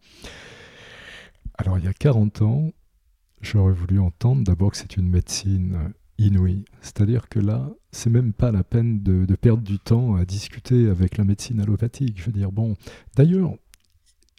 Alors, 1.57 1.77
il 1.77 1.85
y 1.85 1.87
a 1.87 1.93
40 1.93 2.41
ans, 2.41 2.71
j'aurais 3.41 3.73
voulu 3.73 3.99
entendre 3.99 4.43
d'abord 4.43 4.71
que 4.71 4.77
c'est 4.77 4.97
une 4.97 5.07
médecine 5.07 5.93
inouïe. 6.17 6.65
C'est-à-dire 6.81 7.29
que 7.29 7.39
là, 7.39 7.69
c'est 7.91 8.09
même 8.09 8.33
pas 8.33 8.51
la 8.51 8.63
peine 8.63 9.01
de, 9.01 9.25
perdre 9.35 9.63
du 9.63 9.79
temps 9.79 10.15
à 10.15 10.25
discuter 10.25 10.89
avec 10.89 11.17
la 11.17 11.23
médecine 11.23 11.59
allopathique. 11.59 12.19
Je 12.19 12.25
veux 12.25 12.31
dire, 12.31 12.51
bon, 12.51 12.75
d'ailleurs, 13.15 13.53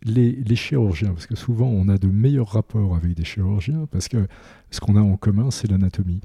les, 0.05 0.57
chirurgiens, 0.57 1.13
parce 1.13 1.27
que 1.27 1.37
souvent 1.37 1.67
on 1.67 1.89
a 1.89 1.99
de 1.99 2.09
meilleurs 2.09 2.49
rapports 2.49 2.95
avec 2.97 3.15
des 3.15 3.25
chirurgiens, 3.25 3.87
parce 3.91 4.09
que 4.09 4.27
ce 4.71 4.81
qu'on 4.81 4.97
a 4.97 5.01
en 5.01 5.17
commun, 5.17 5.51
c'est 5.51 5.71
l'anatomie. 5.71 6.21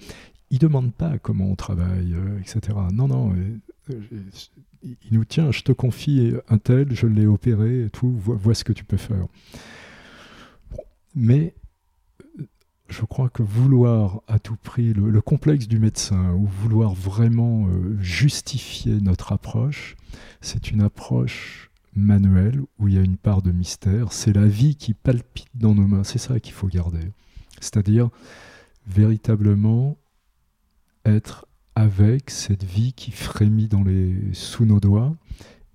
Ils 0.50 0.56
ne 0.56 0.60
demandent 0.60 0.94
pas 0.94 1.18
comment 1.18 1.50
on 1.50 1.56
travaille, 1.56 2.14
euh, 2.14 2.40
etc. 2.40 2.78
Non, 2.92 3.08
non, 3.08 3.34
euh, 3.34 3.94
il 4.84 4.98
nous 5.12 5.26
tient, 5.26 5.52
je 5.52 5.62
te 5.62 5.72
confie 5.72 6.34
un 6.50 6.58
tel, 6.58 6.94
je 6.94 7.08
l'ai 7.08 7.26
opéré, 7.26 7.86
et 7.86 7.90
tout, 7.90 8.12
vois, 8.12 8.54
ce 8.54 8.64
que 8.64 8.74
tu 8.74 8.84
peux 8.84 8.98
faire. 8.98 9.26
mais 11.16 11.54
je 12.92 13.06
crois 13.06 13.30
que 13.30 13.42
vouloir 13.42 14.22
à 14.28 14.38
tout 14.38 14.58
prix, 14.62 14.94
le, 14.94 15.22
complexe 15.22 15.68
du 15.68 15.80
médecin, 15.80 16.34
ou 16.34 16.46
vouloir 16.46 16.94
vraiment 16.94 17.68
euh, 17.68 17.98
justifier 18.00 19.00
notre 19.00 19.32
approche, 19.32 19.96
c'est 20.42 20.72
une 20.72 20.82
approche 20.82 21.72
manuelle 21.96 22.62
où 22.80 22.88
il 22.88 22.96
y 22.96 22.98
a 22.98 23.02
une 23.02 23.18
part 23.18 23.42
de 23.42 23.52
mystère. 23.52 24.12
C'est 24.12 24.34
la 24.34 24.46
vie 24.46 24.76
qui 24.76 24.94
palpite 24.94 25.50
dans 25.56 25.74
nos 25.74 25.88
mains, 25.88 26.04
c'est 26.04 26.18
ça 26.18 26.40
qu'il 26.40 26.54
faut 26.54 26.68
garder. 26.68 27.12
C'est-à-dire 27.60 28.10
véritablement 28.88 29.98
être 31.06 31.48
avec 31.76 32.30
cette 32.30 32.64
vie 32.64 32.94
qui 32.94 33.12
frémit 33.12 33.70
sous 34.34 34.66
nos 34.66 34.80
doigts 34.80 35.16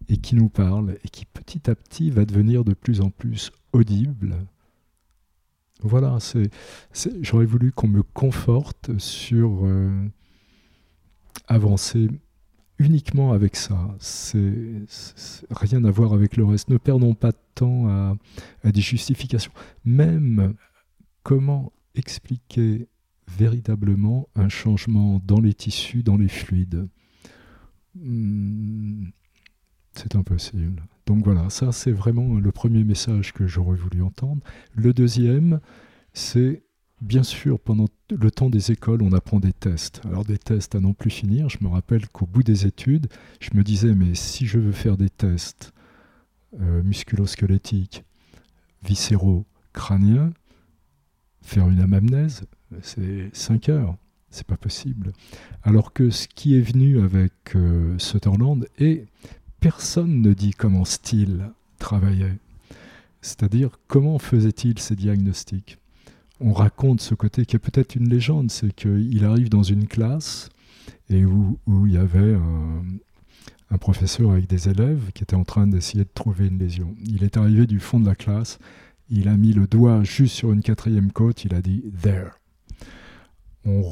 et 0.09 0.19
qui 0.19 0.37
nous 0.37 0.49
parle 0.49 0.99
et 1.03 1.09
qui 1.09 1.25
petit 1.25 1.71
à 1.71 1.75
petit 1.75 2.11
va 2.11 2.25
devenir 2.25 2.65
de 2.65 2.75
plus 2.75 3.01
en 3.01 3.11
plus 3.11 3.51
audible, 3.73 4.37
voilà, 5.83 6.19
c'est, 6.21 6.51
j'aurais 7.21 7.47
voulu 7.47 7.73
qu'on 7.73 7.89
me 7.89 8.03
conforte 8.03 8.99
sur 8.99 9.65
euh, 9.65 10.09
avancer 11.49 12.09
uniquement 12.79 13.33
avec 13.33 13.57
ça. 13.57 13.95
C'est, 13.99 14.85
rien 15.51 15.85
à 15.85 15.91
voir 15.91 16.13
avec 16.13 16.37
le 16.37 16.45
reste. 16.45 16.69
Ne 16.69 16.79
perdons 16.79 17.15
pas 17.15 17.33
de 17.33 17.39
temps 17.55 17.89
à, 17.89 18.17
des 18.65 18.81
justifications. 18.81 19.53
Même 19.85 20.55
comment 21.23 21.73
expliquer 21.95 22.89
véritablement 23.29 24.29
un 24.35 24.49
changement 24.49 25.21
dans 25.25 25.41
les 25.41 25.55
tissus, 25.55 26.03
dans 26.03 26.17
les 26.17 26.29
fluides? 26.29 26.89
Hmm, 27.95 29.07
c'est 29.99 30.17
impossible. 30.17 30.83
Donc 31.07 31.25
voilà, 31.25 31.51
ça 31.51 31.73
c'est 31.73 31.93
vraiment 31.93 32.35
le 32.35 32.53
premier 32.53 32.85
message 32.85 33.33
que 33.33 33.47
j'aurais 33.47 33.77
voulu 33.77 34.03
entendre. 34.03 34.43
Le 34.75 34.93
deuxième, 34.93 35.61
c'est 36.13 36.63
bien 37.01 37.23
sûr 37.23 37.61
pendant 37.61 37.87
le 38.11 38.31
temps 38.31 38.51
des 38.51 38.73
écoles, 38.73 39.03
on 39.03 39.13
apprend 39.13 39.41
des 39.41 39.53
tests. 39.53 40.01
Alors 40.05 40.25
des 40.25 40.39
tests 40.39 40.75
à 40.75 40.81
non 40.81 40.95
plus 40.95 41.11
finir. 41.11 41.49
Je 41.49 41.59
me 41.61 41.69
rappelle 41.69 42.09
qu'au 42.09 42.27
bout 42.27 42.43
des 42.43 42.67
études, 42.67 43.09
je 43.41 43.51
me 43.55 43.63
disais, 43.63 43.95
mais 43.95 44.15
si 44.15 44.47
je 44.47 44.59
veux 44.59 44.73
faire 44.73 44.97
des 44.97 45.11
tests 45.11 45.73
euh, 46.61 46.83
musculosquelettiques, 46.83 48.05
viscéraux, 48.83 49.47
crâniens, 49.73 50.33
faire 51.43 51.69
une 51.69 51.81
amamnèse, 51.81 52.43
c'est 52.83 53.31
5 53.33 53.69
heures. 53.69 53.97
C'est 54.31 54.47
pas 54.47 54.57
possible. 54.57 55.13
Alors 55.63 55.93
que 55.93 56.11
ce 56.11 56.27
qui 56.29 56.59
est 56.59 56.61
venu 56.61 57.01
avec 57.01 57.33
euh, 57.55 57.97
Sutherland 57.99 58.67
est 58.79 59.07
personne 59.67 60.23
ne 60.23 60.33
dit 60.33 60.53
comment 60.53 60.85
Steele 60.85 61.51
travaillait. 61.81 62.39
C'est-à-dire, 63.21 63.81
comment 63.89 64.21
faisait-il 64.21 64.79
ses 64.79 64.95
diagnostics? 64.95 65.79
On 66.39 66.53
raconte 66.53 67.01
ce 67.01 67.17
côté 67.17 67.45
qui 67.45 67.57
est 67.57 67.59
peut-être 67.59 67.97
une 67.97 68.09
légende, 68.09 68.53
c'est 68.53 68.73
qu'il 68.73 69.25
arrive 69.25 69.49
dans 69.49 69.65
une 69.65 69.89
classe 69.89 70.51
et 71.11 71.25
où, 71.25 71.59
il 71.67 71.95
y 71.95 71.97
avait 71.97 72.37
un, 73.71 73.79
professeur 73.79 74.31
avec 74.31 74.47
des 74.47 74.69
élèves 74.69 75.11
qui 75.13 75.25
étaient 75.25 75.35
en 75.35 75.43
train 75.43 75.67
d'essayer 75.67 76.05
de 76.05 76.11
trouver 76.15 76.47
une 76.47 76.61
lésion. 76.61 76.95
Il 77.05 77.25
est 77.25 77.37
arrivé 77.37 77.67
du 77.67 77.81
fond 77.81 77.99
de 77.99 78.07
la 78.07 78.15
classe, 78.15 78.61
il 79.11 79.27
a 79.27 79.37
mis 79.37 79.53
le 79.53 79.67
doigt 79.67 80.05
juste 80.05 80.37
sur 80.37 80.53
une 80.53 80.63
quatrième 80.63 81.11
côte, 81.11 81.45
il 81.45 81.57
a 81.57 81.61
dit 81.61 81.83
There. 82.03 82.31
On, 83.65 83.83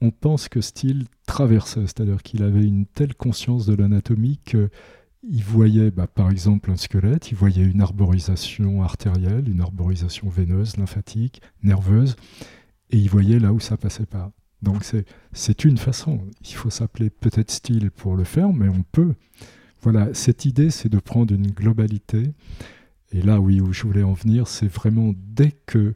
on 0.00 0.10
pense 0.10 0.48
que 0.48 0.60
Steele 0.60 1.06
traversait, 1.26 1.82
c'est-à-dire 1.82 2.22
qu'il 2.22 2.42
avait 2.42 2.64
une 2.64 2.86
telle 2.86 3.14
conscience 3.14 3.66
de 3.66 3.74
l'anatomie 3.74 4.40
qu'il 4.44 5.44
voyait 5.44 5.90
bah, 5.90 6.06
par 6.06 6.30
exemple 6.30 6.70
un 6.70 6.76
squelette, 6.76 7.30
il 7.30 7.36
voyait 7.36 7.64
une 7.64 7.80
arborisation 7.80 8.82
artérielle, 8.82 9.48
une 9.48 9.60
arborisation 9.60 10.28
veineuse, 10.28 10.76
lymphatique, 10.76 11.42
nerveuse, 11.62 12.16
et 12.90 12.96
il 12.96 13.10
voyait 13.10 13.38
là 13.38 13.52
où 13.52 13.60
ça 13.60 13.76
passait 13.76 14.06
pas. 14.06 14.32
Donc 14.62 14.84
c'est 15.32 15.64
une 15.64 15.78
façon. 15.78 16.20
Il 16.40 16.54
faut 16.54 16.70
s'appeler 16.70 17.10
peut-être 17.10 17.50
Steele 17.50 17.90
pour 17.90 18.16
le 18.16 18.24
faire, 18.24 18.52
mais 18.52 18.68
on 18.68 18.82
peut. 18.82 19.14
Voilà, 19.82 20.12
cette 20.14 20.44
idée, 20.44 20.70
c'est 20.70 20.88
de 20.88 20.98
prendre 20.98 21.32
une 21.32 21.50
globalité. 21.52 22.32
Et 23.12 23.22
là, 23.22 23.40
oui, 23.40 23.60
où 23.60 23.72
je 23.72 23.84
voulais 23.84 24.02
en 24.02 24.12
venir, 24.12 24.48
c'est 24.48 24.66
vraiment 24.66 25.12
dès 25.16 25.52
que 25.66 25.94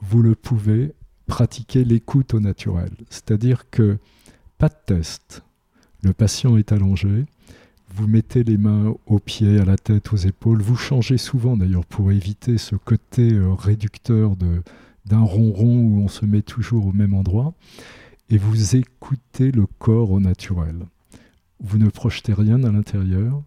vous 0.00 0.22
le 0.22 0.34
pouvez, 0.34 0.92
pratiquer 1.26 1.84
l'écoute 1.84 2.34
au 2.34 2.40
naturel. 2.40 2.90
C'est-à-dire 3.10 3.68
que 3.70 3.98
pas 4.58 4.68
de 4.68 4.76
test. 4.86 5.42
Le 6.02 6.12
patient 6.12 6.56
est 6.56 6.72
allongé, 6.72 7.26
vous 7.96 8.06
mettez 8.06 8.44
les 8.44 8.58
mains 8.58 8.94
aux 9.06 9.18
pieds, 9.18 9.58
à 9.58 9.64
la 9.64 9.76
tête, 9.76 10.12
aux 10.12 10.16
épaules. 10.16 10.60
Vous 10.60 10.76
changez 10.76 11.16
souvent 11.16 11.56
d'ailleurs 11.56 11.86
pour 11.86 12.12
éviter 12.12 12.58
ce 12.58 12.76
côté 12.76 13.32
euh, 13.32 13.54
réducteur 13.54 14.36
d'un 15.06 15.20
ronron 15.20 15.80
où 15.80 16.02
on 16.02 16.08
se 16.08 16.26
met 16.26 16.42
toujours 16.42 16.86
au 16.86 16.92
même 16.92 17.14
endroit. 17.14 17.54
Et 18.28 18.38
vous 18.38 18.76
écoutez 18.76 19.50
le 19.50 19.66
corps 19.78 20.10
au 20.10 20.20
naturel. 20.20 20.76
Vous 21.60 21.78
ne 21.78 21.88
projetez 21.88 22.34
rien 22.34 22.64
à 22.64 22.70
l'intérieur, 22.70 23.42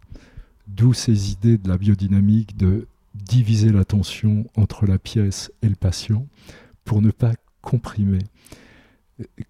d'où 0.67 0.93
ces 0.93 1.31
idées 1.31 1.57
de 1.57 1.67
la 1.69 1.77
biodynamique 1.77 2.57
de 2.57 2.87
diviser 3.13 3.71
l'attention 3.71 4.47
entre 4.55 4.87
la 4.87 4.97
pièce 4.97 5.51
et 5.61 5.69
le 5.69 5.75
patient 5.75 6.25
pour 6.85 7.01
ne 7.01 7.11
pas 7.11 7.33
comprimer. 7.61 8.19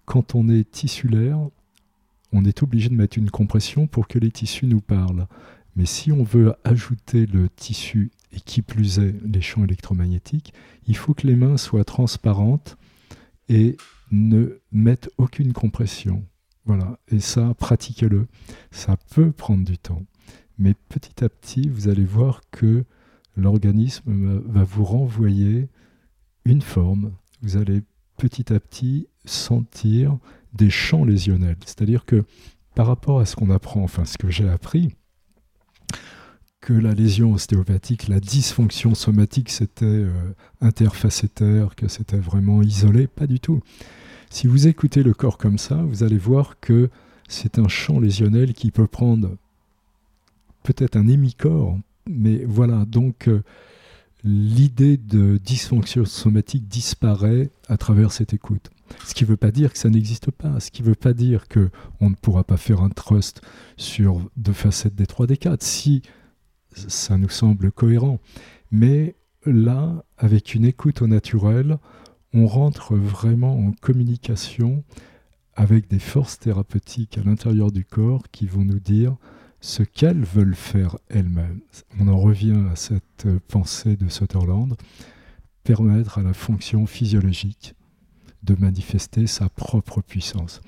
Quand 0.04 0.34
on 0.34 0.48
est 0.48 0.70
tissulaire, 0.70 1.38
on 2.32 2.44
est 2.44 2.62
obligé 2.62 2.88
de 2.88 2.94
mettre 2.94 3.18
une 3.18 3.30
compression 3.30 3.86
pour 3.86 4.08
que 4.08 4.18
les 4.18 4.30
tissus 4.30 4.66
nous 4.66 4.80
parlent. 4.80 5.26
Mais 5.76 5.86
si 5.86 6.12
on 6.12 6.22
veut 6.22 6.54
ajouter 6.64 7.26
le 7.26 7.48
tissu 7.48 8.10
et 8.32 8.40
qui 8.40 8.62
plus 8.62 8.98
est 8.98 9.14
les 9.24 9.40
champs 9.40 9.64
électromagnétiques, 9.64 10.52
il 10.86 10.96
faut 10.96 11.14
que 11.14 11.26
les 11.26 11.36
mains 11.36 11.56
soient 11.56 11.84
transparentes 11.84 12.76
et 13.48 13.76
ne 14.10 14.60
mettent 14.72 15.10
aucune 15.18 15.52
compression. 15.52 16.24
Voilà, 16.64 16.98
et 17.08 17.20
ça, 17.20 17.54
pratiquez-le. 17.54 18.26
Ça 18.70 18.96
peut 19.14 19.32
prendre 19.32 19.64
du 19.64 19.78
temps. 19.78 20.04
Mais 20.58 20.74
petit 20.88 21.24
à 21.24 21.28
petit, 21.28 21.68
vous 21.68 21.88
allez 21.88 22.04
voir 22.04 22.42
que 22.50 22.84
l'organisme 23.36 24.42
va 24.46 24.64
vous 24.64 24.84
renvoyer 24.84 25.68
une 26.44 26.62
forme. 26.62 27.12
Vous 27.42 27.56
allez 27.56 27.82
petit 28.20 28.52
à 28.52 28.60
petit 28.60 29.06
sentir 29.24 30.18
des 30.52 30.68
champs 30.68 31.06
lésionnels. 31.06 31.56
C'est-à-dire 31.64 32.04
que 32.04 32.24
par 32.74 32.86
rapport 32.86 33.18
à 33.18 33.24
ce 33.24 33.34
qu'on 33.34 33.48
apprend, 33.48 33.82
enfin 33.82 34.04
ce 34.04 34.18
que 34.18 34.30
j'ai 34.30 34.48
appris, 34.48 34.94
que 36.60 36.74
la 36.74 36.92
lésion 36.92 37.32
ostéopathique, 37.32 38.08
la 38.08 38.20
dysfonction 38.20 38.94
somatique, 38.94 39.48
c'était 39.48 39.86
euh, 39.86 40.10
interfacétaire, 40.60 41.74
que 41.74 41.88
c'était 41.88 42.18
vraiment 42.18 42.60
isolé, 42.62 43.06
pas 43.06 43.26
du 43.26 43.40
tout. 43.40 43.62
Si 44.28 44.46
vous 44.46 44.68
écoutez 44.68 45.02
le 45.02 45.14
corps 45.14 45.38
comme 45.38 45.56
ça, 45.56 45.76
vous 45.76 46.02
allez 46.02 46.18
voir 46.18 46.60
que 46.60 46.90
c'est 47.26 47.58
un 47.58 47.68
champ 47.68 48.00
lésionnel 48.00 48.52
qui 48.52 48.70
peut 48.70 48.86
prendre 48.86 49.30
peut-être 50.62 50.96
un 50.96 51.08
hémicorps, 51.08 51.78
mais 52.06 52.44
voilà, 52.44 52.84
donc 52.84 53.28
euh, 53.28 53.42
l'idée 54.24 54.96
de 54.96 55.38
dysfonction 55.38 56.04
somatique 56.04 56.68
disparaît 56.68 57.50
à 57.68 57.76
travers 57.76 58.12
cette 58.12 58.32
écoute. 58.32 58.70
Ce 59.06 59.14
qui 59.14 59.24
ne 59.24 59.28
veut 59.28 59.36
pas 59.36 59.52
dire 59.52 59.72
que 59.72 59.78
ça 59.78 59.88
n'existe 59.88 60.30
pas, 60.30 60.58
ce 60.60 60.70
qui 60.70 60.82
ne 60.82 60.88
veut 60.88 60.94
pas 60.94 61.12
dire 61.12 61.46
qu'on 61.48 62.10
ne 62.10 62.14
pourra 62.16 62.44
pas 62.44 62.56
faire 62.56 62.82
un 62.82 62.88
trust 62.88 63.40
sur 63.76 64.20
deux 64.36 64.52
facettes 64.52 64.94
des 64.94 65.06
3 65.06 65.26
des 65.26 65.36
4, 65.36 65.62
si 65.62 66.02
ça 66.74 67.16
nous 67.16 67.28
semble 67.28 67.70
cohérent. 67.72 68.18
Mais 68.70 69.14
là, 69.44 70.04
avec 70.18 70.54
une 70.54 70.64
écoute 70.64 71.02
au 71.02 71.06
naturel, 71.06 71.78
on 72.32 72.46
rentre 72.46 72.96
vraiment 72.96 73.58
en 73.58 73.72
communication 73.72 74.84
avec 75.54 75.88
des 75.88 75.98
forces 75.98 76.38
thérapeutiques 76.38 77.18
à 77.18 77.22
l'intérieur 77.22 77.72
du 77.72 77.84
corps 77.84 78.24
qui 78.30 78.46
vont 78.46 78.64
nous 78.64 78.80
dire 78.80 79.16
ce 79.60 79.82
qu'elles 79.82 80.24
veulent 80.24 80.54
faire 80.54 80.96
elles-mêmes. 81.08 81.60
On 81.98 82.08
en 82.08 82.18
revient 82.18 82.64
à 82.70 82.76
cette 82.76 83.26
pensée 83.48 83.96
de 83.96 84.08
Sutherland, 84.08 84.76
permettre 85.64 86.18
à 86.18 86.22
la 86.22 86.32
fonction 86.32 86.86
physiologique 86.86 87.74
de 88.42 88.54
manifester 88.54 89.26
sa 89.26 89.48
propre 89.48 90.00
puissance. 90.00 90.62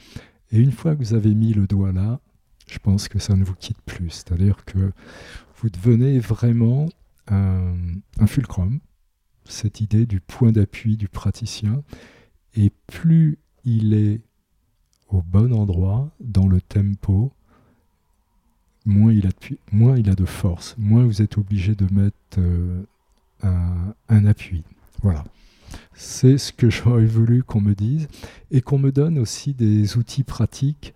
Et 0.50 0.58
une 0.58 0.72
fois 0.72 0.94
que 0.94 1.00
vous 1.00 1.14
avez 1.14 1.34
mis 1.34 1.54
le 1.54 1.66
doigt 1.66 1.92
là, 1.92 2.20
je 2.66 2.78
pense 2.78 3.08
que 3.08 3.18
ça 3.18 3.34
ne 3.34 3.44
vous 3.44 3.54
quitte 3.54 3.80
plus. 3.82 4.10
C'est-à-dire 4.10 4.64
que 4.64 4.92
vous 5.56 5.70
devenez 5.70 6.18
vraiment 6.18 6.88
un, 7.28 7.74
un 8.18 8.26
fulcrum, 8.26 8.80
cette 9.44 9.80
idée 9.80 10.06
du 10.06 10.20
point 10.20 10.52
d'appui 10.52 10.96
du 10.96 11.08
praticien. 11.08 11.82
Et 12.54 12.70
plus 12.86 13.38
il 13.64 13.94
est 13.94 14.20
au 15.08 15.22
bon 15.22 15.52
endroit, 15.52 16.10
dans 16.20 16.48
le 16.48 16.60
tempo, 16.60 17.32
moins 18.86 19.12
il 19.12 19.26
a 19.26 19.30
de, 19.30 19.56
moins 19.70 19.96
il 19.96 20.08
a 20.10 20.14
de 20.14 20.24
force, 20.24 20.74
moins 20.78 21.04
vous 21.04 21.22
êtes 21.22 21.38
obligé 21.38 21.74
de 21.74 21.92
mettre 21.92 22.16
euh, 22.38 22.82
un, 24.08 24.24
appui. 24.26 24.62
Voilà. 25.02 25.24
C'est 25.94 26.38
ce 26.38 26.52
que 26.52 26.70
j'aurais 26.70 27.06
voulu 27.06 27.42
qu'on 27.42 27.60
me 27.60 27.74
dise 27.74 28.08
et 28.50 28.60
qu'on 28.60 28.78
me 28.78 28.92
donne 28.92 29.18
aussi 29.18 29.54
des 29.54 29.96
outils 29.96 30.24
pratiques 30.24 30.94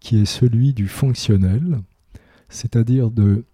qui 0.00 0.18
est 0.20 0.26
celui 0.26 0.72
du 0.72 0.88
fonctionnel, 0.88 1.80
c'est-à-dire 2.48 3.10
de 3.10 3.44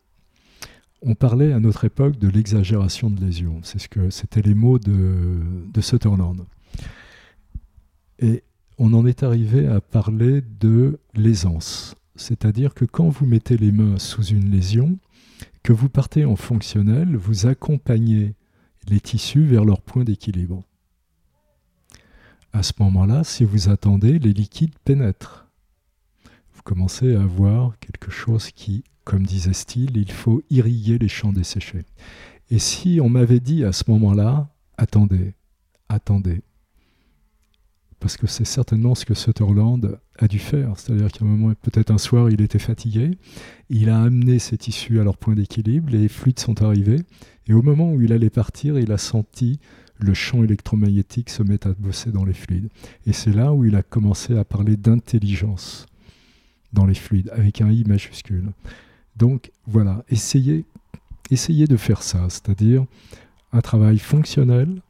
on 1.04 1.16
parlait 1.16 1.52
à 1.52 1.58
notre 1.58 1.84
époque 1.84 2.16
de 2.18 2.28
l'exagération 2.28 3.10
de 3.10 3.20
lésion. 3.20 3.58
C'est 3.64 3.80
ce 3.80 3.88
que 3.88 4.10
c'était 4.10 4.42
les 4.42 4.54
mots 4.54 4.78
de, 4.78 5.40
de 5.72 5.80
Sutherland. 5.80 6.44
Et 8.20 8.44
on 8.78 8.94
en 8.94 9.04
est 9.04 9.24
arrivé 9.24 9.66
à 9.66 9.80
parler 9.80 10.42
de 10.60 11.00
l'aisance. 11.14 11.96
C'est-à-dire 12.16 12.74
que 12.74 12.84
quand 12.84 13.08
vous 13.08 13.26
mettez 13.26 13.56
les 13.56 13.72
mains 13.72 13.98
sous 13.98 14.24
une 14.24 14.50
lésion, 14.50 14.98
que 15.62 15.72
vous 15.72 15.88
partez 15.88 16.24
en 16.24 16.36
fonctionnel, 16.36 17.16
vous 17.16 17.46
accompagnez 17.46 18.34
les 18.88 19.00
tissus 19.00 19.44
vers 19.44 19.64
leur 19.64 19.80
point 19.80 20.04
d'équilibre. 20.04 20.62
À 22.52 22.62
ce 22.62 22.72
moment-là, 22.80 23.24
si 23.24 23.44
vous 23.44 23.68
attendez, 23.68 24.18
les 24.18 24.32
liquides 24.32 24.78
pénètrent. 24.84 25.48
Vous 26.54 26.62
commencez 26.62 27.16
à 27.16 27.22
avoir 27.22 27.78
quelque 27.78 28.10
chose 28.10 28.50
qui, 28.50 28.84
comme 29.04 29.24
disait 29.24 29.54
Steele, 29.54 29.96
il 29.96 30.12
faut 30.12 30.42
irriguer 30.50 30.98
les 30.98 31.08
champs 31.08 31.32
desséchés. 31.32 31.84
Et 32.50 32.58
si 32.58 33.00
on 33.00 33.08
m'avait 33.08 33.40
dit 33.40 33.64
à 33.64 33.72
ce 33.72 33.90
moment-là, 33.90 34.50
attendez, 34.76 35.34
attendez, 35.88 36.42
parce 38.02 38.16
que 38.16 38.26
c'est 38.26 38.44
certainement 38.44 38.96
ce 38.96 39.06
que 39.06 39.14
Sutherland 39.14 39.96
a 40.18 40.26
dû 40.26 40.40
faire. 40.40 40.76
C'est-à-dire 40.76 41.10
qu'à 41.12 41.24
un 41.24 41.28
moment, 41.28 41.54
peut-être 41.62 41.92
un 41.92 41.98
soir, 41.98 42.30
il 42.30 42.42
était 42.42 42.58
fatigué, 42.58 43.12
il 43.70 43.88
a 43.88 44.02
amené 44.02 44.40
ses 44.40 44.58
tissus 44.58 44.98
à 44.98 45.04
leur 45.04 45.16
point 45.16 45.34
d'équilibre, 45.34 45.90
les 45.90 46.08
fluides 46.08 46.40
sont 46.40 46.62
arrivés, 46.64 47.00
et 47.46 47.54
au 47.54 47.62
moment 47.62 47.92
où 47.92 48.02
il 48.02 48.12
allait 48.12 48.28
partir, 48.28 48.76
il 48.76 48.90
a 48.90 48.98
senti 48.98 49.60
le 49.98 50.14
champ 50.14 50.42
électromagnétique 50.42 51.30
se 51.30 51.44
mettre 51.44 51.68
à 51.68 51.74
bosser 51.74 52.10
dans 52.10 52.24
les 52.24 52.32
fluides. 52.32 52.68
Et 53.06 53.12
c'est 53.12 53.32
là 53.32 53.52
où 53.52 53.64
il 53.64 53.76
a 53.76 53.84
commencé 53.84 54.36
à 54.36 54.44
parler 54.44 54.76
d'intelligence 54.76 55.86
dans 56.72 56.86
les 56.86 56.94
fluides, 56.94 57.30
avec 57.32 57.60
un 57.60 57.70
I 57.70 57.84
majuscule. 57.86 58.50
Donc 59.16 59.52
voilà, 59.66 60.04
essayez, 60.08 60.64
essayez 61.30 61.68
de 61.68 61.76
faire 61.76 62.02
ça, 62.02 62.26
c'est-à-dire 62.28 62.84
un 63.52 63.60
travail 63.60 63.98
fonctionnel, 63.98 64.82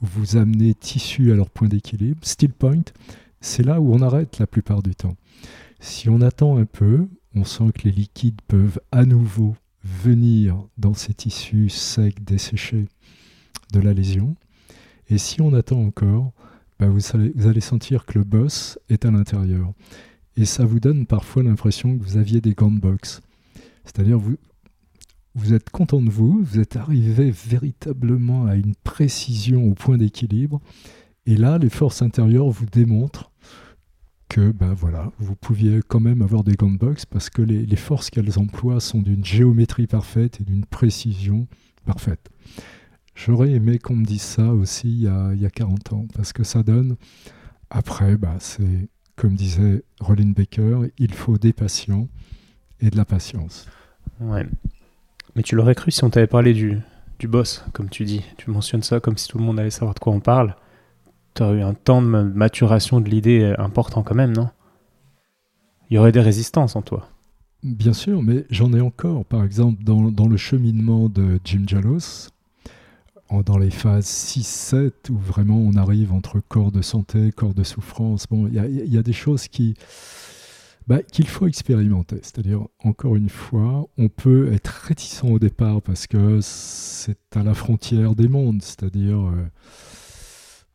vous 0.00 0.36
amenez 0.36 0.74
tissus 0.74 1.32
à 1.32 1.34
leur 1.34 1.50
point 1.50 1.68
d'équilibre. 1.68 2.18
Still 2.22 2.52
point, 2.52 2.82
c'est 3.40 3.62
là 3.62 3.80
où 3.80 3.92
on 3.92 4.02
arrête 4.02 4.38
la 4.38 4.46
plupart 4.46 4.82
du 4.82 4.94
temps. 4.94 5.16
Si 5.80 6.08
on 6.08 6.20
attend 6.20 6.58
un 6.58 6.64
peu, 6.64 7.08
on 7.34 7.44
sent 7.44 7.72
que 7.74 7.84
les 7.84 7.92
liquides 7.92 8.40
peuvent 8.46 8.80
à 8.90 9.04
nouveau 9.04 9.56
venir 9.84 10.56
dans 10.76 10.94
ces 10.94 11.14
tissus 11.14 11.68
secs, 11.68 12.22
desséchés 12.22 12.86
de 13.72 13.80
la 13.80 13.94
lésion. 13.94 14.34
Et 15.08 15.18
si 15.18 15.40
on 15.40 15.54
attend 15.54 15.80
encore, 15.80 16.32
bah, 16.78 16.88
vous, 16.88 17.00
allez, 17.48 17.60
sentir 17.60 18.04
que 18.06 18.18
le 18.18 18.24
boss 18.24 18.78
est 18.88 19.04
à 19.04 19.10
l'intérieur. 19.10 19.72
Et 20.36 20.44
ça 20.44 20.64
vous 20.64 20.80
donne 20.80 21.06
parfois 21.06 21.42
l'impression 21.42 21.96
que 21.96 22.04
vous 22.04 22.16
aviez 22.16 22.40
des 22.40 22.54
gants 22.54 22.70
de. 22.70 23.20
C'est-à-dire, 23.84 24.18
vous, 24.18 24.36
vous 25.38 25.54
êtes 25.54 25.70
content 25.70 26.02
de 26.02 26.10
vous, 26.10 26.42
vous 26.42 26.58
êtes 26.58 26.76
arrivé 26.76 27.30
véritablement 27.30 28.46
à 28.46 28.56
une 28.56 28.74
précision 28.74 29.64
au 29.64 29.74
point 29.74 29.96
d'équilibre, 29.96 30.60
et 31.26 31.36
là, 31.36 31.58
les 31.58 31.68
forces 31.68 32.02
intérieures 32.02 32.48
vous 32.48 32.66
démontrent 32.66 33.30
que 34.28 34.50
ben 34.50 34.74
voilà, 34.74 35.10
vous 35.18 35.36
pouviez 35.36 35.80
quand 35.86 36.00
même 36.00 36.22
avoir 36.22 36.44
des 36.44 36.54
gants 36.54 36.70
de 36.70 36.76
boxe 36.76 37.06
parce 37.06 37.30
que 37.30 37.40
les, 37.40 37.76
forces 37.76 38.10
qu'elles 38.10 38.38
emploient 38.38 38.80
sont 38.80 39.00
d'une 39.00 39.24
géométrie 39.24 39.86
parfaite 39.86 40.40
et 40.40 40.44
d'une 40.44 40.66
précision 40.66 41.46
parfaite. 41.86 42.28
J'aurais 43.14 43.52
aimé 43.52 43.78
qu'on 43.78 43.96
me 43.96 44.04
dise 44.04 44.22
ça 44.22 44.52
aussi 44.52 44.88
il 44.88 45.02
y, 45.02 45.08
a, 45.08 45.32
il 45.32 45.40
y 45.40 45.46
a 45.46 45.50
40 45.50 45.92
ans, 45.94 46.06
parce 46.14 46.32
que 46.32 46.44
ça 46.44 46.62
donne 46.62 46.96
Après, 47.70 48.16
bah, 48.16 48.36
c'est 48.38 48.88
comme 49.16 49.34
disait 49.34 49.82
Rollin 50.00 50.30
Baker, 50.30 50.90
il 50.98 51.12
faut 51.12 51.38
des 51.38 51.52
patients 51.52 52.08
et 52.80 52.90
de 52.90 52.96
la 52.96 53.04
patience. 53.04 53.66
Ouais. 54.20 54.46
Mais 55.38 55.44
tu 55.44 55.54
l'aurais 55.54 55.76
cru 55.76 55.92
si 55.92 56.02
on 56.02 56.10
t'avait 56.10 56.26
parlé 56.26 56.52
du, 56.52 56.80
du 57.20 57.28
boss, 57.28 57.64
comme 57.72 57.88
tu 57.88 58.04
dis. 58.04 58.24
Tu 58.38 58.50
mentionnes 58.50 58.82
ça 58.82 58.98
comme 58.98 59.16
si 59.16 59.28
tout 59.28 59.38
le 59.38 59.44
monde 59.44 59.60
allait 59.60 59.70
savoir 59.70 59.94
de 59.94 60.00
quoi 60.00 60.12
on 60.12 60.18
parle. 60.18 60.56
Tu 61.34 61.44
aurais 61.44 61.58
eu 61.58 61.62
un 61.62 61.74
temps 61.74 62.02
de 62.02 62.08
maturation 62.08 63.00
de 63.00 63.08
l'idée 63.08 63.54
important 63.56 64.02
quand 64.02 64.16
même, 64.16 64.32
non? 64.32 64.48
Il 65.88 65.94
y 65.94 65.98
aurait 65.98 66.10
des 66.10 66.20
résistances 66.20 66.74
en 66.74 66.82
toi. 66.82 67.08
Bien 67.62 67.92
sûr, 67.92 68.20
mais 68.20 68.46
j'en 68.50 68.72
ai 68.72 68.80
encore. 68.80 69.24
Par 69.24 69.44
exemple, 69.44 69.84
dans, 69.84 70.10
dans, 70.10 70.26
le 70.26 70.36
cheminement 70.36 71.08
de 71.08 71.38
Jim 71.44 71.62
Jalos, 71.68 72.30
dans 73.46 73.58
les 73.58 73.70
phases 73.70 74.06
6-7, 74.06 74.90
où 75.10 75.18
vraiment 75.18 75.58
on 75.58 75.76
arrive 75.76 76.12
entre 76.12 76.40
corps 76.48 76.72
de 76.72 76.82
santé, 76.82 77.30
corps 77.30 77.54
de 77.54 77.62
souffrance, 77.62 78.26
bon, 78.28 78.48
il 78.48 78.54
y, 78.54 78.94
y 78.94 78.98
a, 78.98 79.02
des 79.04 79.12
choses 79.12 79.46
qui, 79.46 79.76
bah, 80.88 81.02
qu'il 81.02 81.28
faut 81.28 81.46
expérimenter. 81.46 82.16
C'est-à-dire, 82.22 82.66
encore 82.78 83.14
une 83.14 83.28
fois, 83.28 83.86
on 83.98 84.08
peut 84.08 84.50
être 84.54 84.68
réticent 84.68 85.22
au 85.22 85.38
départ 85.38 85.82
parce 85.82 86.06
que 86.06 86.38
c'est 86.40 87.36
à 87.36 87.42
la 87.42 87.52
frontière 87.52 88.14
des 88.14 88.26
mondes. 88.26 88.62
C'est-à-dire, 88.62 89.18
euh, 89.18 89.50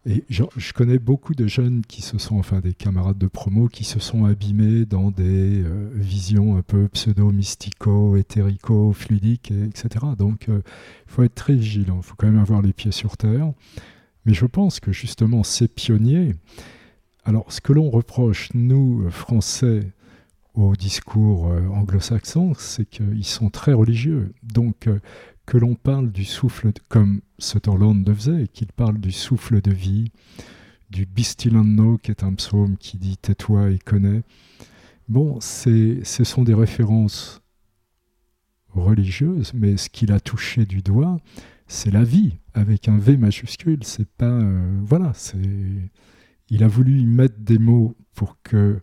et 0.05 0.23
je, 0.29 0.43
connais 0.73 0.99
beaucoup 0.99 1.33
de 1.33 1.47
jeunes 1.47 1.81
qui 1.83 2.03
se 2.03 2.19
sont, 2.19 2.37
enfin 2.37 2.59
des 2.59 2.75
camarades 2.75 3.17
de 3.17 3.25
promo, 3.25 3.67
qui 3.67 3.85
se 3.85 3.99
sont 3.99 4.25
abîmés 4.25 4.85
dans 4.85 5.09
des 5.09 5.63
euh, 5.63 5.89
visions 5.95 6.57
un 6.57 6.61
peu 6.61 6.87
pseudo-mystico, 6.89 8.15
éthérico, 8.15 8.93
fluidiques, 8.93 9.49
etc. 9.49 10.05
Donc, 10.15 10.45
il 10.47 10.53
euh, 10.53 10.61
faut 11.07 11.23
être 11.23 11.33
très 11.33 11.55
vigilant. 11.55 11.97
Il 11.97 12.03
faut 12.03 12.15
quand 12.15 12.27
même 12.27 12.39
avoir 12.39 12.61
les 12.61 12.73
pieds 12.73 12.91
sur 12.91 13.17
terre. 13.17 13.51
Mais 14.27 14.35
je 14.35 14.45
pense 14.45 14.79
que 14.79 14.91
justement, 14.91 15.41
ces 15.41 15.67
pionniers, 15.67 16.35
alors 17.25 17.51
ce 17.51 17.61
que 17.61 17.73
l'on 17.73 17.89
reproche, 17.89 18.51
nous, 18.53 19.09
Français, 19.09 19.87
au 20.53 20.75
discours 20.75 21.47
euh, 21.47 21.67
anglo-saxon, 21.67 22.53
c'est 22.57 22.85
qu'ils 22.85 23.25
sont 23.25 23.49
très 23.49 23.73
religieux. 23.73 24.33
Donc, 24.43 24.87
euh, 24.87 24.99
que 25.45 25.57
l'on 25.57 25.75
parle 25.75 26.11
du 26.11 26.25
souffle, 26.25 26.71
comme 26.87 27.21
Sutherland 27.39 28.07
le 28.07 28.13
faisait, 28.13 28.47
qu'il 28.47 28.71
parle 28.71 28.99
du 28.99 29.11
souffle 29.11 29.61
de 29.61 29.71
vie, 29.71 30.11
du 30.89 31.05
Bistilando, 31.05 31.97
qui 31.97 32.11
est 32.11 32.23
un 32.23 32.33
psaume 32.35 32.77
qui 32.77 32.97
dit 32.97 33.17
tais-toi 33.17 33.71
et 33.71 33.79
connais. 33.79 34.21
Bon, 35.09 35.39
ce 35.41 36.01
sont 36.03 36.43
des 36.43 36.53
références 36.53 37.41
religieuses, 38.69 39.53
mais 39.53 39.75
ce 39.77 39.89
qu'il 39.89 40.11
a 40.11 40.19
touché 40.19 40.65
du 40.65 40.81
doigt, 40.81 41.17
c'est 41.67 41.91
la 41.91 42.03
vie, 42.03 42.37
avec 42.53 42.87
un 42.87 42.97
V 42.97 43.17
majuscule. 43.17 43.83
C'est 43.83 44.07
pas. 44.07 44.25
Euh, 44.25 44.79
voilà, 44.83 45.11
c'est. 45.13 45.37
Il 46.49 46.63
a 46.63 46.67
voulu 46.67 46.99
y 46.99 47.05
mettre 47.05 47.39
des 47.39 47.57
mots 47.57 47.95
pour 48.13 48.37
que 48.43 48.79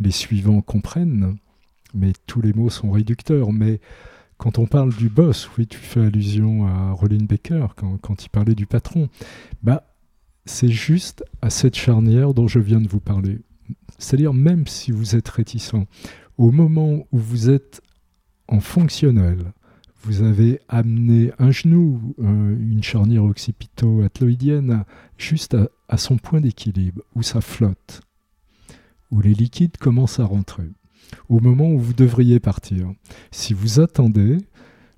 les 0.00 0.10
suivants 0.10 0.60
comprennent, 0.60 1.36
mais 1.94 2.12
tous 2.26 2.40
les 2.40 2.52
mots 2.52 2.70
sont 2.70 2.90
réducteurs. 2.90 3.52
Mais 3.52 3.80
quand 4.36 4.58
on 4.58 4.66
parle 4.66 4.94
du 4.94 5.08
boss, 5.08 5.48
oui, 5.56 5.66
tu 5.66 5.78
fais 5.78 6.00
allusion 6.00 6.66
à 6.66 6.92
Rollin 6.92 7.24
Baker 7.24 7.66
quand, 7.76 8.24
il 8.24 8.28
parlait 8.28 8.54
du 8.54 8.66
patron, 8.66 9.08
bah, 9.62 9.84
c'est 10.44 10.68
juste 10.68 11.24
à 11.42 11.50
cette 11.50 11.74
charnière 11.74 12.34
dont 12.34 12.48
je 12.48 12.58
viens 12.58 12.80
de 12.80 12.88
vous 12.88 13.00
parler. 13.00 13.38
C'est-à-dire, 13.98 14.32
même 14.32 14.66
si 14.66 14.92
vous 14.92 15.16
êtes 15.16 15.28
réticent, 15.28 15.74
au 16.36 16.52
moment 16.52 17.06
où 17.10 17.18
vous 17.18 17.50
êtes 17.50 17.82
en 18.46 18.60
fonctionnel, 18.60 19.52
vous 20.02 20.22
avez 20.22 20.60
amené 20.68 21.32
un 21.38 21.50
genou, 21.50 22.14
euh, 22.20 22.56
une 22.58 22.82
charnière 22.82 23.24
occipito-atloïdienne, 23.24 24.84
juste 25.18 25.56
à 25.88 25.96
son 25.96 26.16
point 26.16 26.40
d'équilibre, 26.40 27.02
où 27.16 27.22
ça 27.22 27.40
flotte 27.40 28.00
où 29.10 29.20
les 29.20 29.34
liquides 29.34 29.76
commencent 29.76 30.20
à 30.20 30.24
rentrer, 30.24 30.70
au 31.28 31.40
moment 31.40 31.70
où 31.70 31.78
vous 31.78 31.94
devriez 31.94 32.40
partir. 32.40 32.90
Si 33.30 33.54
vous 33.54 33.80
attendez, 33.80 34.38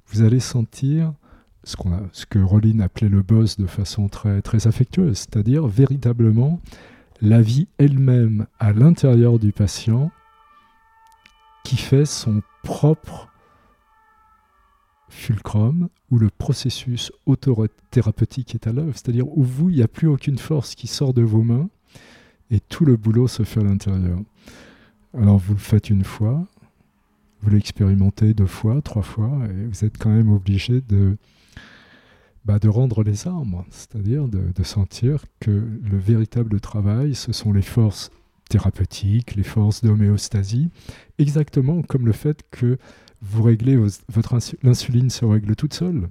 vous 0.08 0.22
allez 0.22 0.40
sentir 0.40 1.12
ce, 1.64 1.76
que 2.26 2.38
Rollin 2.38 2.80
appelait 2.80 3.08
le 3.08 3.22
boss 3.22 3.56
de 3.58 3.66
façon 3.66 4.08
très, 4.08 4.42
très 4.42 4.66
affectueuse, 4.66 5.18
c'est-à-dire 5.18 5.66
véritablement 5.66 6.60
la 7.20 7.42
vie 7.42 7.68
elle-même 7.78 8.46
à 8.58 8.72
l'intérieur 8.72 9.38
du 9.38 9.52
patient 9.52 10.10
qui 11.64 11.76
fait 11.76 12.06
son 12.06 12.42
propre 12.62 13.28
fulcrum 15.10 15.88
où 16.10 16.18
le 16.18 16.30
processus 16.30 17.12
autothérapeutique 17.26 18.54
est 18.54 18.66
à 18.66 18.72
l'œuvre, 18.72 18.92
c'est-à-dire 18.94 19.28
où 19.36 19.42
vous, 19.42 19.68
il 19.68 19.76
n'y 19.76 19.82
a 19.82 19.88
plus 19.88 20.08
aucune 20.08 20.38
force 20.38 20.74
qui 20.74 20.86
sort 20.86 21.12
de 21.12 21.22
vos 21.22 21.42
mains, 21.42 21.68
et 22.50 22.60
tout 22.60 22.84
le 22.84 22.96
boulot 22.96 23.28
se 23.28 23.42
fait 23.42 23.60
à 23.60 23.64
l'intérieur. 23.64 24.18
Alors 25.16 25.38
vous 25.38 25.54
le 25.54 25.60
faites 25.60 25.90
une 25.90 26.04
fois, 26.04 26.46
vous 27.42 27.50
l'expérimentez 27.50 28.34
deux 28.34 28.46
fois, 28.46 28.80
trois 28.82 29.02
fois, 29.02 29.40
et 29.48 29.66
vous 29.66 29.84
êtes 29.84 29.98
quand 29.98 30.10
même 30.10 30.30
obligé 30.30 30.80
de, 30.80 31.16
bah, 32.44 32.58
de 32.58 32.68
rendre 32.68 33.02
les 33.02 33.26
armes, 33.26 33.64
c'est-à-dire 33.70 34.28
de, 34.28 34.62
sentir 34.62 35.24
que 35.40 35.50
le 35.50 35.98
véritable 35.98 36.60
travail, 36.60 37.14
ce 37.14 37.32
sont 37.32 37.52
les 37.52 37.62
forces 37.62 38.10
thérapeutiques, 38.48 39.36
les 39.36 39.42
forces 39.42 39.82
d'homéostasie, 39.82 40.68
exactement 41.18 41.82
comme 41.82 42.06
le 42.06 42.12
fait 42.12 42.42
que 42.50 42.78
vous 43.22 43.42
réglez 43.42 43.76
votre 43.76 44.38
l'insuline 44.62 45.10
se 45.10 45.24
règle 45.24 45.56
toute 45.56 45.74
seule. 45.74 46.08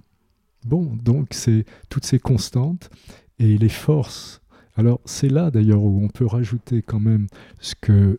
Bon, 0.66 0.98
donc 1.04 1.30
c'est 1.32 1.66
toutes 1.90 2.06
ces 2.06 2.20
constantes 2.20 2.90
et 3.40 3.58
les 3.58 3.70
forces 3.70 4.39
alors 4.80 5.02
c'est 5.04 5.28
là 5.28 5.52
d'ailleurs 5.52 5.84
où 5.84 6.02
on 6.02 6.08
peut 6.08 6.26
rajouter 6.26 6.82
quand 6.82 7.02
même 7.02 7.28
ce 7.60 7.76
que 7.76 8.18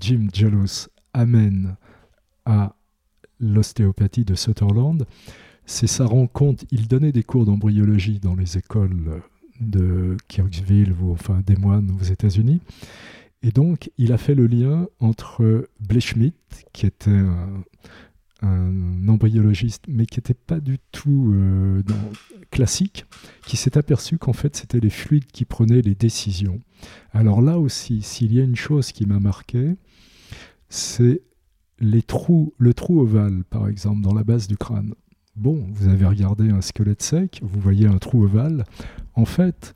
Jim 0.00 0.28
Jealous 0.32 0.88
amène 1.12 1.76
à 2.46 2.74
l'ostéopathie 3.38 4.24
de 4.24 4.34
Sutherland, 4.34 5.04
c'est 5.66 5.86
sa 5.86 6.06
rencontre. 6.06 6.64
Il 6.70 6.88
donnait 6.88 7.12
des 7.12 7.22
cours 7.22 7.44
d'embryologie 7.44 8.18
dans 8.18 8.34
les 8.34 8.56
écoles 8.56 9.20
de 9.60 10.16
Kirksville 10.28 10.94
ou 11.02 11.12
enfin 11.12 11.42
des 11.46 11.56
moines 11.56 11.94
aux 12.00 12.04
États-Unis. 12.04 12.62
Et 13.42 13.50
donc, 13.50 13.90
il 13.98 14.14
a 14.14 14.16
fait 14.16 14.34
le 14.34 14.46
lien 14.46 14.88
entre 15.00 15.68
Blechschmidt, 15.80 16.34
qui 16.72 16.86
était 16.86 17.10
un, 17.10 17.62
un 18.44 19.08
embryologiste, 19.08 19.84
mais 19.88 20.06
qui 20.06 20.18
n'était 20.18 20.34
pas 20.34 20.60
du 20.60 20.78
tout 20.92 21.32
euh, 21.34 21.82
classique, 22.50 23.06
qui 23.46 23.56
s'est 23.56 23.76
aperçu 23.76 24.18
qu'en 24.18 24.32
fait 24.32 24.56
c'était 24.56 24.80
les 24.80 24.90
fluides 24.90 25.26
qui 25.26 25.44
prenaient 25.44 25.82
les 25.82 25.94
décisions. 25.94 26.60
Alors 27.12 27.40
là 27.40 27.58
aussi, 27.58 28.02
s'il 28.02 28.34
y 28.34 28.40
a 28.40 28.44
une 28.44 28.56
chose 28.56 28.92
qui 28.92 29.06
m'a 29.06 29.20
marqué, 29.20 29.76
c'est 30.68 31.22
les 31.80 32.02
trous, 32.02 32.54
le 32.58 32.74
trou 32.74 33.00
ovale 33.00 33.44
par 33.44 33.68
exemple 33.68 34.02
dans 34.02 34.14
la 34.14 34.24
base 34.24 34.46
du 34.46 34.56
crâne. 34.56 34.94
Bon, 35.36 35.66
vous 35.72 35.88
avez 35.88 36.06
regardé 36.06 36.50
un 36.50 36.60
squelette 36.60 37.02
sec, 37.02 37.40
vous 37.42 37.60
voyez 37.60 37.86
un 37.86 37.98
trou 37.98 38.24
ovale. 38.24 38.64
En 39.14 39.24
fait, 39.24 39.74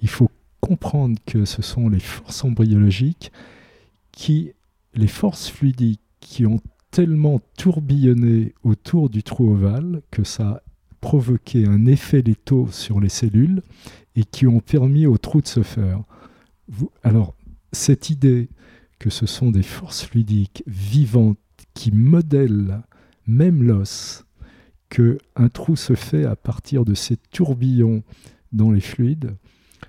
il 0.00 0.08
faut 0.08 0.30
comprendre 0.60 1.18
que 1.26 1.44
ce 1.44 1.60
sont 1.60 1.90
les 1.90 2.00
forces 2.00 2.42
embryologiques 2.42 3.30
qui, 4.12 4.52
les 4.94 5.08
forces 5.08 5.48
fluidiques 5.50 6.00
qui 6.20 6.46
ont 6.46 6.60
tellement 6.94 7.40
tourbillonné 7.58 8.54
autour 8.62 9.10
du 9.10 9.24
trou 9.24 9.50
ovale 9.50 10.00
que 10.12 10.22
ça 10.22 10.48
a 10.48 10.62
provoqué 11.00 11.66
un 11.66 11.86
effet 11.86 12.22
létaux 12.22 12.68
sur 12.70 13.00
les 13.00 13.08
cellules 13.08 13.62
et 14.14 14.22
qui 14.22 14.46
ont 14.46 14.60
permis 14.60 15.04
au 15.04 15.18
trou 15.18 15.40
de 15.40 15.48
se 15.48 15.64
faire. 15.64 16.04
alors, 17.02 17.34
cette 17.72 18.10
idée 18.10 18.48
que 19.00 19.10
ce 19.10 19.26
sont 19.26 19.50
des 19.50 19.64
forces 19.64 20.04
fluidiques 20.04 20.62
vivantes 20.68 21.36
qui 21.74 21.90
modèlent 21.90 22.80
même 23.26 23.64
l'os, 23.64 24.24
que 24.88 25.18
un 25.34 25.48
trou 25.48 25.74
se 25.74 25.96
fait 25.96 26.24
à 26.24 26.36
partir 26.36 26.84
de 26.84 26.94
ces 26.94 27.16
tourbillons 27.16 28.04
dans 28.52 28.70
les 28.70 28.80
fluides, 28.80 29.34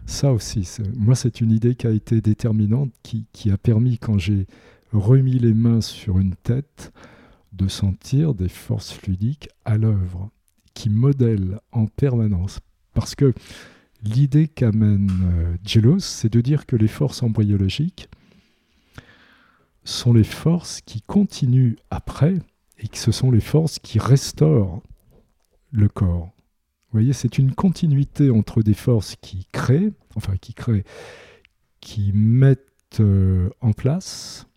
ça 0.08 0.34
aussi, 0.34 0.68
moi 0.98 1.14
c'est 1.14 1.40
une 1.40 1.52
idée 1.52 1.76
qui 1.76 1.86
a 1.86 1.92
été 1.92 2.20
déterminante, 2.20 2.92
qui, 3.04 3.28
qui 3.32 3.52
a 3.52 3.60
permis 3.60 4.00
quand 4.00 4.18
j'ai 4.18 4.48
remis 4.96 5.40
les 5.40 5.54
mains 5.54 5.82
sur 5.82 6.20
une 6.20 6.36
tête, 6.36 6.92
de 7.54 7.68
sentir 7.68 8.34
des 8.34 8.50
forces 8.50 8.92
fluidiques 8.92 9.50
à 9.64 9.78
l'œuvre, 9.78 10.30
qui 10.74 10.90
modèlent 10.90 11.60
en 11.72 11.88
permanence. 11.88 12.60
Parce 12.94 13.16
que 13.16 13.34
l'idée 14.04 14.48
qu'amène 14.48 15.10
euh, 15.24 16.00
c'est 16.00 16.32
de 16.32 16.42
dire 16.42 16.66
que 16.66 16.76
les 16.76 16.88
forces 16.88 17.24
embryologiques 17.24 18.10
sont 19.84 20.14
les 20.14 20.24
forces 20.24 20.82
qui 20.82 21.02
continuent 21.02 21.76
après 21.90 22.40
et 22.80 22.88
que 22.88 22.98
ce 22.98 23.12
sont 23.12 23.32
les 23.32 23.42
forces 23.42 23.80
qui 23.80 24.00
restaurent 24.00 24.82
le 25.72 25.88
corps. 25.88 26.32
Vous 26.90 27.00
voyez, 27.00 27.14
c'est 27.14 27.38
une 27.38 27.54
continuité 27.54 28.30
entre 28.30 28.62
des 28.62 28.74
forces 28.74 29.16
qui 29.22 29.48
créent, 29.52 29.92
enfin 30.16 30.38
qui 30.38 30.54
créent, 30.54 30.86
qui 31.82 32.12
mettent 32.14 33.00
euh, 33.00 33.50
en 33.62 33.74
place 33.74 34.48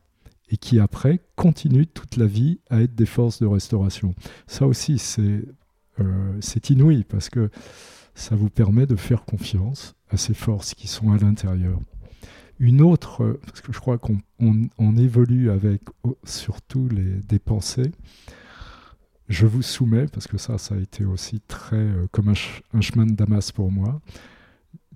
et 0.51 0.57
qui 0.57 0.78
après 0.80 1.20
continuent 1.36 1.86
toute 1.86 2.16
la 2.16 2.26
vie 2.26 2.61
à 2.70 2.82
être 2.82 2.94
des 2.94 3.07
forces 3.07 3.40
de 3.40 3.46
restauration. 3.46 4.14
Ça 4.46 4.66
aussi, 4.66 4.99
c'est 4.99 5.44
euh, 6.01 6.40
inouï 6.70 7.05
parce 7.05 7.28
que 7.28 7.51
ça 8.14 8.34
vous 8.34 8.51
permet 8.51 8.86
de 8.86 8.96
faire 8.96 9.24
confiance 9.24 9.94
à 10.11 10.16
ces 10.16 10.34
forces 10.34 10.74
qui 10.74 10.88
sont 10.88 11.12
à 11.12 11.18
l'intérieur. 11.18 11.78
Une 12.59 12.82
autre, 12.82 13.38
parce 13.46 13.61
que 13.61 13.72
je 13.72 13.78
crois 13.78 13.99
qu'on 13.99 14.18
on, 14.40 14.96
évolue 14.96 15.51
avec 15.51 15.82
surtout 16.24 16.88
les, 16.88 17.20
des 17.28 17.38
pensées, 17.38 17.92
je 19.28 19.46
vous 19.46 19.62
soumets, 19.62 20.07
parce 20.07 20.26
que 20.26 20.38
ça, 20.38 20.59
ça 20.59 20.74
a 20.74 20.78
été 20.78 21.05
aussi 21.05 21.40
très 21.46 21.76
euh, 21.76 22.07
comme 22.11 22.28
un, 22.28 22.80
chemin 22.80 23.07
de 23.07 23.12
Damas 23.12 23.53
pour 23.53 23.70
moi, 23.70 24.01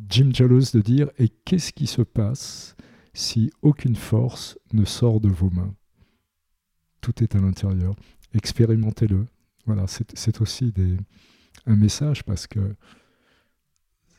Jim 0.08 0.30
Jalous 0.32 0.72
de 0.72 0.80
dire 0.80 1.08
Et 1.18 1.28
qu'est-ce 1.28 1.72
qui 1.72 1.86
se 1.86 2.02
passe 2.02 2.76
si 3.14 3.50
aucune 3.62 3.96
force 3.96 4.58
ne 4.72 4.84
sort 4.84 5.20
de 5.20 5.28
vos 5.28 5.50
mains 5.50 5.74
Tout 7.00 7.22
est 7.22 7.34
à 7.34 7.38
l'intérieur. 7.38 7.94
Expérimentez-le. 8.34 9.26
Voilà, 9.66 9.86
c'est 9.86 10.40
aussi 10.40 10.72
un 11.66 11.76
message 11.76 12.24
parce 12.24 12.46
que 12.46 12.74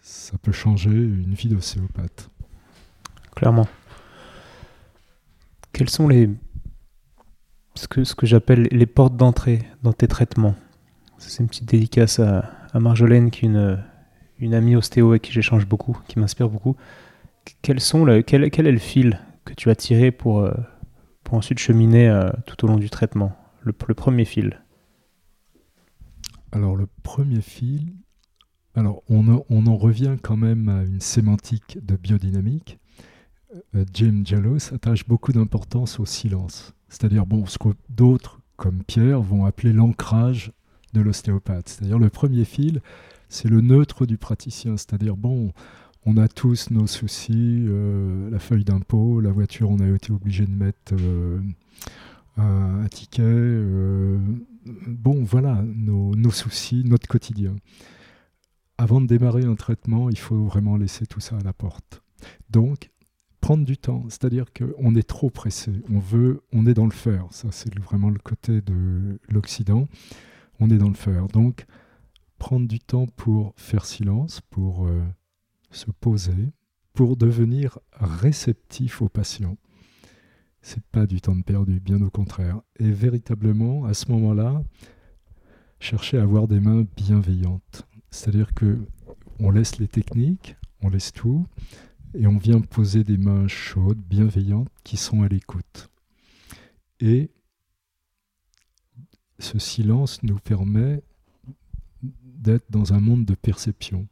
ça 0.01 0.37
peut 0.37 0.51
changer 0.51 0.91
une 0.91 1.33
vie 1.33 1.49
d'ostéopathe. 1.49 2.29
Clairement. 3.35 3.67
Quels 5.71 5.89
sont 5.89 6.07
les 6.07 6.29
ce 7.75 7.87
que, 7.87 8.03
ce 8.03 8.13
que 8.13 8.27
j'appelle 8.27 8.67
les 8.71 8.85
portes 8.85 9.17
d'entrée 9.17 9.63
dans 9.81 9.93
tes 9.93 10.07
traitements? 10.07 10.55
C'est 11.17 11.41
une 11.41 11.47
petite 11.47 11.65
dédicace 11.65 12.19
à, 12.19 12.51
Marjolaine, 12.75 13.31
qui 13.31 13.45
est 13.45 13.49
une, 13.49 13.83
une 14.39 14.53
amie 14.53 14.75
ostéo 14.75 15.09
avec 15.11 15.23
qui 15.23 15.31
j'échange 15.31 15.65
beaucoup, 15.65 15.97
qui 16.07 16.19
m'inspire 16.19 16.49
beaucoup. 16.49 16.75
Quels 17.61 17.79
sont 17.79 18.05
le, 18.05 18.21
quel, 18.21 18.49
quel, 18.51 18.67
est 18.67 18.71
le 18.71 18.77
fil 18.77 19.19
que 19.45 19.53
tu 19.53 19.69
as 19.69 19.75
tiré 19.75 20.11
pour, 20.11 20.39
euh, 20.39 20.53
pour 21.23 21.35
ensuite 21.35 21.59
cheminer 21.59 22.09
euh, 22.09 22.29
tout 22.45 22.63
au 22.65 22.67
long 22.67 22.77
du 22.77 22.89
traitement? 22.89 23.35
Le, 23.61 23.71
premier 23.71 24.25
fil 24.25 24.61
Alors, 26.51 26.75
le 26.75 26.87
premier 27.03 27.41
fil, 27.41 27.93
alors 28.75 29.03
on, 29.09 29.43
on, 29.49 29.67
en 29.67 29.77
revient 29.77 30.17
quand 30.21 30.35
même 30.35 30.67
à 30.67 30.83
une 30.83 30.99
sémantique 30.99 31.79
de 31.81 31.95
biodynamique. 31.95 32.79
Euh, 33.75 33.85
Jim 33.93 34.23
Jallo 34.25 34.57
attache 34.73 35.07
beaucoup 35.07 35.31
d'importance 35.31 35.99
au 35.99 36.05
silence. 36.05 36.73
C'est-à-dire, 36.89 37.25
bon, 37.25 37.45
ce 37.45 37.57
que 37.57 37.69
d'autres, 37.89 38.41
comme 38.57 38.83
Pierre, 38.83 39.21
vont 39.21 39.45
appeler 39.45 39.73
l'ancrage 39.73 40.51
de 40.93 41.01
l'ostéopathe. 41.01 41.69
C'est-à-dire, 41.69 41.99
le 41.99 42.09
premier 42.09 42.45
fil, 42.45 42.81
c'est 43.29 43.47
le 43.47 43.61
neutre 43.61 44.05
du 44.05 44.17
praticien. 44.17 44.77
C'est-à-dire, 44.77 45.15
bon, 45.15 45.53
on 46.05 46.17
a 46.17 46.27
tous 46.27 46.69
nos 46.69 46.87
soucis, 46.87 47.65
euh, 47.67 48.29
la 48.29 48.39
feuille 48.39 48.65
d'impôt, 48.65 49.21
la 49.21 49.31
voiture, 49.31 49.69
on 49.69 49.79
a 49.79 49.87
été 49.87 50.11
obligé 50.11 50.45
de 50.45 50.51
mettre 50.51 50.93
euh, 50.99 51.39
un, 52.37 52.85
ticket. 52.87 53.23
Euh, 53.23 54.19
bon, 54.65 55.23
voilà, 55.23 55.63
nos, 55.63 56.15
nos, 56.15 56.31
soucis, 56.31 56.83
notre 56.85 57.07
quotidien. 57.07 57.55
Avant 58.77 58.99
de 58.99 59.07
démarrer 59.07 59.45
un 59.45 59.55
traitement, 59.55 60.09
il 60.09 60.17
faut 60.17 60.43
vraiment 60.43 60.75
laisser 60.75 61.05
tout 61.05 61.21
ça 61.21 61.37
à 61.37 61.43
la 61.43 61.53
porte. 61.53 62.01
Donc, 62.49 62.89
prendre 63.39 63.63
du 63.63 63.77
temps. 63.77 64.03
C'est-à-dire 64.09 64.45
qu'on 64.51 64.95
est 64.95 65.07
trop 65.07 65.29
pressé. 65.29 65.71
On 65.89 65.99
veut, 65.99 66.41
on 66.51 66.65
est 66.65 66.73
dans 66.73 66.85
le 66.85 66.91
faire. 66.91 67.27
Ça, 67.31 67.49
c'est 67.51 67.73
vraiment 67.79 68.09
le 68.09 68.19
côté 68.19 68.61
de 68.61 69.19
l'Occident. 69.29 69.87
On 70.59 70.69
est 70.69 70.77
dans 70.77 70.89
le 70.89 70.95
faire. 70.95 71.27
Donc, 71.27 71.65
prendre 72.39 72.67
du 72.67 72.79
temps 72.79 73.05
pour 73.05 73.53
faire 73.55 73.85
silence, 73.85 74.41
pour 74.49 74.87
se 75.73 75.91
poser, 75.91 76.53
pour 76.93 77.17
devenir 77.17 77.79
réceptif 77.93 79.01
au 79.01 79.09
patient. 79.09 79.57
C'est 80.61 80.83
pas 80.85 81.05
du 81.05 81.19
temps 81.19 81.41
perdu, 81.41 81.79
bien 81.79 82.01
au 82.01 82.09
contraire. 82.09 82.61
Et 82.79 82.91
véritablement, 82.91 83.85
à 83.85 83.93
ce 83.93 84.11
moment-là, 84.11 84.63
chercher 85.79 86.17
à 86.17 86.23
avoir 86.23 86.47
des 86.47 86.59
mains 86.59 86.85
bienveillantes. 86.95 87.87
C'est-à-dire 88.11 88.53
que 88.53 88.79
on 89.39 89.49
laisse 89.49 89.79
les 89.79 89.87
techniques, 89.87 90.55
on 90.81 90.89
laisse 90.89 91.11
tout, 91.11 91.45
et 92.13 92.27
on 92.27 92.37
vient 92.37 92.61
poser 92.61 93.03
des 93.03 93.17
mains 93.17 93.47
chaudes, 93.47 93.99
bienveillantes, 93.99 94.69
qui 94.83 94.97
sont 94.97 95.23
à 95.23 95.27
l'écoute. 95.27 95.89
Et 96.99 97.31
ce 99.39 99.59
silence 99.59 100.21
nous 100.23 100.37
permet 100.37 101.03
d'être 102.01 102.69
dans 102.69 102.93
un 102.93 102.99
monde 102.99 103.25
de 103.25 103.35
perception. 103.35 104.07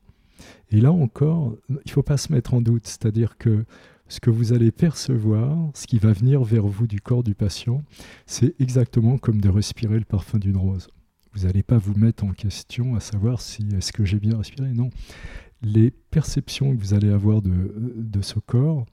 Et 0.72 0.82
là 0.82 0.91
encore, 0.91 1.55
il 1.69 1.80
ne 1.86 1.91
faut 1.91 2.03
pas 2.03 2.17
se 2.17 2.32
mettre 2.32 2.53
en 2.53 2.61
doute, 2.61 2.88
c'est-à-dire 2.88 3.38
que 3.38 3.65
ce 4.07 4.19
que 4.19 4.30
vous 4.30 4.53
allez 4.53 4.72
percevoir, 4.72 5.57
ce 5.74 5.88
qui 5.88 5.99
va 5.99 6.11
venir 6.11 6.43
vers 6.43 6.65
vous 6.65 6.88
du 6.88 6.99
corps 6.99 7.24
du 7.24 7.36
patient, 7.36 7.84
c'est 8.26 8.59
exactement 8.59 9.17
comme 9.17 9.39
de 9.39 9.49
respirer 9.49 9.99
le 9.99 10.05
parfum 10.05 10.38
d'une 10.38 10.57
rose. 10.57 10.88
Vous 11.34 11.45
n'allez 11.45 11.63
pas 11.63 11.78
vous 11.78 11.93
mettre 11.97 12.26
en 12.26 12.32
question 12.32 12.95
à 12.95 12.99
savoir 12.99 13.39
si 13.39 13.65
est-ce 13.78 13.93
que 13.93 14.03
j'ai 14.03 14.19
bien 14.19 14.38
respiré. 14.38 14.74
Non 14.74 14.89
les 15.63 15.91
perceptions 15.91 16.76
que 16.76 16.82
vous 16.82 16.93
allez 16.93 17.11
avoir 17.11 17.41
de, 17.41 18.22
ce 18.22 18.39
corps, 18.39 18.86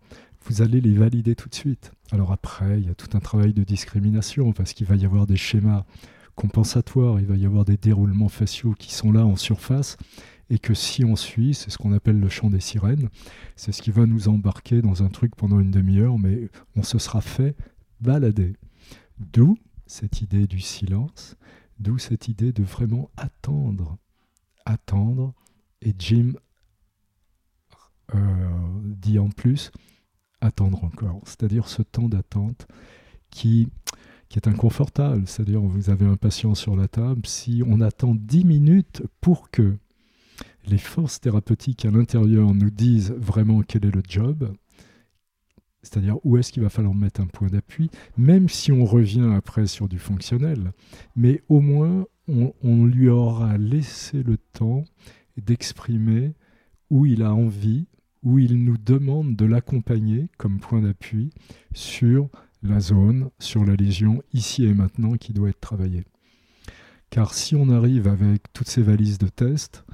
vous 0.45 0.63
allez 0.63 0.81
les 0.81 0.95
valider 0.95 1.35
tout 1.35 1.49
de 1.49 1.55
suite. 1.55 1.93
Alors 2.13 2.33
après, 2.33 2.81
il 2.81 2.87
y 2.87 2.91
a 2.91 2.95
tout 2.95 3.17
un 3.17 3.21
travail 3.21 3.53
de 3.53 3.65
discrimination 3.65 4.53
parce 4.53 4.73
qu'il 4.73 4.87
va 4.87 4.97
y 4.97 5.05
avoir 5.05 5.27
des 5.27 5.37
schémas 5.37 5.85
compensatoires, 6.35 7.19
il 7.21 7.27
va 7.27 7.37
y 7.37 7.47
avoir 7.47 7.65
des 7.65 7.77
déroulements 7.77 8.29
faciaux 8.29 8.75
qui 8.79 8.95
sont 8.95 9.13
là 9.13 9.27
en 9.27 9.37
surface 9.37 9.97
et 10.51 10.59
que 10.59 10.75
si 10.75 11.05
on 11.05 11.17
suit, 11.17 11.55
c'est 11.55 11.71
ce 11.71 11.79
qu'on 11.79 11.93
appelle 11.93 12.19
le 12.19 12.29
chant 12.29 12.51
des 12.51 12.61
sirènes, 12.61 13.09
c'est 13.57 13.73
ce 13.73 13.83
qui 13.83 13.91
va 13.91 14.07
nous 14.07 14.29
embarquer 14.29 14.83
dans 14.83 15.03
un 15.03 15.09
truc 15.09 15.37
pendant 15.37 15.61
une 15.61 15.71
demi-heure, 15.71 16.19
mais 16.19 16.49
on 16.77 16.83
se 16.83 16.99
sera 16.99 17.21
fait 17.21 17.55
balader. 18.01 18.55
D'où 19.19 19.59
cette 19.87 20.23
idée 20.23 20.47
du 20.47 20.61
silence, 20.61 21.37
d'où 21.79 21.99
cette 21.99 22.29
idée 22.29 22.53
de 22.53 22.63
vraiment 22.63 23.11
attendre, 23.17 23.99
attendre, 24.65 25.35
et 25.83 25.95
Jim 25.99 26.33
euh, 28.15 28.19
dit 28.85 29.19
en 29.19 29.29
plus 29.29 29.71
attendre 30.41 30.85
encore, 30.85 31.21
c'est-à-dire 31.25 31.69
ce 31.69 31.83
temps 31.83 32.09
d'attente 32.09 32.67
qui, 33.31 33.69
qui 34.29 34.39
est 34.39 34.49
inconfortable, 34.49 35.27
c'est-à-dire 35.27 35.61
vous 35.61 35.91
avez 35.91 36.07
un 36.07 36.17
patient 36.17 36.55
sur 36.55 36.77
la 36.77 36.89
table, 36.89 37.27
si 37.27 37.63
on 37.67 37.81
attend 37.81 38.15
10 38.15 38.45
minutes 38.45 39.03
pour 39.21 39.51
que 39.51 39.77
les 40.69 40.79
forces 40.79 41.21
thérapeutiques 41.21 41.85
à 41.85 41.91
l'intérieur 41.91 42.55
nous 42.55 42.71
disent 42.71 43.13
vraiment 43.13 43.63
quel 43.63 43.87
est 43.87 43.95
le 43.95 44.03
job, 44.07 44.53
c'est-à-dire 45.83 46.17
où 46.25 46.37
est-ce 46.37 46.53
qu'il 46.53 46.63
va 46.63 46.69
falloir 46.69 46.95
mettre 46.95 47.21
un 47.21 47.27
point 47.27 47.49
d'appui, 47.49 47.91
même 48.17 48.49
si 48.49 48.73
on 48.73 48.85
revient 48.85 49.31
après 49.35 49.67
sur 49.67 49.89
du 49.89 49.99
fonctionnel, 49.99 50.73
mais 51.17 51.43
au 51.49 51.61
moins 51.61 52.07
on, 52.63 52.85
lui 52.85 53.09
aura 53.09 53.57
laissé 53.57 54.23
le 54.23 54.37
temps 54.37 54.85
d'exprimer 55.39 56.35
où 56.91 57.07
il 57.07 57.23
a 57.23 57.33
envie 57.33 57.87
où 58.23 58.39
il 58.39 58.63
nous 58.65 58.77
demande 58.77 59.37
de 59.37 59.47
l'accompagner 59.47 60.29
comme 60.37 60.59
point 60.59 60.83
d'appui 60.83 61.31
sur 61.73 62.29
la 62.63 62.81
zone, 62.81 63.31
sur 63.39 63.65
la 63.65 63.77
lésion, 63.77 64.23
ici 64.33 64.65
et 64.65 64.75
maintenant, 64.75 65.15
qui 65.15 65.33
doit 65.33 65.49
être 65.49 65.61
travaillée. 65.61 66.05
Car 67.11 67.33
si 67.33 67.55
on 67.55 67.71
arrive 67.71 68.09
avec 68.09 68.53
toutes 68.53 68.69
ces 68.69 68.83
valises 68.83 69.19
de 69.19 69.29
tests, 69.29 69.85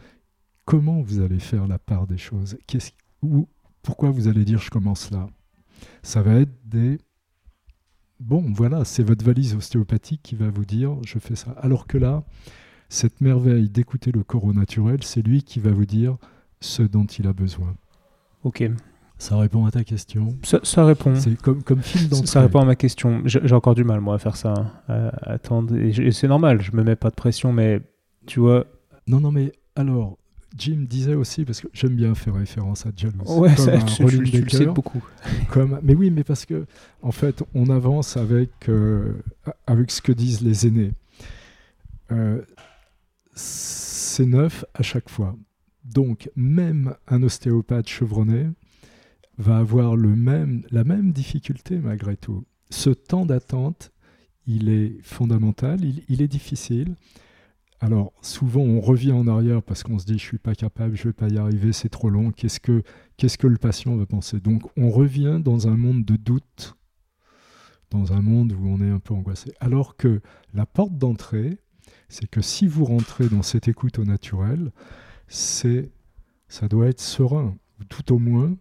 comment 0.65 1.01
vous 1.01 1.21
allez 1.21 1.39
faire 1.39 1.67
la 1.67 1.79
part 1.79 2.07
des 2.07 2.19
choses? 2.19 2.57
Pourquoi 3.83 4.11
vous 4.11 4.29
allez 4.29 4.45
dire 4.45 4.61
je 4.61 4.71
commence 4.71 5.11
là? 5.11 5.29
Ça 6.03 6.23
va 6.23 6.37
être 6.37 6.53
des... 6.65 6.99
Bon, 8.21 8.45
voilà, 8.55 8.85
c'est 8.85 9.03
votre 9.03 9.25
valise 9.25 9.55
ostéopathique 9.55 10.23
qui 10.23 10.35
va 10.35 10.49
vous 10.49 10.65
dire 10.65 10.97
je 11.05 11.19
fais 11.19 11.35
ça. 11.35 11.53
Alors 11.61 11.87
que 11.87 11.99
là, 11.99 12.25
cette 12.89 13.21
merveille 13.21 13.69
d'écouter 13.69 14.13
le 14.13 14.23
corps 14.23 14.45
au 14.45 14.53
naturel, 14.53 15.03
c'est 15.03 15.23
lui 15.23 15.43
qui 15.43 15.61
va 15.61 15.73
vous 15.73 15.87
dire 15.87 16.17
ce 16.61 16.83
dont 16.83 17.05
il 17.05 17.27
a 17.27 17.33
besoin. 17.33 17.75
Ok. 18.45 18.65
Ça 19.19 19.37
répond 19.37 19.65
à 19.65 19.71
ta 19.71 19.85
question? 19.85 20.37
Ça, 20.43 20.85
répond. 20.85 21.15
C'est 21.15 21.41
comme, 21.41 21.63
comme 21.63 21.81
fil 21.83 22.13
Ça, 22.15 22.27
ça 22.27 22.41
répond 22.41 22.61
à 22.61 22.65
ma 22.65 22.77
question. 22.77 23.23
J'ai 23.25 23.55
encore 23.55 23.75
du 23.75 23.85
mal, 23.85 24.01
moi, 24.01 24.17
à 24.17 24.19
faire 24.19 24.37
ça. 24.37 24.83
Attendre. 25.23 25.77
Et, 25.77 26.11
c'est 26.11 26.29
normal, 26.29 26.61
je 26.63 26.73
me 26.73 26.83
mets 26.83 26.97
pas 26.97 27.11
de 27.11 27.15
pression, 27.15 27.53
mais 27.53 27.81
tu 28.27 28.41
vois. 28.41 28.67
Non, 29.07 29.21
non, 29.21 29.31
mais 29.31 29.53
alors, 29.77 30.19
Jim 30.57 30.87
disait 30.89 31.15
aussi, 31.15 31.45
parce 31.45 31.61
que 31.61 31.69
j'aime 31.73 31.97
bien 31.97 32.15
faire 32.15 32.35
référence 32.35 32.87
à 32.87 32.91
Jalous. 32.97 33.25
Ouais, 33.39 33.55
ça, 33.57 33.79
tu, 33.83 34.05
le 34.05 34.49
sais 34.49 34.67
beaucoup. 34.67 35.03
Comme, 35.51 35.81
mais 35.83 35.95
oui, 35.95 36.11
mais 36.11 36.25
parce 36.25 36.47
que, 36.47 36.67
en 37.03 37.13
fait, 37.13 37.43
on 37.55 37.69
avance 37.71 38.17
avec, 38.17 38.69
euh, 38.69 39.15
avec 39.67 39.91
ce 39.91 40.01
que 40.01 40.13
disent 40.13 40.43
les 40.43 40.67
aînés. 40.67 40.93
Euh, 42.13 42.43
c'est 43.35 44.27
neuf 44.27 44.65
à 44.75 44.83
chaque 44.83 45.09
fois. 45.09 45.37
Donc, 45.85 46.31
même 46.37 46.95
un 47.09 47.23
ostéopathe 47.23 47.89
chevronné 47.89 48.49
va 49.39 49.59
avoir 49.59 49.97
le 49.97 50.15
même, 50.15 50.63
la 50.71 50.85
même 50.85 51.13
difficulté 51.13 51.79
malgré 51.79 52.17
tout. 52.17 52.45
Ce 52.71 52.91
temps 52.91 53.27
d'attente, 53.27 53.93
il 54.47 54.69
est 54.69 54.97
fondamental, 55.03 55.81
il, 56.09 56.23
est 56.23 56.29
difficile. 56.29 56.95
Alors, 57.81 58.13
souvent, 58.23 58.63
on 58.63 58.81
revient 58.81 59.13
en 59.13 59.27
arrière 59.27 59.63
parce 59.63 59.83
qu'on 59.83 59.99
se 59.99 60.07
dit, 60.07 60.19
je 60.19 60.25
suis 60.25 60.39
pas 60.39 60.55
capable, 60.55 60.97
je 60.97 61.05
vais 61.05 61.13
pas 61.13 61.29
y 61.29 61.39
arriver, 61.39 61.73
c'est 61.73 61.89
trop 61.89 62.09
long, 62.09 62.31
qu'est-ce 62.31 62.61
que, 62.61 63.47
le 63.47 63.59
patient 63.59 63.97
va 63.97 64.07
penser? 64.07 64.41
Donc, 64.41 64.63
on 64.77 64.91
revient 64.91 65.41
dans 65.43 65.69
un 65.69 65.77
monde 65.77 66.05
de 66.05 66.17
doute, 66.17 66.77
dans 67.91 68.13
un 68.13 68.23
monde 68.23 68.53
où 68.53 68.67
on 68.67 68.81
est 68.81 68.91
un 68.91 69.01
peu 69.01 69.15
angoissé. 69.15 69.53
Alors 69.61 69.97
que 69.97 70.21
la 70.55 70.67
porte 70.67 70.97
d'entrée, 70.97 71.59
c'est 72.09 72.29
que 72.29 72.41
si 72.41 72.67
vous 72.67 72.85
rentrez 72.85 73.29
dans 73.29 73.43
cette 73.43 73.69
écoute 73.69 73.99
au 73.99 74.05
naturel, 74.05 74.73
c'est, 75.29 75.91
ça 76.49 76.69
doit 76.69 76.87
être 76.87 77.01
serein. 77.01 77.57
Tout 77.89 78.13
au 78.13 78.19
moins, 78.19 78.57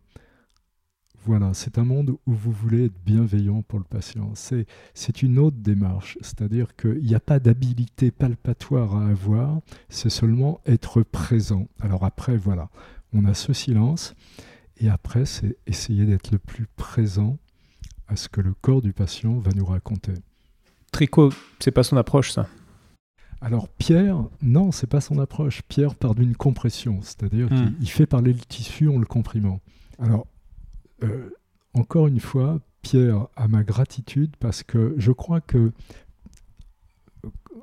Voilà, 1.25 1.53
c'est 1.53 1.77
un 1.77 1.85
monde 1.85 2.17
où 2.25 2.33
vous 2.33 2.51
voulez 2.51 2.85
être 2.85 2.99
bienveillant 3.05 3.61
pour 3.61 3.79
le 3.79 3.85
patient. 3.85 4.33
C'est 4.35 5.21
une 5.21 5.39
autre 5.39 5.55
démarche, 5.57 6.17
c'est-à-dire 6.21 6.75
qu'il 6.75 7.03
n'y 7.03 7.15
a 7.15 7.21
pas 7.21 7.39
d'habilité 7.39 8.11
palpatoire 8.11 8.97
à 8.97 9.07
avoir, 9.07 9.61
c'est 9.87 10.09
seulement 10.09 10.59
être 10.65 11.01
présent. 11.01 11.67
Alors 11.79 12.03
après, 12.03 12.35
voilà, 12.35 12.69
on 13.13 13.23
a 13.23 13.33
ce 13.33 13.53
silence, 13.53 14.15
et 14.77 14.89
après, 14.89 15.25
c'est 15.25 15.55
essayer 15.65 16.05
d'être 16.05 16.31
le 16.31 16.39
plus 16.39 16.67
présent 16.75 17.37
à 18.09 18.17
ce 18.17 18.27
que 18.27 18.41
le 18.41 18.53
corps 18.53 18.81
du 18.81 18.91
patient 18.91 19.37
va 19.37 19.51
nous 19.55 19.65
raconter. 19.65 20.13
Tricot, 20.91 21.31
c'est 21.59 21.71
pas 21.71 21.83
son 21.83 21.95
approche, 21.95 22.31
ça? 22.31 22.47
Alors 23.39 23.69
Pierre, 23.69 24.23
non, 24.41 24.71
c'est 24.71 24.87
pas 24.87 25.01
son 25.01 25.19
approche. 25.19 25.61
Pierre 25.63 25.95
part 25.95 26.15
d'une 26.15 26.35
compression, 26.35 26.99
c'est-à-dire 27.01 27.47
hmm. 27.51 27.75
qu'il 27.77 27.89
fait 27.89 28.05
parler 28.05 28.33
le 28.33 28.39
tissu 28.39 28.89
en 28.89 28.97
le 28.97 29.05
comprimant. 29.05 29.61
Alors, 29.99 30.27
euh, 31.03 31.29
encore 31.73 32.07
une 32.07 32.19
fois, 32.19 32.59
Pierre 32.81 33.27
a 33.35 33.47
ma 33.47 33.63
gratitude 33.63 34.35
parce 34.39 34.63
que 34.63 34.93
je 34.97 35.11
crois 35.11 35.41
que 35.41 35.71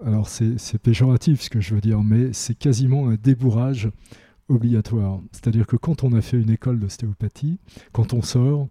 alors 0.02 0.28
c'est 0.28 0.78
péjoratif 0.78 1.42
ce 1.42 1.50
que 1.50 1.60
je 1.60 1.74
veux 1.74 1.80
dire, 1.80 2.02
mais 2.02 2.32
c'est 2.32 2.54
quasiment 2.54 3.08
un 3.08 3.16
débourrage 3.16 3.90
obligatoire. 4.48 5.20
C'est-à-dire 5.32 5.66
que 5.66 5.76
quand 5.76 6.04
on 6.04 6.12
a 6.14 6.22
fait 6.22 6.40
une 6.40 6.50
école 6.50 6.80
d'ostéopathie, 6.80 7.58
quand 7.92 8.14
on 8.14 8.22
sort, 8.22 8.68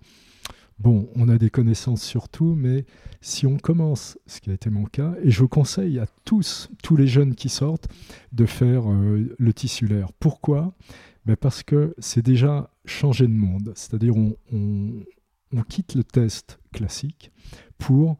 Bon, 0.80 1.10
on 1.16 1.28
a 1.28 1.38
des 1.38 1.50
connaissances 1.50 2.02
sur 2.02 2.30
tout, 2.30 2.56
mais 2.56 2.86
si 3.20 3.46
on 3.46 3.58
commence, 3.58 4.18
ce 4.28 4.40
qui 4.40 4.50
a 4.50 4.54
été 4.54 4.70
mon 4.70 4.86
cas, 4.86 5.14
et 5.22 5.30
je 5.30 5.44
conseille 5.44 6.00
à 6.00 6.06
tous, 6.24 6.70
tous 6.82 6.96
les 6.96 7.06
jeunes 7.06 7.36
qui 7.36 7.50
sortent, 7.50 7.90
de 8.32 8.46
faire 8.46 8.90
euh, 8.90 9.36
le 9.38 9.54
tissulaire. 9.54 10.14
Pourquoi? 10.22 10.74
Ben 11.26 11.36
Parce 11.36 11.64
que 11.64 11.94
c'est 12.00 12.24
déjà 12.24 12.72
changer 12.86 13.28
de 13.28 13.34
monde. 13.34 13.72
C'est-à-dire 13.76 14.16
on, 14.16 14.36
on 15.52 15.62
quitte 15.64 15.96
le 15.96 16.04
test 16.04 16.60
classique 16.72 17.32
pour, 17.78 18.18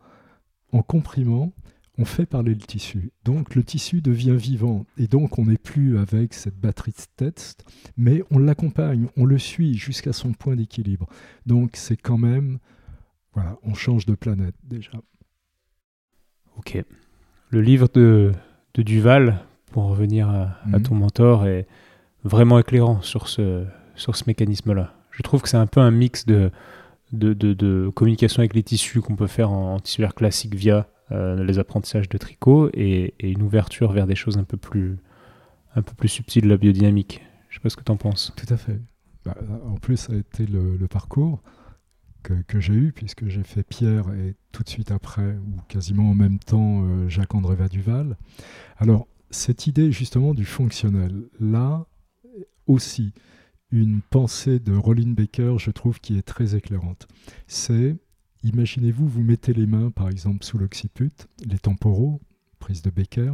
en 0.72 0.82
comprimant, 0.82 1.54
on 1.98 2.06
fait 2.06 2.26
parler 2.26 2.54
le 2.54 2.62
tissu. 2.62 3.12
Donc 3.26 3.56
le 3.56 3.64
tissu 3.64 4.02
devient 4.02 4.36
vivant 4.36 4.86
et 4.98 5.08
donc 5.08 5.38
on 5.38 5.46
n'est 5.46 5.58
plus 5.58 5.98
avec 5.98 6.34
cette 6.34 6.58
batterie 6.58 6.94
de 6.94 7.26
test, 7.26 7.66
mais 7.98 8.24
on 8.32 8.40
l'accompagne, 8.40 9.08
on 9.18 9.26
le 9.26 9.38
suit 9.38 9.76
jusqu'à 9.76 10.14
son 10.14 10.32
point 10.32 10.56
d'équilibre. 10.56 11.08
Donc 11.46 11.72
c'est 11.74 11.98
quand 11.98 12.18
même, 12.18 12.60
voilà, 13.34 13.58
on 13.64 13.74
change 13.74 14.06
de 14.06 14.16
planète 14.16 14.56
déjà. 14.64 14.94
Ok. 16.58 16.82
Le 17.50 17.62
livre 17.62 17.90
de, 17.94 18.32
Duval, 18.78 19.44
pour 19.74 19.90
revenir 19.90 20.30
à, 20.30 20.58
mhm. 20.66 20.84
ton 20.84 20.96
mentor, 20.96 21.46
est 21.46 21.68
vraiment 22.24 22.60
éclairant 22.60 23.02
sur 23.02 23.28
ce, 23.28 23.66
sur 23.96 24.16
ce 24.16 24.24
mécanisme-là. 24.28 24.94
Je 25.12 25.22
trouve 25.22 25.42
que 25.42 25.50
c'est 25.50 25.58
un 25.58 25.68
peu 25.68 25.80
un 25.80 25.92
mix 25.92 26.26
de, 26.26 26.52
de, 27.12 27.90
communication 27.90 28.40
avec 28.40 28.54
les 28.54 28.64
tissus 28.64 29.02
qu'on 29.02 29.16
peut 29.16 29.28
faire 29.28 29.52
en, 29.52 29.76
en 29.76 30.10
classique 30.10 30.56
via 30.56 30.88
euh, 31.12 31.44
les 31.44 31.58
apprentissages 31.58 32.08
de 32.08 32.18
tricot 32.18 32.70
et, 32.74 33.16
une 33.20 33.42
ouverture 33.42 33.92
vers 33.92 34.06
des 34.06 34.16
choses 34.16 34.38
un 34.38 34.44
peu 34.44 34.58
plus, 34.58 34.98
un 35.76 35.82
peu 35.82 35.94
plus 35.94 36.08
subtiles 36.08 36.44
de 36.44 36.50
la 36.50 36.58
biodynamique. 36.58 37.24
Je 37.50 37.56
sais 37.56 37.62
pas 37.62 37.70
ce 37.70 37.76
que 37.76 37.84
tu 37.84 37.92
en 37.92 37.98
penses. 37.98 38.32
Tout 38.36 38.54
à 38.54 38.58
fait. 38.58 38.80
Bah, 39.26 39.36
en 39.66 39.76
plus, 39.76 39.98
ça 39.98 40.14
a 40.14 40.16
été 40.16 40.46
le, 40.46 40.88
parcours 40.88 41.42
que, 42.22 42.34
que 42.48 42.60
j'ai 42.60 42.74
eu, 42.74 42.92
puisque 42.92 43.28
j'ai 43.28 43.44
fait 43.44 43.64
Pierre 43.64 44.06
et 44.14 44.36
tout 44.52 44.62
de 44.62 44.70
suite 44.70 44.92
après, 44.92 45.36
ou 45.36 45.62
quasiment 45.68 46.12
en 46.12 46.16
même 46.16 46.38
temps, 46.38 46.84
euh, 46.84 47.10
Jacques-André 47.10 47.56
Vaduval. 47.56 48.16
Alors, 48.78 49.08
cette 49.32 49.68
idée 49.68 49.92
justement 49.92 50.34
du 50.34 50.46
fonctionnel, 50.46 51.24
là 51.40 51.86
aussi, 52.70 53.14
une 53.72 54.02
pensée 54.02 54.60
de 54.60 54.74
Rollin 54.74 55.12
Baker, 55.12 55.56
je 55.58 55.72
trouve, 55.72 56.00
qui 56.00 56.18
est 56.18 56.24
très 56.24 56.56
éclairante. 56.56 57.08
C'est 57.48 57.98
Imaginez-vous, 58.44 59.06
vous 59.06 59.22
mettez 59.22 59.54
les 59.54 59.68
mains, 59.68 59.92
par 59.92 60.08
exemple, 60.08 60.46
sous 60.46 60.58
l'occiput, 60.58 61.12
les 61.46 61.60
temporaux, 61.60 62.22
prise 62.60 62.82
de 62.82 62.90
Becker, 62.90 63.34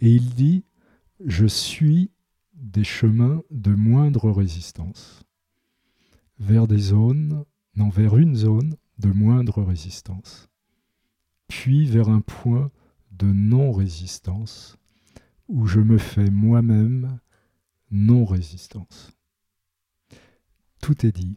et 0.00 0.10
il 0.10 0.34
dit 0.34 0.64
Je 1.24 1.46
suis 1.46 2.10
des 2.54 2.82
chemins 2.82 3.42
de 3.52 3.72
moindre 3.72 4.30
résistance 4.30 5.22
vers 6.40 6.66
des 6.66 6.78
zones, 6.78 7.44
non, 7.76 7.88
vers 7.88 8.16
une 8.16 8.34
zone 8.34 8.74
de 8.98 9.12
moindre 9.12 9.62
résistance, 9.62 10.48
puis 11.46 11.86
vers 11.86 12.08
un 12.08 12.20
point 12.20 12.70
de 13.12 13.26
non-résistance 13.26 14.76
où 15.48 15.66
je 15.66 15.80
me 15.80 15.98
fais 15.98 16.30
moi-même 16.30 17.20
non-résistance. 17.90 19.12
Tout 20.80 21.06
est 21.06 21.12
dit. 21.12 21.34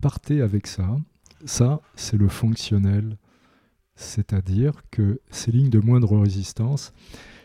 Partez 0.00 0.40
avec 0.40 0.66
ça 0.66 0.96
ça, 1.44 1.80
c'est 1.94 2.16
le 2.16 2.28
fonctionnel, 2.28 3.16
c'est-à-dire 3.94 4.82
que 4.90 5.20
ces 5.30 5.52
lignes 5.52 5.70
de 5.70 5.80
moindre 5.80 6.18
résistance, 6.18 6.92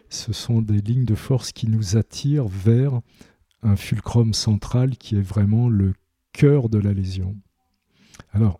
ce 0.09 0.33
sont 0.33 0.61
des 0.61 0.81
lignes 0.81 1.05
de 1.05 1.15
force 1.15 1.51
qui 1.51 1.67
nous 1.67 1.97
attirent 1.97 2.47
vers 2.47 3.01
un 3.61 3.75
fulcrum 3.75 4.33
central 4.33 4.97
qui 4.97 5.15
est 5.15 5.21
vraiment 5.21 5.69
le 5.69 5.93
cœur 6.33 6.69
de 6.69 6.77
la 6.77 6.93
lésion. 6.93 7.35
Alors, 8.31 8.59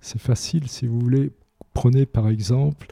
c'est 0.00 0.20
facile 0.20 0.68
si 0.68 0.86
vous 0.86 0.98
voulez. 0.98 1.32
Prenez 1.74 2.06
par 2.06 2.28
exemple 2.28 2.88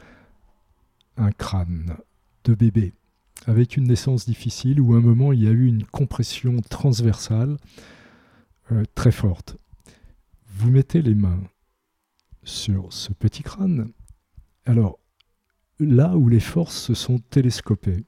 un 1.17 1.31
crâne 1.31 1.97
de 2.45 2.53
bébé 2.53 2.93
avec 3.45 3.77
une 3.77 3.87
naissance 3.87 4.25
difficile 4.25 4.81
où 4.81 4.93
à 4.93 4.97
un 4.97 5.01
moment 5.01 5.33
il 5.33 5.43
y 5.43 5.47
a 5.47 5.51
eu 5.51 5.65
une 5.65 5.85
compression 5.85 6.57
transversale 6.69 7.57
euh, 8.71 8.83
très 8.95 9.11
forte 9.11 9.57
vous 10.59 10.71
mettez 10.71 11.01
les 11.01 11.15
mains 11.15 11.41
sur 12.43 12.91
ce 12.91 13.13
petit 13.13 13.43
crâne. 13.43 13.93
Alors, 14.65 14.99
là 15.79 16.17
où 16.17 16.27
les 16.27 16.41
forces 16.41 16.75
se 16.75 16.93
sont 16.93 17.19
télescopées, 17.29 18.03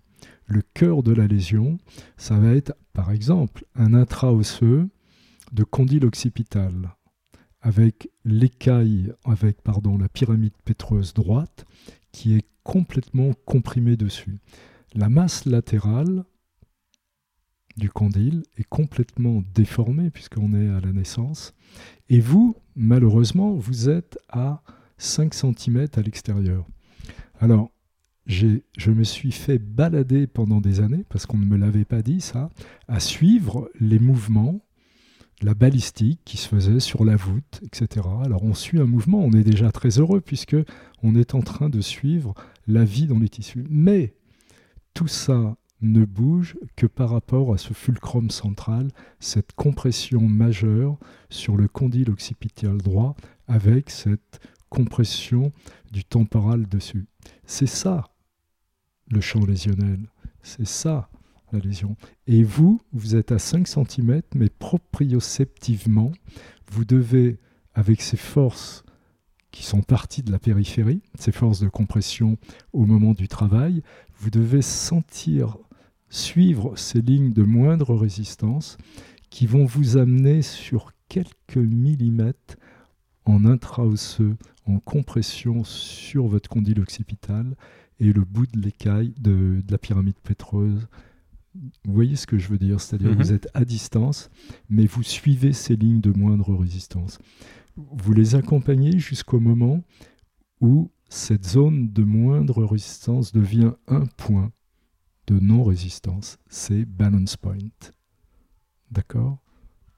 le 0.48 0.62
cœur 0.74 1.02
de 1.02 1.14
la 1.14 1.28
lésion, 1.28 1.78
ça 2.18 2.38
va 2.38 2.54
être 2.54 2.74
par 2.92 3.12
exemple 3.12 3.64
un 3.74 3.94
intraosseux 3.94 4.90
de 5.54 5.64
condyle 5.64 6.06
occipital 6.06 6.94
avec 7.62 8.10
l'écaille, 8.26 9.14
avec 9.24 9.62
pardon, 9.62 9.98
la 9.98 10.10
pyramide 10.10 10.58
pétreuse 10.66 11.14
droite 11.14 11.66
qui 12.12 12.36
est 12.36 12.46
complètement 12.64 13.32
comprimée 13.46 13.96
dessus. 13.96 14.40
La 14.94 15.10
masse 15.10 15.46
latérale 15.46 16.26
du 17.78 17.90
condyle 17.90 18.44
est 18.58 18.68
complètement 18.68 19.42
déformée 19.54 20.10
puisqu'on 20.10 20.54
est 20.54 20.68
à 20.68 20.82
la 20.82 20.92
naissance 20.92 21.54
et 22.10 22.20
vous, 22.20 22.58
malheureusement, 22.76 23.54
vous 23.54 23.90
êtes 23.90 24.20
à 24.30 24.62
5 24.98 25.34
cm 25.34 25.88
à 25.96 26.02
l'extérieur. 26.02 26.66
Alors, 27.40 27.72
je 28.26 28.92
me 28.92 29.04
suis 29.04 29.32
fait 29.32 29.58
balader 29.58 30.28
pendant 30.28 30.62
des 30.62 30.80
années, 30.80 31.06
parce 31.10 31.26
qu'on 31.26 31.38
ne 31.38 31.46
me 31.46 31.58
l'avait 31.58 31.86
pas 31.86 32.02
dit 32.02 32.22
ça, 32.22 32.50
à 32.88 33.00
suivre 33.00 33.72
les 33.80 34.00
mouvements, 34.00 34.62
la 35.42 35.54
balistique 35.54 36.22
qui 36.24 36.38
se 36.38 36.48
faisait 36.48 36.80
sur 36.80 37.04
la 37.04 37.16
voûte, 37.16 37.62
etc. 37.64 38.06
Alors 38.24 38.44
on 38.44 38.54
suit 38.54 38.80
un 38.80 38.86
mouvement, 38.86 39.20
on 39.20 39.32
est 39.32 39.44
déjà 39.44 39.72
très 39.72 40.00
heureux 40.00 40.22
puisque 40.22 40.56
on 41.02 41.16
est 41.16 41.34
en 41.34 41.42
train 41.42 41.70
de 41.70 41.82
suivre 41.82 42.36
la 42.68 42.84
vie 42.86 43.08
dans 43.08 43.20
les 43.20 43.30
tissus. 43.30 43.66
Mais 43.70 44.14
tout 44.94 45.08
ça 45.08 45.56
ne 45.82 46.06
bouge 46.06 46.58
que 46.76 46.86
par 46.86 47.10
rapport 47.10 47.54
à 47.54 47.58
ce 47.58 47.74
fulcrum 47.74 48.30
central, 48.30 48.90
cette 49.20 49.54
compression 49.54 50.22
majeure 50.22 50.98
sur 51.30 51.58
le 51.58 51.68
condyle 51.68 52.12
occipital 52.12 52.78
droit 52.78 53.16
avec 53.48 53.90
cette 53.90 54.40
compression 54.70 55.52
du 55.92 56.06
temporal 56.06 56.68
dessus. 56.68 57.08
C'est 57.46 57.68
ça 57.68 58.06
le 59.10 59.22
champ 59.22 59.46
lésionnel, 59.46 60.00
c'est 60.42 60.68
ça 60.68 61.10
la 61.52 61.60
lésion. 61.60 61.98
Et 62.28 62.44
vous, 62.44 62.80
vous 62.94 63.16
êtes 63.16 63.32
à 63.32 63.40
5 63.40 63.68
cm, 63.68 64.22
mais 64.36 64.50
proprioceptivement, 64.50 66.12
vous 66.72 66.86
devez, 66.86 67.40
avec 67.74 68.02
ces 68.02 68.18
forces 68.18 68.84
qui 69.52 69.64
sont 69.64 69.82
parties 69.82 70.24
de 70.24 70.32
la 70.32 70.40
périphérie, 70.40 71.02
ces 71.20 71.34
forces 71.34 71.60
de 71.60 71.68
compression 71.68 72.38
au 72.72 72.86
moment 72.86 73.14
du 73.14 73.28
travail, 73.28 73.84
vous 74.22 74.30
devez 74.30 74.62
sentir 74.62 75.58
suivre 76.10 76.78
ces 76.78 77.02
lignes 77.02 77.34
de 77.34 77.42
moindre 77.42 77.96
résistance 77.96 78.78
qui 79.32 79.48
vont 79.48 79.66
vous 79.66 79.98
amener 79.98 80.44
sur 80.44 80.92
quelques 81.10 81.58
millimètres 81.58 82.56
en 83.26 83.46
intraosseux, 83.46 84.38
en 84.68 84.78
compression 84.80 85.64
sur 85.64 86.28
votre 86.28 86.50
condyle 86.50 86.82
occipital 86.82 87.56
et 88.00 88.14
le 88.14 88.22
bout 88.22 88.46
de 88.46 88.62
l'écaille 88.62 89.16
de, 89.20 89.64
la 89.68 89.80
pyramide 89.80 90.20
pétreuse. 90.24 90.88
Vous 91.56 91.94
voyez 91.94 92.16
ce 92.16 92.28
que 92.28 92.38
je 92.38 92.48
veux 92.50 92.60
dire? 92.60 92.80
C'est-à-dire 92.80 93.10
que 93.10 93.24
vous 93.24 93.30
mhm. 93.30 93.36
êtes 93.36 93.50
à 93.56 93.66
distance, 93.66 94.30
mais 94.70 94.86
vous 94.86 95.02
suivez 95.02 95.52
ces 95.52 95.76
lignes 95.76 96.02
de 96.02 96.12
moindre 96.12 96.54
résistance. 96.54 97.18
Vous 97.76 98.14
les 98.14 98.36
accompagnez 98.36 99.00
jusqu'au 99.00 99.40
moment 99.40 99.82
où 100.60 100.92
cette 101.12 101.46
zone 101.46 101.92
de 101.92 102.06
moindre 102.06 102.64
résistance 102.64 103.34
devient 103.34 103.74
un 103.90 104.06
point 104.06 104.54
de 105.28 105.38
non-résistance, 105.42 106.38
c'est 106.48 106.86
balance 106.86 107.36
point. 107.36 107.58
D'accord? 108.92 109.38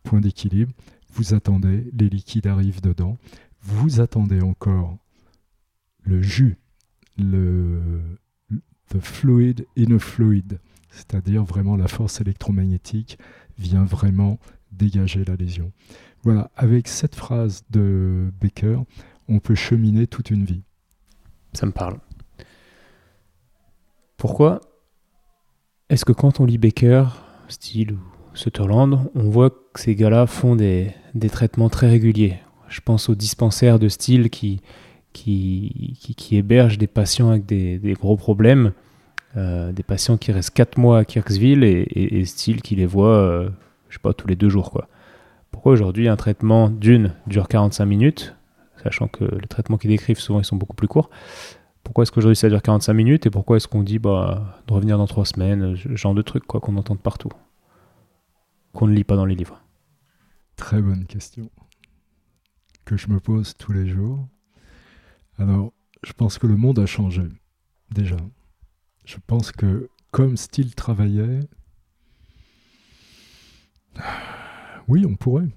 Point 0.02 0.22
d'équilibre. 0.22 0.74
vous 1.14 1.36
attendez, 1.36 1.88
les 1.94 2.10
liquides 2.10 2.48
arrivent 2.48 2.82
dedans, 2.82 3.20
vous 3.62 4.02
attendez 4.02 4.42
encore 4.42 4.98
le 6.02 6.20
jus, 6.24 6.58
le 7.20 8.02
the 8.90 9.00
fluid 9.00 9.68
in 9.78 9.96
a 9.96 10.00
fluid, 10.00 10.60
c'est-à-dire 10.90 11.44
vraiment 11.44 11.78
la 11.78 11.88
force 11.88 12.22
électromagnétique 12.22 13.20
vient 13.60 13.86
vraiment 13.86 14.40
dégager 14.72 15.24
la 15.26 15.36
lésion. 15.36 15.72
Voilà, 16.24 16.50
avec 16.56 16.88
cette 16.88 17.14
phrase 17.14 17.64
de 17.70 18.34
Baker, 18.42 18.80
on 19.28 19.38
peut 19.38 19.56
cheminer 19.56 20.08
toute 20.08 20.32
une 20.32 20.44
vie. 20.44 20.64
Ça 21.54 21.66
me 21.66 21.72
parle. 21.72 21.98
Pourquoi 24.18 24.62
est-ce 25.94 26.06
que 26.06 26.12
quand 26.12 26.40
on 26.40 26.46
lit 26.46 26.58
Baker, 26.58 27.06
Steele 27.50 27.92
ou 27.94 28.00
Sutherland, 28.34 29.12
on 29.14 29.30
voit 29.30 29.52
que 29.52 29.80
ces 29.80 29.94
gars-là 29.96 30.26
font 30.26 30.56
des, 30.56 30.94
traitements 31.32 31.70
très 31.70 31.88
réguliers? 31.88 32.40
Je 32.68 32.82
pense 32.82 33.10
aux 33.10 33.16
dispensaires 33.16 33.78
de 33.78 33.90
Steele 33.90 34.32
qui, 34.32 34.62
qui, 35.12 35.96
hébergent 36.32 36.80
des 36.80 36.88
patients 36.88 37.30
avec 37.30 37.46
des, 37.46 37.96
gros 38.00 38.18
problèmes, 38.18 38.72
euh, 39.38 39.72
des 39.72 39.84
patients 39.84 40.18
qui 40.18 40.32
restent 40.32 40.56
4 40.56 40.80
mois 40.80 41.00
à 41.00 41.06
Kirksville 41.06 41.64
et, 41.64 41.86
et, 41.94 42.24
qui 42.24 42.76
les 42.76 42.88
voit, 42.88 43.18
euh, 43.18 43.50
tous 44.18 44.28
les 44.28 44.36
deux 44.36 44.50
jours. 44.50 44.72
Quoi. 44.72 44.88
Pourquoi 45.52 45.74
aujourd'hui 45.74 46.08
un 46.08 46.16
traitement 46.16 46.70
d'une 46.70 47.14
dure 47.28 47.48
45 47.48 47.86
minutes, 47.86 48.36
sachant 48.84 49.08
que 49.08 49.24
les 49.24 49.48
traitements 49.48 49.78
qu'ils 49.78 49.90
décrivent 49.90 50.20
souvent 50.20 50.40
ils 50.40 50.46
sont 50.46 50.56
beaucoup 50.56 50.76
plus 50.76 50.88
courts 50.88 51.10
pourquoi 51.84 52.04
est-ce 52.04 52.12
qu'aujourd'hui 52.12 52.36
ça 52.36 52.50
dure 52.50 52.62
45 52.62 52.94
minutes 52.94 53.26
et 53.26 53.30
pourquoi 53.30 53.58
est-ce 53.58 53.68
qu'on 53.68 53.84
dit 53.84 54.00
bah, 54.00 54.62
de 54.68 54.74
revenir 54.74 54.98
dans 54.98 55.08
3 55.08 55.26
semaines, 55.26 55.76
ce 55.76 55.96
genre 55.96 56.14
de 56.14 56.22
trucs 56.22 56.46
quoi 56.46 56.60
qu'on 56.62 56.78
entend 56.78 56.96
partout, 56.96 57.32
qu'on 58.74 58.88
ne 58.88 58.94
lit 58.94 59.04
pas 59.04 59.16
dans 59.16 59.26
les 59.26 59.36
livres? 59.36 59.62
Très 60.56 60.82
bonne 60.82 61.06
question 61.06 61.50
que 62.86 62.98
je 62.98 63.08
me 63.08 63.20
pose 63.20 63.54
tous 63.58 63.72
les 63.72 63.88
jours. 63.88 64.28
Alors, 65.38 65.72
je 66.04 66.14
pense 66.14 66.38
que 66.38 66.48
le 66.48 66.58
monde 66.58 66.80
a 66.80 66.86
changé 66.86 67.24
déjà. 67.92 68.18
Je 69.06 69.18
pense 69.26 69.52
que 69.52 69.90
comme 70.12 70.38
style 70.38 70.76
travaillait, 70.76 71.40
oui, 74.88 75.06
on 75.08 75.16
pourrait. 75.16 75.48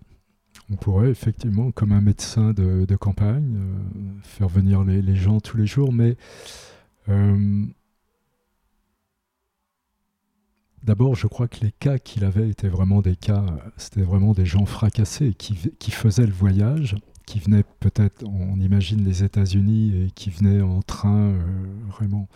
On 0.70 0.76
pourrait 0.76 1.10
effectivement, 1.10 1.70
comme 1.70 1.92
un 1.92 2.00
médecin 2.00 2.52
de, 2.52 2.96
campagne, 2.96 3.56
euh, 3.56 4.20
faire 4.22 4.48
venir 4.48 4.82
les, 4.82 5.16
gens 5.16 5.38
tous 5.40 5.56
les 5.56 5.66
jours, 5.66 5.92
mais 5.92 6.16
euh, 7.08 7.66
d'abord, 10.82 11.14
je 11.14 11.26
crois 11.26 11.46
que 11.46 11.64
les 11.64 11.72
cas 11.72 11.98
qu'il 11.98 12.24
avait 12.24 12.48
étaient 12.48 12.68
vraiment 12.68 13.00
des 13.00 13.16
cas, 13.16 13.44
c'était 13.76 14.02
vraiment 14.02 14.32
des 14.32 14.46
gens 14.46 14.64
fracassés 14.66 15.34
qui, 15.34 15.90
faisaient 15.90 16.26
le 16.26 16.32
voyage, 16.32 16.96
qui 17.26 17.38
venaient 17.38 17.64
peut-être, 17.80 18.24
on 18.24 18.58
imagine 18.58 19.04
les 19.04 19.22
États-Unis, 19.22 20.06
et 20.06 20.10
qui 20.12 20.30
venaient 20.30 20.62
en 20.62 20.82
train 20.82 21.30
euh, 21.30 21.64
vraiment. 21.88 22.28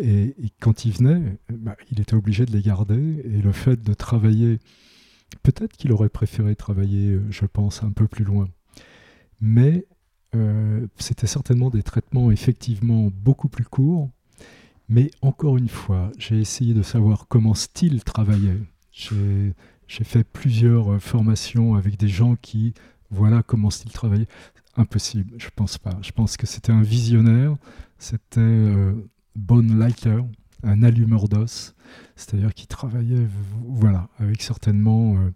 Et, 0.00 0.34
quand 0.60 0.84
ils 0.84 0.92
venaient, 0.92 1.38
bah, 1.52 1.76
il 1.92 2.00
était 2.00 2.14
obligé 2.14 2.46
de 2.46 2.52
les 2.52 2.62
garder, 2.62 3.22
et 3.24 3.42
le 3.42 3.52
fait 3.52 3.80
de 3.80 3.94
travailler 3.94 4.58
Peut-être 5.42 5.76
qu'il 5.76 5.92
aurait 5.92 6.08
préféré 6.08 6.56
travailler, 6.56 7.12
euh, 7.12 7.26
je 7.30 7.46
pense, 7.46 7.82
un 7.82 7.90
peu 7.90 8.06
plus 8.06 8.24
loin. 8.24 8.48
Mais 9.40 9.86
euh, 10.34 10.86
c'était 10.96 11.26
certainement 11.26 11.70
des 11.70 11.82
traitements 11.82 12.30
effectivement 12.30 13.10
beaucoup 13.12 13.48
plus 13.48 13.64
courts. 13.64 14.10
Mais 14.88 15.10
encore 15.22 15.56
une 15.56 15.68
fois, 15.68 16.10
j'ai 16.18 16.40
essayé 16.40 16.74
de 16.74 16.82
savoir 16.82 17.26
comment 17.28 17.54
style 17.54 18.04
travaillait. 18.04 18.60
J'ai 18.90 20.04
fait 20.04 20.24
plusieurs 20.24 20.94
euh, 20.94 20.98
formations 20.98 21.74
avec 21.74 21.98
des 21.98 22.08
gens 22.08 22.36
qui, 22.36 22.74
voilà 23.10 23.42
comment 23.42 23.70
style 23.70 23.92
travaillait. 23.92 24.28
Impossible, 24.76 25.34
je 25.38 25.48
pense 25.54 25.78
pas. 25.78 25.96
Je 26.02 26.10
pense 26.10 26.36
que 26.36 26.46
c'était 26.46 26.72
un 26.72 26.82
visionnaire, 26.82 27.56
c'était 27.98 28.40
euh, 28.40 28.92
Lighter, 29.48 30.20
un 30.62 30.82
allumeur 30.82 31.28
d'os, 31.28 31.73
c'est-à-dire 32.16 32.54
qu'il 32.54 32.66
travaillait 32.66 33.26
voilà, 33.66 34.08
avec 34.18 34.42
certainement 34.42 35.14
euh, 35.16 35.30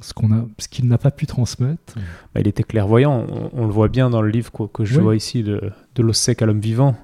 ce 0.00 0.12
qu'on 0.12 0.32
a, 0.32 0.46
ce 0.58 0.68
qu'il 0.68 0.86
n'a 0.88 0.98
pas 0.98 1.10
pu 1.10 1.26
transmettre. 1.26 1.94
Bah, 2.34 2.40
il 2.40 2.48
était 2.48 2.62
clairvoyant, 2.62 3.26
on, 3.52 3.66
le 3.66 3.72
voit 3.72 3.88
bien 3.88 4.10
dans 4.10 4.22
le 4.22 4.28
livre 4.28 4.50
que, 4.50 4.84
je 4.84 5.00
vois 5.00 5.16
ici 5.16 5.42
de, 5.42 5.72
de 5.94 6.02
l'os 6.02 6.18
sec 6.18 6.42
à 6.42 6.46
l'homme 6.46 6.60
vivant. 6.60 6.96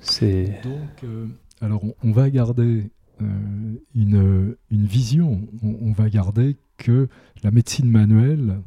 C'est... 0.00 0.60
Donc, 0.64 1.04
euh, 1.04 1.26
alors 1.60 1.82
on, 2.02 2.10
va 2.10 2.28
garder 2.28 2.90
euh, 3.20 3.24
une, 3.94 4.56
une, 4.70 4.84
vision, 4.84 5.40
on, 5.62 5.92
va 5.92 6.10
garder 6.10 6.56
que 6.76 7.08
la 7.44 7.52
médecine 7.52 7.88
manuelle 7.88 8.60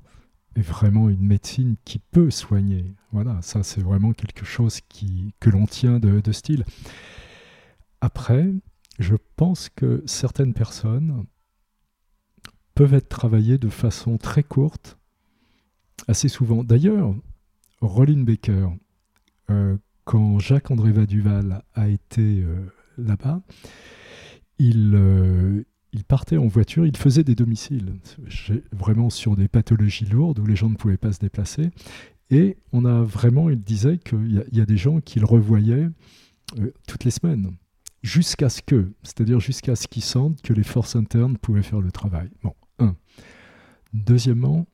est 0.56 0.62
vraiment 0.62 1.10
une 1.10 1.26
médecine 1.26 1.76
qui 1.84 2.00
peut 2.00 2.32
soigner. 2.32 2.86
Voilà, 3.12 3.38
ça 3.42 3.64
c'est 3.64 3.82
vraiment 3.82 4.14
quelque 4.14 4.46
chose 4.46 4.80
qui, 4.88 5.34
que 5.42 5.50
l'on 5.50 5.66
tient 5.66 6.00
de, 6.00 6.22
de 6.22 6.32
style. 6.32 6.64
Après, 8.02 8.52
je 9.00 9.16
pense 9.36 9.70
que 9.70 10.04
certaines 10.06 10.54
personnes 10.54 11.26
peuvent 12.76 12.94
être 12.94 13.10
travaillées 13.10 13.58
de 13.58 13.70
façon 13.70 14.18
très 14.18 14.44
courte, 14.44 14.98
assez 16.08 16.28
souvent. 16.28 16.64
D'ailleurs, 16.64 17.16
Rollin 17.82 18.24
Baker, 18.24 18.68
euh, 19.50 19.78
quand 20.04 20.40
Jacques-André 20.40 20.92
Vaduval 20.92 21.64
a 21.74 21.88
été 21.88 22.42
euh, 22.42 22.66
là-bas, 22.98 23.42
il, 24.60 24.94
euh, 24.94 25.64
il, 25.94 26.04
partait 26.04 26.38
en 26.38 26.48
voiture, 26.48 26.86
il 26.86 26.96
faisait 26.98 27.24
des 27.24 27.36
domiciles, 27.36 27.94
vraiment 28.72 29.10
sur 29.10 29.36
des 29.36 29.48
pathologies 29.48 30.06
lourdes 30.06 30.40
où 30.40 30.46
les 30.46 30.56
gens 30.56 30.70
ne 30.70 30.76
pouvaient 30.76 30.98
pas 30.98 31.14
se 31.14 31.20
déplacer. 31.20 31.72
Et 32.30 32.58
on 32.74 32.86
a 32.86 33.02
vraiment, 33.04 33.50
il 33.50 33.62
disait 33.62 33.98
qu'il 33.98 34.44
y, 34.52 34.58
y, 34.58 34.62
a 34.62 34.66
des 34.66 34.78
gens 34.78 35.00
qu'il 35.00 35.24
revoyait 35.26 35.88
toutes 36.88 37.04
les 37.04 37.12
semaines 37.12 37.52
jusqu'à 38.06 38.50
ce 38.50 38.62
que, 38.62 38.92
c'est-à-dire 39.04 39.40
jusqu'à 39.40 39.76
ce 39.76 39.88
qu'ils 39.88 40.04
sentent 40.04 40.42
que 40.42 40.54
les 40.54 40.64
forces 40.64 40.96
internes 40.96 41.38
pouvaient 41.38 41.64
faire 41.64 41.82
le 41.82 41.92
travail. 41.92 42.30
Bon, 42.44 42.54
un. 42.80 42.96
Deuxièmement, 43.94 44.68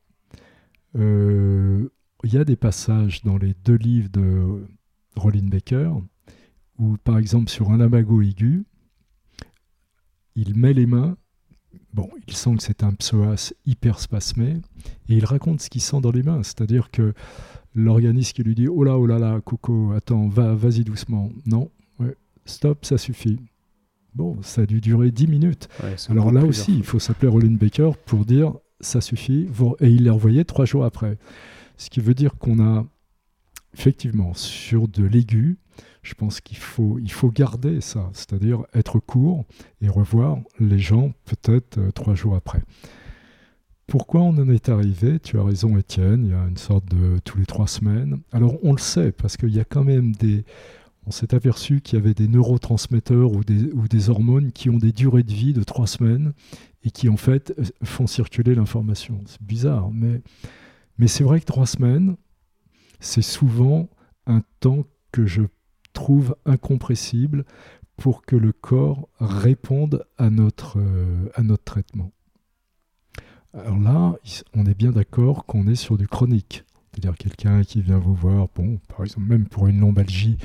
euh, 0.97 1.87
il 2.23 2.33
y 2.33 2.37
a 2.37 2.43
des 2.43 2.57
passages 2.57 3.23
dans 3.23 3.37
les 3.37 3.53
deux 3.63 3.75
livres 3.75 4.09
de 4.09 4.67
Rollin 5.15 5.47
Baker 5.47 5.91
où, 6.77 6.97
par 6.97 7.17
exemple, 7.17 7.49
sur 7.49 7.71
un 7.71 7.77
lamago 7.77 8.21
aigu, 8.21 8.65
il 10.35 10.55
met 10.55 10.73
les 10.73 10.85
mains, 10.85 11.15
bon, 11.93 12.09
il 12.27 12.35
sent 12.35 12.55
que 12.57 12.63
c'est 12.63 12.83
un 12.83 12.93
psoas 12.93 13.53
hyper 13.65 13.99
spasmé, 13.99 14.57
et 15.07 15.15
il 15.15 15.25
raconte 15.25 15.61
ce 15.61 15.69
qu'il 15.69 15.81
sent 15.81 16.01
dans 16.01 16.11
les 16.11 16.23
mains, 16.23 16.43
c'est-à-dire 16.43 16.89
que 16.91 17.13
l'organisme 17.75 18.33
qui 18.33 18.43
lui 18.43 18.55
dit 18.55 18.67
Oh 18.67 18.83
là, 18.83 18.97
oh 18.97 19.05
là 19.05 19.19
là, 19.19 19.39
Coco, 19.41 19.91
attends, 19.91 20.27
va, 20.27 20.53
vas-y 20.53 20.83
doucement. 20.83 21.29
Non, 21.45 21.69
stop, 22.45 22.85
ça 22.85 22.97
suffit. 22.97 23.39
Bon, 24.13 24.37
ça 24.41 24.61
a 24.61 24.65
dû 24.65 24.81
durer 24.81 25.11
10 25.11 25.27
minutes. 25.27 25.69
Alors 26.09 26.31
là 26.31 26.43
aussi, 26.43 26.75
il 26.75 26.83
faut 26.83 26.99
s'appeler 26.99 27.31
Roland 27.31 27.51
Baker 27.51 27.91
pour 28.05 28.25
dire 28.25 28.53
ça 28.81 28.99
suffit. 28.99 29.47
Et 29.79 29.89
il 29.89 30.03
les 30.03 30.09
revoyait 30.09 30.43
trois 30.43 30.65
jours 30.65 30.83
après. 30.83 31.17
Ce 31.77 31.89
qui 31.89 32.01
veut 32.01 32.13
dire 32.13 32.37
qu'on 32.37 32.59
a 32.59 32.85
effectivement 33.73 34.33
sur 34.33 34.87
de 34.87 35.03
l'aigu, 35.03 35.57
je 36.03 36.13
pense 36.13 36.41
qu'il 36.41 36.57
faut, 36.57 36.99
il 36.99 37.11
faut 37.11 37.31
garder 37.31 37.79
ça, 37.79 38.09
c'est-à-dire 38.13 38.63
être 38.73 38.99
court 38.99 39.45
et 39.81 39.87
revoir 39.87 40.37
les 40.59 40.79
gens 40.79 41.13
peut-être 41.25 41.77
euh, 41.77 41.91
trois 41.91 42.15
jours 42.15 42.35
après. 42.35 42.61
Pourquoi 43.87 44.21
on 44.21 44.37
en 44.37 44.49
est 44.49 44.69
arrivé? 44.69 45.19
Tu 45.19 45.37
as 45.37 45.43
raison 45.43 45.77
Étienne, 45.77 46.25
il 46.25 46.31
y 46.31 46.33
a 46.33 46.47
une 46.47 46.57
sorte 46.57 46.85
de 46.85 47.19
tous 47.23 47.37
les 47.37 47.45
trois 47.45 47.67
semaines. 47.67 48.21
Alors 48.31 48.57
on 48.63 48.71
le 48.71 48.79
sait 48.79 49.11
parce 49.11 49.37
qu'il 49.37 49.53
y 49.53 49.59
a 49.59 49.65
quand 49.65 49.83
même 49.83 50.13
des 50.13 50.43
on 51.05 51.11
s'est 51.11 51.33
aperçu 51.33 51.81
qu'il 51.81 51.97
y 51.97 52.01
avait 52.01 52.13
des 52.13 52.27
neurotransmetteurs 52.27 53.31
ou 53.31 53.43
des, 53.43 54.09
hormones 54.09 54.51
qui 54.51 54.69
ont 54.69 54.77
des 54.77 54.91
durées 54.91 55.23
de 55.23 55.33
vie 55.33 55.53
de 55.53 55.63
trois 55.63 55.87
semaines 55.87 56.33
et 56.83 56.91
qui 56.91 57.09
en 57.09 57.17
fait 57.17 57.53
font 57.83 58.07
circuler 58.07 58.55
l'information. 58.55 59.19
C'est 59.25 59.41
bizarre, 59.41 59.89
mais, 59.91 60.21
mais 60.97 61.07
c'est 61.07 61.23
vrai 61.23 61.39
que 61.39 61.45
trois 61.45 61.65
semaines, 61.65 62.15
c'est 62.99 63.23
souvent 63.23 63.89
un 64.27 64.41
temps 64.59 64.85
que 65.11 65.25
je 65.25 65.41
trouve 65.93 66.35
incompressible 66.45 67.45
pour 67.97 68.23
que 68.23 68.35
le 68.35 68.51
corps 68.51 69.09
réponde 69.19 70.05
à 70.17 70.29
notre, 70.29 70.79
euh, 70.79 71.29
à 71.35 71.43
notre 71.43 71.63
traitement. 71.63 72.11
Alors 73.53 73.79
là, 73.79 74.15
on 74.53 74.65
est 74.65 74.77
bien 74.77 74.91
d'accord 74.91 75.45
qu'on 75.45 75.67
est 75.67 75.75
sur 75.75 75.97
du 75.97 76.07
chronique. 76.07 76.63
C'est-à-dire 76.91 77.17
quelqu'un 77.17 77.63
qui 77.63 77.81
vient 77.81 77.99
vous 77.99 78.15
voir, 78.15 78.47
bon, 78.55 78.79
par 78.87 79.03
exemple, 79.03 79.27
même 79.27 79.47
pour 79.47 79.67
une 79.67 79.79
lombalgie, 79.79 80.37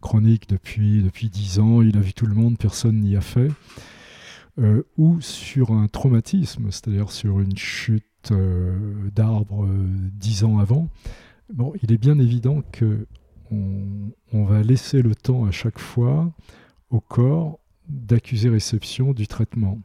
chronique 0.00 0.48
depuis, 0.48 1.02
depuis 1.02 1.28
10 1.28 1.58
ans, 1.58 1.82
il 1.82 1.96
a 1.96 2.00
vu 2.00 2.12
tout 2.12 2.26
le 2.26 2.34
monde, 2.34 2.58
personne 2.58 3.00
n'y 3.00 3.16
a 3.16 3.20
fait, 3.20 3.50
euh, 4.58 4.82
ou 4.96 5.20
sur 5.20 5.70
un 5.70 5.86
traumatisme, 5.86 6.70
c'est-à-dire 6.70 7.12
sur 7.12 7.40
une 7.40 7.56
chute 7.56 8.04
euh, 8.32 9.08
d'arbre 9.14 9.64
euh, 9.64 9.86
dix 10.12 10.42
ans 10.42 10.58
avant, 10.58 10.88
bon, 11.52 11.72
il 11.82 11.92
est 11.92 11.98
bien 11.98 12.18
évident 12.18 12.62
que 12.72 13.06
on, 13.50 14.44
va 14.44 14.62
laisser 14.62 15.00
le 15.00 15.14
temps 15.14 15.46
à 15.46 15.50
chaque 15.50 15.78
fois 15.78 16.30
au 16.90 17.00
corps 17.00 17.58
d'accuser 17.88 18.50
réception 18.50 19.12
du 19.14 19.26
traitement. 19.26 19.80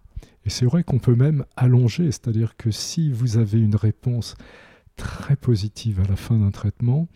Et 0.45 0.49
c'est 0.49 0.66
vrai 0.66 0.84
qu'on 0.84 0.99
peut 0.99 1.16
même 1.16 1.45
allonger, 1.55 2.05
c'est-à-dire 2.05 2.57
que 2.57 2.72
si 2.72 3.09
vous 3.09 3.38
avez 3.38 3.61
une 3.61 3.76
réponse 3.76 4.36
très 4.97 5.38
positive 5.38 6.01
à 6.01 6.07
la 6.07 6.18
fin 6.18 6.38
d'un 6.38 6.51
traitement, 6.51 7.07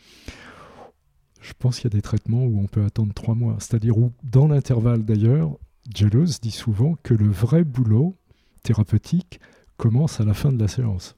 je 1.47 1.53
pense 1.57 1.79
qu'il 1.79 1.85
y 1.85 1.93
a 1.93 1.95
des 1.95 2.01
traitements 2.01 2.43
où 2.43 2.59
on 2.59 2.67
peut 2.67 2.83
attendre 2.83 3.13
trois 3.13 3.35
mois. 3.35 3.55
C'est-à-dire 3.59 3.97
où, 3.97 4.11
dans 4.23 4.47
l'intervalle 4.47 5.05
d'ailleurs, 5.05 5.57
Jelos 5.95 6.39
dit 6.41 6.51
souvent 6.51 6.95
que 7.03 7.13
le 7.13 7.29
vrai 7.29 7.63
boulot 7.63 8.17
thérapeutique 8.63 9.39
commence 9.77 10.19
à 10.19 10.25
la 10.25 10.33
fin 10.33 10.51
de 10.51 10.59
la 10.59 10.67
séance. 10.67 11.15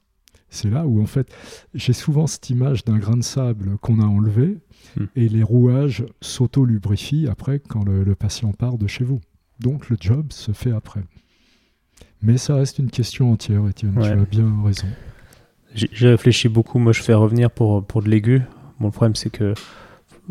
C'est 0.48 0.70
là 0.70 0.86
où, 0.86 1.02
en 1.02 1.06
fait, 1.06 1.32
j'ai 1.74 1.92
souvent 1.92 2.26
cette 2.26 2.48
image 2.50 2.84
d'un 2.84 2.98
grain 2.98 3.16
de 3.16 3.22
sable 3.22 3.76
qu'on 3.78 4.00
a 4.00 4.04
enlevé 4.04 4.58
hmm. 4.96 5.04
et 5.16 5.28
les 5.28 5.42
rouages 5.42 6.04
s'auto-lubrifient 6.20 7.28
après 7.28 7.58
quand 7.58 7.84
le, 7.84 8.14
patient 8.14 8.52
part 8.52 8.78
de 8.78 8.86
chez 8.86 9.04
vous. 9.04 9.20
Donc 9.58 9.90
le 9.90 9.96
job 10.00 10.32
se 10.32 10.52
fait 10.52 10.72
après. 10.72 11.02
Mais 12.22 12.36
ça 12.36 12.54
reste 12.54 12.78
une 12.78 12.90
question 12.90 13.32
entière, 13.32 13.66
Étienne, 13.68 13.94
tu 13.94 14.08
as 14.08 14.16
bien 14.16 14.62
raison. 14.64 14.86
J'ai 15.74 16.08
réfléchi 16.08 16.48
beaucoup, 16.48 16.78
moi 16.78 16.92
je 16.92 17.02
fais 17.02 17.14
revenir 17.14 17.50
pour, 17.50 17.84
pour 17.84 18.02
de 18.02 18.08
l'aigu. 18.08 18.42
Le 18.80 18.90
problème 18.90 19.14
c'est 19.14 19.30
que, 19.30 19.54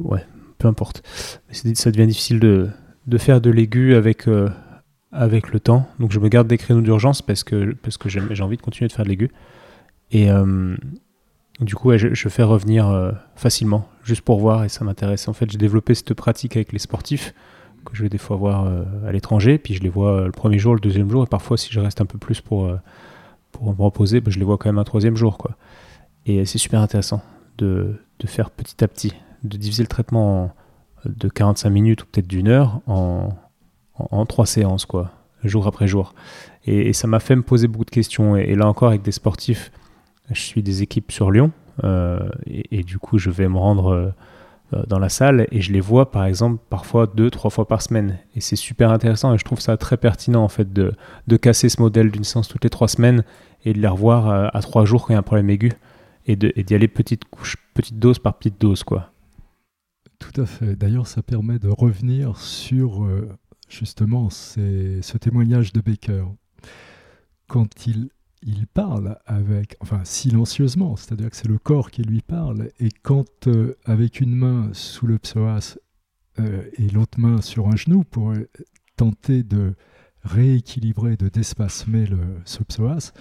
ouais, 0.03 0.25
peu 0.57 0.67
importe. 0.67 1.03
Ça 1.51 1.91
devient 1.91 2.07
difficile 2.07 2.39
de, 2.39 2.69
de 3.07 3.17
faire 3.17 3.41
de 3.41 3.49
l'aigu 3.49 3.95
avec, 3.95 4.27
euh, 4.27 4.49
avec 5.11 5.51
le 5.51 5.59
temps. 5.59 5.87
Donc 5.99 6.11
je 6.11 6.19
me 6.19 6.29
garde 6.29 6.47
des 6.47 6.57
créneaux 6.57 6.81
d'urgence 6.81 7.21
parce 7.21 7.43
que, 7.43 7.73
parce 7.81 7.97
que 7.97 8.09
j'ai 8.09 8.43
envie 8.43 8.57
de 8.57 8.61
continuer 8.61 8.87
de 8.87 8.93
faire 8.93 9.05
de 9.05 9.09
l'aigu. 9.09 9.31
Et 10.11 10.31
euh, 10.31 10.75
du 11.59 11.75
coup, 11.75 11.95
je, 11.97 12.29
fais 12.29 12.43
revenir 12.43 12.87
euh, 12.87 13.11
facilement, 13.35 13.87
juste 14.03 14.21
pour 14.21 14.39
voir, 14.39 14.63
et 14.63 14.69
ça 14.69 14.83
m'intéresse. 14.83 15.27
En 15.27 15.33
fait, 15.33 15.49
j'ai 15.51 15.57
développé 15.57 15.93
cette 15.93 16.13
pratique 16.13 16.55
avec 16.55 16.71
les 16.71 16.79
sportifs 16.79 17.33
que 17.85 17.95
je 17.95 18.03
vais 18.03 18.09
des 18.09 18.17
fois 18.17 18.35
voir 18.35 18.69
à 19.07 19.11
l'étranger, 19.13 19.57
puis 19.57 19.73
je 19.73 19.81
les 19.81 19.87
vois 19.87 20.25
le 20.25 20.31
premier 20.31 20.59
jour, 20.59 20.73
le 20.73 20.81
deuxième 20.81 21.09
jour, 21.09 21.23
et 21.23 21.27
parfois 21.27 21.57
si 21.57 21.71
je 21.71 21.79
reste 21.79 22.01
un 22.01 22.05
peu 22.05 22.17
plus 22.17 22.41
pour, 22.41 22.69
pour 23.51 23.73
me 23.73 23.81
reposer, 23.81 24.19
bah, 24.19 24.31
je 24.31 24.37
les 24.37 24.43
vois 24.43 24.57
quand 24.57 24.67
même 24.67 24.79
un 24.79 24.83
troisième 24.83 25.15
jour. 25.15 25.37
Quoi. 25.37 25.55
Et 26.25 26.45
c'est 26.45 26.57
super 26.57 26.81
intéressant 26.81 27.21
de, 27.57 27.95
de, 28.19 28.27
faire 28.27 28.51
petit 28.51 28.83
à 28.83 28.87
petit, 28.87 29.13
de 29.43 29.57
diviser 29.57 29.83
le 29.83 29.87
traitement 29.87 30.51
de 31.05 31.29
45 31.29 31.69
minutes 31.69 32.03
ou 32.03 32.05
peut-être 32.05 32.27
d'une 32.27 32.47
heure 32.47 32.81
en, 32.87 33.29
en, 33.95 34.25
trois 34.25 34.45
séances, 34.45 34.85
quoi, 34.85 35.11
jour 35.43 35.67
après 35.67 35.87
jour. 35.87 36.13
Et, 36.65 36.93
ça 36.93 37.07
m'a 37.07 37.19
fait 37.19 37.35
me 37.35 37.41
poser 37.41 37.67
beaucoup 37.67 37.85
de 37.85 37.89
questions. 37.91 38.35
Et, 38.35 38.55
là 38.55 38.67
encore, 38.67 38.89
avec 38.89 39.01
des 39.01 39.11
sportifs, 39.11 39.71
je 40.31 40.41
suis 40.41 40.63
des 40.63 40.83
équipes 40.83 41.11
sur 41.11 41.31
Lyon, 41.31 41.51
euh, 41.83 42.29
et, 42.45 42.83
du 42.83 42.99
coup, 42.99 43.17
je 43.17 43.29
vais 43.29 43.47
me 43.47 43.57
rendre 43.57 44.13
euh, 44.73 44.83
dans 44.87 44.99
la 44.99 45.09
salle 45.09 45.47
et 45.51 45.61
je 45.61 45.71
les 45.71 45.79
vois, 45.79 46.11
par 46.11 46.25
exemple, 46.25 46.61
parfois 46.69 47.07
deux, 47.07 47.31
trois 47.31 47.49
fois 47.49 47.67
par 47.67 47.81
semaine. 47.81 48.19
Et 48.35 48.41
c'est 48.41 48.55
super 48.55 48.91
intéressant 48.91 49.33
et 49.33 49.37
je 49.37 49.43
trouve 49.43 49.59
ça 49.59 49.77
très 49.77 49.97
pertinent, 49.97 50.43
en 50.43 50.47
fait, 50.47 50.71
de, 50.71 50.93
de 51.27 51.37
casser 51.37 51.69
ce 51.69 51.81
modèle 51.81 52.11
d'une 52.11 52.23
séance 52.23 52.47
toutes 52.47 52.63
les 52.63 52.69
trois 52.69 52.87
semaines 52.87 53.23
et 53.65 53.73
de 53.73 53.79
les 53.79 53.87
revoir 53.87 54.29
euh, 54.29 54.47
à, 54.53 54.61
trois 54.61 54.85
jours 54.85 55.07
quand 55.07 55.09
il 55.09 55.13
y 55.13 55.15
a 55.15 55.19
un 55.19 55.23
problème 55.23 55.49
aigu 55.49 55.71
et 56.27 56.35
d'y 56.35 56.75
aller 56.75 56.87
petite, 56.87 57.25
couche, 57.25 57.57
petite 57.73 57.97
dose 57.97 58.19
par 58.19 58.35
petite 58.35 58.61
dose, 58.61 58.83
quoi. 58.83 59.09
Tout 60.19 60.41
à 60.41 60.45
fait. 60.45 60.75
D'ailleurs, 60.75 61.07
ça 61.07 61.23
permet 61.23 61.59
de 61.59 61.69
revenir 61.69 62.37
sur 62.37 63.07
justement 63.69 64.29
ce 64.29 65.17
témoignage 65.17 65.71
de 65.71 65.81
Baker. 65.81 66.25
Quand 67.47 67.87
il, 67.87 68.09
parle 68.73 69.17
avec, 69.25 69.75
enfin 69.79 70.01
silencieusement, 70.03 70.95
c'est-à-dire 70.95 71.29
que 71.29 71.35
c'est 71.35 71.47
le 71.47 71.57
corps 71.57 71.91
qui 71.91 72.03
lui 72.03 72.21
parle, 72.21 72.69
et 72.79 72.89
quand 73.03 73.47
euh, 73.47 73.75
avec 73.85 74.21
une 74.21 74.35
main 74.35 74.69
sous 74.73 75.07
le 75.07 75.17
psoas 75.17 75.77
euh, 76.39 76.63
et 76.73 76.89
l'autre 76.89 77.19
main 77.19 77.41
sur 77.41 77.67
un 77.67 77.75
genou 77.75 78.03
pour 78.03 78.33
tenter 78.95 79.43
de 79.43 79.73
rééquilibrer, 80.23 81.17
de 81.17 81.27
déspasmer 81.27 82.05
le, 82.05 82.19
ce 82.45 82.63
psoas, 82.63 83.13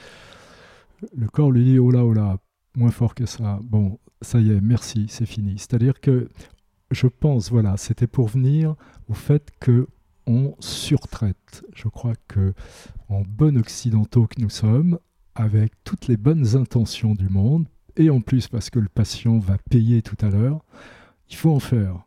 le 1.16 1.26
corps 1.28 1.50
lui 1.50 1.64
dit 1.64 1.78
oh 1.78 1.90
là, 1.90 2.04
oh 2.04 2.12
là, 2.12 2.38
moins 2.76 2.90
fort 2.90 3.14
que 3.14 3.26
ça. 3.26 3.60
Bon, 3.62 3.98
ça 4.20 4.40
y 4.40 4.50
est, 4.50 4.60
merci, 4.60 5.06
c'est 5.08 5.26
fini. 5.26 5.58
C'est-à-dire 5.58 6.00
que 6.00 6.28
je 6.90 7.06
pense, 7.06 7.50
voilà, 7.50 7.76
c'était 7.76 8.06
pour 8.06 8.28
venir 8.28 8.74
au 9.08 9.14
fait 9.14 9.50
que 9.60 9.88
on 10.26 10.54
surtraite. 10.60 11.64
Je 11.74 11.88
crois 11.88 12.14
que 12.28 12.52
en 13.08 13.22
bon 13.22 13.56
occidentaux 13.56 14.26
que 14.26 14.40
nous 14.40 14.50
sommes, 14.50 14.98
avec 15.34 15.72
toutes 15.84 16.06
les 16.06 16.16
bonnes 16.16 16.56
intentions 16.56 17.14
du 17.14 17.28
monde, 17.28 17.66
et 17.96 18.10
en 18.10 18.20
plus 18.20 18.48
parce 18.48 18.70
que 18.70 18.78
le 18.78 18.88
patient 18.88 19.38
va 19.38 19.56
payer 19.70 20.02
tout 20.02 20.16
à 20.20 20.28
l'heure, 20.28 20.64
il 21.30 21.36
faut 21.36 21.50
en 21.50 21.60
faire. 21.60 22.06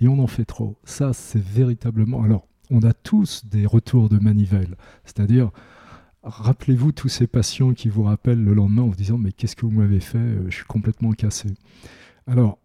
Et 0.00 0.08
on 0.08 0.18
en 0.18 0.26
fait 0.26 0.44
trop. 0.44 0.76
Ça, 0.84 1.12
c'est 1.12 1.42
véritablement... 1.42 2.22
Alors, 2.22 2.46
on 2.70 2.82
a 2.82 2.92
tous 2.92 3.46
des 3.46 3.64
retours 3.64 4.08
de 4.08 4.18
manivelle. 4.18 4.76
C'est-à-dire, 5.04 5.50
rappelez-vous 6.22 6.92
tous 6.92 7.08
ces 7.08 7.26
patients 7.26 7.72
qui 7.72 7.88
vous 7.88 8.02
rappellent 8.02 8.44
le 8.44 8.54
lendemain 8.54 8.82
en 8.82 8.88
vous 8.88 8.94
disant, 8.94 9.18
mais 9.18 9.32
qu'est-ce 9.32 9.56
que 9.56 9.64
vous 9.64 9.72
m'avez 9.72 10.00
fait? 10.00 10.36
Je 10.48 10.54
suis 10.54 10.64
complètement 10.64 11.12
cassé. 11.12 11.48
Alors, 12.26 12.58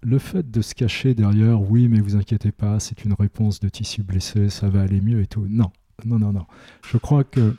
le 0.00 0.18
fait 0.18 0.50
de 0.50 0.60
se 0.60 0.74
cacher 0.74 1.14
derrière, 1.14 1.60
oui, 1.60 1.88
mais 1.88 2.00
vous 2.00 2.16
inquiétez 2.16 2.52
pas, 2.52 2.80
c'est 2.80 3.04
une 3.04 3.14
réponse 3.14 3.60
de 3.60 3.68
tissu 3.68 4.02
blessé, 4.02 4.48
ça 4.48 4.68
va 4.68 4.82
aller 4.82 5.00
mieux 5.00 5.20
et 5.20 5.26
tout. 5.26 5.46
Non, 5.48 5.70
non, 6.04 6.18
non, 6.18 6.32
non. 6.32 6.46
Je 6.88 6.98
crois 6.98 7.24
que 7.24 7.56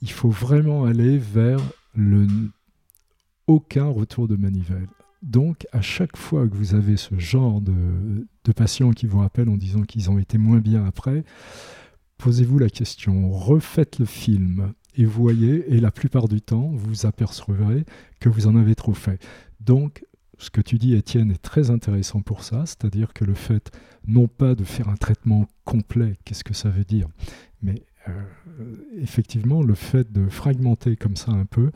il 0.00 0.10
faut 0.10 0.30
vraiment 0.30 0.84
aller 0.84 1.18
vers 1.18 1.60
le 1.94 2.26
aucun 3.46 3.86
retour 3.86 4.28
de 4.28 4.36
manivelle. 4.36 4.88
Donc, 5.22 5.66
à 5.72 5.80
chaque 5.80 6.16
fois 6.16 6.48
que 6.48 6.54
vous 6.54 6.74
avez 6.74 6.96
ce 6.96 7.16
genre 7.18 7.60
de, 7.60 8.26
de 8.44 8.52
patients 8.52 8.90
qui 8.90 9.06
vous 9.06 9.20
rappellent 9.20 9.48
en 9.48 9.56
disant 9.56 9.82
qu'ils 9.82 10.10
ont 10.10 10.18
été 10.18 10.38
moins 10.38 10.58
bien 10.58 10.84
après, 10.84 11.24
posez-vous 12.18 12.58
la 12.58 12.68
question, 12.68 13.30
refaites 13.30 14.00
le 14.00 14.04
film 14.04 14.72
et 14.96 15.04
voyez, 15.04 15.72
et 15.72 15.80
la 15.80 15.90
plupart 15.90 16.28
du 16.28 16.40
temps, 16.40 16.70
vous 16.74 17.06
apercevrez 17.06 17.84
que 18.20 18.28
vous 18.28 18.46
en 18.46 18.56
avez 18.56 18.74
trop 18.74 18.94
fait. 18.94 19.22
Donc, 19.60 20.04
ce 20.42 20.50
que 20.50 20.60
tu 20.60 20.78
dis, 20.78 20.94
Étienne, 20.94 21.30
est 21.30 21.42
très 21.42 21.70
intéressant 21.70 22.20
pour 22.20 22.42
ça, 22.42 22.64
c'est-à-dire 22.66 23.12
que 23.12 23.24
le 23.24 23.34
fait, 23.34 23.70
non 24.06 24.28
pas 24.28 24.54
de 24.54 24.64
faire 24.64 24.88
un 24.88 24.96
traitement 24.96 25.46
complet, 25.64 26.16
qu'est-ce 26.24 26.44
que 26.44 26.54
ça 26.54 26.68
veut 26.68 26.84
dire, 26.84 27.08
mais 27.62 27.84
euh, 28.08 28.22
effectivement, 29.00 29.62
le 29.62 29.74
fait 29.74 30.12
de 30.12 30.28
fragmenter 30.28 30.96
comme 30.96 31.16
ça 31.16 31.32
un 31.32 31.44
peu, 31.44 31.70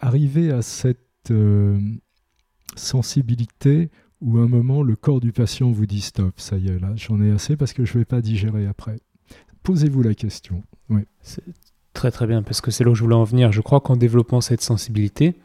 arriver 0.00 0.50
à 0.50 0.62
cette 0.62 1.30
euh, 1.30 1.78
sensibilité 2.74 3.90
où 4.20 4.38
à 4.38 4.42
un 4.42 4.48
moment 4.48 4.82
le 4.82 4.96
corps 4.96 5.20
du 5.20 5.32
patient 5.32 5.70
vous 5.70 5.86
dit 5.86 6.00
stop, 6.00 6.40
ça 6.40 6.56
y 6.56 6.68
est, 6.68 6.78
là, 6.78 6.92
j'en 6.96 7.20
ai 7.20 7.30
assez 7.30 7.56
parce 7.56 7.72
que 7.72 7.84
je 7.84 7.94
ne 7.94 7.98
vais 8.00 8.04
pas 8.04 8.20
digérer 8.20 8.66
après. 8.66 8.98
Posez-vous 9.62 10.02
la 10.02 10.14
question. 10.14 10.62
Oui. 10.88 11.02
Très 11.92 12.10
très 12.10 12.26
bien, 12.26 12.42
parce 12.42 12.60
que 12.60 12.70
c'est 12.70 12.84
là 12.84 12.90
où 12.90 12.94
je 12.94 13.02
voulais 13.02 13.14
en 13.14 13.24
venir. 13.24 13.52
Je 13.52 13.60
crois 13.60 13.80
qu'en 13.80 13.96
développant 13.96 14.40
cette 14.40 14.62
sensibilité, 14.62 15.36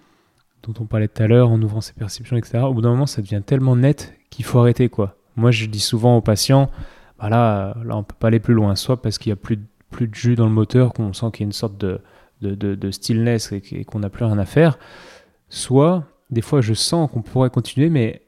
dont 0.64 0.74
on 0.80 0.86
parlait 0.86 1.08
tout 1.08 1.24
à 1.24 1.28
l'heure, 1.28 1.50
en 1.50 1.62
ouvrant 1.62 1.82
ses 1.82 1.94
perceptions, 1.94 2.38
etc., 2.38 2.60
au 2.64 2.74
bout 2.74 2.82
d'un 2.82 2.90
moment, 2.90 3.06
ça 3.06 3.22
devient 3.22 3.42
tellement 3.46 3.76
net 3.76 4.14
qu'il 4.30 4.46
faut 4.46 4.60
arrêter. 4.60 4.90
quoi. 4.90 5.16
Moi, 5.36 5.52
je 5.52 5.66
dis 5.66 5.80
souvent 5.80 6.18
aux 6.18 6.22
patients, 6.22 6.70
bah 7.20 7.30
là, 7.30 7.76
là, 7.86 7.96
on 7.96 8.04
peut 8.04 8.16
pas 8.20 8.28
aller 8.28 8.40
plus 8.40 8.54
loin, 8.54 8.76
soit 8.76 9.02
parce 9.02 9.18
qu'il 9.18 9.30
y 9.30 9.34
a 9.34 9.38
plus 9.38 9.58
de, 9.58 9.64
plus 9.92 10.08
de 10.08 10.16
jus 10.16 10.36
dans 10.36 10.46
le 10.46 10.52
moteur, 10.52 10.94
qu'on 10.94 11.14
sent 11.14 11.28
qu'il 11.34 11.42
y 11.42 11.46
a 11.46 11.48
une 11.48 11.54
sorte 11.54 11.78
de, 11.78 12.02
de, 12.42 12.76
de, 12.76 12.92
stillness 12.92 13.52
et, 13.52 13.86
qu'on 13.86 14.00
n'a 14.00 14.10
plus 14.10 14.26
rien 14.26 14.38
à 14.38 14.46
faire, 14.46 14.78
soit, 15.50 16.04
des 16.30 16.42
fois, 16.42 16.62
je 16.62 16.74
sens 16.74 17.10
qu'on 17.12 17.22
pourrait 17.22 17.50
continuer, 17.50 17.90
mais, 17.90 18.22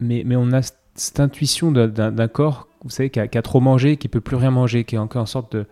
mais, 0.00 0.22
mais 0.26 0.36
on 0.36 0.52
a 0.52 0.62
cette 0.94 1.20
intuition 1.20 1.72
d'un 1.72 2.28
corps, 2.28 2.68
vous 2.84 2.90
savez, 2.90 3.10
qui 3.10 3.20
a, 3.20 3.42
trop 3.42 3.60
mangé, 3.60 3.96
qui 3.96 4.08
peut 4.08 4.20
plus 4.20 4.36
rien 4.36 4.50
manger, 4.50 4.84
qui 4.84 4.96
est 4.96 4.98
encore 4.98 5.22
en 5.22 5.26
sorte 5.26 5.56
de 5.56 5.66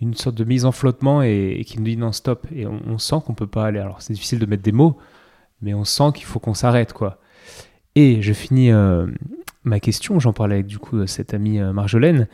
une 0.00 0.14
sorte 0.14 0.36
de 0.36 0.44
mise 0.44 0.64
en 0.64 0.70
flottement 0.70 1.22
et, 1.22 1.64
qui 1.66 1.78
nous 1.78 1.84
dit 1.84 1.96
non 1.96 2.12
stop 2.12 2.46
et 2.54 2.66
on, 2.66 2.80
on 2.86 2.98
sent 2.98 3.16
qu'on 3.26 3.34
peut 3.34 3.48
pas 3.48 3.66
aller 3.66 3.80
alors 3.80 4.00
c'est 4.00 4.12
difficile 4.12 4.38
de 4.38 4.46
mettre 4.46 4.62
des 4.62 4.70
mots 4.70 4.96
mais 5.60 5.74
on 5.74 5.84
sent 5.84 6.12
qu'il 6.14 6.24
faut 6.24 6.38
qu'on 6.38 6.54
s'arrête, 6.54 6.92
quoi. 6.92 7.18
Et 7.94 8.22
je 8.22 8.32
finis 8.32 8.70
euh, 8.70 9.06
ma 9.64 9.80
question, 9.80 10.20
j'en 10.20 10.32
parlais 10.32 10.56
avec 10.56 10.66
du 10.66 10.78
coup 10.78 11.06
cette 11.06 11.34
amie 11.34 11.58
euh, 11.58 11.72
Marjolaine, 11.72 12.28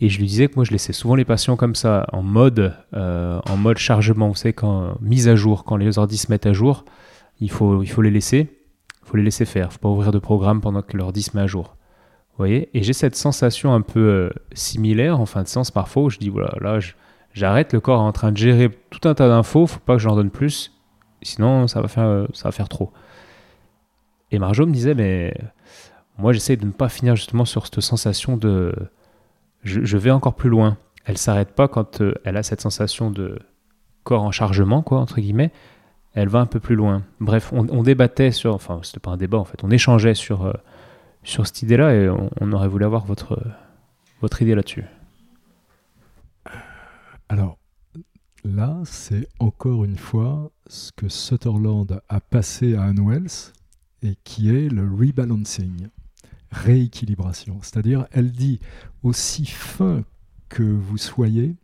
et 0.00 0.08
je 0.08 0.18
lui 0.18 0.26
disais 0.26 0.48
que 0.48 0.56
moi 0.56 0.64
je 0.64 0.72
laissais 0.72 0.92
souvent 0.92 1.14
les 1.14 1.24
patients 1.24 1.56
comme 1.56 1.74
ça, 1.74 2.06
en 2.12 2.22
mode, 2.22 2.74
euh, 2.94 3.40
en 3.48 3.56
mode 3.56 3.78
chargement, 3.78 4.28
vous 4.28 4.34
savez, 4.34 4.52
quand 4.52 4.96
mise 5.00 5.28
à 5.28 5.36
jour, 5.36 5.64
quand 5.64 5.76
les 5.76 5.98
ordi 5.98 6.16
se 6.16 6.30
mettent 6.30 6.46
à 6.46 6.52
jour, 6.52 6.84
il 7.40 7.50
faut, 7.50 7.82
il 7.82 7.88
faut 7.88 8.02
les 8.02 8.10
laisser, 8.10 8.60
il 9.02 9.08
faut 9.08 9.16
les 9.16 9.22
laisser 9.22 9.44
faire, 9.44 9.72
faut 9.72 9.78
pas 9.78 9.88
ouvrir 9.88 10.12
de 10.12 10.18
programme 10.18 10.60
pendant 10.60 10.82
que 10.82 10.96
l'ordi 10.96 11.22
se 11.22 11.36
met 11.36 11.42
à 11.42 11.46
jour. 11.46 11.76
Vous 12.30 12.38
voyez? 12.38 12.68
Et 12.74 12.82
j'ai 12.82 12.92
cette 12.92 13.14
sensation 13.14 13.72
un 13.74 13.80
peu 13.80 14.30
similaire 14.52 15.20
en 15.20 15.26
fin 15.26 15.42
de 15.42 15.48
séance 15.48 15.70
parfois 15.70 16.04
où 16.04 16.10
je 16.10 16.18
dis 16.18 16.28
voilà, 16.28 16.52
là 16.60 16.80
j'arrête, 17.32 17.72
le 17.72 17.80
corps 17.80 18.00
est 18.00 18.04
en 18.04 18.12
train 18.12 18.32
de 18.32 18.36
gérer 18.36 18.70
tout 18.90 19.08
un 19.08 19.14
tas 19.14 19.28
d'infos, 19.28 19.66
faut 19.66 19.80
pas 19.80 19.94
que 19.94 20.02
j'en 20.02 20.16
donne 20.16 20.30
plus, 20.30 20.73
Sinon, 21.24 21.66
ça 21.66 21.80
va 21.80 21.88
faire, 21.88 22.28
ça 22.32 22.48
va 22.48 22.52
faire 22.52 22.68
trop. 22.68 22.92
Et 24.30 24.38
Marjo 24.38 24.66
me 24.66 24.72
disait, 24.72 24.94
mais 24.94 25.34
moi, 26.18 26.32
j'essaie 26.32 26.56
de 26.56 26.64
ne 26.64 26.70
pas 26.70 26.88
finir 26.88 27.16
justement 27.16 27.44
sur 27.44 27.66
cette 27.66 27.80
sensation 27.80 28.36
de 28.36 28.72
je, 29.64 29.96
vais 29.96 30.10
encore 30.10 30.34
plus 30.34 30.50
loin. 30.50 30.76
Elle 31.04 31.18
s'arrête 31.18 31.52
pas 31.52 31.68
quand 31.68 32.00
euh, 32.00 32.14
elle 32.24 32.36
a 32.36 32.42
cette 32.42 32.60
sensation 32.60 33.10
de 33.10 33.38
corps 34.04 34.22
en 34.22 34.30
chargement, 34.30 34.82
quoi, 34.82 35.00
entre 35.00 35.20
guillemets. 35.20 35.50
Elle 36.12 36.28
va 36.28 36.40
un 36.40 36.46
peu 36.46 36.60
plus 36.60 36.76
loin. 36.76 37.02
Bref, 37.20 37.52
on, 37.52 37.82
débattait 37.82 38.30
sur, 38.30 38.54
enfin, 38.54 38.80
c'était 38.82 39.00
pas 39.00 39.10
un 39.10 39.16
débat 39.16 39.38
en 39.38 39.44
fait, 39.44 39.64
on 39.64 39.70
échangeait 39.70 40.14
sur, 40.14 40.46
euh, 40.46 40.52
sur 41.24 41.44
cette 41.46 41.62
idée-là 41.62 41.92
et 41.92 42.08
on, 42.08 42.52
aurait 42.52 42.68
voulu 42.68 42.84
avoir 42.84 43.04
votre, 43.04 43.42
votre 44.20 44.40
idée 44.40 44.54
là-dessus. 44.54 44.84
Alors, 47.28 47.58
là, 48.44 48.80
c'est 48.84 49.26
encore 49.40 49.84
une 49.84 49.98
fois 49.98 50.52
ce 50.66 50.92
que 50.92 51.08
Sutherland 51.08 52.00
a 52.08 52.20
passé 52.20 52.74
à 52.74 52.84
Ann 52.84 53.06
Wells 53.06 53.52
et 54.02 54.16
qui 54.24 54.50
est 54.50 54.68
le 54.68 54.82
rebalancing, 54.82 55.88
rééquilibration. 56.50 57.58
C'est-à-dire, 57.62 58.06
elle 58.10 58.32
dit 58.32 58.60
aussi 59.02 59.46
fin 59.46 60.04
que 60.48 60.62
vous 60.62 60.98
soyez, 60.98 61.56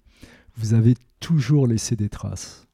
vous 0.56 0.74
avez 0.74 0.94
toujours 1.20 1.66
laissé 1.66 1.96
des 1.96 2.08
traces. 2.08 2.66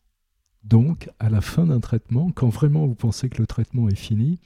Donc, 0.64 1.08
à 1.20 1.30
la 1.30 1.40
fin 1.40 1.66
d'un 1.66 1.80
traitement, 1.80 2.30
quand 2.32 2.48
vraiment 2.48 2.86
vous 2.86 2.94
pensez 2.94 3.28
que 3.28 3.38
le 3.38 3.46
traitement 3.46 3.88
est 3.88 3.94
fini, 3.94 4.40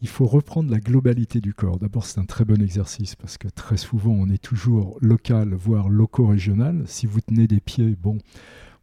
il 0.00 0.08
faut 0.08 0.26
reprendre 0.26 0.70
la 0.70 0.80
globalité 0.80 1.40
du 1.40 1.54
corps. 1.54 1.78
D'abord, 1.78 2.04
c'est 2.04 2.20
un 2.20 2.24
très 2.24 2.44
bon 2.44 2.60
exercice 2.60 3.14
parce 3.14 3.38
que 3.38 3.48
très 3.48 3.76
souvent, 3.76 4.12
on 4.12 4.28
est 4.28 4.42
toujours 4.42 4.98
local, 5.00 5.54
voire 5.54 5.88
loco-régional. 5.88 6.82
Si 6.86 7.06
vous 7.06 7.20
tenez 7.20 7.46
des 7.46 7.60
pieds, 7.60 7.96
bon, 7.96 8.18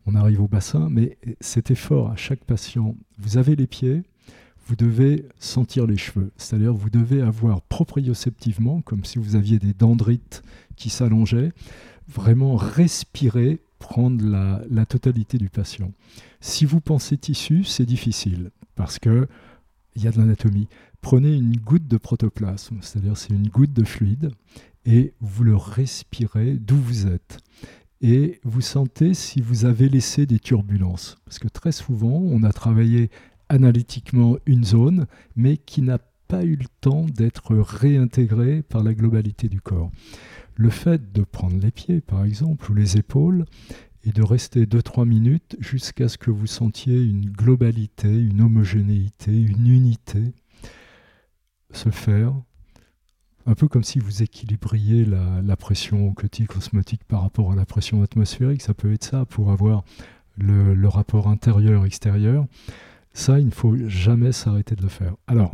on 0.05 0.15
arrive 0.15 0.41
au 0.41 0.47
bassin, 0.47 0.89
mais 0.89 1.17
cet 1.39 1.71
effort 1.71 2.09
à 2.09 2.15
chaque 2.15 2.43
patient, 2.43 2.95
vous 3.17 3.37
avez 3.37 3.55
les 3.55 3.67
pieds, 3.67 4.03
vous 4.67 4.75
devez 4.75 5.25
sentir 5.39 5.85
les 5.87 5.97
cheveux. 5.97 6.31
C'est-à-dire, 6.37 6.73
vous 6.73 6.89
devez 6.89 7.21
avoir 7.21 7.61
proprioceptivement, 7.61 8.81
comme 8.81 9.03
si 9.03 9.19
vous 9.19 9.35
aviez 9.35 9.59
des 9.59 9.73
dendrites 9.73 10.43
qui 10.75 10.89
s'allongeaient, 10.89 11.51
vraiment 12.07 12.55
respirer, 12.55 13.61
prendre 13.79 14.25
la, 14.25 14.61
la 14.69 14.85
totalité 14.85 15.37
du 15.37 15.49
patient. 15.49 15.91
Si 16.39 16.65
vous 16.65 16.79
pensez 16.79 17.17
tissu, 17.17 17.63
c'est 17.63 17.85
difficile 17.85 18.51
parce 18.75 18.99
que 18.99 19.27
il 19.95 20.03
y 20.03 20.07
a 20.07 20.11
de 20.11 20.17
l'anatomie. 20.17 20.67
Prenez 21.01 21.33
une 21.33 21.57
goutte 21.57 21.87
de 21.87 21.97
protoplasme, 21.97 22.77
c'est-à-dire 22.81 23.17
c'est 23.17 23.33
une 23.33 23.49
goutte 23.49 23.73
de 23.73 23.83
fluide, 23.83 24.31
et 24.85 25.13
vous 25.21 25.43
le 25.43 25.55
respirez 25.55 26.53
d'où 26.53 26.77
vous 26.77 27.07
êtes. 27.07 27.39
Et 28.03 28.41
vous 28.43 28.59
sentez 28.59 29.13
si 29.13 29.39
vous 29.39 29.63
avez 29.63 29.87
laissé 29.87 30.25
des 30.25 30.37
turbulences. 30.37 31.17
Parce 31.23 31.39
que 31.39 31.47
très 31.47 31.71
souvent, 31.71 32.21
on 32.21 32.43
a 32.43 32.51
travaillé 32.51 33.09
analytiquement 33.47 34.35
une 34.45 34.65
zone, 34.65 35.05
mais 35.37 35.55
qui 35.55 35.81
n'a 35.81 35.99
pas 36.27 36.43
eu 36.43 36.57
le 36.57 36.65
temps 36.81 37.05
d'être 37.05 37.55
réintégrée 37.55 38.61
par 38.61 38.83
la 38.83 38.93
globalité 38.93 39.47
du 39.47 39.61
corps. 39.61 39.89
Le 40.55 40.69
fait 40.69 41.13
de 41.13 41.23
prendre 41.23 41.57
les 41.57 41.71
pieds, 41.71 42.01
par 42.01 42.25
exemple, 42.25 42.69
ou 42.69 42.75
les 42.75 42.97
épaules, 42.97 43.45
et 44.03 44.11
de 44.11 44.21
rester 44.21 44.65
2-3 44.65 45.07
minutes 45.07 45.55
jusqu'à 45.59 46.09
ce 46.09 46.17
que 46.17 46.29
vous 46.29 46.45
sentiez 46.45 47.01
une 47.01 47.29
globalité, 47.29 48.09
une 48.09 48.41
homogénéité, 48.41 49.31
une 49.31 49.67
unité 49.67 50.33
se 51.71 51.89
faire, 51.89 52.33
un 53.45 53.55
peu 53.55 53.67
comme 53.67 53.83
si 53.83 53.99
vous 53.99 54.23
équilibriez 54.23 55.05
la, 55.05 55.55
pression 55.57 56.07
ocutique 56.07 56.55
osmotique 56.55 57.03
par 57.05 57.21
rapport 57.21 57.51
à 57.51 57.55
la 57.55 57.65
pression 57.65 58.01
atmosphérique, 58.01 58.61
ça 58.61 58.73
peut 58.73 58.93
être 58.93 59.03
ça 59.03 59.25
pour 59.25 59.51
avoir 59.51 59.83
le, 60.37 60.87
rapport 60.87 61.27
intérieur-extérieur. 61.27 62.45
Ça, 63.13 63.39
il 63.39 63.47
ne 63.47 63.51
faut 63.51 63.75
jamais 63.87 64.31
s'arrêter 64.31 64.75
de 64.75 64.81
le 64.81 64.89
faire. 64.89 65.15
Alors, 65.27 65.53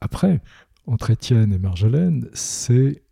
après, 0.00 0.40
entre 0.86 1.10
Étienne 1.10 1.52
et 1.52 1.58
Marjolaine, 1.58 2.28
c'est 2.32 3.02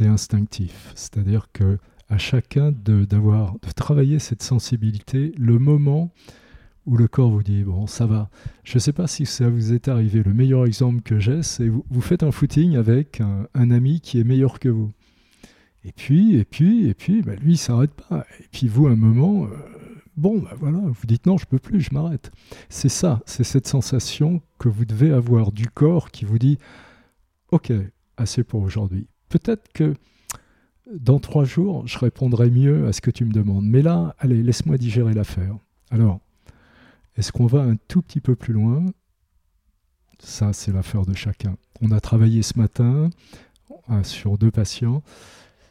instinctif. 0.00 0.92
C'est-à-dire 0.94 1.48
que 1.52 1.78
à 2.08 2.18
chacun 2.18 2.72
de, 2.72 3.06
de 3.06 3.72
travailler 3.74 4.18
cette 4.18 4.42
sensibilité, 4.42 5.32
le 5.38 5.58
moment 5.58 6.12
où 6.86 6.96
le 6.96 7.08
corps 7.08 7.30
vous 7.30 7.42
dit 7.42 7.62
bon 7.62 7.86
ça 7.86 8.06
va. 8.06 8.30
Je 8.64 8.76
ne 8.76 8.80
sais 8.80 8.92
pas 8.92 9.06
si 9.06 9.26
ça 9.26 9.48
vous 9.48 9.72
est 9.72 9.88
arrivé. 9.88 10.22
Le 10.22 10.34
meilleur 10.34 10.66
exemple 10.66 11.02
que 11.02 11.18
j'ai, 11.18 11.42
c'est 11.42 11.68
vous, 11.68 12.00
faites 12.00 12.22
un 12.22 12.32
footing 12.32 12.76
avec 12.76 13.20
un, 13.20 13.70
ami 13.70 14.00
qui 14.00 14.20
est 14.20 14.24
meilleur 14.24 14.58
que 14.58 14.68
vous. 14.68 14.90
Et 15.84 15.92
puis, 15.92 16.36
et 16.36 16.44
puis, 16.44 16.86
et 16.86 16.94
puis, 16.94 17.22
bah, 17.22 17.34
lui, 17.34 17.54
il 17.54 17.58
s'arrête 17.58 17.92
pas. 17.92 18.24
Et 18.40 18.46
puis 18.52 18.68
vous, 18.68 18.86
un 18.86 18.94
moment, 18.94 19.46
euh, 19.46 19.48
bon, 20.16 20.38
bah, 20.38 20.54
voilà, 20.58 20.78
vous 20.78 21.06
dites 21.06 21.26
non, 21.26 21.38
je 21.38 21.46
peux 21.46 21.58
plus, 21.58 21.80
je 21.80 21.92
m'arrête. 21.92 22.30
C'est 22.68 22.88
ça, 22.88 23.20
c'est 23.26 23.44
cette 23.44 23.66
sensation 23.66 24.40
que 24.58 24.68
vous 24.68 24.84
devez 24.84 25.12
avoir 25.12 25.50
du 25.50 25.66
corps 25.68 26.10
qui 26.10 26.24
vous 26.24 26.38
dit, 26.38 26.58
ok, 27.50 27.72
assez 28.16 28.44
pour 28.44 28.62
aujourd'hui. 28.62 29.06
Peut-être 29.28 29.72
que 29.72 29.94
dans 30.92 31.18
trois 31.18 31.44
jours, 31.44 31.86
je 31.86 31.98
répondrai 31.98 32.50
mieux 32.50 32.86
à 32.86 32.92
ce 32.92 33.00
que 33.00 33.10
tu 33.10 33.24
me 33.24 33.32
demandes. 33.32 33.66
Mais 33.66 33.82
là, 33.82 34.14
allez, 34.18 34.42
laisse-moi 34.42 34.78
digérer 34.78 35.14
l'affaire. 35.14 35.56
Alors, 35.90 36.20
est-ce 37.16 37.32
qu'on 37.32 37.46
va 37.46 37.62
un 37.62 37.76
tout 37.88 38.02
petit 38.02 38.20
peu 38.20 38.34
plus 38.34 38.52
loin? 38.52 38.84
Ça, 40.18 40.52
c'est 40.52 40.72
l'affaire 40.72 41.04
de 41.04 41.14
chacun. 41.14 41.56
On 41.80 41.90
a 41.90 42.00
travaillé 42.00 42.42
ce 42.42 42.58
matin 42.58 43.10
euh, 43.90 44.02
sur 44.04 44.38
deux 44.38 44.50
patients. 44.50 45.02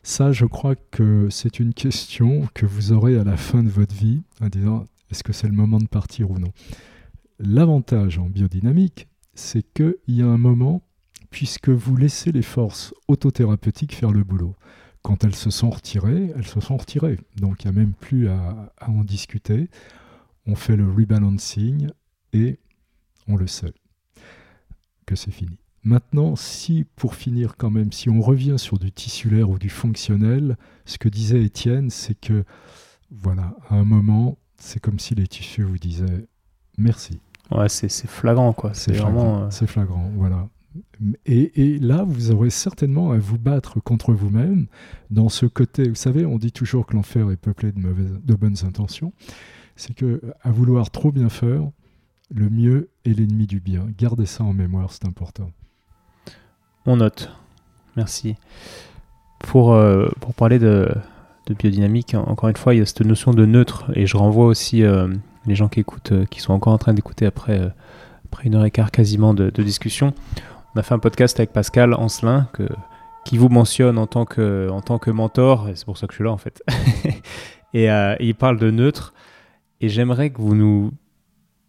Ça, 0.04 0.32
je 0.32 0.46
crois 0.46 0.76
que 0.76 1.30
c'est 1.30 1.60
une 1.60 1.74
question 1.74 2.48
que 2.54 2.66
vous 2.66 2.92
aurez 2.92 3.18
à 3.18 3.24
la 3.24 3.38
fin 3.38 3.64
de 3.64 3.70
votre 3.70 3.96
vie, 3.96 4.22
en 4.42 4.48
disant 4.48 4.86
est-ce 5.12 5.24
que 5.24 5.34
c'est 5.34 5.48
le 5.48 5.54
moment 5.54 5.80
de 5.80 5.88
partir 5.88 6.32
ou 6.32 6.40
non? 6.40 6.52
L'avantage 7.40 8.18
en 8.18 8.28
biodynamique, 8.28 9.08
c'est 9.34 9.64
qu'il 9.74 9.96
y 10.08 10.22
a 10.22 10.28
un 10.28 10.38
moment, 10.38 10.82
puisque 11.30 11.70
vous 11.70 11.96
laissez 11.96 12.32
les 12.32 12.42
forces 12.42 12.94
autothérapeutiques 13.08 13.96
faire 13.96 14.12
le 14.12 14.24
boulot. 14.24 14.56
Quand 15.02 15.24
elles 15.24 15.36
se 15.36 15.50
sont 15.50 15.70
retirées, 15.70 16.32
elles 16.36 16.48
se 16.48 16.60
sont 16.60 16.78
retirées. 16.78 17.20
Donc 17.38 17.64
il 17.64 17.72
n'y 17.72 17.78
a 17.78 17.80
même 17.80 17.94
plus 17.94 18.28
à, 18.30 18.72
en 18.88 19.04
discuter. 19.04 19.70
On 20.46 20.56
fait 20.56 20.76
le 20.76 20.90
rebalancing 20.90 21.90
et 22.34 22.60
on 23.28 23.36
le 23.36 23.48
sait 23.48 23.74
que 25.06 25.16
c'est 25.16 25.32
fini. 25.32 25.58
Maintenant, 25.84 26.36
si 26.36 26.86
pour 26.96 27.16
finir 27.16 27.56
quand 27.58 27.72
même, 27.72 27.92
si 27.92 28.10
on 28.10 28.22
revient 28.22 28.58
sur 28.58 28.78
du 28.78 28.92
tissulaire 28.92 29.50
ou 29.50 29.58
du 29.58 29.70
fonctionnel, 29.70 30.58
ce 30.86 30.98
que 30.98 31.10
disait 31.10 31.44
Étienne, 31.44 31.90
c'est 31.90 32.14
que 32.14 32.44
voilà, 33.10 33.56
à 33.70 33.76
un 33.76 33.84
moment, 33.84 34.38
c'est 34.58 34.80
comme 34.80 35.00
si 35.00 35.16
les 35.16 35.28
tissus 35.28 35.64
vous 35.64 35.80
disaient 35.80 36.28
merci. 36.78 37.20
Ouais, 37.50 37.68
c'est 37.68 37.90
flagrant 38.08 38.54
quoi. 38.54 38.74
C'est 38.74 38.94
vraiment. 38.94 39.44
Euh, 39.44 39.48
c'est 39.50 39.68
flagrant, 39.68 40.10
voilà. 40.16 40.48
Et, 41.26 41.80
là, 41.80 42.06
vous 42.08 42.32
aurez 42.32 42.50
certainement 42.50 43.12
à 43.12 43.18
vous 43.18 43.38
battre 43.38 43.82
contre 43.82 44.14
vous-même 44.14 44.68
dans 45.10 45.28
ce 45.28 45.46
côté. 45.46 45.90
Vous 45.90 45.96
savez, 45.96 46.26
on 46.26 46.38
dit 46.38 46.54
toujours 46.54 46.86
que 46.86 46.96
l'enfer 46.96 47.30
est 47.32 47.38
peuplé 47.38 47.74
de, 47.74 47.80
mauvaises, 47.80 48.20
de 48.24 48.36
bonnes 48.36 48.56
intentions. 48.64 49.12
C'est 49.76 49.96
que 49.96 50.22
à 50.42 50.52
vouloir 50.52 50.92
trop 50.92 51.12
bien 51.12 51.30
faire, 51.30 51.64
le 52.34 52.50
mieux 52.50 52.90
est 53.06 53.18
l'ennemi 53.18 53.48
du 53.48 53.60
bien. 53.60 53.88
Gardez 53.98 54.26
ça 54.26 54.44
en 54.44 54.54
mémoire, 54.54 54.92
c'est 54.92 55.06
important. 55.06 55.52
On 56.86 56.98
note. 56.98 57.30
Merci. 57.96 58.36
Pour, 59.40 59.74
euh, 59.74 60.10
pour 60.20 60.34
parler 60.34 60.60
de, 60.60 60.90
de, 61.48 61.54
biodynamique, 61.54 62.16
encore 62.16 62.50
une 62.50 62.56
fois, 62.56 62.74
il 62.74 62.80
y 62.80 62.82
a 62.82 62.86
cette 62.86 63.02
notion 63.02 63.34
de 63.34 63.46
neutre. 63.46 63.92
Et 63.96 64.06
je 64.06 64.18
renvoie 64.18 64.46
aussi 64.46 64.84
euh, 64.84 65.08
les 65.46 65.56
gens 65.56 65.68
qui 65.68 65.80
écoutent, 65.80 66.12
euh, 66.12 66.26
qui 66.26 66.40
sont 66.40 66.54
encore 66.54 66.74
en 66.74 66.78
train 66.78 66.94
d'écouter 66.94 67.26
après, 67.26 67.72
après 68.26 68.48
une 68.48 68.56
heure 68.56 68.66
et 68.66 68.72
quart 68.72 68.92
quasiment 68.92 69.34
de, 69.34 69.50
discussion 69.50 70.14
on 70.74 70.80
a 70.80 70.84
fait 70.84 70.94
un 70.94 71.00
podcast 71.00 71.38
avec 71.38 71.52
Pascal 71.52 71.94
Ancelin 71.94 72.48
qui 73.26 73.38
vous 73.38 73.50
mentionne 73.50 73.98
en 73.98 74.08
tant 74.08 74.24
que, 74.24 74.70
en 74.70 74.80
tant 74.80 75.00
que 75.00 75.12
mentor, 75.12 75.68
c'est 75.76 75.84
pour 75.84 75.98
ça 75.98 76.08
que 76.08 76.14
je 76.14 76.20
suis 76.20 76.24
là 76.24 76.32
en 76.32 76.38
fait. 76.38 76.64
Et, 77.74 77.90
il 78.22 78.36
parle 78.36 78.58
de 78.58 78.72
neutre, 78.72 79.14
et 79.82 79.90
j'aimerais 79.90 80.30
que 80.30 80.42
vous 80.42 80.56
nous 80.56 80.94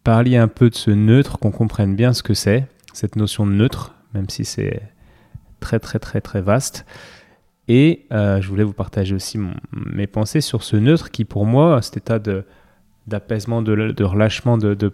parliez 0.03 0.37
un 0.37 0.47
peu 0.47 0.69
de 0.69 0.75
ce 0.75 0.91
neutre, 0.91 1.39
qu'on 1.39 1.51
comprenne 1.51 1.95
bien 1.95 2.13
ce 2.13 2.23
que 2.23 2.33
c'est, 2.33 2.67
cette 2.93 3.15
notion 3.15 3.45
de 3.45 3.51
neutre, 3.51 3.95
même 4.13 4.29
si 4.29 4.45
c'est 4.45 4.81
très 5.59 5.79
très 5.79 5.99
très 5.99 6.21
très 6.21 6.41
vaste. 6.41 6.85
Et 7.67 8.05
euh, 8.11 8.41
je 8.41 8.47
voulais 8.49 8.63
vous 8.63 8.73
partager 8.73 9.15
aussi 9.15 9.39
mes 9.71 10.07
pensées 10.07 10.41
sur 10.41 10.63
ce 10.63 10.75
neutre 10.75 11.09
qui 11.11 11.25
pour 11.25 11.45
moi, 11.45 11.81
cet 11.81 11.97
état 11.97 12.19
de, 12.19 12.45
d'apaisement, 13.07 13.61
de, 13.61 13.91
de 13.91 14.03
relâchement, 14.03 14.57
de, 14.57 14.73
de 14.73 14.91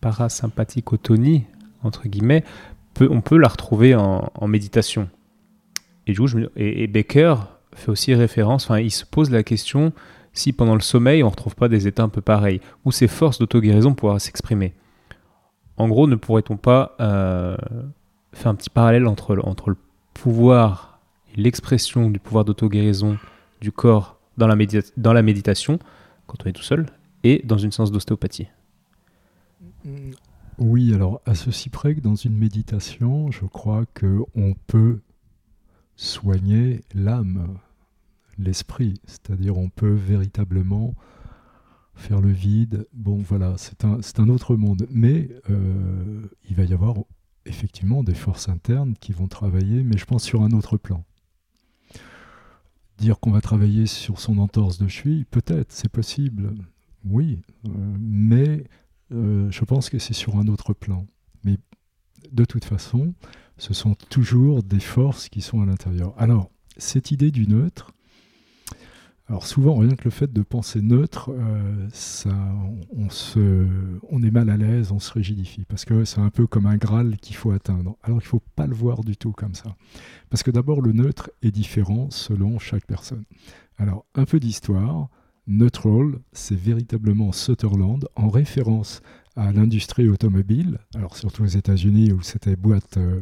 parasympathicotonie, 0.00 1.44
entre 1.82 2.08
guillemets, 2.08 2.44
on 3.00 3.20
peut 3.20 3.36
la 3.36 3.48
retrouver 3.48 3.94
en, 3.94 4.46
méditation. 4.46 5.08
Et, 6.06 6.14
et, 6.56 6.86
Becker 6.86 7.34
fait 7.74 7.90
aussi 7.90 8.14
référence, 8.14 8.64
enfin, 8.64 8.78
il 8.78 8.90
se 8.90 9.04
pose 9.04 9.30
la 9.30 9.42
question 9.42 9.92
si 10.32 10.52
pendant 10.52 10.74
le 10.74 10.80
sommeil 10.80 11.22
on 11.22 11.26
ne 11.26 11.30
retrouve 11.30 11.54
pas 11.54 11.68
des 11.68 11.86
états 11.86 12.02
un 12.02 12.08
peu 12.08 12.20
pareils, 12.20 12.60
où 12.84 12.92
ces 12.92 13.08
forces 13.08 13.38
d'auto-guérison 13.38 13.94
pourraient 13.94 14.18
s'exprimer. 14.18 14.74
En 15.76 15.88
gros, 15.88 16.06
ne 16.06 16.16
pourrait-on 16.16 16.56
pas 16.56 16.94
euh, 17.00 17.56
faire 18.32 18.50
un 18.50 18.54
petit 18.54 18.70
parallèle 18.70 19.06
entre, 19.06 19.34
le 19.34 19.76
pouvoir 20.14 21.00
et 21.34 21.40
l'expression 21.40 22.10
du 22.10 22.18
pouvoir 22.18 22.44
d'auto-guérison 22.44 23.18
du 23.60 23.72
corps 23.72 24.18
dans 24.36 24.46
la, 24.46 25.22
méditation, 25.22 25.78
quand 26.26 26.38
on 26.44 26.48
est 26.48 26.52
tout 26.52 26.62
seul, 26.62 26.86
et 27.24 27.42
dans 27.44 27.58
une 27.58 27.72
séance 27.72 27.92
d'ostéopathie? 27.92 28.48
Oui, 30.58 30.94
alors 30.94 31.20
à 31.26 31.34
ceci 31.34 31.70
près 31.70 31.94
que 31.94 32.00
dans 32.00 32.14
une 32.14 32.36
méditation, 32.36 33.30
je 33.30 33.44
crois 33.46 33.84
qu'on 33.98 34.54
peut 34.66 35.00
soigner 35.96 36.82
l'âme, 36.94 37.56
l'esprit, 38.38 38.94
c'est-à-dire 39.06 39.56
on 39.56 39.68
peut 39.68 39.92
véritablement 39.92 40.94
faire 41.94 42.20
le 42.20 42.30
vide. 42.30 42.86
Bon, 42.92 43.18
voilà, 43.18 43.54
c'est 43.58 43.84
un, 43.84 44.28
autre 44.28 44.56
monde. 44.56 44.86
Mais 44.90 45.28
euh, 45.50 46.22
il 46.48 46.56
va 46.56 46.64
y 46.64 46.72
avoir 46.72 46.96
effectivement 47.46 48.02
des 48.02 48.14
forces 48.14 48.48
internes 48.48 48.94
qui 49.00 49.12
vont 49.12 49.28
travailler, 49.28 49.82
mais 49.82 49.98
je 49.98 50.04
pense 50.04 50.22
sur 50.22 50.42
un 50.42 50.50
autre 50.52 50.76
plan. 50.76 51.04
Dire 52.98 53.18
qu'on 53.18 53.30
va 53.30 53.40
travailler 53.40 53.86
sur 53.86 54.20
son 54.20 54.38
entorse 54.38 54.78
de 54.78 54.86
cheville, 54.86 55.24
peut-être, 55.24 55.72
c'est 55.72 55.88
possible, 55.88 56.54
oui, 57.04 57.42
euh, 57.66 57.70
mais 57.98 58.64
euh, 59.12 59.50
je 59.50 59.64
pense 59.64 59.90
que 59.90 59.98
c'est 59.98 60.12
sur 60.12 60.36
un 60.36 60.46
autre 60.46 60.72
plan. 60.72 61.06
Mais 61.44 61.58
de 62.30 62.44
toute 62.44 62.64
façon, 62.64 63.14
ce 63.58 63.74
sont 63.74 63.94
toujours 64.08 64.62
des 64.62 64.80
forces 64.80 65.28
qui 65.28 65.40
sont 65.40 65.62
à 65.62 65.66
l'intérieur. 65.66 66.14
Alors, 66.16 66.50
cette 66.76 67.10
idée 67.10 67.30
du 67.30 67.46
neutre, 67.46 67.92
alors 69.28 69.46
souvent, 69.46 69.76
rien 69.76 69.94
que 69.94 70.04
le 70.04 70.10
fait 70.10 70.32
de 70.32 70.42
penser 70.42 70.82
neutre, 70.82 71.30
euh, 71.30 71.88
on, 74.10 74.22
est 74.22 74.30
mal 74.30 74.50
à 74.50 74.56
l'aise, 74.56 74.90
on 74.90 74.98
se 74.98 75.12
rigidifie, 75.12 75.64
parce 75.64 75.84
que 75.84 76.04
c'est 76.04 76.20
un 76.20 76.30
peu 76.30 76.46
comme 76.46 76.66
un 76.66 76.76
Graal 76.76 77.16
qu'il 77.18 77.36
faut 77.36 77.52
atteindre. 77.52 77.96
Alors 78.02 78.18
il 78.18 78.24
ne 78.24 78.28
faut 78.28 78.42
pas 78.56 78.66
le 78.66 78.74
voir 78.74 79.04
du 79.04 79.16
tout 79.16 79.32
comme 79.32 79.54
ça. 79.54 79.76
Parce 80.28 80.42
que 80.42 80.50
d'abord, 80.50 80.82
le 80.82 80.92
neutre 80.92 81.30
est 81.42 81.52
différent 81.52 82.10
selon 82.10 82.58
chaque 82.58 82.84
personne. 82.86 83.24
Alors, 83.78 84.04
un 84.14 84.24
peu 84.24 84.40
d'histoire. 84.40 85.08
Neutral, 85.46 86.20
c'est 86.32 86.58
véritablement 86.58 87.32
Sutherland, 87.32 88.06
en 88.14 88.28
référence 88.28 89.02
à 89.34 89.50
l'industrie 89.52 90.08
automobile, 90.08 90.78
alors 90.94 91.16
surtout 91.16 91.42
aux 91.42 91.46
États-Unis 91.46 92.12
où 92.12 92.22
c'était 92.22 92.54
euh, 92.96 93.20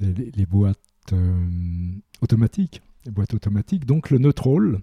les, 0.00 0.30
les, 0.30 0.46
boîtes 0.46 0.78
euh, 1.12 1.36
automatiques 2.22 2.80
boîte 3.06 3.34
automatique. 3.34 3.86
Donc 3.86 4.10
le 4.10 4.18
neutral, 4.18 4.80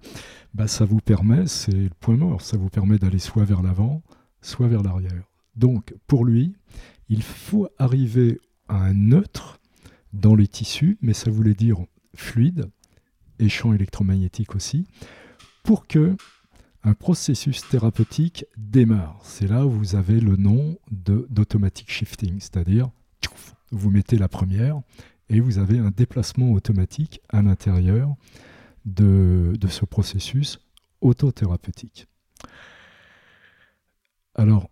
bah, 0.54 0.68
ça 0.68 0.86
vous 0.86 1.00
permet, 1.00 1.48
c'est 1.48 1.72
le 1.72 1.90
point 2.00 2.18
mort, 2.18 2.42
ça 2.42 2.58
vous 2.58 2.70
permet 2.70 2.98
d'aller 2.98 3.20
soit 3.20 3.46
vers 3.46 3.62
l'avant, 3.62 4.02
soit 4.42 4.68
vers 4.68 4.84
l'arrière. 4.84 5.24
Donc 5.56 5.96
pour 6.08 6.26
lui, 6.26 6.56
il 7.10 7.22
faut 7.22 7.68
arriver 7.78 8.40
à 8.68 8.84
un 8.84 8.94
neutre 8.94 9.60
dans 10.14 10.36
les 10.36 10.48
tissus, 10.48 10.98
mais 11.02 11.14
ça 11.14 11.30
voulait 11.30 11.54
dire 11.54 11.78
fluide 12.16 12.66
et 13.40 13.50
champ 13.50 13.74
électromagnétique 13.74 14.56
aussi, 14.56 14.88
pour 15.64 15.88
que 15.88 16.16
un 16.84 16.94
processus 16.94 17.68
thérapeutique 17.68 18.46
démarre. 18.58 19.20
C'est 19.24 19.48
là 19.48 19.66
où 19.66 19.72
vous 19.72 19.96
avez 19.96 20.20
le 20.20 20.36
nom 20.36 20.78
d'automatic 20.92 21.92
shifting, 21.92 22.40
c'est-à-dire 22.40 22.90
vous 23.72 23.90
mettez 23.90 24.18
la 24.18 24.28
première 24.28 24.82
et 25.30 25.40
vous 25.40 25.58
avez 25.58 25.80
un 25.80 25.92
déplacement 25.92 26.52
automatique 26.52 27.22
à 27.30 27.42
l'intérieur 27.42 28.16
de, 28.86 29.54
ce 29.68 29.86
processus 29.86 30.60
autothérapeutique. 31.02 32.08
Alors, 34.36 34.70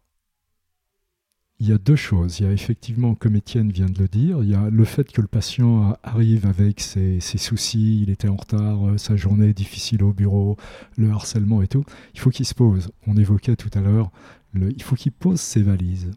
il 1.60 1.70
y 1.70 1.72
a 1.72 1.78
deux 1.78 1.96
choses. 1.96 2.40
Il 2.40 2.46
y 2.46 2.50
a 2.50 2.52
effectivement, 2.52 3.16
comme 3.16 3.36
Étienne 3.36 3.72
vient 3.72 3.90
de 3.90 3.98
le 4.00 4.08
dire, 4.08 4.44
il 4.44 4.50
y 4.50 4.56
a 4.56 4.70
le 4.70 4.86
fait 4.86 5.12
que 5.12 5.22
le 5.22 5.28
patient 5.28 5.98
arrive 6.04 6.46
avec 6.46 6.82
ses, 6.82 7.20
soucis, 7.20 8.02
il 8.02 8.10
était 8.10 8.28
en 8.28 8.36
retard, 8.36 8.90
euh, 8.90 8.98
sa 8.98 9.16
journée 9.16 9.54
difficile 9.54 10.04
au 10.04 10.12
bureau, 10.12 10.58
le 10.98 11.10
harcèlement 11.10 11.62
et 11.62 11.68
tout. 11.68 11.86
Il 12.14 12.20
faut 12.20 12.32
qu'il 12.32 12.46
se 12.46 12.54
pose. 12.54 12.92
On 13.08 13.16
évoquait 13.16 13.56
tout 13.56 13.70
à 13.74 13.80
l'heure, 13.80 14.12
il 14.56 14.84
faut 14.84 14.96
qu'il 14.96 15.14
pose 15.14 15.40
ses 15.40 15.64
valises. 15.64 16.12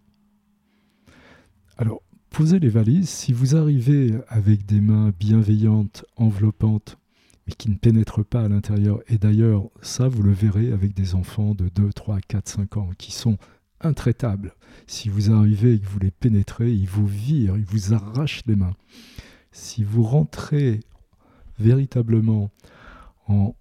Alors, 1.78 2.02
posez 2.36 2.58
les 2.58 2.68
valises. 2.68 3.08
Si 3.08 3.32
vous 3.32 3.56
arrivez 3.56 4.12
avec 4.28 4.66
des 4.66 4.82
mains 4.82 5.10
bienveillantes, 5.18 6.04
enveloppantes, 6.16 6.98
mais 7.46 7.54
qui 7.54 7.70
ne 7.70 7.76
pénètrent 7.76 8.26
pas 8.26 8.42
à 8.42 8.48
l'intérieur, 8.48 9.00
et 9.08 9.16
d'ailleurs, 9.16 9.70
ça, 9.80 10.06
vous 10.06 10.22
le 10.22 10.32
verrez 10.32 10.70
avec 10.70 10.92
des 10.92 11.14
enfants 11.14 11.54
de 11.54 11.70
2, 11.70 11.94
3, 11.94 12.18
4, 12.20 12.46
5 12.46 12.76
ans 12.76 12.90
qui 12.98 13.10
sont 13.10 13.38
intraitables. 13.80 14.54
Si 14.86 15.08
vous 15.08 15.32
arrivez 15.32 15.72
et 15.72 15.78
que 15.78 15.86
vous 15.86 15.98
les 15.98 16.10
pénétrez, 16.10 16.70
ils 16.70 16.86
vous 16.86 17.06
virent, 17.06 17.56
ils 17.56 17.64
vous 17.64 17.94
arrachent 17.94 18.42
les 18.44 18.56
mains. 18.56 18.74
Si 19.50 19.82
vous 19.82 20.02
rentrez 20.02 20.80
véritablement 21.58 22.50
en, 23.28 23.56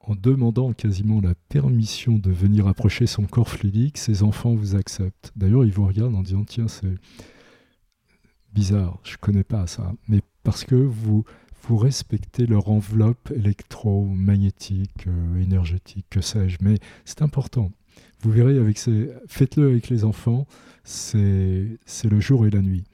en 0.00 0.16
demandant 0.16 0.72
quasiment 0.72 1.20
la 1.20 1.36
permission 1.50 2.18
de 2.18 2.32
venir 2.32 2.66
approcher 2.66 3.06
son 3.06 3.26
corps 3.26 3.48
fluidique, 3.48 3.96
ces 3.96 4.24
enfants 4.24 4.56
vous 4.56 4.74
acceptent. 4.74 5.30
D'ailleurs, 5.36 5.64
ils 5.64 5.72
vous 5.72 5.86
regardent 5.86 6.16
en 6.16 6.22
disant 6.22 6.42
Tiens, 6.44 6.66
c'est 6.66 6.98
bizarre, 8.54 9.00
je 9.02 9.16
connais 9.16 9.44
pas 9.44 9.66
ça, 9.66 9.92
mais 10.08 10.20
parce 10.44 10.64
que 10.64 10.76
vous, 10.76 11.24
vous 11.62 11.76
respectez 11.76 12.46
leur 12.46 12.68
enveloppe 12.68 13.32
électromagnétique, 13.34 15.06
euh, 15.08 15.42
énergétique, 15.42 16.06
que 16.10 16.20
sais-je, 16.20 16.58
mais 16.60 16.78
c'est 17.04 17.22
important. 17.22 17.72
Vous 18.20 18.30
verrez, 18.30 18.58
avec 18.58 18.78
ces... 18.78 19.10
faites-le 19.26 19.68
avec 19.68 19.88
les 19.88 20.04
enfants, 20.04 20.46
c'est 20.82 21.78
le 22.04 22.20
jour 22.20 22.46
et 22.46 22.50
la 22.50 22.62
nuit. 22.62 22.84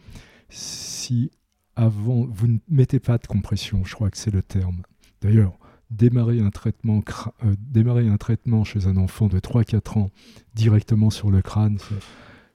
Si 0.48 1.30
avant, 1.76 2.26
vous 2.28 2.48
ne 2.48 2.58
mettez 2.68 2.98
pas 2.98 3.18
de 3.18 3.26
compression, 3.26 3.84
je 3.84 3.94
crois 3.94 4.10
que 4.10 4.18
c'est 4.18 4.32
le 4.32 4.42
terme. 4.42 4.82
D'ailleurs, 5.20 5.58
démarrer 5.90 6.40
un 6.40 6.50
traitement, 6.50 7.02
euh, 7.44 7.54
démarrer 7.58 8.08
un 8.08 8.16
traitement 8.16 8.64
chez 8.64 8.86
un 8.86 8.96
enfant 8.96 9.28
de 9.28 9.38
3-4 9.38 9.98
ans 9.98 10.10
directement 10.54 11.10
sur 11.10 11.30
le 11.30 11.42
crâne, 11.42 11.78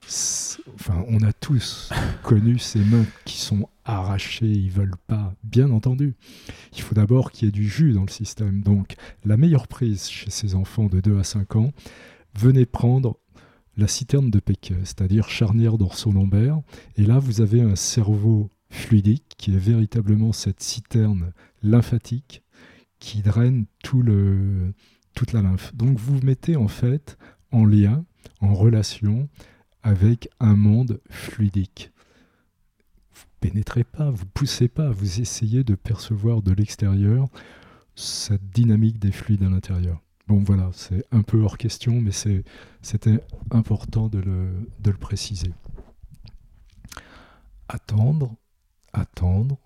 enfin, 0.08 1.04
on 1.08 1.22
a 1.22 1.34
tous 1.34 1.92
connu 2.24 2.60
ces 2.60 2.80
mains 2.80 3.06
qui 3.26 3.38
sont 3.38 3.70
arrachées, 3.84 4.52
ils 4.52 4.72
veulent 4.72 4.98
pas. 5.08 5.34
Bien 5.44 5.72
entendu, 5.72 6.16
il 6.74 6.82
faut 6.82 6.96
d'abord 6.96 7.32
qu'il 7.32 7.46
y 7.46 7.50
ait 7.50 7.52
du 7.52 7.68
jus 7.68 7.94
dans 7.94 8.04
le 8.04 8.10
système. 8.10 8.62
Donc, 8.62 8.96
la 9.24 9.38
meilleure 9.38 9.68
prise 9.68 10.10
chez 10.10 10.30
ces 10.30 10.56
enfants 10.56 10.88
de 10.88 11.00
2 11.00 11.20
à 11.20 11.24
5 11.24 11.56
ans, 11.56 11.72
venez 12.38 12.66
prendre 12.66 13.18
la 13.78 13.88
citerne 13.88 14.30
de 14.30 14.40
Péquet, 14.40 14.78
c'est-à-dire 14.84 15.30
charnière 15.30 15.78
dorso-lombaire. 15.78 16.62
Et 16.96 17.04
là, 17.04 17.20
vous 17.20 17.42
avez 17.42 17.62
un 17.62 17.76
cerveau 17.76 18.50
fluidique 18.70 19.36
qui 19.38 19.54
est 19.54 19.60
véritablement 19.60 20.32
cette 20.32 20.62
citerne 20.62 21.34
lymphatique 21.62 22.42
qui 23.00 23.22
draine 23.22 23.66
tout 23.84 24.02
le, 24.02 24.74
toute 25.14 25.34
la 25.34 25.42
lymphe. 25.42 25.76
Donc, 25.76 25.98
vous 26.00 26.20
mettez 26.24 26.56
en 26.56 26.68
fait 26.68 27.18
en 27.52 27.66
lien, 27.66 28.06
en 28.42 28.54
relation 28.54 29.30
avec 29.86 30.30
un 30.40 30.56
monde 30.56 31.00
fluidique. 31.12 31.92
Vous 33.14 33.26
pénétrez 33.40 33.84
pas, 33.84 34.10
vous 34.10 34.26
poussez 34.26 34.68
pas, 34.68 34.90
vous 34.90 35.22
essayez 35.22 35.64
de 35.64 35.76
percevoir 35.76 36.42
de 36.42 36.52
l'extérieur 36.52 37.28
cette 37.94 38.50
dynamique 38.50 38.98
des 38.98 39.12
fluides 39.12 39.44
à 39.44 39.50
l'intérieur. 39.50 40.02
Bon 40.28 40.40
voilà, 40.40 40.72
c'est 40.74 41.06
un 41.12 41.22
peu 41.22 41.40
hors 41.44 41.60
question, 41.60 42.02
mais 42.02 42.10
c'était 42.82 43.24
important 43.52 44.10
de 44.10 44.18
le, 44.18 44.94
préciser. 45.00 45.54
Attendre, 47.68 48.36
attendre, 48.92 49.60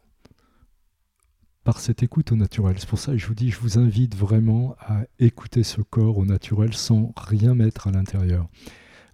par 1.63 1.79
cette 1.79 2.03
écoute 2.03 2.33
au 2.33 2.35
naturel. 2.35 2.75
C'est 2.77 2.89
pour 2.89 2.99
ça 2.99 3.13
que 3.13 3.17
je 3.17 3.27
vous 3.27 3.35
dis, 3.35 3.51
je 3.51 3.59
vous 3.59 3.79
invite 3.79 4.15
vraiment 4.15 4.75
à 4.81 5.03
écouter 5.19 5.63
ce 5.63 5.81
corps 5.81 6.17
au 6.17 6.25
naturel 6.25 6.73
sans 6.73 7.13
rien 7.15 7.55
mettre 7.55 7.87
à 7.87 7.91
l'intérieur. 7.91 8.49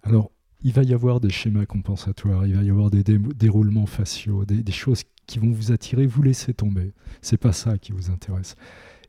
Alors, 0.02 0.32
il 0.66 0.72
va 0.72 0.82
y 0.82 0.92
avoir 0.92 1.20
des 1.20 1.30
schémas 1.30 1.64
compensatoires, 1.64 2.44
il 2.44 2.56
va 2.56 2.62
y 2.64 2.70
avoir 2.70 2.90
des 2.90 3.04
déroulements 3.04 3.86
faciaux, 3.86 4.44
des, 4.44 4.72
choses 4.72 5.04
qui 5.28 5.38
vont 5.38 5.52
vous 5.52 5.70
attirer, 5.70 6.06
vous 6.06 6.22
laissez 6.22 6.54
tomber. 6.54 6.92
C'est 7.22 7.36
pas 7.36 7.52
ça 7.52 7.78
qui 7.78 7.92
vous 7.92 8.10
intéresse. 8.10 8.56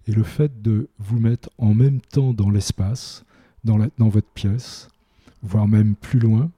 Et 0.06 0.12
le 0.12 0.22
fait 0.22 0.62
de 0.62 0.88
vous 1.00 1.20
mettre 1.20 1.50
en 1.58 1.74
même 1.74 2.00
temps 2.00 2.32
dans 2.32 2.52
l'espace, 2.52 3.26
dans, 3.64 3.80
votre 3.98 4.30
pièce, 4.36 4.88
voire 5.42 5.68
même 5.68 5.96
plus 5.96 6.20
loin, 6.20 6.52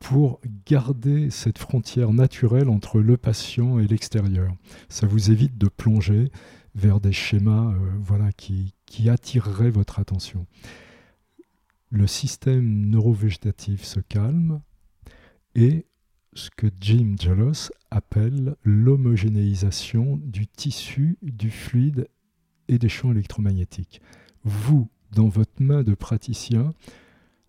pour 0.00 0.40
garder 0.66 1.30
cette 1.30 1.58
frontière 1.58 2.12
naturelle 2.12 2.70
entre 2.70 2.98
le 2.98 3.16
patient 3.16 3.78
et 3.78 3.86
l'extérieur. 3.86 4.52
Ça 4.88 5.06
vous 5.06 5.30
évite 5.30 5.56
de 5.58 5.68
plonger 5.68 6.32
vers 6.74 6.98
des 6.98 7.12
schémas 7.12 7.70
euh, 7.70 7.78
voilà, 8.00 8.32
qui, 8.32 8.74
qui 8.84 9.10
attireraient 9.10 9.70
votre 9.70 10.00
attention 10.00 10.44
le 11.90 12.06
système 12.06 12.90
neurovégétatif 12.90 13.84
se 13.84 14.00
calme 14.00 14.60
et 15.54 15.86
ce 16.34 16.50
que 16.50 16.68
Jim 16.80 17.16
Jalos 17.18 17.70
appelle 17.90 18.56
l'homogénéisation 18.62 20.18
du 20.22 20.46
tissu, 20.46 21.18
du 21.22 21.50
fluide 21.50 22.08
et 22.68 22.78
des 22.78 22.88
champs 22.88 23.10
électromagnétiques. 23.10 24.00
Vous, 24.44 24.88
dans 25.12 25.28
votre 25.28 25.62
main 25.62 25.82
de 25.82 25.94
praticien, 25.94 26.74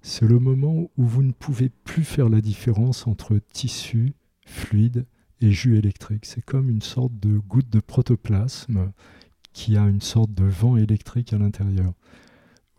c'est 0.02 0.28
le 0.28 0.40
moment 0.40 0.90
où 0.98 1.03
vous 1.03 1.24
ne 1.24 1.34
pouvez 1.34 1.70
plus 1.70 2.06
faire 2.06 2.30
la 2.30 2.41
différence 2.41 3.06
entre 3.06 3.38
tissu, 3.52 4.14
fluide 4.45 5.06
et 5.41 5.52
jus 5.52 5.78
électrique. 5.78 6.26
C'est 6.26 6.44
comme 6.44 6.70
une 6.70 6.82
sorte 6.82 7.20
de 7.20 7.38
goutte 7.38 7.70
de 7.70 7.82
protoplasme 7.82 8.91
qui 9.52 9.78
a 9.78 9.84
une 9.84 10.02
sorte 10.02 10.34
de 10.34 10.45
vent 10.45 10.78
électrique 10.78 11.34
à 11.34 11.38
l'intérieur 11.38 11.94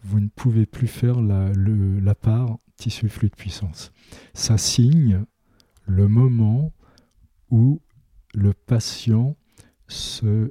vous 0.02 0.20
ne 0.20 0.28
pouvez 0.28 0.66
plus 0.66 0.86
faire 0.86 1.20
la, 1.20 2.14
part 2.14 2.58
tissu 2.76 3.08
fluide 3.08 3.36
puissance. 3.36 3.92
Ça 4.34 4.58
signe 4.58 5.24
le 5.86 6.08
moment 6.08 6.72
où 7.50 7.80
le 8.34 8.54
patient 8.54 9.36
se, 9.88 10.50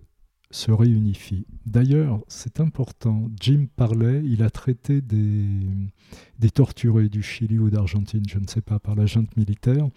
réunifie. 0.67 1.45
D'ailleurs, 1.65 2.21
c'est 2.27 2.59
important, 2.59 3.29
Jim 3.39 3.67
parlait, 3.75 4.21
il 4.25 4.43
a 4.43 4.49
traité 4.49 5.01
des, 5.01 5.47
des 6.39 6.49
torturés 6.49 7.09
du 7.09 7.23
Chili 7.23 7.57
ou 7.59 7.69
d'Argentine, 7.69 8.23
je 8.27 8.39
ne 8.39 8.47
sais 8.47 8.61
pas, 8.61 8.79
par 8.79 8.95
la 8.95 9.05
junte 9.05 9.35
militaire, 9.37 9.87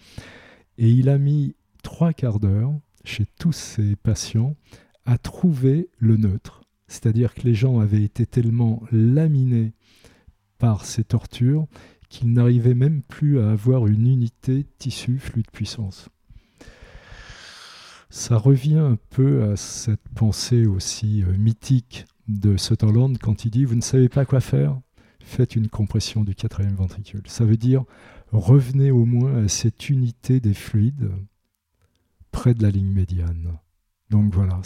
et 0.77 0.89
il 0.89 1.09
a 1.09 1.17
mis 1.17 1.55
trois 1.81 2.13
quarts 2.13 2.39
d'heure 2.39 2.73
chez 3.03 3.25
tous 3.39 3.51
ses 3.51 3.95
patients 3.95 4.55
à 5.05 5.17
trouver 5.17 5.89
le 5.97 6.17
neutre 6.17 6.62
C'est-à-dire 6.87 7.33
que 7.33 7.41
les 7.41 7.55
gens 7.55 7.79
avaient 7.79 8.03
été 8.03 8.25
tellement 8.25 8.83
laminés 8.91 9.73
par 10.57 10.85
ces 10.85 11.03
tortures 11.03 11.67
qu'ils 12.09 12.31
n'arrivaient 12.31 12.75
même 12.75 13.01
plus 13.01 13.39
à 13.39 13.51
avoir 13.51 13.87
une 13.87 14.07
unité 14.07 14.65
tissu 14.77 15.17
flux 15.17 15.41
de 15.41 15.51
puissance. 15.51 16.09
Ça 18.09 18.37
revient 18.37 18.77
un 18.77 18.97
peu 19.09 19.49
à 19.49 19.55
cette 19.55 20.07
pensée 20.13 20.67
aussi 20.67 21.23
euh, 21.23 21.35
mythique 21.35 22.05
de 22.27 22.57
Sutherland 22.57 23.17
quand 23.17 23.43
il 23.45 23.49
dit 23.49 23.65
Vous 23.65 23.75
ne 23.75 23.81
savez 23.81 24.07
pas 24.07 24.25
quoi 24.25 24.39
faire 24.39 24.79
Faites 25.19 25.55
une 25.55 25.69
compression 25.69 26.23
du 26.23 26.35
quatrième 26.35 26.75
ventricule. 26.75 27.23
Ça 27.25 27.45
veut 27.45 27.57
dire 27.57 27.85
revenez 28.31 28.91
au 28.91 29.05
moins 29.05 29.45
à 29.45 29.47
cette 29.47 29.89
unité 29.89 30.39
des 30.39 30.53
fluides 30.53 31.11
près 32.31 32.53
de 32.53 32.61
la 32.61 32.69
ligne 32.69 32.91
médiane. 32.91 33.57
Donc 34.09 34.33
voilà, 34.33 34.61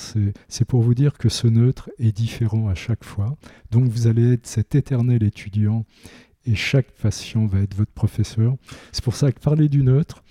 c'est 0.48 0.66
pour 0.66 0.82
vous 0.82 0.94
dire 0.94 1.18
que 1.18 1.30
ce 1.30 1.48
neutre 1.48 1.90
est 2.00 2.12
différent 2.12 2.68
à 2.68 2.76
chaque 2.76 3.06
fois. 3.06 3.38
Donc 3.72 3.86
vous 3.86 4.08
allez 4.08 4.34
être 4.34 4.46
cet 4.46 4.76
éternel 4.76 5.24
étudiant 5.24 5.86
et 6.46 6.56
chaque 6.56 6.92
patient 6.92 7.46
va 7.46 7.60
être 7.60 7.76
votre 7.76 7.92
professeur. 7.92 8.56
C'est 8.92 9.04
pour 9.04 9.16
ça 9.16 9.32
que 9.32 9.40
parler 9.40 9.70
du 9.70 9.84
neutre, 9.84 10.24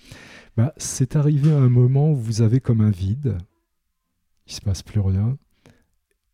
bah, 0.55 0.73
c'est 0.77 1.15
arrivé 1.15 1.51
à 1.51 1.57
un 1.57 1.69
moment 1.69 2.11
où 2.11 2.15
vous 2.15 2.41
avez 2.41 2.59
comme 2.59 2.81
un 2.81 2.89
vide, 2.89 3.37
il 4.47 4.51
ne 4.51 4.53
se 4.53 4.61
passe 4.61 4.83
plus 4.83 4.99
rien, 4.99 5.37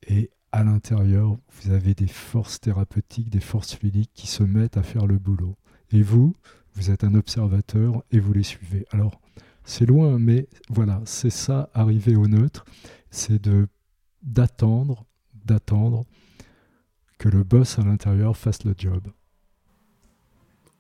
et 0.08 0.30
à 0.52 0.64
l'intérieur, 0.64 1.38
vous 1.50 1.72
avez 1.72 1.94
des 1.94 2.08
forces 2.08 2.60
thérapeutiques, 2.60 3.30
des 3.30 3.40
forces 3.40 3.76
fluidiques 3.76 4.12
qui 4.14 4.28
se 4.28 4.44
mettent 4.44 4.78
à 4.78 4.84
faire 4.84 5.08
le 5.08 5.18
boulot. 5.18 5.58
Et 5.92 6.02
vous, 6.02 6.36
vous 6.76 6.92
êtes 6.92 7.04
un 7.04 7.16
observateur 7.16 8.04
et 8.12 8.20
vous 8.20 8.34
les 8.34 8.44
suivez. 8.44 8.86
Alors, 8.92 9.20
c'est 9.64 9.86
loin, 9.86 10.20
mais 10.20 10.48
voilà, 10.70 11.02
c'est 11.06 11.30
ça, 11.30 11.70
arriver 11.74 12.16
au 12.16 12.28
neutre, 12.28 12.66
c'est 13.12 13.42
de 13.42 13.68
d'attendre, 14.22 15.06
d'attendre 15.46 16.06
que 17.18 17.30
le 17.30 17.44
boss 17.44 17.78
à 17.80 17.84
l'intérieur 17.84 18.36
fasse 18.36 18.64
le 18.64 18.74
job. 18.78 19.08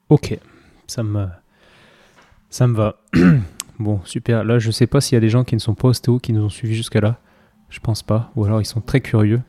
Ok, 0.09 0.37
ça 0.87 1.03
me, 1.03 1.27
ça 2.49 2.67
me 2.67 2.75
va. 2.75 3.01
bon, 3.79 4.01
super. 4.05 4.43
Là, 4.43 4.59
je 4.59 4.71
sais 4.71 4.87
pas 4.87 5.01
s'il 5.01 5.15
y 5.15 5.17
a 5.17 5.21
des 5.21 5.29
gens 5.29 5.43
qui 5.43 5.55
ne 5.55 5.59
sont 5.59 5.75
pas 5.75 5.89
ostéo 5.89 6.19
qui 6.19 6.33
nous 6.33 6.43
ont 6.43 6.49
suivis 6.49 6.75
jusqu'à 6.75 7.01
là. 7.01 7.19
Je 7.69 7.79
pense 7.79 8.03
pas. 8.03 8.31
Ou 8.35 8.45
alors 8.45 8.61
ils 8.61 8.65
sont 8.65 8.81
très 8.81 9.01
curieux. 9.01 9.41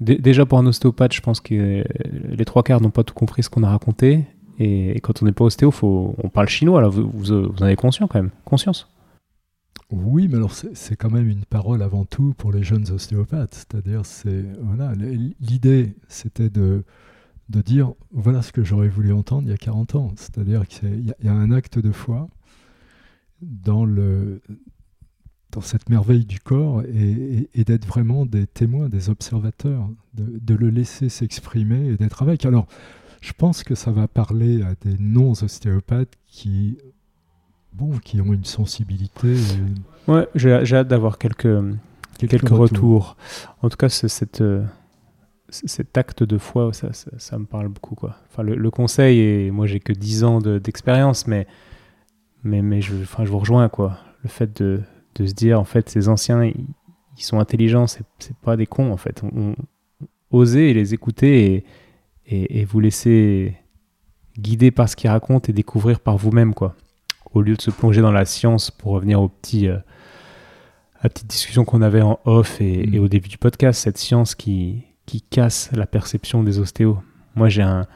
déjà 0.00 0.46
pour 0.46 0.58
un 0.58 0.66
ostéopathe, 0.66 1.12
je 1.12 1.20
pense 1.20 1.40
que 1.40 1.84
les 2.12 2.44
trois 2.44 2.62
quarts 2.62 2.80
n'ont 2.80 2.90
pas 2.90 3.04
tout 3.04 3.14
compris 3.14 3.42
ce 3.42 3.50
qu'on 3.50 3.62
a 3.62 3.70
raconté. 3.70 4.24
Et, 4.58 5.00
quand 5.00 5.22
on 5.22 5.26
n'est 5.26 5.32
pas 5.32 5.44
ostéo, 5.44 5.72
on 5.82 6.28
parle 6.28 6.48
chinois. 6.48 6.80
Là, 6.80 6.88
vous, 6.88 7.32
en 7.32 7.62
avez 7.62 7.76
conscience 7.76 8.08
quand 8.10 8.20
même. 8.20 8.30
Conscience. 8.44 8.88
Oui, 9.90 10.26
mais 10.26 10.36
alors 10.36 10.52
c'est 10.52 10.96
quand 10.96 11.10
même 11.10 11.28
une 11.28 11.44
parole 11.44 11.80
avant 11.80 12.04
tout 12.04 12.34
pour 12.36 12.50
les 12.52 12.64
jeunes 12.64 12.90
ostéopathes. 12.90 13.54
C'est-à-dire, 13.54 14.04
c'est 14.04 14.44
voilà, 14.60 14.92
l'idée, 15.40 15.94
c'était 16.08 16.50
de 16.50 16.82
de 17.48 17.60
dire 17.60 17.92
voilà 18.10 18.42
ce 18.42 18.52
que 18.52 18.64
j'aurais 18.64 18.88
voulu 18.88 19.12
entendre 19.12 19.42
il 19.46 19.50
y 19.50 19.54
a 19.54 19.58
40 19.58 19.94
ans. 19.94 20.12
C'est-à-dire 20.16 20.66
qu'il 20.66 21.14
y, 21.22 21.28
a 21.28 21.32
un 21.32 21.50
acte 21.52 21.78
de 21.78 21.92
foi 21.92 22.28
dans, 23.40 23.84
le, 23.84 24.40
dans 25.52 25.60
cette 25.60 25.88
merveille 25.88 26.24
du 26.24 26.40
corps 26.40 26.82
et, 26.82 27.64
d'être 27.64 27.86
vraiment 27.86 28.26
des 28.26 28.46
témoins, 28.46 28.88
des 28.88 29.10
observateurs, 29.10 29.88
de, 30.14 30.54
le 30.54 30.70
laisser 30.70 31.08
s'exprimer 31.08 31.88
et 31.88 31.96
d'être 31.96 32.22
avec. 32.22 32.44
Alors, 32.44 32.66
je 33.26 33.32
pense 33.32 33.64
que 33.64 33.74
ça 33.74 33.90
va 33.90 34.06
parler 34.06 34.62
à 34.62 34.76
des 34.80 34.96
non-ostéopathes 35.00 36.14
qui, 36.28 36.78
bon, 37.72 37.98
qui 37.98 38.20
ont 38.20 38.32
une 38.32 38.44
sensibilité. 38.44 39.34
Ouais, 40.06 40.28
j'ai 40.36 40.52
hâte 40.52 40.86
d'avoir 40.86 41.18
quelques, 41.18 41.60
quelques, 42.18 42.48
retours. 42.48 43.16
En 43.62 43.68
tout 43.68 43.76
cas, 43.76 43.88
cette. 43.88 44.40
Euh, 44.40 44.64
cet 45.48 45.96
acte 45.96 46.24
de 46.24 46.38
foi, 46.38 46.72
ça, 46.72 46.90
ça, 46.92 47.38
me 47.38 47.46
parle 47.46 47.68
beaucoup. 47.68 47.94
Quoi. 47.94 48.16
Enfin, 48.28 48.42
le, 48.42 48.70
conseil, 48.70 49.20
et 49.20 49.50
moi 49.52 49.66
j'ai 49.66 49.78
que 49.78 49.92
10 49.92 50.24
ans 50.24 50.40
d'expérience, 50.40 51.28
mais, 51.28 51.46
mais, 52.42 52.62
mais 52.62 52.80
je, 52.80 52.94
enfin, 52.96 53.24
je 53.24 53.30
vous 53.30 53.38
rejoins. 53.38 53.68
Quoi. 53.68 53.96
Le 54.24 54.28
fait 54.28 54.60
de, 54.60 54.82
de 55.14 55.26
se 55.26 55.34
dire, 55.34 55.60
en 55.60 55.64
fait, 55.64 55.88
ces 55.88 56.08
anciens, 56.08 56.44
ils, 56.44 56.66
sont 57.18 57.38
intelligents, 57.38 57.86
c'est 57.86 58.04
pas 58.42 58.56
des 58.56 58.66
cons, 58.66 58.92
en 58.92 58.96
fait. 58.96 59.22
On, 59.22 59.54
osez 60.32 60.74
les 60.74 60.94
écouter 60.94 61.54
et, 61.54 61.64
et, 62.28 62.64
vous 62.64 62.80
laisser 62.80 63.56
guider 64.38 64.70
par 64.70 64.88
ce 64.88 64.96
qu'ils 64.96 65.10
racontent 65.10 65.48
et 65.48 65.52
découvrir 65.52 66.00
par 66.00 66.16
vous-même, 66.16 66.54
quoi. 66.54 66.74
Au 67.32 67.42
lieu 67.42 67.56
de 67.56 67.62
se 67.62 67.70
plonger 67.70 68.00
dans 68.00 68.12
la 68.12 68.24
science 68.24 68.70
pour 68.70 68.92
revenir 68.92 69.20
au 69.20 69.28
petit, 69.28 69.68
euh, 69.68 69.76
à 70.98 71.04
la 71.04 71.08
petite 71.10 71.28
discussion 71.28 71.64
qu'on 71.64 71.82
avait 71.82 72.02
en 72.02 72.18
off 72.24 72.60
et, 72.60 72.82
et, 72.82 72.98
mm. 72.98 73.02
au 73.02 73.08
début 73.08 73.28
du 73.28 73.38
podcast, 73.38 73.82
cette 73.82 73.98
science 73.98 74.34
qui, 74.34 74.84
qui 75.06 75.22
casse 75.22 75.70
la 75.72 75.86
perception 75.86 76.42
des 76.42 76.58
ostéos. 76.58 76.98
Moi, 77.36 77.48
j'ai 77.48 77.62
un, 77.62 77.86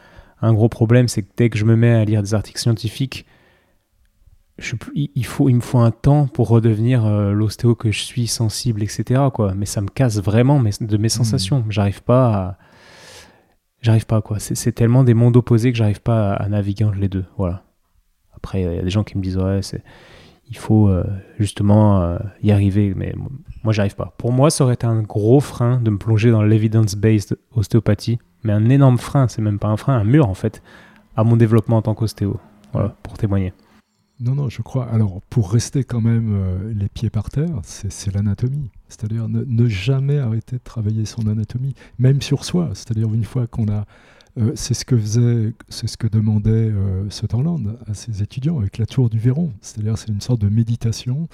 gros 0.43 0.69
problème, 0.69 1.09
c'est 1.09 1.23
que 1.23 1.31
dès 1.37 1.51
que 1.51 1.59
je 1.59 1.65
me 1.65 1.77
mets 1.77 1.93
à 1.93 2.05
lire 2.05 2.23
des 2.23 2.35
articles 2.35 2.61
scientifiques, 2.61 3.27
je, 4.59 4.77
il, 4.95 5.25
faut, 5.25 5.49
il 5.49 5.57
me 5.57 5.61
faut 5.61 5.79
un 5.79 5.91
temps 5.91 6.27
pour 6.27 6.49
redevenir 6.49 7.07
euh, 7.07 7.33
l'ostéo 7.33 7.75
que 7.75 7.91
je 7.91 8.01
suis, 8.01 8.27
sensible, 8.27 8.83
etc. 8.83 9.23
Quoi. 9.33 9.55
Mais 9.55 9.65
ça 9.65 9.81
me 9.81 9.89
casse 9.89 10.19
vraiment 10.19 10.63
de 10.63 10.97
mes 10.99 11.09
sensations. 11.09 11.61
Hmm. 11.61 11.71
J'arrive 11.71 12.03
pas 12.03 12.35
à... 12.35 12.59
J'arrive 13.83 14.07
pas, 14.07 14.21
quoi. 14.21 14.39
C'est 14.39 14.73
tellement 14.73 15.05
des 15.05 15.15
mondes 15.15 15.37
opposés 15.37 15.73
que 15.73 15.79
j'arrive 15.79 16.03
pas 16.03 16.35
à, 16.35 16.49
naviguer 16.49 16.85
entre 16.85 16.99
les 16.99 17.09
deux. 17.09 17.25
Voilà. 17.39 17.65
Après, 18.37 18.63
il 18.63 18.75
y 18.75 18.79
a 18.79 18.83
des 18.83 18.91
gens 18.91 19.05
qui 19.05 19.17
me 19.17 19.23
disent, 19.23 19.39
ouais, 19.39 19.61
il 20.49 20.57
faut 20.57 20.89
euh, 20.89 21.05
justement 21.39 22.03
euh, 22.03 22.19
y 22.43 22.53
arriver. 22.53 22.93
Mais 22.95 23.15
moi, 23.65 23.73
j'arrive 23.73 23.97
pas. 23.97 24.15
Pour 24.19 24.33
moi, 24.33 24.51
ça 24.51 24.65
aurait 24.65 24.75
été 24.75 24.87
un 24.87 25.03
gros 25.03 25.41
frein 25.41 25.81
de 25.81 25.91
me 25.91 25.99
plonger 25.99 26.31
dans 26.31 26.43
l'evidence-based 26.43 27.39
ostéopathie, 27.55 28.19
mais 28.43 28.53
un 28.53 28.69
énorme 28.69 28.99
frein, 28.99 29.29
c'est 29.29 29.43
même 29.43 29.59
pas 29.59 29.69
un 29.69 29.77
frein, 29.77 29.95
un 29.95 30.05
mur 30.05 30.29
en 30.29 30.35
fait, 30.35 30.63
à 31.17 31.25
mon 31.25 31.37
développement 31.37 31.79
en 31.79 31.83
tant 31.83 31.95
qu'ostéo. 31.95 32.39
Voilà, 32.73 32.95
pour 33.03 33.17
témoigner. 33.17 33.53
Non, 34.21 34.35
non, 34.35 34.49
je 34.49 34.61
crois. 34.63 34.87
Alors, 34.87 35.21
pour 35.31 35.51
rester 35.51 35.83
quand 35.83 36.01
même 36.01 36.35
euh, 36.35 36.75
les 36.75 36.89
pieds 36.89 37.11
par 37.11 37.31
terre, 37.31 37.61
c'est 37.63 38.15
l'anatomie. 38.15 38.69
C'est-à-dire 38.89 39.29
ne, 39.29 39.67
jamais 39.67 40.19
arrêter 40.19 40.57
de 40.57 40.63
travailler 40.63 41.07
son 41.07 41.27
anatomie, 41.27 41.75
même 41.99 42.21
sur 42.21 42.45
soi. 42.45 42.71
C'est-à-dire 42.75 43.13
une 43.15 43.25
fois 43.25 43.47
qu'on 43.47 43.69
a 43.69 43.87
euh, 44.39 44.53
c'est 44.55 44.75
ce 44.75 44.85
que 44.85 44.97
faisait, 44.97 45.55
c'est 45.69 45.89
ce 45.89 45.97
que 45.97 46.07
demandait 46.07 46.51
euh, 46.51 47.09
Sutherland 47.11 47.77
à 47.87 47.95
ses 47.95 48.23
étudiants 48.23 48.59
avec 48.59 48.79
la 48.79 48.87
tour 48.87 49.11
du 49.11 49.19
Véron. 49.19 49.53
C'est-à-dire, 49.61 49.99
c'est 49.99 50.09
une 50.09 50.21
sorte 50.21 50.41
de 50.41 50.49
méditation 50.49 51.29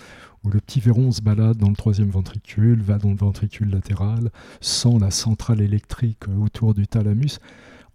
où 0.45 0.51
le 0.51 0.61
petit 0.61 0.81
Véron 0.81 1.13
se 1.13 1.21
balade 1.21 1.59
dans 1.59 1.69
le 1.69 1.77
troisième 1.77 2.09
ventricule, 2.09 2.81
va 2.81 2.99
dans 2.99 3.11
le 3.11 3.17
ventricule 3.17 3.71
latéral, 3.71 4.31
sent 4.61 4.99
la 5.01 5.11
centrale 5.11 5.61
électrique 5.61 6.23
euh, 6.29 6.45
autour 6.45 6.75
du 6.75 6.87
thalamus. 6.87 7.39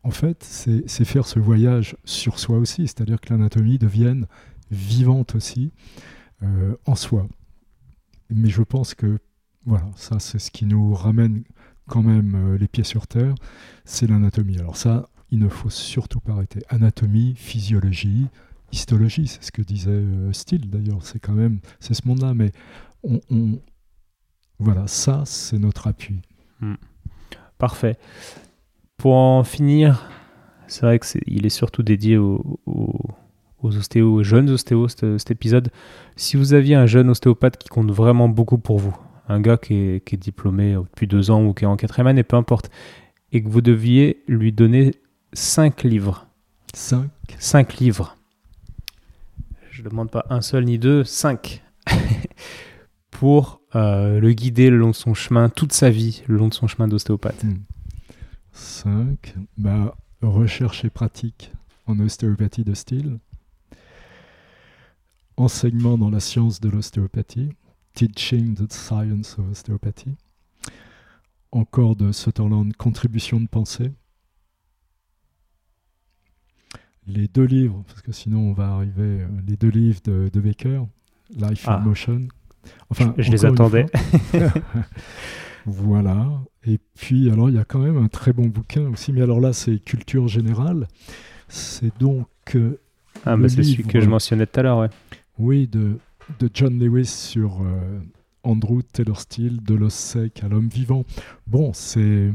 En 0.03 0.11
fait, 0.11 0.43
c'est 0.43 1.05
faire 1.05 1.27
ce 1.27 1.37
voyage 1.37 1.95
sur 2.05 2.39
soi 2.39 2.57
aussi, 2.57 2.87
c'est-à-dire 2.87 3.21
que 3.21 3.31
l'anatomie 3.31 3.77
devienne 3.77 4.25
vivante 4.71 5.35
aussi 5.35 5.71
en 6.85 6.95
soi. 6.95 7.27
Mais 8.31 8.49
je 8.49 8.63
pense 8.63 8.95
que 8.95 9.19
voilà, 9.65 9.85
ça 9.95 10.19
c'est 10.19 10.39
ce 10.39 10.49
qui 10.49 10.65
nous 10.65 10.93
ramène 10.93 11.43
quand 11.87 12.01
même 12.01 12.35
euh, 12.35 12.57
les 12.57 12.67
pieds 12.67 12.83
sur 12.83 13.05
terre, 13.05 13.35
c'est 13.85 14.07
l'anatomie. 14.07 14.57
Alors 14.57 14.77
ça, 14.77 15.09
il 15.29 15.39
ne 15.39 15.49
faut 15.49 15.69
surtout 15.69 16.21
pas 16.21 16.31
arrêter. 16.31 16.61
Anatomie, 16.69 17.35
physiologie, 17.35 18.27
histologie, 18.71 19.27
c'est 19.27 19.43
ce 19.43 19.51
que 19.51 19.61
disait 19.61 19.91
euh, 19.91 20.31
Steele 20.31 20.69
d'ailleurs, 20.69 21.03
c'est 21.03 21.19
quand 21.19 21.33
même, 21.33 21.59
c'est 21.79 21.93
ce 21.93 22.07
monde-là, 22.07 22.33
mais 22.33 22.51
on, 23.03 23.59
voilà, 24.57 24.87
ça 24.87 25.23
c'est 25.25 25.59
notre 25.59 25.87
appui. 25.87 26.21
Hmm. 26.61 26.75
Parfait. 27.57 27.97
Pour 28.97 29.15
en 29.15 29.43
finir, 29.43 30.09
c'est 30.67 30.83
vrai 30.83 30.99
qu'il 30.99 31.43
est, 31.43 31.47
est, 31.47 31.49
surtout 31.49 31.83
dédié 31.83 32.17
aux, 33.61 33.75
ostéos, 33.75 34.13
aux 34.13 34.23
jeunes 34.23 34.49
ostéos, 34.49 34.87
cet 34.89 35.31
épisode. 35.31 35.69
Si 36.15 36.37
vous 36.37 36.53
aviez 36.53 36.75
un 36.75 36.85
jeune 36.85 37.09
ostéopathe 37.09 37.57
qui 37.57 37.69
compte 37.69 37.91
vraiment 37.91 38.29
beaucoup 38.29 38.57
pour 38.57 38.79
vous, 38.79 38.95
un 39.27 39.39
gars 39.39 39.57
qui 39.57 39.75
est, 39.75 40.15
diplômé 40.15 40.73
depuis 40.73 41.07
deux 41.07 41.31
ans 41.31 41.43
ou 41.43 41.53
qui 41.53 41.63
est 41.63 41.67
en 41.67 41.77
quatrième 41.77 42.07
année, 42.07 42.23
peu 42.23 42.35
importe, 42.35 42.69
et 43.31 43.41
que 43.41 43.49
vous 43.49 43.61
deviez 43.61 44.23
lui 44.27 44.51
donner 44.51 44.95
cinq 45.33 45.83
livres. 45.83 46.27
Cinq 46.73 47.09
Cinq 47.39 47.77
livres. 47.77 48.17
Je 49.69 49.83
ne 49.83 49.89
demande 49.89 50.11
pas 50.11 50.25
un 50.29 50.41
seul 50.41 50.65
ni 50.65 50.77
deux, 50.77 51.03
cinq. 51.03 51.63
pour 53.11 53.61
euh, 53.75 54.19
le 54.19 54.33
guider 54.33 54.69
le 54.69 54.77
long 54.77 54.89
de 54.89 54.95
son 54.95 55.13
chemin, 55.13 55.49
toute 55.49 55.73
sa 55.73 55.89
vie, 55.89 56.23
le 56.27 56.37
long 56.37 56.47
de 56.47 56.53
son 56.53 56.67
chemin 56.67 56.87
d'ostéopathe. 56.87 57.43
Hmm. 57.43 57.59
Cinq. 58.51 59.35
Bah, 59.57 59.95
recherche 60.21 60.83
et 60.85 60.89
pratique 60.89 61.51
en 61.85 61.99
ostéopathie 61.99 62.63
de 62.63 62.73
style. 62.73 63.19
Enseignement 65.37 65.97
dans 65.97 66.09
la 66.09 66.19
science 66.19 66.59
de 66.59 66.69
l'ostéopathie. 66.69 67.49
Teaching 67.93 68.55
the 68.55 68.71
Science 68.71 69.37
of 69.37 69.49
Osteopathy. 69.51 70.15
Encore 71.51 71.95
de 71.95 72.11
Sutherland, 72.11 72.75
Contribution 72.77 73.39
de 73.39 73.47
pensée. 73.47 73.91
Les 77.07 77.27
deux 77.27 77.43
livres, 77.43 77.83
parce 77.87 78.01
que 78.01 78.11
sinon 78.11 78.39
on 78.39 78.53
va 78.53 78.69
arriver, 78.69 79.21
euh, 79.21 79.27
les 79.45 79.57
deux 79.57 79.69
livres 79.69 79.99
de, 80.03 80.29
de 80.31 80.39
Baker, 80.39 80.83
Life 81.35 81.67
in 81.67 81.73
ah. 81.73 81.79
Motion. 81.79 82.27
Enfin, 82.89 83.13
je, 83.17 83.31
les 83.31 83.45
attendais. 83.45 83.87
voilà. 85.65 86.41
Et 86.65 86.79
puis, 86.95 87.31
alors, 87.31 87.49
il 87.49 87.55
y 87.55 87.59
a 87.59 87.65
quand 87.65 87.79
même 87.79 87.97
un 87.97 88.07
très 88.07 88.33
bon 88.33 88.45
bouquin 88.47 88.87
aussi, 88.89 89.11
mais 89.11 89.21
alors 89.21 89.39
là, 89.39 89.51
c'est 89.51 89.79
culture 89.79 90.27
générale. 90.27 90.87
C'est 91.47 91.97
donc. 91.99 92.27
Euh, 92.55 92.79
ah, 93.25 93.35
mais 93.35 93.49
c'est 93.49 93.63
celui 93.63 93.83
que 93.83 93.99
je 93.99 94.07
mentionnais 94.07 94.45
tout 94.45 94.59
à 94.59 94.63
l'heure, 94.63 94.79
ouais. 94.79 94.89
Oui, 95.41 95.67
de, 95.67 95.97
de 96.39 96.49
John 96.53 96.77
Lewis 96.77 97.07
sur 97.07 97.63
euh, 97.63 97.99
Andrew 98.43 98.83
Taylor 98.83 99.19
Steele, 99.19 99.59
de 99.63 99.73
l'os 99.73 99.91
sec 99.91 100.43
à 100.43 100.47
l'homme 100.47 100.67
vivant. 100.67 101.03
Bon, 101.47 101.73
c'est. 101.73 102.31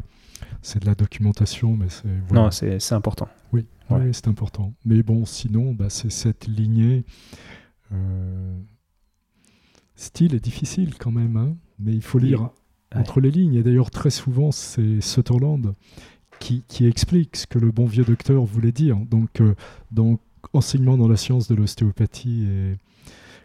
C'est 0.61 0.81
de 0.81 0.87
la 0.87 0.97
documentation, 0.97 1.77
mais 1.77 1.89
c'est. 1.89 2.35
Non, 2.35 2.51
c'est 2.51 2.93
important. 2.93 3.29
Oui, 3.53 3.65
oui 3.91 4.11
c'est 4.13 4.27
important. 4.27 4.75
Mais 4.85 5.05
bon, 5.05 5.25
sinon, 5.25 5.73
bah, 5.73 5.89
c'est 5.89 6.11
cette 6.11 6.49
lignée. 6.49 7.05
Euh, 7.93 8.59
style 9.95 10.35
est 10.35 10.45
difficile 10.45 10.99
quand 10.99 11.13
même, 11.13 11.37
hein, 11.37 11.57
mais 11.79 11.95
il 11.95 12.03
faut 12.03 12.19
lire 12.19 12.51
entre 12.93 13.21
les 13.21 13.31
lignes. 13.31 13.55
Et 13.55 13.63
d'ailleurs, 13.63 13.93
très 13.93 14.11
souvent, 14.11 14.51
c'est 14.51 15.01
Sutherland 15.01 15.75
qui, 16.41 16.65
qui, 16.67 16.87
explique 16.87 17.37
ce 17.37 17.47
que 17.47 17.61
le 17.61 17.71
bon 17.71 17.87
vieux 17.87 18.05
docteur 18.05 18.45
voulait 18.45 18.73
dire. 18.73 18.97
Donc, 18.97 19.41
euh, 19.41 19.55
donc 19.93 20.21
enseignement 20.53 20.97
dans 20.97 21.09
la 21.09 21.17
science 21.17 21.47
de 21.49 21.55
l'ostéopathie 21.55 22.45
et 22.45 22.77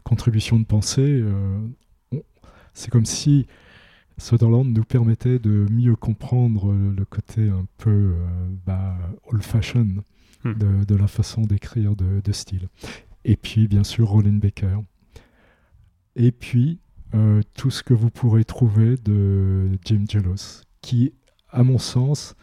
contribution 0.03 0.59
de 0.59 0.65
pensée, 0.65 1.21
euh, 1.21 1.59
c'est 2.73 2.89
comme 2.89 3.05
si 3.05 3.47
Sutherland 4.17 4.71
nous 4.71 4.83
permettait 4.83 5.39
de 5.39 5.65
mieux 5.71 5.95
comprendre 5.95 6.73
le 6.73 7.05
côté 7.05 7.49
un 7.49 7.65
peu 7.77 7.89
euh, 7.89 8.15
bah, 8.65 8.97
old-fashion 9.25 10.03
hmm. 10.43 10.53
de, 10.53 10.83
de, 10.83 10.95
la 10.95 11.07
façon 11.07 11.41
d'écrire 11.41 11.95
de, 11.95 12.21
de, 12.21 12.31
style. 12.31 12.69
Et 13.25 13.35
puis, 13.35 13.67
bien 13.67 13.83
sûr, 13.83 14.09
Rollin 14.09 14.37
Baker. 14.37 14.79
Et 16.15 16.31
puis, 16.31 16.79
euh, 17.13 17.41
tout 17.55 17.71
ce 17.71 17.83
que 17.83 17.93
vous 17.93 18.09
pourrez 18.09 18.45
trouver 18.45 18.95
de 18.95 19.69
Jim 19.85 20.05
Jelos, 20.09 20.63
qui, 20.81 21.13
à 21.49 21.63
mon 21.63 21.77
sens, 21.77 22.35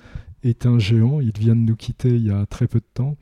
est 0.43 0.67
un 0.67 0.79
géant. 0.79 1.21
Il 1.21 1.33
vient 1.39 1.57
de 1.57 1.61
nous 1.61 1.77
quitter 1.77 2.11
il 2.11 2.27
y 2.27 2.31
a 2.31 2.45
très 2.47 2.67
peu 2.67 2.81
de 2.81 2.89
temps. 2.93 3.17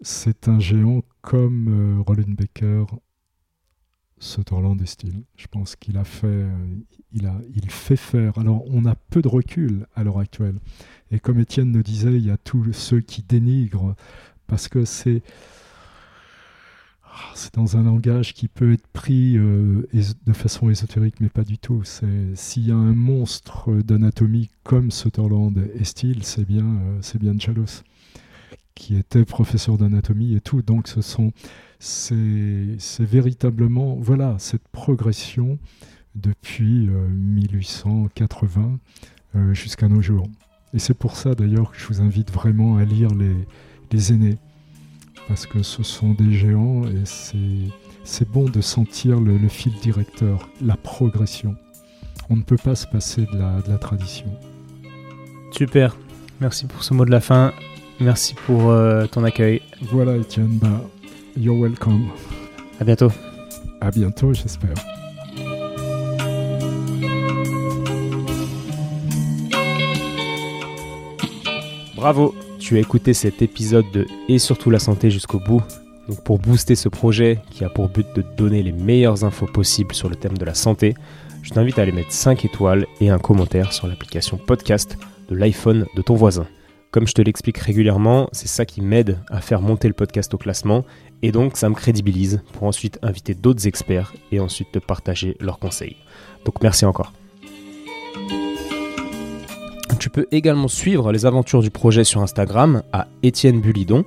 C'est 0.00 0.48
un 0.48 0.58
géant 0.58 1.02
comme 1.20 1.98
euh, 1.98 2.02
Rollin 2.02 2.34
Baker, 2.34 2.86
Sutherland 4.22 4.80
et 4.80 4.86
Steele. 4.86 5.24
Je 5.36 5.46
pense 5.48 5.74
qu'il 5.76 5.98
a 5.98 6.04
fait, 6.04 6.26
euh, 6.26 6.50
il, 7.12 7.26
a, 7.26 7.34
il 7.54 7.70
fait 7.70 7.96
faire. 7.96 8.38
Alors, 8.38 8.62
on 8.70 8.86
a 8.86 8.94
peu 8.94 9.20
de 9.20 9.28
recul 9.28 9.86
à 9.94 10.04
l'heure 10.04 10.18
actuelle. 10.18 10.54
Et 11.10 11.18
comme 11.18 11.40
Étienne 11.40 11.72
nous 11.72 11.82
disait, 11.82 12.14
il 12.14 12.26
y 12.26 12.30
a 12.30 12.36
tous 12.36 12.72
ceux 12.72 13.00
qui 13.00 13.22
dénigrent 13.22 13.94
parce 14.46 14.68
que 14.68 14.84
c'est 14.84 15.22
ah, 17.14 17.32
c'est 17.34 17.54
dans 17.54 17.76
un 17.76 17.82
langage 17.82 18.32
qui 18.32 18.48
peut 18.48 18.72
être 18.72 18.86
pris 18.86 19.36
euh, 19.36 19.86
de 19.92 20.32
façon 20.32 20.70
ésotérique, 20.70 21.16
mais 21.20 21.28
pas 21.28 21.44
du 21.44 21.58
tout. 21.58 21.82
S'il 22.34 22.66
y 22.66 22.70
a 22.70 22.76
un 22.76 22.94
monstre 22.94 23.74
d'anatomie 23.82 24.48
comme 24.62 24.90
Sutherland 24.90 25.68
et 25.74 25.84
Steele, 25.84 26.22
c'est 26.22 26.46
bien, 26.46 26.64
euh, 26.64 26.98
c'est 27.02 27.18
bien 27.18 27.34
Jalos, 27.38 27.82
qui 28.74 28.96
était 28.96 29.26
professeur 29.26 29.76
d'anatomie 29.76 30.34
et 30.34 30.40
tout. 30.40 30.62
Donc, 30.62 30.88
ce 30.88 31.02
sont, 31.02 31.32
c'est, 31.82 33.04
véritablement, 33.04 33.96
voilà, 34.00 34.36
cette 34.38 34.68
progression 34.68 35.58
depuis 36.14 36.88
1880 36.88 38.78
euh, 39.34 39.52
jusqu'à 39.52 39.88
nos 39.88 40.00
jours. 40.00 40.28
Et 40.74 40.78
c'est 40.78 40.94
pour 40.94 41.16
ça 41.16 41.34
d'ailleurs 41.34 41.72
que 41.72 41.78
je 41.78 41.86
vous 41.86 42.00
invite 42.00 42.30
vraiment 42.30 42.76
à 42.76 42.84
lire 42.84 43.12
les, 43.14 43.34
les 43.90 44.12
aînés 44.12 44.38
parce 45.26 45.46
que 45.46 45.62
ce 45.62 45.82
sont 45.82 46.12
des 46.12 46.32
géants 46.32 46.84
et 46.84 47.04
c'est 48.04 48.28
bon 48.28 48.44
de 48.44 48.60
sentir 48.60 49.20
le, 49.20 49.36
fil 49.48 49.72
directeur, 49.80 50.48
la 50.60 50.76
progression. 50.76 51.56
On 52.30 52.36
ne 52.36 52.42
peut 52.42 52.56
pas 52.56 52.76
se 52.76 52.86
passer 52.86 53.26
de 53.32 53.38
la, 53.38 53.60
de 53.60 53.70
la 53.70 53.78
tradition. 53.78 54.26
Super, 55.50 55.96
merci 56.40 56.66
pour 56.66 56.84
ce 56.84 56.94
mot 56.94 57.04
de 57.04 57.10
la 57.10 57.20
fin, 57.20 57.52
merci 58.00 58.34
pour 58.46 58.70
euh, 58.70 59.06
ton 59.06 59.24
accueil. 59.24 59.62
Voilà 59.90 60.16
Etienne, 60.16 60.58
bah, 60.60 60.82
you're 61.36 61.58
welcome. 61.58 62.10
À 62.80 62.84
bientôt. 62.84 63.10
À 63.80 63.90
bientôt, 63.90 64.32
j'espère. 64.32 64.74
Bravo 71.96 72.34
tu 72.62 72.76
as 72.76 72.80
écouté 72.80 73.12
cet 73.12 73.42
épisode 73.42 73.90
de 73.92 74.06
Et 74.28 74.38
surtout 74.38 74.70
la 74.70 74.78
santé 74.78 75.10
jusqu'au 75.10 75.40
bout. 75.40 75.62
Donc 76.08 76.22
pour 76.22 76.38
booster 76.38 76.76
ce 76.76 76.88
projet 76.88 77.40
qui 77.50 77.64
a 77.64 77.68
pour 77.68 77.88
but 77.88 78.06
de 78.14 78.22
te 78.22 78.36
donner 78.36 78.62
les 78.62 78.70
meilleures 78.70 79.24
infos 79.24 79.46
possibles 79.46 79.96
sur 79.96 80.08
le 80.08 80.14
thème 80.14 80.38
de 80.38 80.44
la 80.44 80.54
santé, 80.54 80.94
je 81.42 81.50
t'invite 81.50 81.80
à 81.80 81.82
aller 81.82 81.90
mettre 81.90 82.12
5 82.12 82.44
étoiles 82.44 82.86
et 83.00 83.10
un 83.10 83.18
commentaire 83.18 83.72
sur 83.72 83.88
l'application 83.88 84.36
podcast 84.36 84.96
de 85.28 85.34
l'iPhone 85.34 85.86
de 85.96 86.02
ton 86.02 86.14
voisin. 86.14 86.46
Comme 86.92 87.06
je 87.06 87.14
te 87.14 87.22
l'explique 87.22 87.56
régulièrement, 87.56 88.28
c'est 88.32 88.48
ça 88.48 88.66
qui 88.66 88.82
m'aide 88.82 89.18
à 89.30 89.40
faire 89.40 89.62
monter 89.62 89.88
le 89.88 89.94
podcast 89.94 90.34
au 90.34 90.36
classement 90.36 90.84
et 91.22 91.32
donc 91.32 91.56
ça 91.56 91.70
me 91.70 91.74
crédibilise 91.74 92.42
pour 92.52 92.64
ensuite 92.64 92.98
inviter 93.00 93.34
d'autres 93.34 93.66
experts 93.66 94.12
et 94.30 94.40
ensuite 94.40 94.72
te 94.72 94.78
partager 94.78 95.34
leurs 95.40 95.58
conseils. 95.58 95.96
Donc 96.44 96.62
merci 96.62 96.84
encore. 96.84 97.14
Tu 99.98 100.10
peux 100.10 100.26
également 100.32 100.68
suivre 100.68 101.12
les 101.12 101.24
aventures 101.24 101.62
du 101.62 101.70
projet 101.70 102.04
sur 102.04 102.20
Instagram 102.20 102.82
à 102.92 103.08
Étienne 103.22 103.62
Bulidon. 103.62 104.04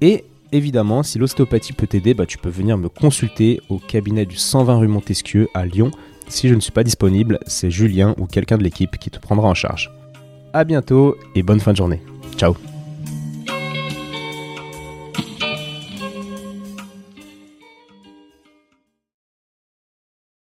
Et 0.00 0.24
évidemment, 0.52 1.02
si 1.02 1.18
l'ostéopathie 1.18 1.72
peut 1.72 1.88
t'aider, 1.88 2.14
bah, 2.14 2.26
tu 2.26 2.38
peux 2.38 2.48
venir 2.48 2.78
me 2.78 2.88
consulter 2.88 3.60
au 3.68 3.78
cabinet 3.78 4.24
du 4.24 4.36
120 4.36 4.76
rue 4.76 4.88
Montesquieu 4.88 5.48
à 5.52 5.66
Lyon. 5.66 5.90
Si 6.28 6.48
je 6.48 6.54
ne 6.54 6.60
suis 6.60 6.70
pas 6.70 6.84
disponible, 6.84 7.40
c'est 7.48 7.72
Julien 7.72 8.14
ou 8.18 8.26
quelqu'un 8.26 8.56
de 8.56 8.62
l'équipe 8.62 8.98
qui 8.98 9.10
te 9.10 9.18
prendra 9.18 9.48
en 9.48 9.54
charge. 9.54 9.90
A 10.52 10.64
bientôt 10.64 11.16
et 11.34 11.42
bonne 11.42 11.60
fin 11.60 11.72
de 11.72 11.76
journée. 11.76 12.00
Ciao 12.36 12.54